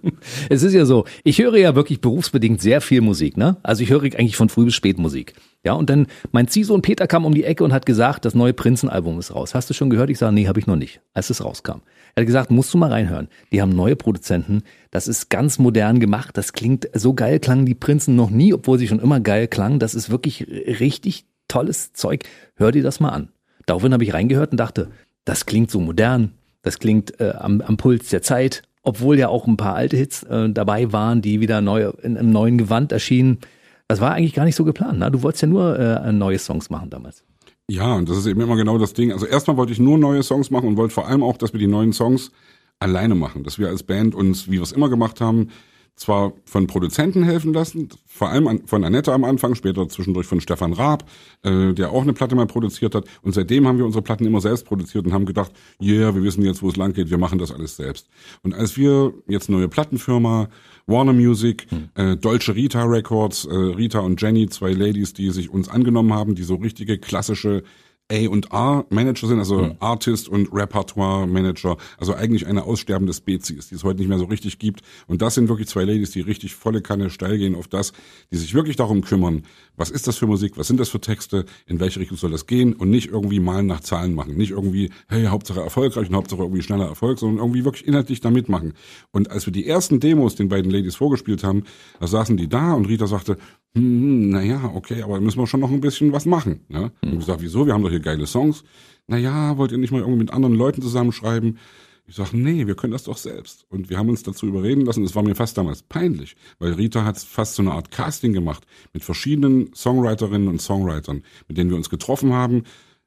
Es 0.49 0.63
ist 0.63 0.73
ja 0.73 0.85
so, 0.85 1.05
ich 1.23 1.39
höre 1.39 1.57
ja 1.57 1.75
wirklich 1.75 1.99
berufsbedingt 1.99 2.61
sehr 2.61 2.79
viel 2.79 3.01
Musik, 3.01 3.35
ne? 3.35 3.57
Also 3.61 3.83
ich 3.83 3.89
höre 3.89 4.03
eigentlich 4.03 4.37
von 4.37 4.47
früh 4.47 4.65
bis 4.65 4.73
spät 4.73 4.97
Musik. 4.97 5.33
Ja, 5.65 5.73
und 5.73 5.89
dann 5.89 6.07
mein 6.31 6.47
Ziehsohn 6.47 6.81
Peter 6.81 7.07
kam 7.07 7.25
um 7.25 7.33
die 7.33 7.43
Ecke 7.43 7.63
und 7.63 7.73
hat 7.73 7.85
gesagt, 7.85 8.23
das 8.23 8.35
neue 8.35 8.53
Prinzenalbum 8.53 9.19
ist 9.19 9.35
raus. 9.35 9.53
Hast 9.53 9.69
du 9.69 9.73
schon 9.73 9.89
gehört? 9.89 10.09
Ich 10.09 10.17
sage, 10.17 10.33
nee, 10.33 10.47
habe 10.47 10.59
ich 10.59 10.67
noch 10.67 10.77
nicht, 10.77 11.01
als 11.13 11.29
es 11.29 11.43
rauskam. 11.43 11.81
Er 12.15 12.21
hat 12.21 12.27
gesagt, 12.27 12.51
musst 12.51 12.73
du 12.73 12.77
mal 12.77 12.91
reinhören. 12.91 13.27
Die 13.51 13.61
haben 13.61 13.71
neue 13.71 13.95
Produzenten. 13.95 14.63
Das 14.91 15.07
ist 15.07 15.29
ganz 15.29 15.59
modern 15.59 15.99
gemacht. 15.99 16.37
Das 16.37 16.53
klingt 16.53 16.87
so 16.93 17.13
geil, 17.13 17.39
klangen 17.39 17.65
die 17.65 17.75
Prinzen 17.75 18.15
noch 18.15 18.29
nie, 18.29 18.53
obwohl 18.53 18.77
sie 18.77 18.87
schon 18.87 18.99
immer 18.99 19.19
geil 19.19 19.47
klangen. 19.47 19.79
Das 19.79 19.95
ist 19.95 20.09
wirklich 20.09 20.47
richtig 20.47 21.25
tolles 21.47 21.91
Zeug. 21.93 22.23
Hör 22.55 22.71
dir 22.71 22.83
das 22.83 22.99
mal 22.99 23.09
an. 23.09 23.29
Daraufhin 23.65 23.93
habe 23.93 24.03
ich 24.03 24.13
reingehört 24.13 24.51
und 24.51 24.57
dachte, 24.57 24.89
das 25.25 25.45
klingt 25.45 25.71
so 25.71 25.79
modern, 25.79 26.33
das 26.61 26.79
klingt 26.79 27.19
äh, 27.19 27.31
am, 27.31 27.61
am 27.61 27.77
Puls 27.77 28.09
der 28.09 28.21
Zeit, 28.21 28.63
obwohl 28.83 29.17
ja 29.17 29.29
auch 29.29 29.47
ein 29.47 29.57
paar 29.57 29.75
alte 29.75 29.97
Hits 29.97 30.23
äh, 30.23 30.49
dabei 30.49 30.91
waren, 30.91 31.21
die 31.21 31.39
wieder 31.39 31.61
neu, 31.61 31.91
in 32.01 32.17
einem 32.17 32.31
neuen 32.31 32.57
Gewand 32.57 32.91
erschienen. 32.91 33.39
Das 33.87 34.01
war 34.01 34.13
eigentlich 34.13 34.33
gar 34.33 34.45
nicht 34.45 34.55
so 34.55 34.63
geplant. 34.63 34.99
Ne? 34.99 35.11
Du 35.11 35.23
wolltest 35.23 35.43
ja 35.43 35.47
nur 35.47 35.77
äh, 35.77 36.11
neue 36.11 36.39
Songs 36.39 36.69
machen 36.69 36.89
damals. 36.89 37.23
Ja, 37.69 37.95
und 37.95 38.09
das 38.09 38.17
ist 38.17 38.25
eben 38.25 38.41
immer 38.41 38.55
genau 38.55 38.77
das 38.77 38.93
Ding. 38.93 39.11
Also 39.11 39.25
erstmal 39.25 39.55
wollte 39.55 39.71
ich 39.71 39.79
nur 39.79 39.97
neue 39.97 40.23
Songs 40.23 40.51
machen 40.51 40.67
und 40.69 40.77
wollte 40.77 40.93
vor 40.93 41.07
allem 41.07 41.23
auch, 41.23 41.37
dass 41.37 41.53
wir 41.53 41.59
die 41.59 41.67
neuen 41.67 41.93
Songs 41.93 42.31
alleine 42.79 43.15
machen, 43.15 43.43
dass 43.43 43.57
wir 43.57 43.69
als 43.69 43.83
Band 43.83 44.15
uns, 44.15 44.47
wie 44.47 44.53
wir 44.53 44.63
es 44.63 44.73
immer 44.73 44.89
gemacht 44.89 45.21
haben, 45.21 45.49
zwar 45.95 46.33
von 46.45 46.67
Produzenten 46.67 47.23
helfen 47.23 47.53
lassen, 47.53 47.89
vor 48.05 48.29
allem 48.29 48.47
an, 48.47 48.61
von 48.65 48.83
Annette 48.83 49.13
am 49.13 49.23
Anfang, 49.23 49.55
später 49.55 49.87
zwischendurch 49.87 50.25
von 50.25 50.41
Stefan 50.41 50.73
Raab, 50.73 51.09
äh, 51.43 51.73
der 51.73 51.91
auch 51.91 52.01
eine 52.01 52.13
Platte 52.13 52.35
mal 52.35 52.47
produziert 52.47 52.95
hat. 52.95 53.05
Und 53.21 53.33
seitdem 53.33 53.67
haben 53.67 53.77
wir 53.77 53.85
unsere 53.85 54.01
Platten 54.01 54.25
immer 54.25 54.41
selbst 54.41 54.65
produziert 54.65 55.05
und 55.05 55.13
haben 55.13 55.25
gedacht, 55.25 55.51
yeah, 55.81 56.13
wir 56.13 56.23
wissen 56.23 56.43
jetzt, 56.43 56.63
wo 56.63 56.69
es 56.69 56.75
lang 56.75 56.93
geht, 56.93 57.09
wir 57.09 57.17
machen 57.17 57.39
das 57.39 57.51
alles 57.51 57.75
selbst. 57.75 58.09
Und 58.41 58.53
als 58.53 58.75
wir 58.75 59.13
jetzt 59.27 59.49
neue 59.49 59.67
Plattenfirma, 59.67 60.49
Warner 60.87 61.13
Music, 61.13 61.67
hm. 61.69 61.89
äh, 61.95 62.17
Dolce 62.17 62.55
Rita 62.55 62.83
Records, 62.83 63.45
äh, 63.45 63.53
Rita 63.53 63.99
und 63.99 64.21
Jenny, 64.21 64.49
zwei 64.49 64.71
Ladies, 64.71 65.13
die 65.13 65.29
sich 65.29 65.49
uns 65.49 65.69
angenommen 65.69 66.13
haben, 66.13 66.35
die 66.35 66.43
so 66.43 66.55
richtige 66.55 66.97
klassische 66.97 67.63
A 68.11 68.27
und 68.27 68.51
R 68.51 68.85
Manager 68.89 69.27
sind, 69.27 69.39
also 69.39 69.61
mhm. 69.61 69.75
Artist 69.79 70.27
und 70.27 70.53
Repertoire 70.53 71.25
Manager, 71.25 71.77
also 71.97 72.13
eigentlich 72.13 72.45
eine 72.45 72.63
aussterbende 72.63 73.13
Spezies, 73.13 73.69
die 73.69 73.75
es 73.75 73.83
heute 73.83 73.99
nicht 73.99 74.09
mehr 74.09 74.17
so 74.17 74.25
richtig 74.25 74.59
gibt. 74.59 74.81
Und 75.07 75.21
das 75.21 75.35
sind 75.35 75.47
wirklich 75.47 75.67
zwei 75.67 75.83
Ladies, 75.83 76.11
die 76.11 76.21
richtig 76.21 76.53
volle 76.53 76.81
Kanne 76.81 77.09
steil 77.09 77.37
gehen 77.37 77.55
auf 77.55 77.67
das, 77.67 77.93
die 78.31 78.37
sich 78.37 78.53
wirklich 78.53 78.75
darum 78.75 79.01
kümmern, 79.01 79.43
was 79.77 79.89
ist 79.89 80.07
das 80.07 80.17
für 80.17 80.27
Musik, 80.27 80.57
was 80.57 80.67
sind 80.67 80.79
das 80.79 80.89
für 80.89 80.99
Texte, 80.99 81.45
in 81.65 81.79
welche 81.79 81.99
Richtung 81.99 82.17
soll 82.17 82.31
das 82.31 82.45
gehen 82.45 82.73
und 82.73 82.89
nicht 82.89 83.09
irgendwie 83.09 83.39
malen 83.39 83.67
nach 83.67 83.79
Zahlen 83.79 84.13
machen, 84.13 84.35
nicht 84.35 84.51
irgendwie, 84.51 84.91
hey, 85.07 85.25
Hauptsache 85.25 85.61
erfolgreich 85.61 86.09
und 86.09 86.15
Hauptsache 86.15 86.41
irgendwie 86.41 86.61
schneller 86.61 86.87
Erfolg, 86.87 87.19
sondern 87.19 87.39
irgendwie 87.39 87.65
wirklich 87.65 87.87
inhaltlich 87.87 88.19
da 88.19 88.29
mitmachen. 88.29 88.73
Und 89.11 89.31
als 89.31 89.45
wir 89.45 89.53
die 89.53 89.65
ersten 89.65 89.99
Demos 89.99 90.35
den 90.35 90.49
beiden 90.49 90.69
Ladies 90.69 90.95
vorgespielt 90.95 91.43
haben, 91.43 91.63
da 91.99 92.07
saßen 92.07 92.37
die 92.37 92.49
da 92.49 92.73
und 92.73 92.85
Rita 92.85 93.07
sagte, 93.07 93.37
hm, 93.75 94.29
naja, 94.29 94.71
okay, 94.75 95.01
aber 95.01 95.19
müssen 95.19 95.39
wir 95.39 95.47
schon 95.47 95.59
noch 95.59 95.71
ein 95.71 95.81
bisschen 95.81 96.11
was 96.11 96.25
machen. 96.25 96.61
Ne? 96.69 96.91
Und 97.01 97.13
ich 97.13 97.19
gesagt, 97.19 97.41
wieso? 97.41 97.65
Wir 97.65 97.73
haben 97.73 97.83
doch 97.83 97.89
hier 97.89 97.99
geile 97.99 98.27
Songs. 98.27 98.63
Naja, 99.07 99.57
wollt 99.57 99.71
ihr 99.71 99.79
nicht 99.79 99.91
mal 99.91 100.01
irgendwie 100.01 100.19
mit 100.19 100.31
anderen 100.31 100.55
Leuten 100.55 100.81
zusammenschreiben? 100.81 101.57
Ich 102.05 102.15
sage, 102.15 102.37
nee, 102.37 102.67
wir 102.67 102.75
können 102.75 102.91
das 102.91 103.05
doch 103.05 103.17
selbst. 103.17 103.65
Und 103.69 103.89
wir 103.89 103.97
haben 103.97 104.09
uns 104.09 104.23
dazu 104.23 104.45
überreden 104.45 104.85
lassen. 104.85 105.03
Es 105.03 105.15
war 105.15 105.23
mir 105.23 105.35
fast 105.35 105.57
damals 105.57 105.83
peinlich, 105.83 106.35
weil 106.59 106.73
Rita 106.73 107.03
hat 107.05 107.17
fast 107.17 107.55
so 107.55 107.63
eine 107.63 107.71
Art 107.71 107.91
Casting 107.91 108.33
gemacht 108.33 108.65
mit 108.91 109.03
verschiedenen 109.03 109.73
Songwriterinnen 109.73 110.49
und 110.49 110.61
Songwritern, 110.61 111.23
mit 111.47 111.57
denen 111.57 111.69
wir 111.69 111.77
uns 111.77 111.89
getroffen 111.89 112.33
haben. 112.33 112.63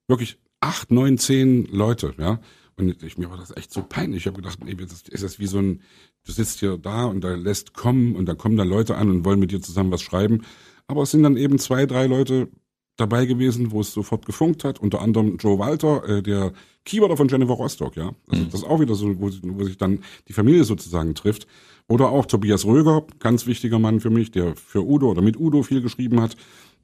Wirklich 0.08 0.38
acht, 0.60 0.90
neun, 0.90 1.18
zehn 1.18 1.66
Leute, 1.66 2.14
ja. 2.18 2.40
Und 2.78 3.02
ich, 3.02 3.16
mir 3.16 3.30
war 3.30 3.38
das 3.38 3.56
echt 3.56 3.72
so 3.72 3.82
peinlich. 3.82 4.22
Ich 4.22 4.26
habe 4.26 4.36
gedacht, 4.36 4.62
nee, 4.64 4.76
ist 5.10 5.22
das 5.22 5.38
wie 5.38 5.46
so 5.46 5.58
ein, 5.58 5.80
du 6.24 6.32
sitzt 6.32 6.60
hier 6.60 6.76
da 6.76 7.06
und 7.06 7.22
da 7.22 7.34
lässt 7.34 7.72
kommen 7.72 8.14
und 8.14 8.26
da 8.26 8.34
kommen 8.34 8.56
dann 8.56 8.68
Leute 8.68 8.96
an 8.96 9.10
und 9.10 9.24
wollen 9.24 9.40
mit 9.40 9.50
dir 9.50 9.62
zusammen 9.62 9.90
was 9.90 10.02
schreiben. 10.02 10.42
Aber 10.86 11.02
es 11.02 11.10
sind 11.10 11.22
dann 11.22 11.36
eben 11.36 11.58
zwei, 11.58 11.86
drei 11.86 12.06
Leute 12.06 12.48
dabei 12.96 13.26
gewesen, 13.26 13.72
wo 13.72 13.80
es 13.80 13.92
sofort 13.92 14.26
gefunkt 14.26 14.64
hat. 14.64 14.78
Unter 14.78 15.00
anderem 15.00 15.36
Joe 15.38 15.58
Walter, 15.58 16.06
äh, 16.08 16.22
der 16.22 16.52
Keyboarder 16.84 17.16
von 17.16 17.28
Jennifer 17.28 17.54
Rostock, 17.54 17.96
ja. 17.96 18.12
Also 18.28 18.44
mhm. 18.44 18.50
das 18.50 18.60
ist 18.60 18.66
auch 18.66 18.80
wieder 18.80 18.94
so, 18.94 19.20
wo, 19.20 19.30
wo 19.42 19.64
sich 19.64 19.76
dann 19.76 20.00
die 20.28 20.32
Familie 20.32 20.64
sozusagen 20.64 21.14
trifft. 21.14 21.46
Oder 21.88 22.10
auch 22.10 22.26
Tobias 22.26 22.64
Röger, 22.64 23.06
ganz 23.20 23.46
wichtiger 23.46 23.78
Mann 23.78 24.00
für 24.00 24.10
mich, 24.10 24.32
der 24.32 24.56
für 24.56 24.84
Udo 24.84 25.10
oder 25.10 25.22
mit 25.22 25.38
Udo 25.38 25.62
viel 25.62 25.82
geschrieben 25.82 26.20
hat, 26.20 26.36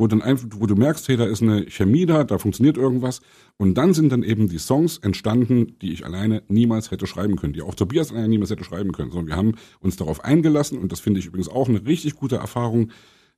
wo 0.03 0.09
dann 0.09 0.21
einfach, 0.21 0.49
wo 0.57 0.67
du 0.67 0.75
merkst, 0.75 1.07
hey, 1.07 1.17
da 1.17 1.27
ist 1.27 1.43
eine 1.43 1.71
Chemie 1.71 2.07
da, 2.07 2.25
da 2.25 2.39
funktioniert 2.39 2.77
irgendwas. 2.77 3.21
Und 3.57 3.75
dann 3.75 3.95
sind 3.95 4.11
dann 4.11 4.25
eben 4.25 4.49
die 4.49 4.59
Songs 4.59 4.99
entstanden, 4.99 5.77
die 5.81 5.93
ich 5.93 6.05
alleine 6.05 6.43
niemals 6.49 6.91
hätte 6.91 7.07
schreiben 7.07 7.37
können, 7.37 7.53
die 7.53 7.63
auch 7.63 7.77
Tobias 7.77 8.11
alleine 8.11 8.27
niemals 8.27 8.51
hätte 8.51 8.65
schreiben 8.65 8.91
können. 8.91 9.13
Sondern 9.13 9.29
wir 9.29 9.37
haben 9.37 9.55
uns 9.79 9.95
darauf 9.95 10.25
eingelassen 10.25 10.77
und 10.77 10.91
das 10.91 10.99
finde 10.99 11.21
ich 11.21 11.27
übrigens 11.27 11.49
auch 11.49 11.69
eine 11.69 11.87
richtig 11.87 12.17
gute 12.17 12.35
Erfahrung, 12.35 12.91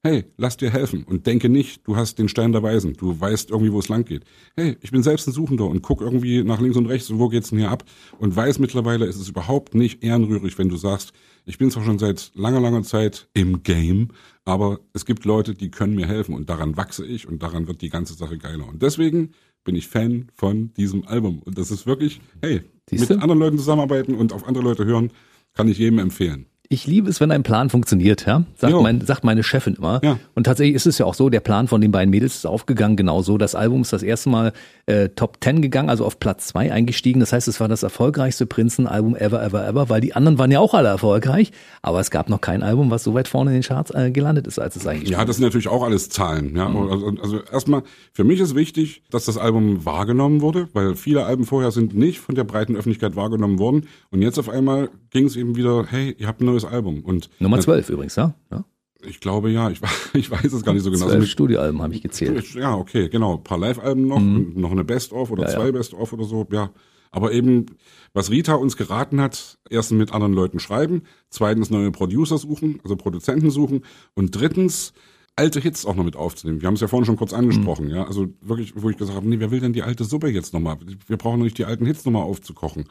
hey, 0.05 0.27
lass 0.37 0.59
dir 0.59 0.71
helfen 0.71 1.03
und 1.05 1.27
denke 1.27 1.49
nicht, 1.49 1.87
du 1.87 1.97
hast 1.97 2.19
den 2.19 2.29
Stein 2.29 2.53
der 2.53 2.63
Weisen, 2.63 2.93
du 2.93 3.19
weißt 3.19 3.51
irgendwie, 3.51 3.73
wo 3.73 3.79
es 3.79 3.89
lang 3.89 4.05
geht. 4.05 4.25
Hey, 4.55 4.77
ich 4.83 4.91
bin 4.91 5.03
selbst 5.03 5.27
ein 5.27 5.33
Suchender 5.33 5.65
und 5.65 5.81
guck 5.81 6.03
irgendwie 6.03 6.45
nach 6.45 6.61
links 6.61 6.77
und 6.77 6.87
rechts, 6.87 7.11
wo 7.13 7.29
geht's 7.29 7.49
denn 7.49 7.59
hier 7.59 7.71
ab 7.71 7.85
und 8.19 8.37
weiß 8.37 8.59
mittlerweile, 8.59 9.07
ist 9.07 9.17
es 9.17 9.31
überhaupt 9.31 9.75
nicht 9.75 10.05
ehrenrührig, 10.05 10.59
wenn 10.59 10.69
du 10.69 10.77
sagst, 10.77 11.15
ich 11.47 11.57
bin 11.57 11.71
zwar 11.71 11.85
schon 11.85 11.99
seit 11.99 12.33
langer, 12.35 12.61
langer 12.61 12.83
Zeit 12.83 13.29
im 13.33 13.63
Game, 13.63 14.09
aber 14.45 14.81
es 14.93 15.07
gibt 15.07 15.25
Leute, 15.25 15.55
die 15.55 15.71
können 15.71 15.95
mir 15.95 16.07
helfen 16.07 16.35
und 16.35 16.51
daran 16.51 16.77
wachse 16.77 17.07
ich 17.07 17.27
und 17.27 17.43
daran 17.43 17.67
wird 17.67 17.81
die 17.81 17.89
ganze 17.91 18.13
Sache 18.13 18.37
geiler. 18.37 18.69
Und 18.69 18.83
deswegen 18.83 19.31
bin 19.65 19.75
ich 19.75 19.89
Fan 19.89 20.29
von 20.35 20.75
diesem 20.75 21.07
Album 21.09 21.39
und 21.39 21.57
das 21.57 21.71
ist 21.71 21.87
wirklich, 21.87 22.21
hey, 22.43 22.61
Siehste? 22.91 23.15
mit 23.15 23.23
anderen 23.23 23.41
Leuten 23.41 23.57
zusammenarbeiten 23.57 24.15
und 24.15 24.35
auf 24.35 24.47
andere 24.47 24.65
Leute 24.65 24.85
hören, 24.85 25.11
kann 25.55 25.69
ich 25.69 25.79
jedem 25.79 25.99
empfehlen. 25.99 26.47
Ich 26.71 26.87
liebe 26.87 27.11
es, 27.11 27.21
wenn 27.21 27.31
ein 27.31 27.43
Plan 27.43 27.69
funktioniert, 27.69 28.25
ja? 28.27 28.45
Sagt, 28.57 28.75
mein, 28.81 29.03
sagt 29.03 29.23
meine 29.23 29.43
Chefin 29.43 29.75
immer. 29.75 30.01
Ja. 30.03 30.19
Und 30.35 30.45
tatsächlich 30.45 30.75
ist 30.75 30.87
es 30.87 30.97
ja 30.97 31.05
auch 31.05 31.15
so, 31.15 31.29
der 31.29 31.41
Plan 31.41 31.69
von 31.69 31.83
den 31.83 31.93
beiden 31.93 32.11
Mädels 32.11 32.37
ist 32.37 32.47
aufgegangen, 32.47 32.97
genau 32.97 33.21
so. 33.21 33.37
Das 33.37 33.55
Album 33.55 33.83
ist 33.83 33.93
das 33.93 34.03
erste 34.03 34.31
Mal 34.31 34.53
äh, 34.87 35.11
Top 35.11 35.39
10 35.43 35.61
gegangen, 35.61 35.91
also 35.91 36.07
auf 36.07 36.19
Platz 36.19 36.49
2 36.49 36.73
eingestiegen. 36.73 37.21
Das 37.21 37.33
heißt, 37.33 37.49
es 37.49 37.61
war 37.61 37.69
das 37.69 37.83
erfolgreichste 37.83 38.47
Prinzen-Album 38.47 39.15
ever, 39.15 39.43
ever, 39.43 39.67
ever, 39.67 39.89
weil 39.89 40.01
die 40.01 40.15
anderen 40.15 40.39
waren 40.39 40.51
ja 40.51 40.61
auch 40.61 40.73
alle 40.73 40.89
erfolgreich. 40.89 41.53
Aber 41.83 42.01
es 42.01 42.11
gab 42.11 42.31
noch 42.31 42.41
kein 42.41 42.63
Album, 42.63 42.91
was 42.91 43.05
so 43.05 43.13
weit 43.13 43.29
vorne 43.29 43.51
in 43.51 43.57
den 43.59 43.63
Charts 43.63 43.91
äh, 43.91 44.11
gelandet 44.11 44.47
ist, 44.47 44.59
als 44.59 44.77
es 44.77 44.87
eigentlich 44.87 45.11
Ja, 45.11 45.25
das 45.25 45.37
sind 45.37 45.45
natürlich 45.45 45.69
auch 45.69 45.83
alles 45.83 46.09
Zahlen. 46.09 46.57
Ja, 46.57 46.67
also, 46.67 47.13
also 47.23 47.41
erstmal 47.43 47.83
für 48.13 48.25
mich 48.25 48.41
ist 48.41 48.55
wichtig, 48.55 49.03
dass 49.11 49.27
das 49.27 49.37
Album 49.37 49.85
wahrgenommen 49.85 50.41
wurde, 50.41 50.69
weil 50.73 50.97
viele 50.97 51.27
Alben 51.27 51.45
vorher 51.45 51.71
sind 51.71 51.95
nicht 51.95 52.21
von 52.21 52.35
der 52.35 52.45
breiten 52.45 52.75
Öffentlichkeit 52.75 53.17
wahrgenommen 53.17 53.59
worden. 53.59 53.87
Und 54.11 54.23
jetzt 54.23 54.39
auf 54.39 54.49
einmal 54.49 54.89
ging 55.11 55.27
es 55.27 55.37
eben 55.37 55.57
wieder, 55.57 55.87
hey, 55.89 56.15
ihr 56.19 56.27
habt 56.27 56.41
ein 56.41 56.47
neues 56.47 56.64
Album. 56.69 57.03
Und 57.03 57.31
Nummer 57.39 57.61
12 57.61 57.91
übrigens, 57.91 58.17
ja? 58.17 58.35
ja? 58.51 58.65
ich 59.07 59.21
glaube 59.21 59.51
ja, 59.51 59.71
ich, 59.71 59.81
ich 60.15 60.31
weiß 60.31 60.53
es 60.53 60.65
gar 60.65 60.73
nicht 60.73 60.83
so 60.83 60.91
genau. 60.91 61.05
Also 61.05 61.17
Zwölf 61.17 61.31
Studioalben 61.31 61.83
habe 61.83 61.95
ich 61.95 62.03
gezählt. 62.03 62.55
Ja, 62.55 62.75
okay, 62.75 63.09
genau. 63.09 63.37
Ein 63.37 63.45
paar 63.45 63.59
Live-Alben 63.59 64.07
noch, 64.07 64.17
und 64.17 64.57
noch 64.57 64.71
eine 64.71 64.85
Best-of 64.85 65.31
oder 65.31 65.45
Mhm. 65.45 65.49
Ja, 65.49 65.55
zwei 65.55 65.67
ja. 65.67 65.73
Best-of 65.73 66.13
oder 66.13 66.25
so, 66.25 66.47
ja. 66.51 66.71
Aber 67.11 67.33
eben, 67.33 67.67
was 68.13 68.31
Rita 68.31 68.55
uns 68.55 68.77
geraten 68.77 69.21
hat, 69.21 69.59
erstens 69.71 69.99
mit 69.99 70.13
anderen 70.13 70.33
Leuten 70.33 70.59
schreiben, 70.59 71.03
zweitens 71.31 71.71
neue 71.71 71.93
Producer 71.93 72.39
suchen, 72.39 72.81
also 72.83 72.97
Produzenten 72.97 73.51
suchen 73.51 73.85
und 74.15 74.35
drittens 74.35 74.93
alte 75.37 75.61
Hits 75.61 75.87
auch 75.87 75.95
noch 75.95 76.05
mit 76.05 76.17
aufzunehmen. 76.17 76.61
Wir 76.61 76.67
haben 76.67 76.75
es 76.75 76.81
ja 76.81 76.89
vorhin 76.89 77.07
schon 77.07 77.17
kurz 77.17 77.33
angesprochen, 77.33 77.91
ja. 77.91 78.05
Also 78.05 78.29
wirklich, 78.41 78.75
wo 78.77 78.91
ich 78.91 78.97
gesagt 78.97 79.17
habe, 79.17 79.29
nee, 79.29 79.39
wer 79.39 79.51
will 79.51 79.61
denn 79.61 79.73
die 79.73 79.83
alte 79.83 80.05
Suppe 80.05 80.29
jetzt 80.29 80.55
nochmal? 80.55 80.79
Wir 81.07 81.17
brauchen 81.17 81.41
nicht 81.41 81.59
die 81.59 81.65
alten 81.65 81.87
Hits 81.87 82.05
nochmal 82.05 82.23
aufzukochen. 82.23 82.85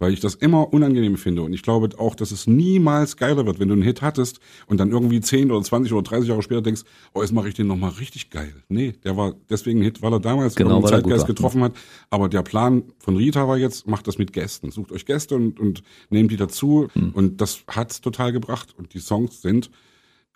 Weil 0.00 0.12
ich 0.12 0.20
das 0.20 0.34
immer 0.34 0.72
unangenehm 0.72 1.16
finde. 1.16 1.42
Und 1.42 1.52
ich 1.52 1.62
glaube 1.62 1.90
auch, 1.98 2.16
dass 2.16 2.32
es 2.32 2.48
niemals 2.48 3.16
geiler 3.16 3.46
wird, 3.46 3.60
wenn 3.60 3.68
du 3.68 3.74
einen 3.74 3.82
Hit 3.82 4.02
hattest 4.02 4.40
und 4.66 4.80
dann 4.80 4.90
irgendwie 4.90 5.20
10 5.20 5.52
oder 5.52 5.62
20 5.62 5.92
oder 5.92 6.02
30 6.02 6.28
Jahre 6.30 6.42
später 6.42 6.62
denkst, 6.62 6.82
oh, 7.12 7.20
jetzt 7.20 7.32
mache 7.32 7.48
ich 7.48 7.54
den 7.54 7.68
nochmal 7.68 7.90
richtig 7.90 8.30
geil. 8.30 8.52
Nee, 8.68 8.94
der 9.04 9.16
war 9.16 9.34
deswegen 9.48 9.80
ein 9.80 9.84
Hit, 9.84 10.02
weil 10.02 10.12
er 10.12 10.18
damals 10.18 10.56
Genau, 10.56 10.80
gut 10.80 10.88
Zeitgeist 10.90 11.26
getroffen 11.26 11.62
hat. 11.62 11.74
Aber 12.08 12.28
der 12.28 12.42
Plan 12.42 12.82
von 12.98 13.16
Rita 13.16 13.46
war 13.46 13.58
jetzt, 13.58 13.86
macht 13.86 14.08
das 14.08 14.18
mit 14.18 14.32
Gästen. 14.32 14.72
Sucht 14.72 14.90
euch 14.90 15.06
Gäste 15.06 15.36
und, 15.36 15.60
und 15.60 15.82
nehmt 16.08 16.32
die 16.32 16.36
dazu. 16.36 16.88
Hm. 16.94 17.10
Und 17.12 17.40
das 17.40 17.60
hat's 17.68 18.00
total 18.00 18.32
gebracht. 18.32 18.74
Und 18.76 18.94
die 18.94 19.00
Songs 19.00 19.42
sind 19.42 19.70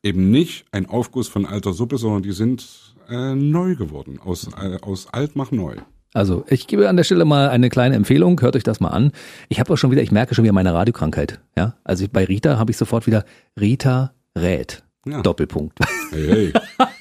eben 0.03 0.31
nicht 0.31 0.67
ein 0.71 0.87
Aufguss 0.87 1.29
von 1.29 1.47
alter 1.47 1.73
Suppe, 1.73 1.97
sondern 1.97 2.23
die 2.23 2.33
sind 2.33 2.95
äh, 3.09 3.35
neu 3.35 3.77
geworden. 3.77 4.21
Aus, 4.23 4.49
äh, 4.61 4.79
aus 4.83 5.09
alt 5.13 5.37
mach 5.37 5.51
neu. 5.51 5.77
Also, 6.15 6.45
ich 6.49 6.69
gebe 6.69 6.89
an 6.89 6.97
der 6.97 7.03
Stelle 7.03 7.25
mal 7.25 7.49
eine 7.49 7.69
kleine 7.71 7.97
Empfehlung, 7.97 8.41
hört 8.41 8.55
euch 8.55 8.63
das 8.63 8.79
mal 8.79 8.91
an. 8.91 9.11
Ich 9.49 9.59
habe 9.59 9.73
auch 9.73 9.77
schon 9.77 9.91
wieder, 9.91 10.01
ich 10.01 10.13
merke 10.13 10.37
schon 10.37 10.45
wieder 10.45 10.53
meine 10.53 10.73
Radiokrankheit. 10.73 11.41
Ja, 11.59 11.75
also 11.83 12.07
bei 12.11 12.25
Rita 12.25 12.57
habe 12.57 12.71
ich 12.71 12.77
sofort 12.77 13.09
wieder 13.09 13.25
Rita 13.61 14.13
rät. 14.39 14.84
Ja. 15.07 15.23
Doppelpunkt. 15.23 15.79
Hey, 16.11 16.27
hey. 16.29 16.53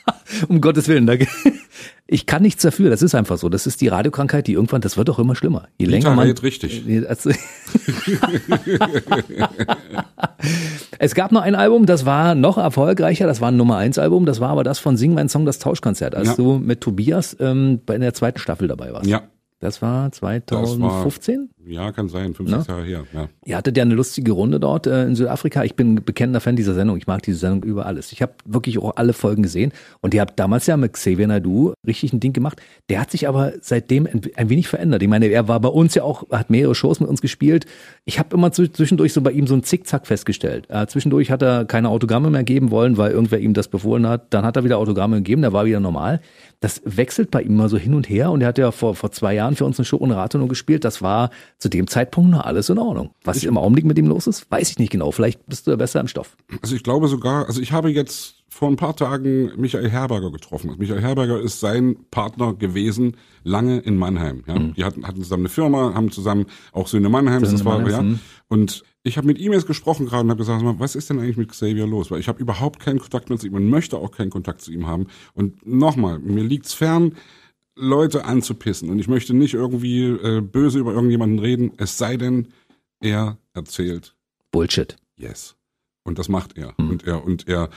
um 0.47 0.61
Gottes 0.61 0.87
Willen. 0.87 1.05
Da, 1.05 1.13
ich 2.07 2.25
kann 2.25 2.41
nichts 2.41 2.61
dafür, 2.63 2.89
das 2.89 3.01
ist 3.01 3.15
einfach 3.15 3.37
so. 3.37 3.49
Das 3.49 3.65
ist 3.67 3.81
die 3.81 3.87
Radiokrankheit, 3.87 4.47
die 4.47 4.53
irgendwann, 4.53 4.81
das 4.81 4.97
wird 4.97 5.07
doch 5.09 5.19
immer 5.19 5.35
schlimmer. 5.35 5.67
Je 5.77 5.85
länger 5.85 6.13
man. 6.15 6.27
rät 6.27 6.43
richtig. 6.43 6.83
Also, 7.07 7.31
es 10.99 11.15
gab 11.15 11.31
noch 11.31 11.41
ein 11.41 11.55
Album, 11.55 11.85
das 11.85 12.05
war 12.05 12.35
noch 12.35 12.57
erfolgreicher, 12.57 13.25
das 13.27 13.41
war 13.41 13.49
ein 13.49 13.57
Nummer 13.57 13.77
1 13.77 13.97
Album, 13.97 14.25
das 14.25 14.39
war 14.39 14.49
aber 14.49 14.63
das 14.63 14.79
von 14.79 14.97
Sing 14.97 15.13
mein 15.13 15.29
Song, 15.29 15.45
das 15.45 15.59
Tauschkonzert, 15.59 16.15
als 16.15 16.29
Ja. 16.29 16.35
du 16.35 16.53
mit 16.59 16.81
Tobias 16.81 17.35
ähm, 17.39 17.79
bei 17.85 17.95
in 17.95 18.01
der 18.01 18.13
zweiten 18.13 18.39
Staffel 18.39 18.67
dabei 18.67 18.91
warst. 18.93 19.07
Ja, 19.09 19.23
Das 19.63 19.81
war 19.81 20.11
2015? 20.11 21.49
ja, 21.65 21.91
kann 21.93 22.09
sein. 22.09 22.33
Fünf, 22.33 22.49
sechs 22.49 22.67
Jahre 22.67 22.83
her. 22.83 23.03
Ja. 23.13 23.29
Ihr 23.45 23.55
hattet 23.55 23.77
ja 23.77 23.83
eine 23.83 23.93
lustige 23.95 24.33
Runde 24.33 24.59
dort 24.59 24.85
äh, 24.87 25.05
in 25.05 25.15
Südafrika. 25.15 25.63
Ich 25.63 25.75
bin 25.75 26.03
bekennender 26.03 26.41
Fan 26.41 26.57
dieser 26.57 26.73
Sendung. 26.73 26.97
Ich 26.97 27.07
mag 27.07 27.21
diese 27.23 27.37
Sendung 27.37 27.63
über 27.63 27.85
alles. 27.85 28.11
Ich 28.11 28.21
habe 28.21 28.33
wirklich 28.45 28.77
auch 28.79 28.97
alle 28.97 29.13
Folgen 29.13 29.41
gesehen 29.43 29.71
und 30.01 30.13
ihr 30.13 30.19
habt 30.19 30.37
damals 30.37 30.67
ja 30.67 30.75
mit 30.75 30.91
Xavier 30.93 31.27
Naidu 31.27 31.71
richtig 31.87 32.11
ein 32.11 32.19
Ding 32.19 32.33
gemacht. 32.33 32.61
Der 32.89 32.99
hat 32.99 33.11
sich 33.11 33.27
aber 33.29 33.53
seitdem 33.61 34.05
ein, 34.35 34.49
wenig 34.49 34.67
verändert. 34.67 35.01
Ich 35.01 35.07
meine, 35.07 35.27
er 35.27 35.47
war 35.47 35.59
bei 35.61 35.69
uns 35.69 35.95
ja 35.95 36.03
auch, 36.03 36.29
hat 36.31 36.49
mehrere 36.49 36.75
Shows 36.75 36.99
mit 36.99 37.07
uns 37.07 37.21
gespielt. 37.21 37.65
Ich 38.03 38.19
habe 38.19 38.35
immer 38.35 38.49
zw- 38.49 38.73
zwischendurch 38.73 39.13
so 39.13 39.21
bei 39.21 39.31
ihm 39.31 39.47
so 39.47 39.55
ein 39.55 39.63
Zickzack 39.63 40.05
festgestellt. 40.05 40.65
Äh, 40.69 40.87
zwischendurch 40.87 41.31
hat 41.31 41.41
er 41.41 41.63
keine 41.63 41.87
Autogramme 41.87 42.29
mehr 42.29 42.43
geben 42.43 42.71
wollen, 42.71 42.97
weil 42.97 43.11
irgendwer 43.11 43.39
ihm 43.39 43.53
das 43.53 43.69
befohlen 43.69 44.05
hat. 44.07 44.33
Dann 44.33 44.43
hat 44.45 44.57
er 44.57 44.65
wieder 44.65 44.77
Autogramme 44.77 45.15
gegeben, 45.17 45.41
der 45.41 45.53
war 45.53 45.65
wieder 45.65 45.79
normal. 45.79 46.19
Das 46.59 46.81
wechselt 46.85 47.31
bei 47.31 47.41
ihm 47.41 47.51
immer 47.53 47.69
so 47.69 47.77
hin 47.77 47.93
und 47.93 48.09
her 48.09 48.31
und 48.31 48.41
er 48.41 48.47
hat 48.49 48.57
ja 48.57 48.71
vor, 48.71 48.95
vor 48.95 49.11
zwei 49.11 49.33
Jahren 49.33 49.52
für 49.55 49.65
uns 49.65 49.79
eine 49.79 49.85
Show 49.85 49.97
ohne 49.97 50.15
Ratonung 50.15 50.49
gespielt. 50.49 50.83
Das 50.83 51.01
war 51.01 51.29
zu 51.57 51.69
dem 51.69 51.87
Zeitpunkt 51.87 52.31
noch 52.31 52.45
alles 52.45 52.69
in 52.69 52.77
Ordnung. 52.77 53.11
Was 53.23 53.43
im 53.43 53.57
Augenblick 53.57 53.85
mit 53.85 53.97
ihm 53.97 54.07
los 54.07 54.27
ist, 54.27 54.49
weiß 54.49 54.71
ich 54.71 54.79
nicht 54.79 54.91
genau. 54.91 55.11
Vielleicht 55.11 55.45
bist 55.47 55.67
du 55.67 55.71
ja 55.71 55.77
besser 55.77 55.99
im 55.99 56.07
Stoff. 56.07 56.35
Also 56.61 56.75
ich 56.75 56.83
glaube 56.83 57.07
sogar, 57.07 57.47
also 57.47 57.61
ich 57.61 57.71
habe 57.71 57.89
jetzt 57.89 58.43
vor 58.53 58.69
ein 58.69 58.75
paar 58.75 58.95
Tagen 58.95 59.51
Michael 59.57 59.89
Herberger 59.89 60.31
getroffen. 60.31 60.69
Also 60.69 60.79
Michael 60.79 61.01
Herberger 61.01 61.41
ist 61.41 61.59
sein 61.59 61.97
Partner 62.11 62.53
gewesen, 62.53 63.17
lange 63.43 63.79
in 63.79 63.97
Mannheim. 63.97 64.43
Ja. 64.47 64.59
Die 64.59 64.83
hatten, 64.83 65.07
hatten 65.07 65.23
zusammen 65.23 65.43
eine 65.43 65.49
Firma, 65.49 65.95
haben 65.95 66.11
zusammen 66.11 66.45
auch 66.71 66.87
Söhne 66.87 67.09
Mannheims, 67.09 67.49
das 67.49 67.59
Söhne 67.59 67.65
war, 67.65 67.79
Mannheims, 67.79 67.93
ja. 67.93 68.03
mhm. 68.03 68.19
Und 68.47 68.83
ich 69.01 69.17
habe 69.17 69.25
mit 69.25 69.39
ihm 69.39 69.51
jetzt 69.51 69.65
gesprochen 69.65 70.05
gerade 70.05 70.23
und 70.23 70.29
habe 70.29 70.37
gesagt, 70.37 70.63
was 70.63 70.95
ist 70.95 71.09
denn 71.09 71.19
eigentlich 71.19 71.37
mit 71.37 71.49
Xavier 71.49 71.87
los? 71.87 72.11
Weil 72.11 72.19
ich 72.19 72.27
habe 72.27 72.39
überhaupt 72.39 72.79
keinen 72.79 72.99
Kontakt 72.99 73.29
mehr 73.29 73.39
zu 73.39 73.47
ihm 73.47 73.55
und 73.55 73.67
möchte 73.67 73.97
auch 73.97 74.11
keinen 74.11 74.29
Kontakt 74.29 74.61
zu 74.61 74.71
ihm 74.71 74.85
haben. 74.85 75.07
Und 75.33 75.65
nochmal, 75.65 76.19
mir 76.19 76.43
liegt's 76.43 76.73
fern, 76.73 77.15
Leute 77.75 78.25
anzupissen. 78.25 78.89
Und 78.89 78.99
ich 78.99 79.07
möchte 79.07 79.33
nicht 79.33 79.53
irgendwie 79.53 80.03
äh, 80.03 80.41
böse 80.41 80.79
über 80.79 80.93
irgendjemanden 80.93 81.39
reden, 81.39 81.71
es 81.77 81.97
sei 81.97 82.17
denn, 82.17 82.49
er 82.99 83.37
erzählt 83.53 84.15
Bullshit. 84.51 84.95
Yes. 85.17 85.55
Und 86.03 86.19
das 86.19 86.29
macht 86.29 86.57
er. 86.57 86.77
Und 86.77 87.05
er, 87.05 87.23
und 87.23 87.47
er 87.47 87.69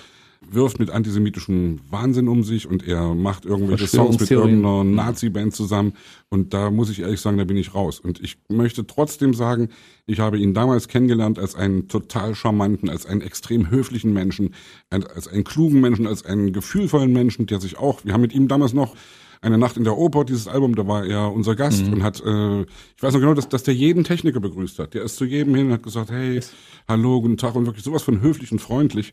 wirft 0.49 0.79
mit 0.79 0.91
antisemitischem 0.91 1.81
Wahnsinn 1.91 2.29
um 2.29 2.43
sich 2.43 2.69
und 2.69 2.87
er 2.87 3.15
macht 3.15 3.45
irgendwelche 3.45 3.87
Songs 3.87 4.21
mit 4.21 4.31
irgendeiner 4.31 4.85
Nazi-Band 4.85 5.55
zusammen. 5.55 5.95
Und 6.29 6.55
da 6.55 6.71
muss 6.71 6.91
ich 6.91 7.01
ehrlich 7.01 7.21
sagen, 7.21 7.39
da 7.39 7.45
bin 7.45 7.57
ich 7.57 7.75
raus. 7.75 7.99
Und 7.99 8.21
ich 8.21 8.39
möchte 8.49 8.87
trotzdem 8.87 9.35
sagen, 9.35 9.71
ich 10.07 10.21
habe 10.21 10.39
ihn 10.39 10.55
damals 10.55 10.89
kennengelernt 10.89 11.39
als 11.39 11.55
einen 11.55 11.89
total 11.89 12.35
charmanten, 12.35 12.89
als 12.89 13.07
einen 13.07 13.23
extrem 13.23 13.71
höflichen 13.71 14.13
Menschen, 14.13 14.55
als 14.91 15.29
einen 15.29 15.45
klugen 15.45 15.81
Menschen, 15.81 16.07
als 16.07 16.25
einen 16.25 16.53
gefühlvollen 16.53 17.13
Menschen, 17.13 17.47
der 17.47 17.61
sich 17.61 17.79
auch, 17.79 18.05
wir 18.05 18.13
haben 18.13 18.21
mit 18.21 18.35
ihm 18.35 18.49
damals 18.49 18.73
noch 18.73 18.95
eine 19.41 19.59
Nacht 19.59 19.77
in 19.77 19.85
der 19.85 19.97
Oper, 19.97 20.25
dieses 20.25 20.49
Album, 20.49 20.75
da 20.75 20.87
war 20.87 21.05
er 21.05 21.33
unser 21.33 21.55
Gast 21.55 21.85
und 21.85 22.03
hat, 22.03 22.21
äh, 22.25 22.63
ich 22.63 23.03
weiß 23.03 23.15
noch 23.15 23.21
genau, 23.21 23.35
dass, 23.35 23.49
dass 23.49 23.63
der 23.63 23.75
jeden 23.75 24.05
Techniker 24.05 24.41
begrüßt 24.41 24.79
hat. 24.79 24.95
Der 24.95 25.03
ist 25.03 25.17
zu 25.17 25.25
jedem 25.25 25.55
hin 25.55 25.67
und 25.67 25.73
hat 25.73 25.83
gesagt, 25.83 26.11
hey, 26.11 26.41
hallo, 26.89 27.21
guten 27.21 27.37
Tag 27.37 27.55
und 27.55 27.67
wirklich 27.67 27.85
sowas 27.85 28.03
von 28.03 28.21
höflich 28.21 28.53
und 28.53 28.61
freundlich. 28.61 29.13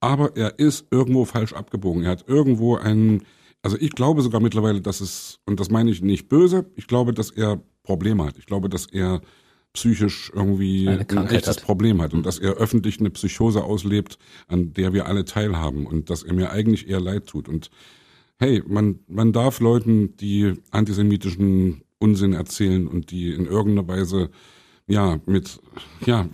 Aber 0.00 0.36
er 0.36 0.58
ist 0.58 0.86
irgendwo 0.90 1.24
falsch 1.24 1.52
abgebogen. 1.52 2.04
Er 2.04 2.12
hat 2.12 2.24
irgendwo 2.28 2.76
einen, 2.76 3.22
also 3.62 3.76
ich 3.78 3.90
glaube 3.90 4.22
sogar 4.22 4.40
mittlerweile, 4.40 4.80
dass 4.80 5.00
es, 5.00 5.40
und 5.46 5.58
das 5.60 5.70
meine 5.70 5.90
ich 5.90 6.02
nicht 6.02 6.28
böse, 6.28 6.66
ich 6.76 6.86
glaube, 6.86 7.12
dass 7.12 7.30
er 7.30 7.60
Probleme 7.82 8.24
hat. 8.24 8.38
Ich 8.38 8.46
glaube, 8.46 8.68
dass 8.68 8.86
er 8.86 9.20
psychisch 9.72 10.32
irgendwie 10.34 10.88
ein 10.88 11.26
echtes 11.28 11.58
hat. 11.58 11.62
Problem 11.62 12.00
hat 12.00 12.14
und 12.14 12.24
dass 12.24 12.38
er 12.38 12.54
öffentlich 12.54 13.00
eine 13.00 13.10
Psychose 13.10 13.62
auslebt, 13.62 14.18
an 14.46 14.72
der 14.72 14.92
wir 14.92 15.06
alle 15.06 15.24
teilhaben 15.24 15.86
und 15.86 16.10
dass 16.10 16.22
er 16.22 16.32
mir 16.32 16.50
eigentlich 16.50 16.88
eher 16.88 17.00
leid 17.00 17.26
tut. 17.26 17.48
Und 17.48 17.70
hey, 18.38 18.62
man, 18.66 19.00
man 19.08 19.32
darf 19.32 19.60
Leuten, 19.60 20.16
die 20.16 20.54
antisemitischen 20.70 21.82
Unsinn 21.98 22.32
erzählen 22.32 22.86
und 22.86 23.10
die 23.10 23.32
in 23.32 23.46
irgendeiner 23.46 23.88
Weise, 23.88 24.30
ja, 24.86 25.20
mit, 25.26 25.60
ja, 26.06 26.28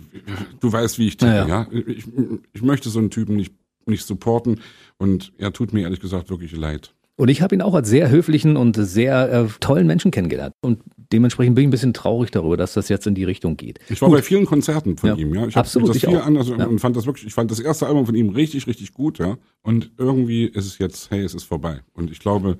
du 0.59 0.71
weißt, 0.71 0.99
wie 0.99 1.07
ich 1.07 1.17
ticke, 1.17 1.31
Ja, 1.31 1.47
ja. 1.47 1.67
ja. 1.71 1.79
Ich, 1.87 2.07
ich 2.53 2.61
möchte 2.61 2.89
so 2.89 2.99
einen 2.99 3.09
Typen 3.09 3.35
nicht, 3.35 3.53
nicht 3.85 4.05
supporten 4.05 4.61
und 4.97 5.33
er 5.37 5.51
tut 5.51 5.73
mir 5.73 5.81
ehrlich 5.81 5.99
gesagt 5.99 6.29
wirklich 6.29 6.55
leid. 6.55 6.94
Und 7.17 7.29
ich 7.29 7.41
habe 7.41 7.55
ihn 7.55 7.61
auch 7.61 7.73
als 7.73 7.87
sehr 7.87 8.09
höflichen 8.09 8.57
und 8.57 8.75
sehr 8.75 9.31
äh, 9.31 9.47
tollen 9.61 9.87
Menschen 9.87 10.11
kennengelernt. 10.11 10.53
Und 10.61 10.81
dementsprechend 11.13 11.55
bin 11.55 11.63
ich 11.63 11.67
ein 11.67 11.71
bisschen 11.71 11.93
traurig 11.93 12.31
darüber, 12.31 12.57
dass 12.57 12.73
das 12.73 12.89
jetzt 12.89 13.07
in 13.07 13.15
die 13.15 13.23
Richtung 13.23 13.55
geht. 13.55 13.79
Ich 13.89 14.01
war 14.01 14.09
bei 14.09 14.21
vielen 14.21 14.45
Konzerten 14.45 14.97
von 14.97 15.09
Ja, 15.11 15.15
ihm, 15.15 15.33
ja. 15.33 15.47
Ich 15.47 15.55
absolut, 15.55 15.89
das 15.89 15.95
ich 15.97 16.05
viel 16.05 16.17
auch. 16.17 16.25
an 16.25 16.35
also, 16.35 16.55
Ja. 16.55 16.65
und 16.65 16.79
fand 16.79 16.95
das 16.97 17.05
wirklich, 17.05 17.25
ich 17.27 17.33
fand 17.33 17.51
das 17.51 17.59
erste 17.61 17.87
Album 17.87 18.05
von 18.05 18.15
ihm 18.15 18.29
richtig, 18.29 18.67
richtig 18.67 18.93
gut, 18.93 19.17
ja. 19.19 19.37
Und 19.61 19.91
irgendwie 19.97 20.45
ist 20.45 20.65
es 20.65 20.77
jetzt, 20.77 21.09
hey, 21.09 21.23
es 21.23 21.33
ist 21.33 21.45
vorbei. 21.45 21.79
Und 21.93 22.11
ich 22.11 22.19
glaube, 22.19 22.57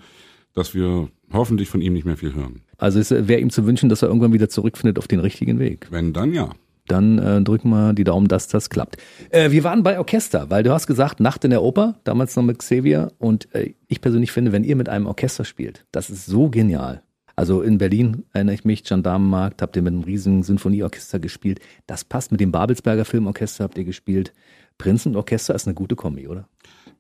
dass 0.54 0.74
wir 0.74 1.10
hoffentlich 1.34 1.68
von 1.68 1.82
ihm 1.82 1.92
nicht 1.94 2.06
mehr 2.06 2.16
viel 2.16 2.34
hören. 2.34 2.62
Also 2.78 3.00
es 3.00 3.12
wäre 3.12 3.42
ihm 3.42 3.50
zu 3.50 3.66
wünschen, 3.66 3.90
dass 3.90 4.02
er 4.04 4.08
irgendwann 4.08 4.32
wieder 4.32 4.48
zurückfindet 4.48 4.98
auf 5.00 5.08
den 5.10 5.20
richtigen 5.20 5.60
Weg. 5.60 5.88
Wenn 5.92 6.14
dann 6.14 6.34
ja. 6.34 6.50
Dann 6.88 7.18
äh, 7.18 7.42
drücken 7.42 7.70
wir 7.70 7.94
die 7.94 8.04
Daumen, 8.04 8.28
dass 8.28 8.48
das 8.48 8.70
klappt. 8.70 8.98
Äh, 9.32 9.52
wir 9.52 9.64
waren 9.64 9.82
bei 9.84 9.98
Orchester, 9.98 10.50
weil 10.50 10.64
du 10.64 10.72
hast 10.72 10.86
gesagt, 10.88 11.20
Nacht 11.20 11.44
in 11.44 11.50
der 11.50 11.64
Oper, 11.64 11.96
damals 12.04 12.36
noch 12.36 12.44
mit 12.44 12.60
Xavier. 12.60 13.12
Und 13.18 13.54
äh, 13.56 13.74
ich 13.88 14.02
persönlich 14.02 14.32
finde, 14.32 14.52
wenn 14.52 14.64
ihr 14.64 14.76
mit 14.76 14.88
einem 14.90 15.08
Orchester 15.08 15.46
spielt, 15.46 15.86
das 15.92 16.10
ist 16.10 16.26
so 16.28 16.50
genial. 16.50 17.02
Also 17.38 17.62
in 17.64 17.78
Berlin 17.80 18.24
erinnere 18.34 18.56
ich 18.56 18.64
mich, 18.66 18.84
Gendarmenmarkt, 18.84 19.62
habt 19.62 19.76
ihr 19.76 19.82
mit 19.82 19.94
einem 19.94 20.04
riesigen 20.04 20.42
Sinfonieorchester 20.44 21.20
gespielt. 21.20 21.60
Das 21.88 22.06
passt 22.06 22.32
mit 22.32 22.40
dem 22.40 22.52
Babelsberger 22.52 23.04
Filmorchester, 23.04 23.64
habt 23.66 23.78
ihr 23.78 23.84
gespielt. 23.84 24.32
Prinzen 24.78 25.10
und 25.10 25.16
Orchester 25.18 25.54
ist 25.56 25.68
eine 25.68 25.74
gute 25.74 25.96
Kombi, 25.96 26.28
oder? 26.28 26.48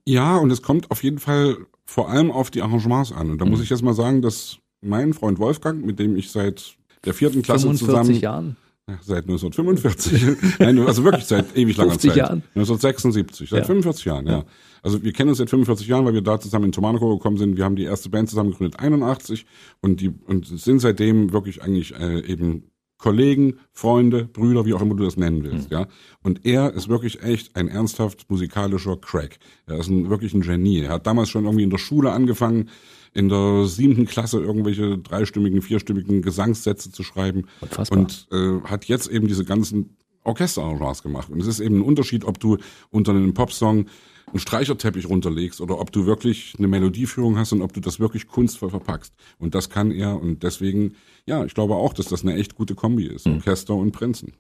Ja, 0.05 0.37
und 0.37 0.51
es 0.51 0.61
kommt 0.61 0.91
auf 0.91 1.03
jeden 1.03 1.19
Fall 1.19 1.55
vor 1.85 2.09
allem 2.09 2.31
auf 2.31 2.51
die 2.51 2.61
Arrangements 2.61 3.11
an. 3.11 3.31
Und 3.31 3.39
da 3.39 3.45
Mhm. 3.45 3.51
muss 3.51 3.61
ich 3.61 3.69
jetzt 3.69 3.81
mal 3.83 3.93
sagen, 3.93 4.21
dass 4.21 4.57
mein 4.81 5.13
Freund 5.13 5.39
Wolfgang, 5.39 5.85
mit 5.85 5.99
dem 5.99 6.15
ich 6.17 6.31
seit 6.31 6.75
der 7.05 7.13
vierten 7.13 7.41
Klasse 7.41 7.63
45 7.67 7.85
zusammen 7.87 8.19
Jahren. 8.19 8.57
Seit 9.01 9.23
1945. 9.23 10.57
Nein, 10.59 10.77
also 10.79 11.03
wirklich 11.03 11.25
seit 11.25 11.57
ewig 11.57 11.75
langer 11.75 11.91
50 11.91 12.09
Zeit. 12.11 12.17
Jahren? 12.17 12.43
1976. 12.53 13.49
Seit 13.49 13.59
Ja. 13.61 13.65
45 13.65 14.05
Jahren, 14.05 14.27
ja. 14.27 14.45
Also 14.83 15.01
wir 15.01 15.11
kennen 15.11 15.29
uns 15.29 15.39
seit 15.39 15.49
45 15.49 15.87
Jahren, 15.87 16.05
weil 16.05 16.13
wir 16.13 16.21
da 16.21 16.39
zusammen 16.39 16.65
in 16.65 16.71
Tomanico 16.71 17.17
gekommen 17.17 17.37
sind. 17.37 17.57
Wir 17.57 17.65
haben 17.65 17.75
die 17.75 17.85
erste 17.85 18.09
Band 18.09 18.29
zusammen 18.29 18.51
gegründet 18.51 18.79
81 18.79 19.47
und 19.81 20.01
die 20.01 20.09
und 20.27 20.45
sind 20.45 20.79
seitdem 20.79 21.33
wirklich 21.33 21.63
eigentlich 21.63 21.95
äh, 21.95 22.19
eben 22.31 22.69
Kollegen, 22.99 23.57
Freunde, 23.71 24.25
Brüder, 24.25 24.65
wie 24.65 24.73
auch 24.75 24.81
immer 24.81 24.95
du 24.95 25.03
das 25.03 25.17
nennen 25.17 25.43
willst, 25.43 25.69
ja. 25.71 25.87
Und 26.23 26.45
er 26.45 26.73
ist 26.73 26.87
wirklich 26.87 27.21
echt 27.23 27.55
ein 27.55 27.67
ernsthaft 27.67 28.29
musikalischer 28.29 28.97
Crack. 28.97 29.37
Er 29.65 29.79
ist 29.79 29.89
ein, 29.89 30.09
wirklich 30.11 30.33
ein 30.35 30.41
Genie. 30.41 30.81
Er 30.81 30.89
hat 30.93 31.07
damals 31.07 31.29
schon 31.29 31.43
irgendwie 31.45 31.63
in 31.63 31.69
der 31.71 31.77
Schule 31.77 32.11
angefangen, 32.11 32.69
in 33.15 33.29
der 33.29 33.65
siebten 33.65 34.05
Klasse 34.05 34.39
irgendwelche 34.39 34.97
dreistimmigen, 34.97 35.61
vierstimmigen 35.61 36.21
Gesangssätze 36.21 36.91
zu 36.91 37.01
schreiben. 37.01 37.45
Unfassbar. 37.61 37.97
Und 37.97 38.27
äh, 38.31 38.59
hat 38.65 38.85
jetzt 38.85 39.07
eben 39.07 39.27
diese 39.27 39.45
ganzen 39.45 39.97
Orchesterarrangements 40.25 41.01
gemacht. 41.01 41.29
Und 41.29 41.41
es 41.41 41.47
ist 41.47 41.61
eben 41.61 41.77
ein 41.77 41.81
Unterschied, 41.81 42.25
ob 42.25 42.39
du 42.39 42.57
unter 42.91 43.11
einem 43.13 43.33
Popsong 43.33 43.87
einen 44.27 44.39
Streicherteppich 44.39 45.07
runterlegst 45.07 45.61
oder 45.61 45.79
ob 45.79 45.91
du 45.91 46.05
wirklich 46.05 46.55
eine 46.57 46.67
Melodieführung 46.67 47.37
hast 47.37 47.53
und 47.53 47.61
ob 47.61 47.73
du 47.73 47.79
das 47.79 47.99
wirklich 47.99 48.27
kunstvoll 48.27 48.69
verpackst. 48.69 49.13
Und 49.39 49.55
das 49.55 49.69
kann 49.69 49.91
er 49.91 50.19
und 50.19 50.43
deswegen, 50.43 50.95
ja, 51.25 51.45
ich 51.45 51.53
glaube 51.53 51.75
auch, 51.75 51.93
dass 51.93 52.07
das 52.07 52.23
eine 52.23 52.35
echt 52.35 52.55
gute 52.55 52.75
Kombi 52.75 53.05
ist. 53.05 53.27
Orchester 53.27 53.75
und 53.75 53.91
Prinzen. 53.91 54.33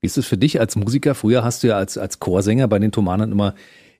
Wie 0.00 0.06
ist 0.06 0.18
es 0.18 0.26
für 0.26 0.38
dich 0.38 0.58
als 0.58 0.74
Musiker? 0.74 1.14
Früher 1.14 1.44
hast 1.44 1.62
du 1.62 1.68
ja 1.68 1.76
als, 1.76 1.96
als 1.96 2.18
Chorsänger 2.18 2.66
bei 2.66 2.78
den 2.78 2.92
Thomanern 2.92 3.30
immer 3.30 3.54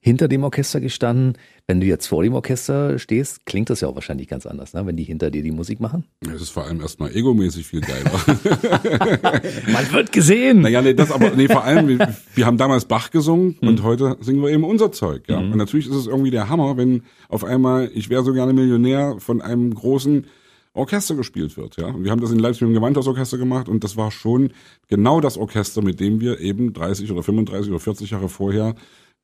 hinter 0.07 0.29
dem 0.29 0.45
Orchester 0.45 0.81
gestanden. 0.81 1.33
Wenn 1.67 1.81
du 1.81 1.87
jetzt 1.87 2.07
vor 2.07 2.23
dem 2.23 2.33
Orchester 2.35 2.97
stehst, 2.97 3.45
klingt 3.45 3.71
das 3.71 3.81
ja 3.81 3.89
auch 3.89 3.97
wahrscheinlich 3.97 4.29
ganz 4.29 4.47
anders, 4.47 4.73
ne? 4.73 4.87
wenn 4.87 4.95
die 4.95 5.03
hinter 5.03 5.33
dir 5.33 5.43
die 5.43 5.51
Musik 5.51 5.81
machen. 5.81 6.05
Es 6.33 6.43
ist 6.43 6.51
vor 6.51 6.65
allem 6.65 6.81
erstmal 6.81 7.11
egomäßig 7.13 7.67
viel 7.67 7.81
geiler. 7.81 8.13
Man 9.67 9.93
wird 9.93 10.13
gesehen. 10.13 10.61
Naja, 10.61 10.81
nee, 10.81 10.95
das 10.95 11.11
aber, 11.11 11.31
nee, 11.31 11.49
vor 11.49 11.65
allem, 11.65 11.89
wir, 11.89 12.15
wir 12.37 12.47
haben 12.47 12.57
damals 12.57 12.85
Bach 12.85 13.11
gesungen 13.11 13.57
und 13.61 13.83
heute 13.83 14.17
singen 14.21 14.41
wir 14.43 14.51
eben 14.51 14.63
unser 14.63 14.93
Zeug, 14.93 15.25
ja. 15.27 15.39
Und 15.39 15.57
natürlich 15.57 15.89
ist 15.89 15.97
es 15.97 16.07
irgendwie 16.07 16.31
der 16.31 16.49
Hammer, 16.49 16.77
wenn 16.77 17.03
auf 17.29 17.43
einmal, 17.43 17.91
ich 17.93 18.09
wäre 18.09 18.23
so 18.23 18.33
gerne 18.33 18.53
Millionär, 18.53 19.17
von 19.19 19.43
einem 19.43 19.75
großen 19.75 20.29
Orchester 20.73 21.17
gespielt 21.17 21.57
wird, 21.57 21.79
ja. 21.79 21.89
Und 21.89 22.05
wir 22.05 22.13
haben 22.13 22.21
das 22.21 22.31
in 22.31 22.39
Leipzig 22.39 22.63
mit 22.63 22.71
dem 22.71 22.75
Gewandhausorchester 22.75 23.39
gemacht 23.39 23.69
und 23.69 23.83
das 23.83 23.97
war 23.97 24.13
schon 24.13 24.53
genau 24.87 25.21
das 25.21 25.37
Orchester, 25.37 25.83
mit 25.83 25.99
dem 25.99 26.21
wir 26.21 26.39
eben 26.39 26.73
30 26.75 27.11
oder 27.11 27.25
35 27.25 27.73
oder 27.73 27.81
40 27.81 28.11
Jahre 28.13 28.29
vorher 28.29 28.77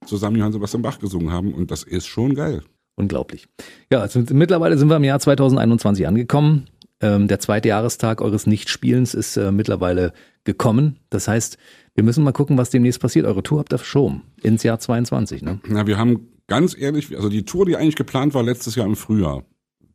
zusammen 0.06 0.36
Johann 0.36 0.52
Sebastian 0.52 0.82
Bach 0.82 0.98
gesungen 0.98 1.32
haben 1.32 1.54
und 1.54 1.70
das 1.70 1.82
ist 1.82 2.06
schon 2.06 2.34
geil. 2.34 2.62
Unglaublich. 2.94 3.48
Ja, 3.90 4.00
also 4.00 4.22
mittlerweile 4.30 4.76
sind 4.76 4.88
wir 4.88 4.96
im 4.96 5.04
Jahr 5.04 5.18
2021 5.18 6.06
angekommen. 6.06 6.66
Ähm, 7.00 7.26
der 7.26 7.40
zweite 7.40 7.68
Jahrestag 7.68 8.20
eures 8.20 8.46
Nichtspielens 8.46 9.14
ist 9.14 9.36
äh, 9.36 9.50
mittlerweile 9.50 10.12
gekommen. 10.44 10.98
Das 11.10 11.26
heißt, 11.26 11.58
wir 11.94 12.04
müssen 12.04 12.22
mal 12.22 12.32
gucken, 12.32 12.58
was 12.58 12.70
demnächst 12.70 13.00
passiert. 13.00 13.26
Eure 13.26 13.42
Tour 13.42 13.58
habt 13.58 13.72
ihr 13.72 13.78
verschoben 13.78 14.22
ins 14.42 14.62
Jahr 14.62 14.78
22, 14.78 15.42
ne? 15.42 15.60
Na, 15.66 15.86
wir 15.86 15.98
haben 15.98 16.28
ganz 16.46 16.76
ehrlich, 16.78 17.14
also 17.16 17.28
die 17.28 17.44
Tour, 17.44 17.66
die 17.66 17.76
eigentlich 17.76 17.96
geplant 17.96 18.34
war 18.34 18.42
letztes 18.42 18.76
Jahr 18.76 18.86
im 18.86 18.96
Frühjahr, 18.96 19.44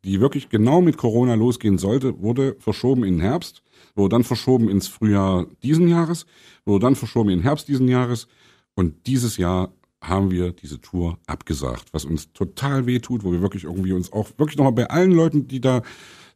die 0.03 0.20
wirklich 0.20 0.49
genau 0.49 0.82
mit 0.82 0.97
Corona 0.97 1.36
losgehen 1.36 1.78
sollte, 1.78 2.22
wurde 2.22 2.55
verschoben 2.60 3.03
in 3.03 3.16
den 3.16 3.22
Herbst, 3.22 3.64
wurde 3.95 4.16
dann 4.16 4.24
verschoben 4.24 4.70
ins 4.70 4.88
Frühjahr 4.88 5.47
diesen 5.64 5.88
Jahres, 5.88 6.26
wurde 6.66 6.86
dann 6.86 6.95
verschoben 6.95 7.30
in 7.30 7.39
den 7.39 7.43
Herbst 7.43 7.68
diesen 7.68 7.88
Jahres 7.88 8.28
und 8.76 9.08
dieses 9.08 9.38
Jahr 9.38 9.72
haben 10.08 10.32
wir 10.32 10.51
diese 10.51 10.80
Tour 10.80 11.18
abgesagt, 11.28 11.86
was 11.91 12.05
uns 12.05 12.32
total 12.34 12.86
weh 12.86 12.99
tut, 12.99 13.24
wo 13.24 13.32
wir 13.32 13.41
wirklich 13.41 13.66
irgendwie 13.66 13.93
uns 13.93 14.12
auch 14.14 14.30
wirklich 14.38 14.58
nochmal 14.58 14.74
bei 14.74 14.89
allen 14.89 15.12
Leuten, 15.12 15.47
die 15.47 15.62
da 15.62 15.82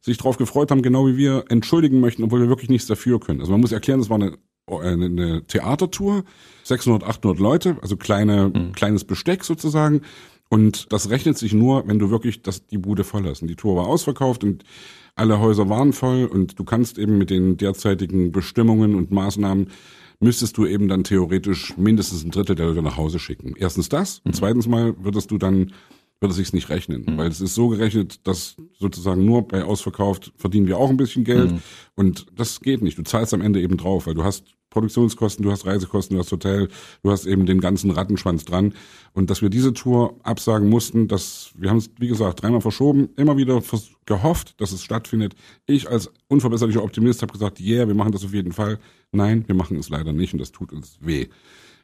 sich 0.00 0.18
drauf 0.18 0.36
gefreut 0.36 0.70
haben, 0.70 0.82
genau 0.82 1.06
wie 1.06 1.16
wir, 1.16 1.44
entschuldigen 1.48 2.00
möchten, 2.00 2.24
obwohl 2.24 2.40
wir 2.40 2.48
wirklich 2.48 2.70
nichts 2.70 2.88
dafür 2.88 3.20
können. 3.20 3.40
Also 3.40 3.52
man 3.52 3.60
muss 3.60 3.72
erklären, 3.72 4.00
das 4.00 4.10
war 4.10 4.16
eine, 4.16 4.36
eine, 4.68 5.06
eine 5.06 5.46
Theatertour, 5.46 6.24
600, 6.64 7.04
800 7.04 7.38
Leute, 7.38 7.76
also 7.82 7.96
kleine, 7.96 8.72
kleines 8.74 9.04
Besteck 9.04 9.44
sozusagen. 9.44 10.02
Und 10.48 10.92
das 10.92 11.08
rechnet 11.08 11.38
sich 11.38 11.54
nur, 11.54 11.88
wenn 11.88 11.98
du 11.98 12.10
wirklich 12.10 12.42
das, 12.42 12.66
die 12.66 12.78
Bude 12.78 13.04
voll 13.04 13.24
hast. 13.24 13.42
Und 13.42 13.48
die 13.48 13.56
Tour 13.56 13.76
war 13.76 13.86
ausverkauft 13.86 14.44
und 14.44 14.64
alle 15.14 15.38
Häuser 15.38 15.68
waren 15.68 15.92
voll 15.92 16.26
und 16.26 16.58
du 16.58 16.64
kannst 16.64 16.98
eben 16.98 17.16
mit 17.16 17.30
den 17.30 17.56
derzeitigen 17.56 18.32
Bestimmungen 18.32 18.94
und 18.94 19.10
Maßnahmen 19.10 19.68
müsstest 20.22 20.56
du 20.56 20.66
eben 20.66 20.88
dann 20.88 21.04
theoretisch 21.04 21.76
mindestens 21.76 22.24
ein 22.24 22.30
Drittel 22.30 22.56
der 22.56 22.66
Leute 22.66 22.82
nach 22.82 22.96
Hause 22.96 23.18
schicken. 23.18 23.54
Erstens 23.58 23.88
das 23.88 24.20
und 24.24 24.34
zweitens 24.34 24.68
mal 24.68 24.94
würdest 25.02 25.30
du 25.30 25.38
dann 25.38 25.72
würde 26.22 26.30
es 26.30 26.36
sich 26.36 26.52
nicht 26.52 26.70
rechnen, 26.70 27.04
weil 27.18 27.28
es 27.28 27.40
ist 27.40 27.54
so 27.54 27.68
gerechnet, 27.68 28.26
dass 28.26 28.56
sozusagen 28.78 29.24
nur 29.24 29.46
bei 29.46 29.64
ausverkauft 29.64 30.32
verdienen 30.36 30.66
wir 30.66 30.78
auch 30.78 30.88
ein 30.88 30.96
bisschen 30.96 31.24
Geld 31.24 31.54
und 31.96 32.26
das 32.34 32.60
geht 32.60 32.80
nicht. 32.80 32.96
Du 32.96 33.02
zahlst 33.02 33.34
am 33.34 33.40
Ende 33.42 33.60
eben 33.60 33.76
drauf, 33.76 34.06
weil 34.06 34.14
du 34.14 34.24
hast 34.24 34.54
Produktionskosten, 34.70 35.44
du 35.44 35.50
hast 35.50 35.66
Reisekosten, 35.66 36.16
du 36.16 36.22
hast 36.22 36.32
Hotel, 36.32 36.68
du 37.02 37.10
hast 37.10 37.26
eben 37.26 37.44
den 37.44 37.60
ganzen 37.60 37.90
Rattenschwanz 37.90 38.44
dran 38.44 38.72
und 39.12 39.28
dass 39.28 39.42
wir 39.42 39.50
diese 39.50 39.74
Tour 39.74 40.18
absagen 40.22 40.68
mussten, 40.68 41.08
dass 41.08 41.52
wir 41.56 41.68
haben 41.68 41.76
es 41.76 41.90
wie 41.98 42.08
gesagt 42.08 42.42
dreimal 42.42 42.62
verschoben, 42.62 43.10
immer 43.16 43.36
wieder 43.36 43.62
gehofft, 44.06 44.60
dass 44.60 44.72
es 44.72 44.82
stattfindet. 44.82 45.34
Ich 45.66 45.90
als 45.90 46.10
unverbesserlicher 46.28 46.82
Optimist 46.82 47.20
habe 47.20 47.32
gesagt, 47.32 47.60
yeah, 47.60 47.86
wir 47.86 47.94
machen 47.94 48.12
das 48.12 48.24
auf 48.24 48.32
jeden 48.32 48.52
Fall. 48.52 48.78
Nein, 49.10 49.44
wir 49.46 49.54
machen 49.54 49.76
es 49.76 49.90
leider 49.90 50.12
nicht 50.12 50.32
und 50.32 50.38
das 50.38 50.52
tut 50.52 50.72
uns 50.72 50.96
weh. 51.00 51.28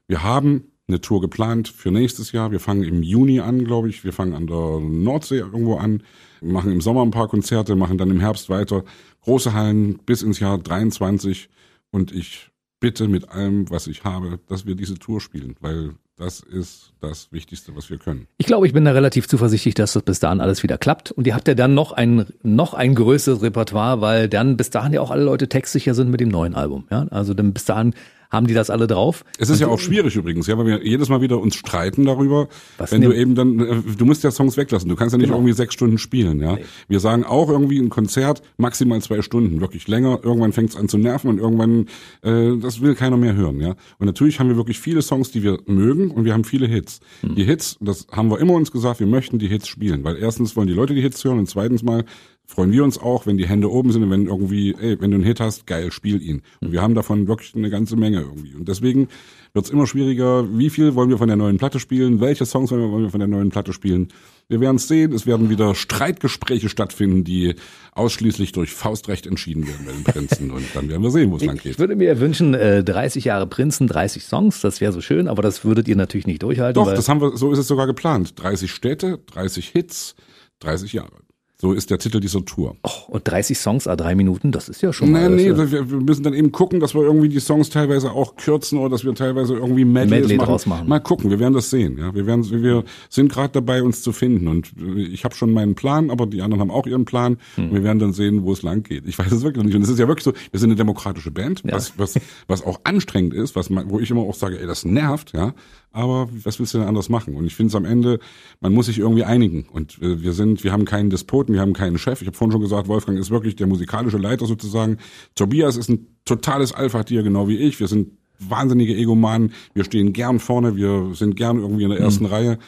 Wir 0.07 0.23
haben 0.23 0.65
eine 0.89 1.01
Tour 1.01 1.21
geplant 1.21 1.69
für 1.69 1.91
nächstes 1.91 2.33
Jahr. 2.33 2.51
Wir 2.51 2.61
fangen 2.61 2.83
im 2.83 3.03
Juni 3.03 3.41
an, 3.41 3.65
glaube 3.65 3.91
ich. 3.91 4.05
Wir 4.05 4.13
fangen 4.13 4.35
an 4.35 4.47
der 4.47 4.81
Nordsee 4.81 5.39
irgendwo 5.39 5.77
an, 5.77 6.03
machen 6.41 6.73
im 6.73 6.81
Sommer 6.81 7.03
ein 7.03 7.11
paar 7.11 7.29
Konzerte, 7.29 7.77
machen 7.77 7.99
dann 7.99 8.11
im 8.11 8.21
Herbst 8.21 8.49
weiter. 8.49 8.85
Große 9.23 9.53
Hallen 9.53 9.99
bis 10.07 10.23
ins 10.23 10.41
Jahr 10.41 10.59
23. 10.59 11.51
Und 11.91 12.13
ich 12.13 12.51
bitte 12.81 13.09
mit 13.09 13.29
allem, 13.29 13.69
was 13.71 13.87
ich 13.87 14.05
habe, 14.05 14.39
dass 14.49 14.67
wir 14.67 14.75
diese 14.77 14.99
Tour 14.99 15.21
spielen, 15.21 15.57
weil 15.61 15.95
das 16.17 16.41
ist 16.41 16.93
das 17.01 17.31
Wichtigste, 17.33 17.77
was 17.77 17.91
wir 17.91 17.99
können. 17.99 18.27
Ich 18.39 18.47
glaube, 18.47 18.67
ich 18.67 18.73
bin 18.73 18.85
da 18.85 18.91
relativ 18.91 19.29
zuversichtlich, 19.29 19.75
dass 19.75 19.93
das 19.93 20.03
bis 20.03 20.19
dahin 20.19 20.41
alles 20.41 20.63
wieder 20.63 20.77
klappt. 20.77 21.13
Und 21.13 21.27
ihr 21.27 21.35
habt 21.35 21.47
ja 21.47 21.55
dann 21.55 21.75
noch 21.75 21.93
ein, 21.93 22.27
noch 22.43 22.75
ein 22.75 22.95
größeres 22.95 23.43
Repertoire, 23.43 24.01
weil 24.01 24.29
dann 24.29 24.57
bis 24.57 24.71
dahin 24.71 24.93
ja 24.93 25.01
auch 25.01 25.13
alle 25.13 25.23
Leute 25.23 25.49
textsicher 25.49 25.95
sind 25.95 26.11
mit 26.11 26.21
dem 26.21 26.29
neuen 26.29 26.55
Album. 26.55 26.87
Ja? 26.91 27.07
Also 27.11 27.35
dann 27.35 27.53
bis 27.53 27.67
dahin 27.67 27.95
haben 28.31 28.47
die 28.47 28.55
das 28.55 28.71
alle 28.71 28.87
drauf. 28.87 29.25
Es 29.39 29.51
ist 29.51 29.61
ja 29.61 29.69
auch 29.69 29.79
schwierig 29.79 30.17
übrigens, 30.17 30.47
ja, 30.47 30.59
weil 30.59 30.67
wir 30.67 30.85
jedes 30.87 31.09
Mal 31.09 31.21
wieder 31.21 31.39
uns 31.41 31.55
streiten 31.55 32.05
darüber, 32.05 32.49
Was 32.77 32.93
wenn 32.93 33.01
du 33.01 33.13
eben 33.13 33.35
dann, 33.35 33.59
äh, 33.61 33.77
du 33.97 34.05
musst 34.05 34.25
ja 34.25 34.31
Songs 34.31 34.57
weglassen, 34.57 34.89
du 34.89 34.97
kannst 34.97 35.13
ja 35.13 35.19
nicht 35.19 35.29
Genau. 35.29 35.39
irgendwie 35.39 35.55
sechs 35.55 35.75
Stunden 35.75 35.99
spielen, 35.99 36.41
ja. 36.41 36.59
Wir 36.89 37.01
sagen 37.01 37.25
auch 37.25 37.49
irgendwie 37.49 37.79
ein 37.79 37.89
Konzert 37.91 38.43
maximal 38.57 39.01
zwei 39.03 39.23
Stunden, 39.23 39.61
wirklich 39.61 39.89
länger. 39.89 40.21
Irgendwann 40.23 40.53
fängt 40.53 40.71
es 40.71 40.77
an 40.77 40.89
zu 40.89 40.99
nerven 40.99 41.29
und 41.29 41.39
irgendwann, 41.39 41.87
äh, 42.23 42.57
das 42.59 42.81
will 42.81 42.95
keiner 42.95 43.17
mehr 43.17 43.35
hören, 43.35 43.61
ja. 43.61 43.75
Und 43.99 44.07
natürlich 44.07 44.41
haben 44.41 44.49
wir 44.49 44.57
wirklich 44.57 44.79
viele 44.81 45.03
Songs, 45.03 45.31
die 45.31 45.43
wir 45.43 45.59
mögen 45.67 46.11
und 46.11 46.25
wir 46.25 46.33
haben 46.33 46.45
viele 46.45 46.67
Hits. 46.67 47.01
Hm. 47.23 47.35
Die 47.35 47.45
Hits, 47.45 47.77
das 47.81 48.07
haben 48.13 48.31
wir 48.31 48.39
immer 48.41 48.55
uns 48.55 48.73
gesagt, 48.73 49.01
wir 49.01 49.07
möchten 49.07 49.39
die 49.39 49.49
Hits 49.49 49.69
spielen, 49.69 50.05
weil 50.05 50.17
erstens 50.17 50.57
wollen 50.57 50.69
die 50.69 50.75
Leute 50.75 50.95
die 50.95 51.03
Hits 51.03 51.25
hören 51.25 51.39
und 51.39 51.49
zweitens 51.49 51.83
mal 51.83 52.05
freuen 52.51 52.73
wir 52.73 52.83
uns 52.83 52.99
auch, 52.99 53.27
wenn 53.27 53.37
die 53.37 53.47
Hände 53.47 53.71
oben 53.71 53.93
sind 53.93 54.03
und 54.03 54.11
wenn 54.11 54.27
irgendwie, 54.27 54.75
ey, 54.81 54.99
wenn 55.01 55.11
du 55.11 55.17
einen 55.17 55.25
Hit 55.25 55.39
hast, 55.39 55.67
geil, 55.67 55.93
spiel 55.93 56.23
ihn. 56.23 56.41
Und 56.61 56.73
wir 56.73 56.81
haben 56.81 56.95
davon 56.95 57.29
wirklich 57.29 57.55
eine 57.55 57.69
ganze 57.69 57.95
Menge 57.95 58.23
irgendwie. 58.23 58.55
Und 58.55 58.67
deswegen 58.69 59.09
wird's 59.53 59.69
immer 59.69 59.87
schwieriger, 59.87 60.47
wie 60.59 60.71
viel 60.71 60.95
wollen 60.95 61.11
wir 61.11 61.19
von 61.19 61.29
der 61.29 61.37
neuen 61.37 61.59
Platte 61.59 61.79
spielen, 61.79 62.21
welche 62.21 62.47
Songs 62.47 62.71
wollen 62.71 63.03
wir, 63.03 63.11
von 63.11 63.21
der 63.21 63.29
neuen 63.29 63.51
Platte 63.51 63.75
spielen. 63.75 64.09
Wir 64.49 64.61
werden 64.61 64.77
es 64.77 64.89
sehen, 64.89 65.13
es 65.13 65.27
werden 65.27 65.51
wieder 65.51 65.75
Streitgespräche 65.75 66.71
stattfinden, 66.71 67.23
die 67.23 67.55
ausschließlich 67.93 68.53
durch 68.53 68.73
Faustrecht 68.73 69.27
entschieden 69.27 69.67
werden 69.67 69.85
bei 69.85 69.93
den 69.93 70.05
Prinzen. 70.05 70.51
Und 70.53 70.65
dann 70.75 70.89
werden 70.89 71.03
wir 71.03 71.11
sehen, 71.11 71.31
wo 71.31 71.37
es 71.37 71.45
lang 71.45 71.57
Ich 71.57 71.63
geht. 71.63 71.79
würde 71.79 71.97
mir 71.97 72.19
wünschen, 72.19 72.55
äh, 72.55 72.83
30 72.83 73.27
Jahre 73.27 73.47
Prinzen, 73.47 73.89
30 73.89 74.25
Songs, 74.25 74.63
das 74.63 74.81
wäre 74.81 74.93
so 74.93 75.03
schön, 75.03 75.29
aber 75.29 75.43
das 75.43 75.67
würdet 75.67 75.87
ihr 75.87 75.97
natürlich 75.97 76.27
nicht 76.27 76.43
durchhalten. 76.43 76.83
Doch, 76.83 76.91
das 76.95 77.11
haben 77.11 77.21
wir, 77.21 77.37
so 77.37 77.53
ist 77.53 77.59
es 77.59 77.69
sogar 77.69 77.87
geplant. 77.87 78.41
30 78.41 78.71
Städte, 78.71 79.19
30 79.27 79.69
Hits, 79.69 80.15
30 80.61 80.95
Jahre. 80.95 81.13
So 81.61 81.73
ist 81.73 81.91
der 81.91 81.99
Titel 81.99 82.21
dieser 82.21 82.45
Tour. 82.45 82.77
oh, 82.85 82.91
und 83.09 83.27
30 83.27 83.59
Songs, 83.59 83.89
a 83.89 83.97
drei 83.97 84.15
Minuten, 84.15 84.53
das 84.53 84.69
ist 84.69 84.81
ja 84.81 84.93
schon 84.93 85.09
Nee, 85.11 85.19
mal. 85.29 85.31
nee, 85.31 85.49
das, 85.49 85.59
äh, 85.59 85.73
wir, 85.73 85.91
wir 85.91 86.01
müssen 86.01 86.23
dann 86.23 86.33
eben 86.33 86.53
gucken, 86.53 86.79
dass 86.79 86.95
wir 86.95 87.03
irgendwie 87.03 87.29
die 87.29 87.41
Songs 87.41 87.69
teilweise 87.69 88.13
auch 88.13 88.37
kürzen 88.37 88.79
oder 88.79 88.91
dass 88.91 89.05
wir 89.05 89.13
teilweise 89.13 89.55
irgendwie 89.55 89.85
Medleys 89.85 90.21
Medley 90.21 90.37
machen. 90.37 90.47
draus 90.47 90.67
machen. 90.67 90.89
Mal 90.89 91.01
gucken, 91.01 91.31
wir 91.31 91.41
werden 91.41 91.55
das 91.55 91.71
sehen. 91.71 91.99
Ja, 91.99 92.15
wir 92.15 92.27
werden, 92.27 92.49
wir 92.49 92.85
sind 93.09 93.33
gerade 93.33 93.53
dabei, 93.55 93.83
uns 93.83 94.03
zu 94.03 94.13
finden 94.13 94.47
und 94.47 94.73
äh, 94.81 95.01
ich 95.03 95.25
habe 95.25 95.35
schon 95.35 95.53
meinen 95.53 95.75
Plan, 95.75 96.11
aber 96.11 96.27
die 96.27 96.43
anderen 96.43 96.61
haben 96.61 96.71
auch 96.71 96.87
ihren 96.87 97.05
Plan. 97.05 97.39
Hm. 97.57 97.71
Und 97.71 97.75
wir 97.75 97.83
werden 97.83 97.99
dann 97.99 98.13
sehen, 98.13 98.45
wo 98.45 98.53
es 98.53 98.63
lang 98.63 98.85
geht. 98.85 99.09
Ich 99.09 99.19
weiß 99.19 99.33
es 99.33 99.43
wirklich 99.43 99.57
noch 99.57 99.65
nicht. 99.65 99.75
Und 99.75 99.83
es 99.83 99.89
ist 99.89 99.99
ja 99.99 100.07
wirklich 100.07 100.23
so, 100.25 100.35
wir 100.53 100.61
sind 100.61 100.71
eine 100.71 100.77
demokratische 100.77 101.33
Band, 101.33 101.63
was, 101.65 101.99
was, 101.99 102.15
was 102.47 102.65
auch 102.65 102.79
anstrengend 102.85 103.35
ist, 103.35 103.57
was 103.57 103.69
man, 103.69 103.91
wo 103.91 103.99
ich 103.99 104.09
immer 104.13 104.21
auch 104.23 104.35
sage, 104.35 104.61
ey, 104.61 104.67
das 104.69 104.85
nervt, 104.85 105.33
ja. 105.35 105.55
Aber 105.99 106.29
was 106.45 106.61
willst 106.61 106.75
du 106.75 106.79
denn 106.79 106.87
anders 106.87 107.09
machen? 107.09 107.35
Und 107.35 107.45
ich 107.45 107.57
finde 107.57 107.71
es 107.71 107.75
am 107.75 107.85
Ende, 107.85 108.21
man 108.61 108.73
muss 108.73 108.87
sich 108.87 109.01
irgendwie 109.01 109.25
einigen. 109.25 109.67
Und 109.73 110.01
äh, 110.01 110.23
wir 110.23 110.33
sind, 110.33 110.63
wir 110.63 110.71
haben 110.71 110.85
keinen 110.85 111.11
Despoten, 111.11 111.53
wir 111.53 111.61
haben 111.61 111.73
keinen 111.73 111.99
Chef. 111.99 112.23
Ich 112.23 112.29
habe 112.29 112.37
vorhin 112.37 112.53
schon 112.53 112.61
gesagt, 112.61 112.87
Wolfgang 112.87 113.19
ist 113.19 113.31
wirklich 113.31 113.57
der 113.57 113.67
musikalische 113.67 114.17
Leiter 114.17 114.47
sozusagen. 114.47 114.99
Tobias 115.35 115.77
ist 115.77 115.89
ein 115.89 116.07
totales 116.25 116.73
Alpha-Tier, 116.73 117.25
genau 117.25 117.49
wie 117.49 117.57
ich. 117.57 117.81
Wir 117.81 117.89
sind 117.89 118.13
wahnsinnige 118.39 118.95
Egomanen. 118.95 119.53
Wir 119.75 119.83
stehen 119.83 120.13
gern 120.13 120.39
vorne, 120.39 120.77
wir 120.77 121.15
sind 121.15 121.35
gern 121.35 121.59
irgendwie 121.59 121.83
in 121.83 121.91
der 121.91 121.99
ersten 121.99 122.27
Reihe. 122.27 122.61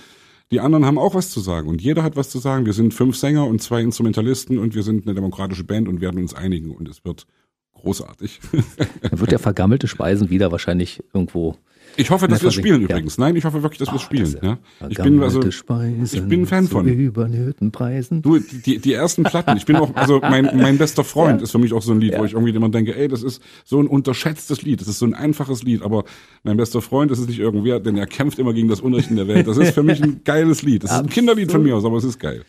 Die 0.50 0.58
anderen 0.58 0.84
haben 0.84 0.98
auch 0.98 1.14
was 1.14 1.30
zu 1.30 1.38
sagen 1.38 1.68
und 1.68 1.80
jeder 1.80 2.02
hat 2.02 2.16
was 2.16 2.30
zu 2.30 2.40
sagen. 2.40 2.66
Wir 2.66 2.72
sind 2.72 2.92
fünf 2.92 3.16
Sänger 3.16 3.46
und 3.46 3.62
zwei 3.62 3.80
Instrumentalisten 3.80 4.58
und 4.58 4.74
wir 4.74 4.82
sind 4.82 5.06
eine 5.06 5.14
demokratische 5.14 5.62
Band 5.62 5.86
und 5.86 6.00
werden 6.00 6.20
uns 6.20 6.34
einigen 6.34 6.72
und 6.72 6.88
es 6.88 7.04
wird 7.04 7.28
großartig. 7.74 8.40
Dann 9.02 9.20
wird 9.20 9.30
der 9.30 9.38
vergammelte 9.38 9.86
Speisen 9.86 10.30
wieder 10.30 10.50
wahrscheinlich 10.50 11.04
irgendwo. 11.14 11.56
Ich 12.00 12.10
hoffe, 12.10 12.28
dass 12.28 12.40
wir 12.42 12.48
es 12.48 12.54
spielen 12.54 12.82
übrigens. 12.82 13.18
Nein, 13.18 13.36
ich 13.36 13.44
hoffe 13.44 13.62
wirklich, 13.62 13.78
dass 13.78 13.88
wir 13.88 13.96
es 13.96 14.02
Oh, 14.02 14.04
spielen. 14.04 14.36
Ja. 14.42 14.58
Ich 14.88 14.96
bin 14.98 15.22
also, 15.22 15.42
ich 15.44 16.22
bin 16.24 16.42
ein 16.42 16.46
Fan 16.46 16.66
von. 16.66 16.86
überhöhten 16.88 17.70
Preisen. 17.70 18.22
Du, 18.22 18.38
die, 18.38 18.78
die 18.78 18.92
ersten 18.92 19.22
Platten, 19.22 19.56
ich 19.56 19.66
bin 19.66 19.76
auch, 19.76 19.94
also 19.94 20.20
mein, 20.20 20.50
mein 20.56 20.78
bester 20.78 21.04
Freund 21.04 21.42
ist 21.42 21.50
für 21.50 21.58
mich 21.58 21.72
auch 21.72 21.82
so 21.82 21.92
ein 21.92 22.00
Lied, 22.00 22.18
wo 22.18 22.24
ich 22.24 22.32
irgendwie 22.32 22.54
immer 22.54 22.68
denke, 22.70 22.96
ey, 22.96 23.08
das 23.08 23.22
ist 23.22 23.42
so 23.64 23.80
ein 23.80 23.86
unterschätztes 23.86 24.62
Lied, 24.62 24.80
das 24.80 24.88
ist 24.88 24.98
so 24.98 25.06
ein 25.06 25.14
einfaches 25.14 25.62
Lied, 25.62 25.82
aber 25.82 26.04
mein 26.42 26.56
bester 26.56 26.80
Freund, 26.80 27.10
das 27.10 27.18
ist 27.18 27.28
nicht 27.28 27.38
irgendwer, 27.40 27.80
denn 27.80 27.96
er 27.96 28.06
kämpft 28.06 28.38
immer 28.38 28.52
gegen 28.54 28.68
das 28.68 28.80
Unrecht 28.80 29.10
in 29.10 29.16
der 29.16 29.28
Welt. 29.28 29.46
Das 29.46 29.58
ist 29.58 29.74
für 29.74 29.82
mich 29.82 30.02
ein 30.02 30.20
geiles 30.24 30.62
Lied. 30.62 30.84
Das 30.84 30.92
ist 30.92 30.98
ein 30.98 31.08
Kinderlied 31.08 31.52
von 31.52 31.62
mir 31.62 31.76
aus, 31.76 31.84
aber 31.84 31.98
es 31.98 32.04
ist 32.04 32.18
geil. 32.18 32.42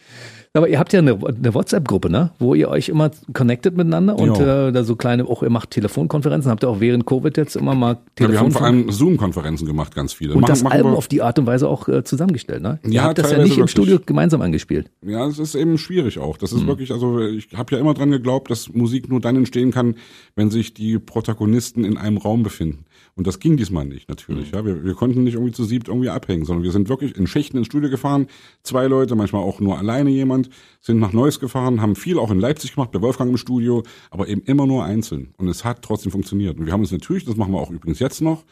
Aber 0.54 0.68
ihr 0.68 0.80
habt 0.80 0.92
ja 0.92 1.00
eine, 1.00 1.12
eine 1.14 1.54
WhatsApp-Gruppe, 1.54 2.10
ne? 2.10 2.32
Wo 2.38 2.54
ihr 2.56 2.68
euch 2.68 2.90
immer 2.90 3.10
connectet 3.34 3.78
miteinander 3.78 4.20
und 4.20 4.38
äh, 4.38 4.74
da 4.74 4.84
so 4.84 4.98
kleine, 4.98 5.24
auch 5.26 5.44
ihr 5.44 5.50
macht 5.50 5.72
Telefonkonferenzen, 5.72 6.52
habt 6.52 6.64
ihr 6.66 6.70
auch 6.70 6.82
während 6.82 7.06
Covid 7.06 7.38
jetzt 7.38 7.56
immer 7.56 7.74
mal 7.74 7.94
Ja, 8.20 8.30
wir 8.30 8.38
haben 8.38 8.52
vor 8.52 8.60
Telefonkonferenzen. 8.64 8.66
allem 8.66 8.92
Zoom-Konferenzen 8.92 9.66
gemacht, 9.66 9.96
ganz 9.96 10.12
viele. 10.12 10.34
und 10.34 10.42
Machen- 10.42 10.50
das 10.52 10.64
machen 10.64 10.74
Album 10.74 10.94
auf 10.96 11.08
die 11.08 11.22
Art 11.22 11.40
und 11.40 11.46
Weise 11.46 11.70
auch 11.70 11.88
äh, 11.88 12.04
zusammengestellt, 12.04 12.62
ne? 12.64 12.80
ihr 12.84 12.92
Ja, 12.92 13.04
habt 13.04 13.20
das 13.20 13.32
ja 13.32 13.38
nicht 13.38 13.52
im 13.52 13.58
wirklich. 13.60 13.72
Studio 13.72 14.00
gemeinsam 14.06 14.42
angespielt. 14.42 14.92
Ja, 15.06 15.26
es 15.26 15.40
ist 15.40 15.56
eben 15.56 15.78
schwierig 15.78 16.20
auch. 16.20 16.36
Das 16.36 16.52
ist 16.52 16.68
wirklich, 16.68 16.92
also 16.92 17.22
ich 17.22 17.48
habe 17.56 17.74
ja 17.74 17.80
immer 17.80 17.94
dran 17.94 18.12
geglaubt, 18.12 18.52
dass 18.52 18.74
Musik 18.74 19.08
nur 19.10 19.22
dann 19.22 19.38
entstehen 19.38 19.72
kann, 19.72 19.96
wenn 20.36 20.52
sich 20.52 20.74
die 20.74 21.00
Protagonisten 21.00 21.86
in 21.86 21.98
einem 21.98 22.18
Raum 22.18 22.44
befinden. 22.44 22.84
Und 23.16 23.28
das 23.28 23.40
ging 23.40 23.58
diesmal 23.58 23.86
nicht, 23.86 24.08
natürlich. 24.08 24.52
Ja, 24.52 24.66
wir, 24.66 24.84
wir 24.84 24.94
konnten 24.94 25.24
nicht 25.24 25.34
irgendwie 25.34 25.52
zu 25.52 25.64
siebt 25.64 25.90
irgendwie 25.90 26.10
abhängen, 26.10 26.46
sondern 26.46 26.64
wir 26.64 26.72
sind 26.72 26.90
wirklich 26.90 27.16
in 27.18 27.28
Schichten 27.28 27.58
ins 27.58 27.68
Studio 27.68 27.90
gefahren. 27.90 28.28
Zwei 28.64 28.88
Leute, 28.88 29.16
manchmal 29.16 29.44
auch 29.44 29.60
nur 29.60 29.78
alleine 29.78 30.10
jemand, 30.10 30.50
sind 30.80 31.00
nach 31.00 31.12
Neuss 31.14 31.40
gefahren, 31.40 31.82
haben 31.82 31.96
viel 31.96 32.18
auch 32.18 32.32
in 32.32 32.40
Leipzig 32.40 32.76
gemacht, 32.76 32.92
bei 32.92 33.02
Wolfgang 33.02 33.30
im 33.30 33.38
Studio, 33.38 33.84
aber 34.10 34.28
eben 34.28 34.42
immer 34.44 34.66
nur 34.66 34.86
einzeln. 34.86 35.34
Und 35.38 35.50
es 35.50 35.66
hat 35.66 35.82
trotzdem 35.82 36.12
funktioniert. 36.12 36.58
Und 36.58 36.66
wir 36.66 36.74
haben 36.74 36.82
uns 36.82 36.92
natürlich, 36.92 37.26
das 37.26 37.36
machen 37.36 37.54
wir 37.54 37.60
auch 37.60 37.72
übrigens 37.72 38.00
jetzt 38.00 38.22
noch, 38.22 38.46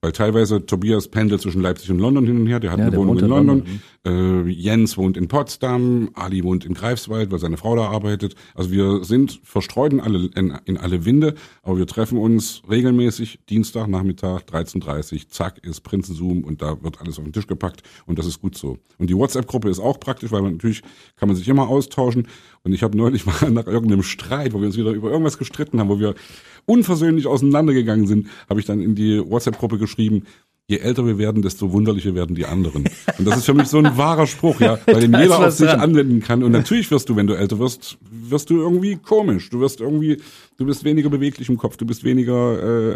weil 0.00 0.12
teilweise 0.12 0.64
Tobias 0.64 1.08
pendelt 1.08 1.40
zwischen 1.40 1.60
Leipzig 1.60 1.90
und 1.90 1.98
London 1.98 2.26
hin 2.26 2.40
und 2.40 2.46
her, 2.46 2.60
der 2.60 2.70
hat 2.70 2.78
Ja, 2.78 2.84
eine 2.84 2.90
der 2.92 3.00
Wohnung 3.00 3.18
in 3.18 3.26
London. 3.26 3.64
London. 4.04 4.46
Äh, 4.46 4.50
Jens 4.50 4.96
wohnt 4.96 5.16
in 5.16 5.28
Potsdam, 5.28 6.10
Ali 6.14 6.44
wohnt 6.44 6.64
in 6.64 6.74
Greifswald, 6.74 7.30
weil 7.30 7.38
seine 7.38 7.56
Frau 7.56 7.74
da 7.76 7.88
arbeitet. 7.88 8.34
Also 8.54 8.70
wir 8.70 9.04
sind 9.04 9.40
verstreut 9.42 9.92
in 9.92 10.00
alle, 10.00 10.30
in, 10.34 10.56
in 10.64 10.76
alle 10.76 11.04
Winde, 11.04 11.34
aber 11.62 11.78
wir 11.78 11.86
treffen 11.86 12.18
uns 12.18 12.62
regelmäßig 12.68 13.40
Dienstag, 13.48 13.88
Nachmittag, 13.88 14.42
13.30 14.50 15.28
zack, 15.28 15.58
ist 15.64 15.80
Prinzenzoom 15.80 16.44
und 16.44 16.62
da 16.62 16.82
wird 16.82 17.00
alles 17.00 17.18
auf 17.18 17.24
den 17.24 17.32
Tisch 17.32 17.46
gepackt 17.46 17.82
und 18.06 18.18
das 18.18 18.26
ist 18.26 18.40
gut 18.40 18.56
so. 18.56 18.78
Und 18.98 19.10
die 19.10 19.16
WhatsApp-Gruppe 19.16 19.68
ist 19.68 19.80
auch 19.80 19.98
praktisch, 19.98 20.30
weil 20.30 20.42
man 20.42 20.52
natürlich 20.52 20.82
kann 21.16 21.28
man 21.28 21.36
sich 21.36 21.48
immer 21.48 21.68
austauschen. 21.68 22.28
Und 22.66 22.72
ich 22.72 22.82
habe 22.82 22.96
neulich 22.96 23.24
mal 23.26 23.50
nach 23.50 23.68
irgendeinem 23.68 24.02
Streit, 24.02 24.52
wo 24.52 24.58
wir 24.58 24.66
uns 24.66 24.76
wieder 24.76 24.90
über 24.90 25.08
irgendwas 25.08 25.38
gestritten 25.38 25.78
haben, 25.78 25.88
wo 25.88 26.00
wir 26.00 26.16
unversöhnlich 26.66 27.28
auseinandergegangen 27.28 28.08
sind, 28.08 28.26
habe 28.50 28.58
ich 28.58 28.66
dann 28.66 28.80
in 28.80 28.96
die 28.96 29.22
WhatsApp-Gruppe 29.24 29.78
geschrieben, 29.78 30.24
je 30.68 30.78
älter 30.78 31.06
wir 31.06 31.16
werden, 31.16 31.42
desto 31.42 31.72
wunderlicher 31.72 32.14
werden 32.14 32.34
die 32.34 32.44
anderen. 32.44 32.84
Und 33.18 33.24
das 33.24 33.36
ist 33.38 33.44
für 33.44 33.54
mich 33.54 33.68
so 33.68 33.78
ein 33.78 33.96
wahrer 33.96 34.26
Spruch, 34.26 34.60
ja, 34.60 34.78
weil 34.86 35.00
den 35.00 35.14
jeder 35.14 35.38
auf 35.46 35.50
sich 35.52 35.68
dran. 35.68 35.80
anwenden 35.80 36.20
kann. 36.20 36.42
Und 36.42 36.52
natürlich 36.52 36.90
wirst 36.90 37.08
du, 37.08 37.14
wenn 37.16 37.26
du 37.28 37.34
älter 37.34 37.58
wirst, 37.58 37.98
wirst 38.10 38.50
du 38.50 38.56
irgendwie 38.60 38.96
komisch. 38.96 39.48
Du 39.50 39.60
wirst 39.60 39.80
irgendwie, 39.80 40.20
du 40.56 40.66
bist 40.66 40.82
weniger 40.84 41.08
beweglich 41.08 41.48
im 41.48 41.56
Kopf, 41.56 41.76
du 41.76 41.86
bist 41.86 42.02
weniger, 42.02 42.58
äh, 42.60 42.92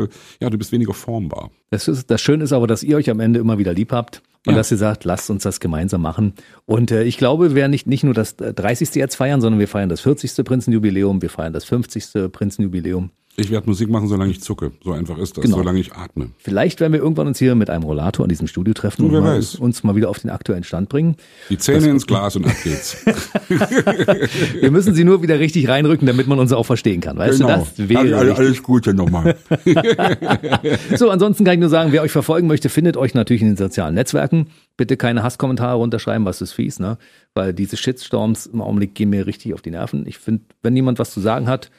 äh, 0.00 0.04
äh, 0.04 0.08
ja, 0.40 0.50
du 0.50 0.56
bist 0.58 0.70
weniger 0.70 0.94
formbar. 0.94 1.50
Das, 1.70 1.88
ist, 1.88 2.10
das 2.10 2.20
Schöne 2.20 2.44
ist 2.44 2.52
aber, 2.52 2.66
dass 2.68 2.82
ihr 2.84 2.96
euch 2.96 3.10
am 3.10 3.18
Ende 3.18 3.40
immer 3.40 3.58
wieder 3.58 3.72
lieb 3.74 3.90
habt 3.90 4.22
und 4.46 4.52
Ja. 4.52 4.58
dass 4.58 4.70
ihr 4.70 4.76
sagt, 4.76 5.04
lasst 5.04 5.30
uns 5.30 5.42
das 5.42 5.58
gemeinsam 5.58 6.02
machen. 6.02 6.34
Und 6.64 6.92
äh, 6.92 7.02
ich 7.02 7.18
glaube, 7.18 7.48
wir 7.50 7.54
werden 7.56 7.72
nicht, 7.72 7.88
nicht 7.88 8.04
nur 8.04 8.14
das 8.14 8.34
äh, 8.34 8.54
30. 8.54 8.94
jetzt 8.94 9.16
feiern, 9.16 9.40
sondern 9.40 9.58
wir 9.58 9.68
feiern 9.68 9.88
das 9.88 10.00
40. 10.00 10.44
Prinzenjubiläum, 10.44 11.22
wir 11.22 11.30
feiern 11.30 11.52
das 11.52 11.64
50. 11.64 12.30
Prinzenjubiläum. 12.30 13.10
Ich 13.36 13.50
werde 13.50 13.68
Musik 13.68 13.88
machen, 13.88 14.06
solange 14.08 14.32
ich 14.32 14.42
zucke. 14.42 14.72
So 14.84 14.92
einfach 14.92 15.16
ist 15.16 15.36
das, 15.36 15.44
Genau. 15.44 15.58
solange 15.58 15.78
ich 15.80 15.92
atme. 15.94 16.30
Vielleicht 16.38 16.80
werden 16.80 16.92
wir 16.92 17.00
irgendwann 17.00 17.26
uns 17.28 17.38
hier 17.38 17.54
mit 17.54 17.70
einem 17.70 17.84
Rollator 17.84 18.24
in 18.24 18.28
diesem 18.28 18.48
Studio 18.48 18.74
treffen 18.74 19.06
und 19.06 19.12
wer 19.12 19.20
mal, 19.22 19.40
uns 19.60 19.82
mal 19.82 19.96
wieder 19.96 20.10
auf 20.10 20.18
den 20.18 20.30
aktuellen 20.30 20.64
Stand 20.64 20.88
bringen. 20.90 21.16
Die 21.48 21.56
Zähne 21.56 21.88
ins 21.88 22.06
Glas 22.06 22.36
und 22.36 22.44
ab 22.46 22.52
geht's. 22.62 22.98
Wir 24.60 24.70
müssen 24.70 24.94
sie 24.94 25.04
nur 25.04 25.22
wieder 25.22 25.38
richtig 25.38 25.68
reinrücken, 25.68 26.06
damit 26.06 26.26
man 26.26 26.38
uns 26.38 26.52
auch 26.52 26.64
verstehen 26.66 27.00
kann. 27.00 27.16
Weißt 27.16 27.40
du, 27.40 27.46
das 27.46 27.72
wäre 27.78 28.16
alles, 28.16 28.36
alles 28.38 28.62
Gute 28.62 28.94
nochmal. 28.94 29.36
So, 30.96 31.10
ansonsten 31.10 31.44
kann 31.44 31.54
ich 31.54 31.60
nur 31.60 31.68
sagen, 31.68 31.92
wer 31.92 32.02
euch 32.02 32.12
verfolgen 32.12 32.46
möchte, 32.46 32.68
findet 32.68 32.96
euch 32.96 33.14
natürlich 33.14 33.42
in 33.42 33.48
den 33.48 33.56
sozialen 33.56 33.94
Netzwerken. 33.94 34.48
Bitte 34.76 34.96
keine 34.96 35.22
Hasskommentare 35.22 35.76
runterschreiben, 35.76 36.24
was 36.24 36.40
ist 36.42 36.52
fies, 36.52 36.78
ne? 36.78 36.98
Weil 37.34 37.54
diese 37.54 37.76
Shitstorms 37.76 38.46
im 38.46 38.60
Augenblick 38.60 38.94
gehen 38.94 39.10
mir 39.10 39.26
richtig 39.26 39.54
auf 39.54 39.62
die 39.62 39.70
Nerven. 39.70 40.06
Ich 40.06 40.18
finde, 40.18 40.44
wenn 40.62 40.74
jemand 40.76 40.98
was 40.98 41.12
zu 41.12 41.20
sagen 41.20 41.46
hat, 41.48 41.70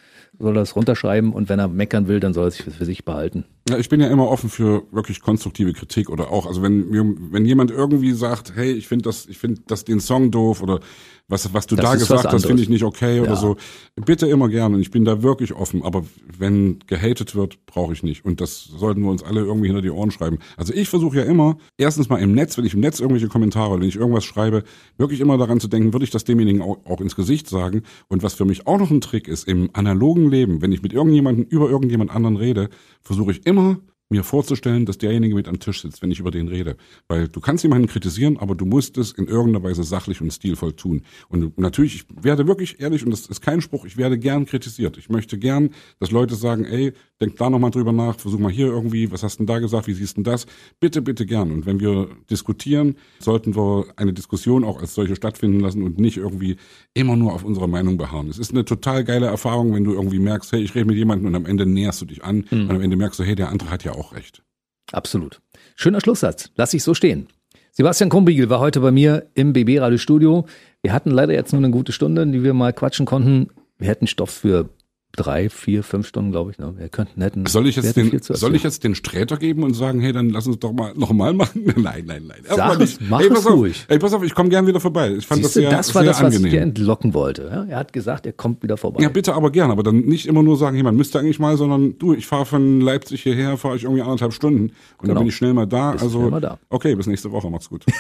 soll 0.42 0.58
er 0.58 0.62
das 0.62 0.76
runterschreiben 0.76 1.34
und 1.34 1.50
wenn 1.50 1.60
er 1.60 1.68
meckern 1.68 2.08
will, 2.08 2.20
dann 2.20 2.34
soll 2.34 2.48
er 2.48 2.52
sich 2.52 2.66
das 2.66 2.76
für 2.76 2.86
sich 2.86 3.06
behalten. 3.06 3.46
Ja, 3.72 3.78
ich 3.78 3.90
bin 3.90 4.02
ja 4.02 4.08
immer 4.08 4.28
offen 4.28 4.50
für 4.50 4.84
wirklich 4.92 5.22
konstruktive 5.22 5.74
Kritik 5.74 6.10
oder 6.10 6.32
auch, 6.32 6.46
also 6.46 6.62
wenn 6.62 6.92
wenn 7.32 7.46
jemand 7.46 7.72
irgendwie 7.72 8.12
sagt, 8.12 8.56
hey, 8.56 8.72
ich 8.72 8.88
finde 8.88 9.04
das, 9.04 9.26
ich 9.28 9.38
finde 9.38 9.62
das 9.68 9.86
den 9.86 10.00
Song 10.00 10.32
doof 10.32 10.62
oder 10.62 10.80
was, 11.28 11.54
was 11.54 11.66
du 11.66 11.76
Das 11.76 11.86
da 11.86 11.96
gesagt 11.96 12.26
hast, 12.34 12.46
finde 12.46 12.62
ich 12.62 12.70
nicht 12.70 12.84
okay 12.84 13.18
Ja. 13.18 13.24
oder 13.24 13.38
so. 13.38 13.56
Bitte 13.96 14.28
immer 14.28 14.50
gerne 14.50 14.80
ich 14.80 14.92
bin 14.92 15.06
da 15.06 15.24
wirklich 15.24 15.54
offen, 15.54 15.84
aber 15.84 16.04
wenn 16.38 16.80
gehatet 16.88 17.36
wird, 17.36 17.66
brauche 17.66 17.94
ich 17.94 18.04
nicht 18.04 18.26
und 18.26 18.42
das 18.42 18.66
sollten 18.66 19.02
wir 19.02 19.10
uns 19.10 19.24
alle 19.24 19.42
irgendwie 19.42 19.68
hinter 19.68 19.82
die 19.82 19.92
Ohren 19.92 20.12
schreiben. 20.12 20.40
Also 20.58 20.74
ich 20.74 20.90
versuche 20.90 21.18
ja 21.18 21.24
immer, 21.24 21.58
erstens 21.78 22.10
mal 22.10 22.18
im 22.18 22.34
Netz, 22.34 22.58
wenn 22.58 22.66
ich 22.66 22.74
im 22.74 22.82
Netz 22.82 23.00
irgendwelche 23.00 23.28
Kommentare 23.28 23.80
wenn 23.80 23.88
ich 23.88 23.96
irgendwas 23.96 24.26
schreibe, 24.26 24.64
wirklich 24.98 25.22
immer 25.22 25.38
daran 25.38 25.60
zu 25.60 25.68
denken, 25.68 25.94
würde 25.94 26.04
ich 26.04 26.12
das 26.12 26.26
demjenigen 26.26 26.62
auch, 26.62 26.80
auch 26.86 27.00
ins 27.00 27.16
Gesicht 27.16 27.48
sagen 27.48 27.84
und 28.10 28.24
was 28.24 28.34
für 28.34 28.46
mich 28.46 28.68
auch 28.68 28.78
noch 28.78 28.92
ein 28.92 29.02
Trick 29.02 29.28
ist, 29.28 29.48
im 29.48 29.70
analogen 29.74 30.30
Leben, 30.30 30.62
wenn 30.62 30.72
ich 30.72 30.82
mit 30.82 30.92
irgendjemandem 30.92 31.46
über 31.46 31.70
irgendjemand 31.70 32.12
anderen 32.12 32.36
rede, 32.36 32.70
versuche 33.02 33.32
ich 33.32 33.46
immer 33.46 33.61
Mama, 33.62 33.82
mir 34.12 34.24
vorzustellen, 34.24 34.86
dass 34.86 34.97
derjenige 34.97 35.36
mit 35.36 35.47
am 35.47 35.59
Tisch 35.59 35.82
sitzt, 35.82 36.01
wenn 36.01 36.12
ich 36.12 36.20
über 36.20 36.32
den 36.32 36.47
rede. 36.47 36.76
Weil 37.07 37.28
du 37.28 37.39
kannst 37.39 37.64
jemanden 37.64 37.88
kritisieren, 37.88 38.38
aber 38.38 38.55
du 38.55 38.66
musst 38.66 38.97
es 38.97 39.12
in 39.12 39.28
irgendeiner 39.28 39.64
Weise 39.64 39.84
sachlich 39.84 40.22
und 40.22 40.32
stilvoll 40.32 40.74
tun. 40.74 41.03
Und 41.30 41.57
natürlich, 41.57 41.95
ich 41.95 42.24
werde 42.24 42.47
wirklich 42.47 42.80
ehrlich, 42.80 43.03
und 43.03 43.12
das 43.12 43.26
ist 43.26 43.41
kein 43.41 43.62
Spruch, 43.62 43.86
ich 43.86 43.97
werde 43.97 44.18
gern 44.20 44.45
kritisiert. 44.45 44.97
Ich 44.97 45.09
möchte 45.09 45.38
gern, 45.38 45.72
dass 45.99 46.12
Leute 46.12 46.36
sagen, 46.36 46.66
ey, 46.66 46.93
denk 47.22 47.38
da 47.38 47.49
nochmal 47.49 47.72
drüber 47.72 47.91
nach, 47.91 48.20
versuch 48.20 48.39
mal 48.39 48.51
hier 48.51 48.68
irgendwie, 48.68 49.12
was 49.12 49.24
hast 49.24 49.36
du 49.36 49.45
denn 49.45 49.47
da 49.47 49.59
gesagt, 49.59 49.88
wie 49.88 49.93
siehst 49.93 50.18
du 50.18 50.24
denn 50.24 50.32
das? 50.32 50.45
Bitte, 50.80 51.01
bitte 51.01 51.26
gern. 51.26 51.51
Und 51.51 51.66
wenn 51.66 51.80
wir 51.80 52.09
diskutieren, 52.30 52.95
sollten 53.20 53.55
wir 53.55 53.86
eine 53.95 54.14
Diskussion 54.14 54.64
auch 54.64 54.82
als 54.82 54.93
solche 54.93 55.16
stattfinden 55.16 55.59
lassen 55.59 55.84
und 55.84 55.99
nicht 55.99 56.18
irgendwie 56.18 56.57
immer 56.93 57.16
nur 57.16 57.34
auf 57.34 57.43
unserer 57.43 57.68
Meinung 57.68 57.97
beharren. 57.97 58.28
Es 58.28 58.39
ist 58.39 58.51
eine 58.51 58.66
total 58.66 59.03
geile 59.03 59.28
Erfahrung, 59.28 59.74
wenn 59.74 59.84
du 59.84 59.93
irgendwie 59.93 60.20
merkst, 60.20 60.51
hey, 60.51 60.62
ich 60.62 60.76
rede 60.76 60.86
mit 60.86 60.97
jemandem 60.97 61.28
und 61.28 61.36
am 61.36 61.45
Ende 61.45 61.66
näherst 61.66 62.01
du 62.01 62.05
dich 62.05 62.24
an 62.24 62.45
und 62.51 62.72
am 62.72 62.82
Ende 62.82 62.97
merkst 62.97 63.20
du, 63.20 63.24
hey, 63.24 63.36
der 63.36 63.49
andere 63.49 63.70
hat 63.70 63.84
ja 63.84 63.93
auch 63.93 64.01
recht. 64.14 64.43
Absolut. 64.91 65.41
Schöner 65.76 66.02
Schlusssatz. 66.02 66.52
Lass 66.56 66.74
ich 66.74 66.84
so 66.84 66.93
stehen. 66.93 67.28
Sebastian 67.72 68.10
Krumbiegel 68.10 68.49
war 68.49 68.60
heute 68.60 68.82
bei 68.82 68.91
mir 68.91 69.28
im 69.34 69.54
BB 69.54 69.80
Radio 69.80 69.97
Studio. 69.97 70.45
Wir 70.82 70.91
hatten 70.91 71.12
leider 71.12 71.34
jetzt 71.34 71.54
nur 71.54 71.60
eine 71.60 71.72
gute 71.72 71.93
Stunde, 71.93 72.28
die 72.28 72.43
wir 72.43 72.54
mal 72.54 72.74
quatschen 72.74 73.06
konnten. 73.06 73.49
Wir 73.78 73.88
hätten 73.88 74.08
Stoff 74.08 74.32
für 74.32 74.70
drei, 75.14 75.49
vier, 75.49 75.84
fünf 75.84 76.07
Stunden, 76.07 76.32
glaube 76.32 76.51
ich. 76.51 76.57
Ne? 76.57 76.74
Wir 76.78 76.89
könnten, 76.89 77.22
hätten, 77.22 77.45
Soll 77.45 77.68
ich 77.68 77.76
jetzt 77.76 77.95
den, 77.95 78.20
soll 78.22 78.55
ich 78.55 78.64
jetzt 78.64 78.84
den 78.84 78.95
Sträter 78.95 79.38
geben 79.38 79.64
und 79.64 79.74
sagen, 79.74 79.99
hey, 79.99 80.14
dann 80.14 80.30
lass 80.30 80.47
uns 80.47 80.59
doch 80.59 80.72
mal 80.72 80.93
noch 80.95 81.12
mal 81.12 81.34
machen? 81.34 81.64
Nein, 81.76 82.03
nein, 82.05 82.24
nein. 82.28 82.41
Sag 82.43 82.80
es, 82.82 82.99
mach 83.01 83.20
hey, 83.20 83.28
es 83.32 83.45
auf, 83.45 83.51
ruhig. 83.53 83.86
Hey, 83.88 83.99
pass 83.99 84.14
auf, 84.14 84.24
ich 84.24 84.34
komme 84.34 84.49
gern 84.49 84.68
wieder 84.68 84.80
vorbei. 84.80 85.12
Ich 85.18 85.26
fand 85.28 85.41
Siehst 85.41 85.55
das 85.55 85.62
sehr, 85.62 85.70
das 85.70 85.93
war 85.95 86.03
sehr 86.03 86.12
das, 86.12 86.22
was 86.22 86.34
ich 86.36 86.39
dir 86.41 86.47
angenehm. 86.47 86.64
entlocken 86.70 87.14
wollte. 87.14 87.43
Ja? 87.51 87.64
Er 87.66 87.78
hat 87.78 87.93
gesagt, 87.93 88.26
er 88.26 88.34
kommt 88.34 88.64
wieder 88.64 88.78
vorbei. 88.78 89.01
Ja, 89.03 89.09
bitte 89.09 89.34
aber 89.34 89.51
gern, 89.51 89.72
aber 89.72 89.84
dann 89.84 89.99
nicht 90.01 90.26
immer 90.26 90.43
nur 90.43 90.57
sagen, 90.57 90.76
hey, 90.76 90.84
man 90.84 90.95
müsste 90.95 91.20
eigentlich 91.20 91.39
mal, 91.39 91.57
sondern 91.57 91.97
du, 91.97 92.14
ich 92.14 92.26
fahre 92.28 92.45
von 92.45 92.82
Leipzig 92.82 93.24
hierher, 93.24 93.57
fahre 93.57 93.76
ich 93.76 93.84
irgendwie 93.84 94.01
anderthalb 94.01 94.34
Stunden 94.34 94.62
und 94.64 94.72
Genau. 95.01 95.14
dann 95.16 95.24
bin 95.24 95.28
ich 95.30 95.36
schnell 95.36 95.53
mal 95.53 95.66
da. 95.68 95.91
Bist 95.91 96.03
also 96.03 96.20
schnell 96.20 96.32
mal 96.32 96.41
da. 96.41 96.57
okay, 96.70 96.95
bis 96.95 97.07
nächste 97.07 97.32
Woche, 97.32 97.49
macht's 97.49 97.70
gut. 97.70 97.86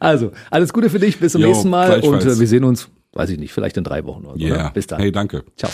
Also, 0.00 0.32
alles 0.50 0.72
Gute 0.72 0.90
für 0.90 0.98
dich, 0.98 1.18
bis 1.18 1.32
zum 1.32 1.40
Jo, 1.42 1.48
nächsten 1.48 1.70
Mal 1.70 2.00
und 2.00 2.24
äh, 2.24 2.38
wir 2.38 2.46
sehen 2.46 2.64
uns, 2.64 2.88
weiß 3.18 3.30
ich 3.30 3.38
nicht, 3.38 3.52
vielleicht 3.52 3.76
in 3.76 3.84
drei 3.84 4.04
Wochen 4.04 4.24
oder 4.24 4.38
so. 4.38 4.44
Yeah. 4.44 4.64
Ne? 4.64 4.70
Bis 4.72 4.86
dann. 4.86 5.00
Hey, 5.00 5.12
danke. 5.12 5.44
Ciao. 5.56 5.70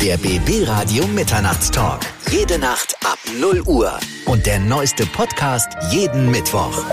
Der 0.00 0.16
BB 0.16 0.66
Radio 0.66 1.06
Mitternachtstalk. 1.08 2.00
Jede 2.30 2.58
Nacht 2.58 2.96
ab 3.04 3.18
0 3.40 3.62
Uhr. 3.66 3.92
Und 4.26 4.46
der 4.46 4.60
neueste 4.60 5.04
Podcast 5.06 5.68
jeden 5.90 6.30
Mittwoch. 6.30 6.84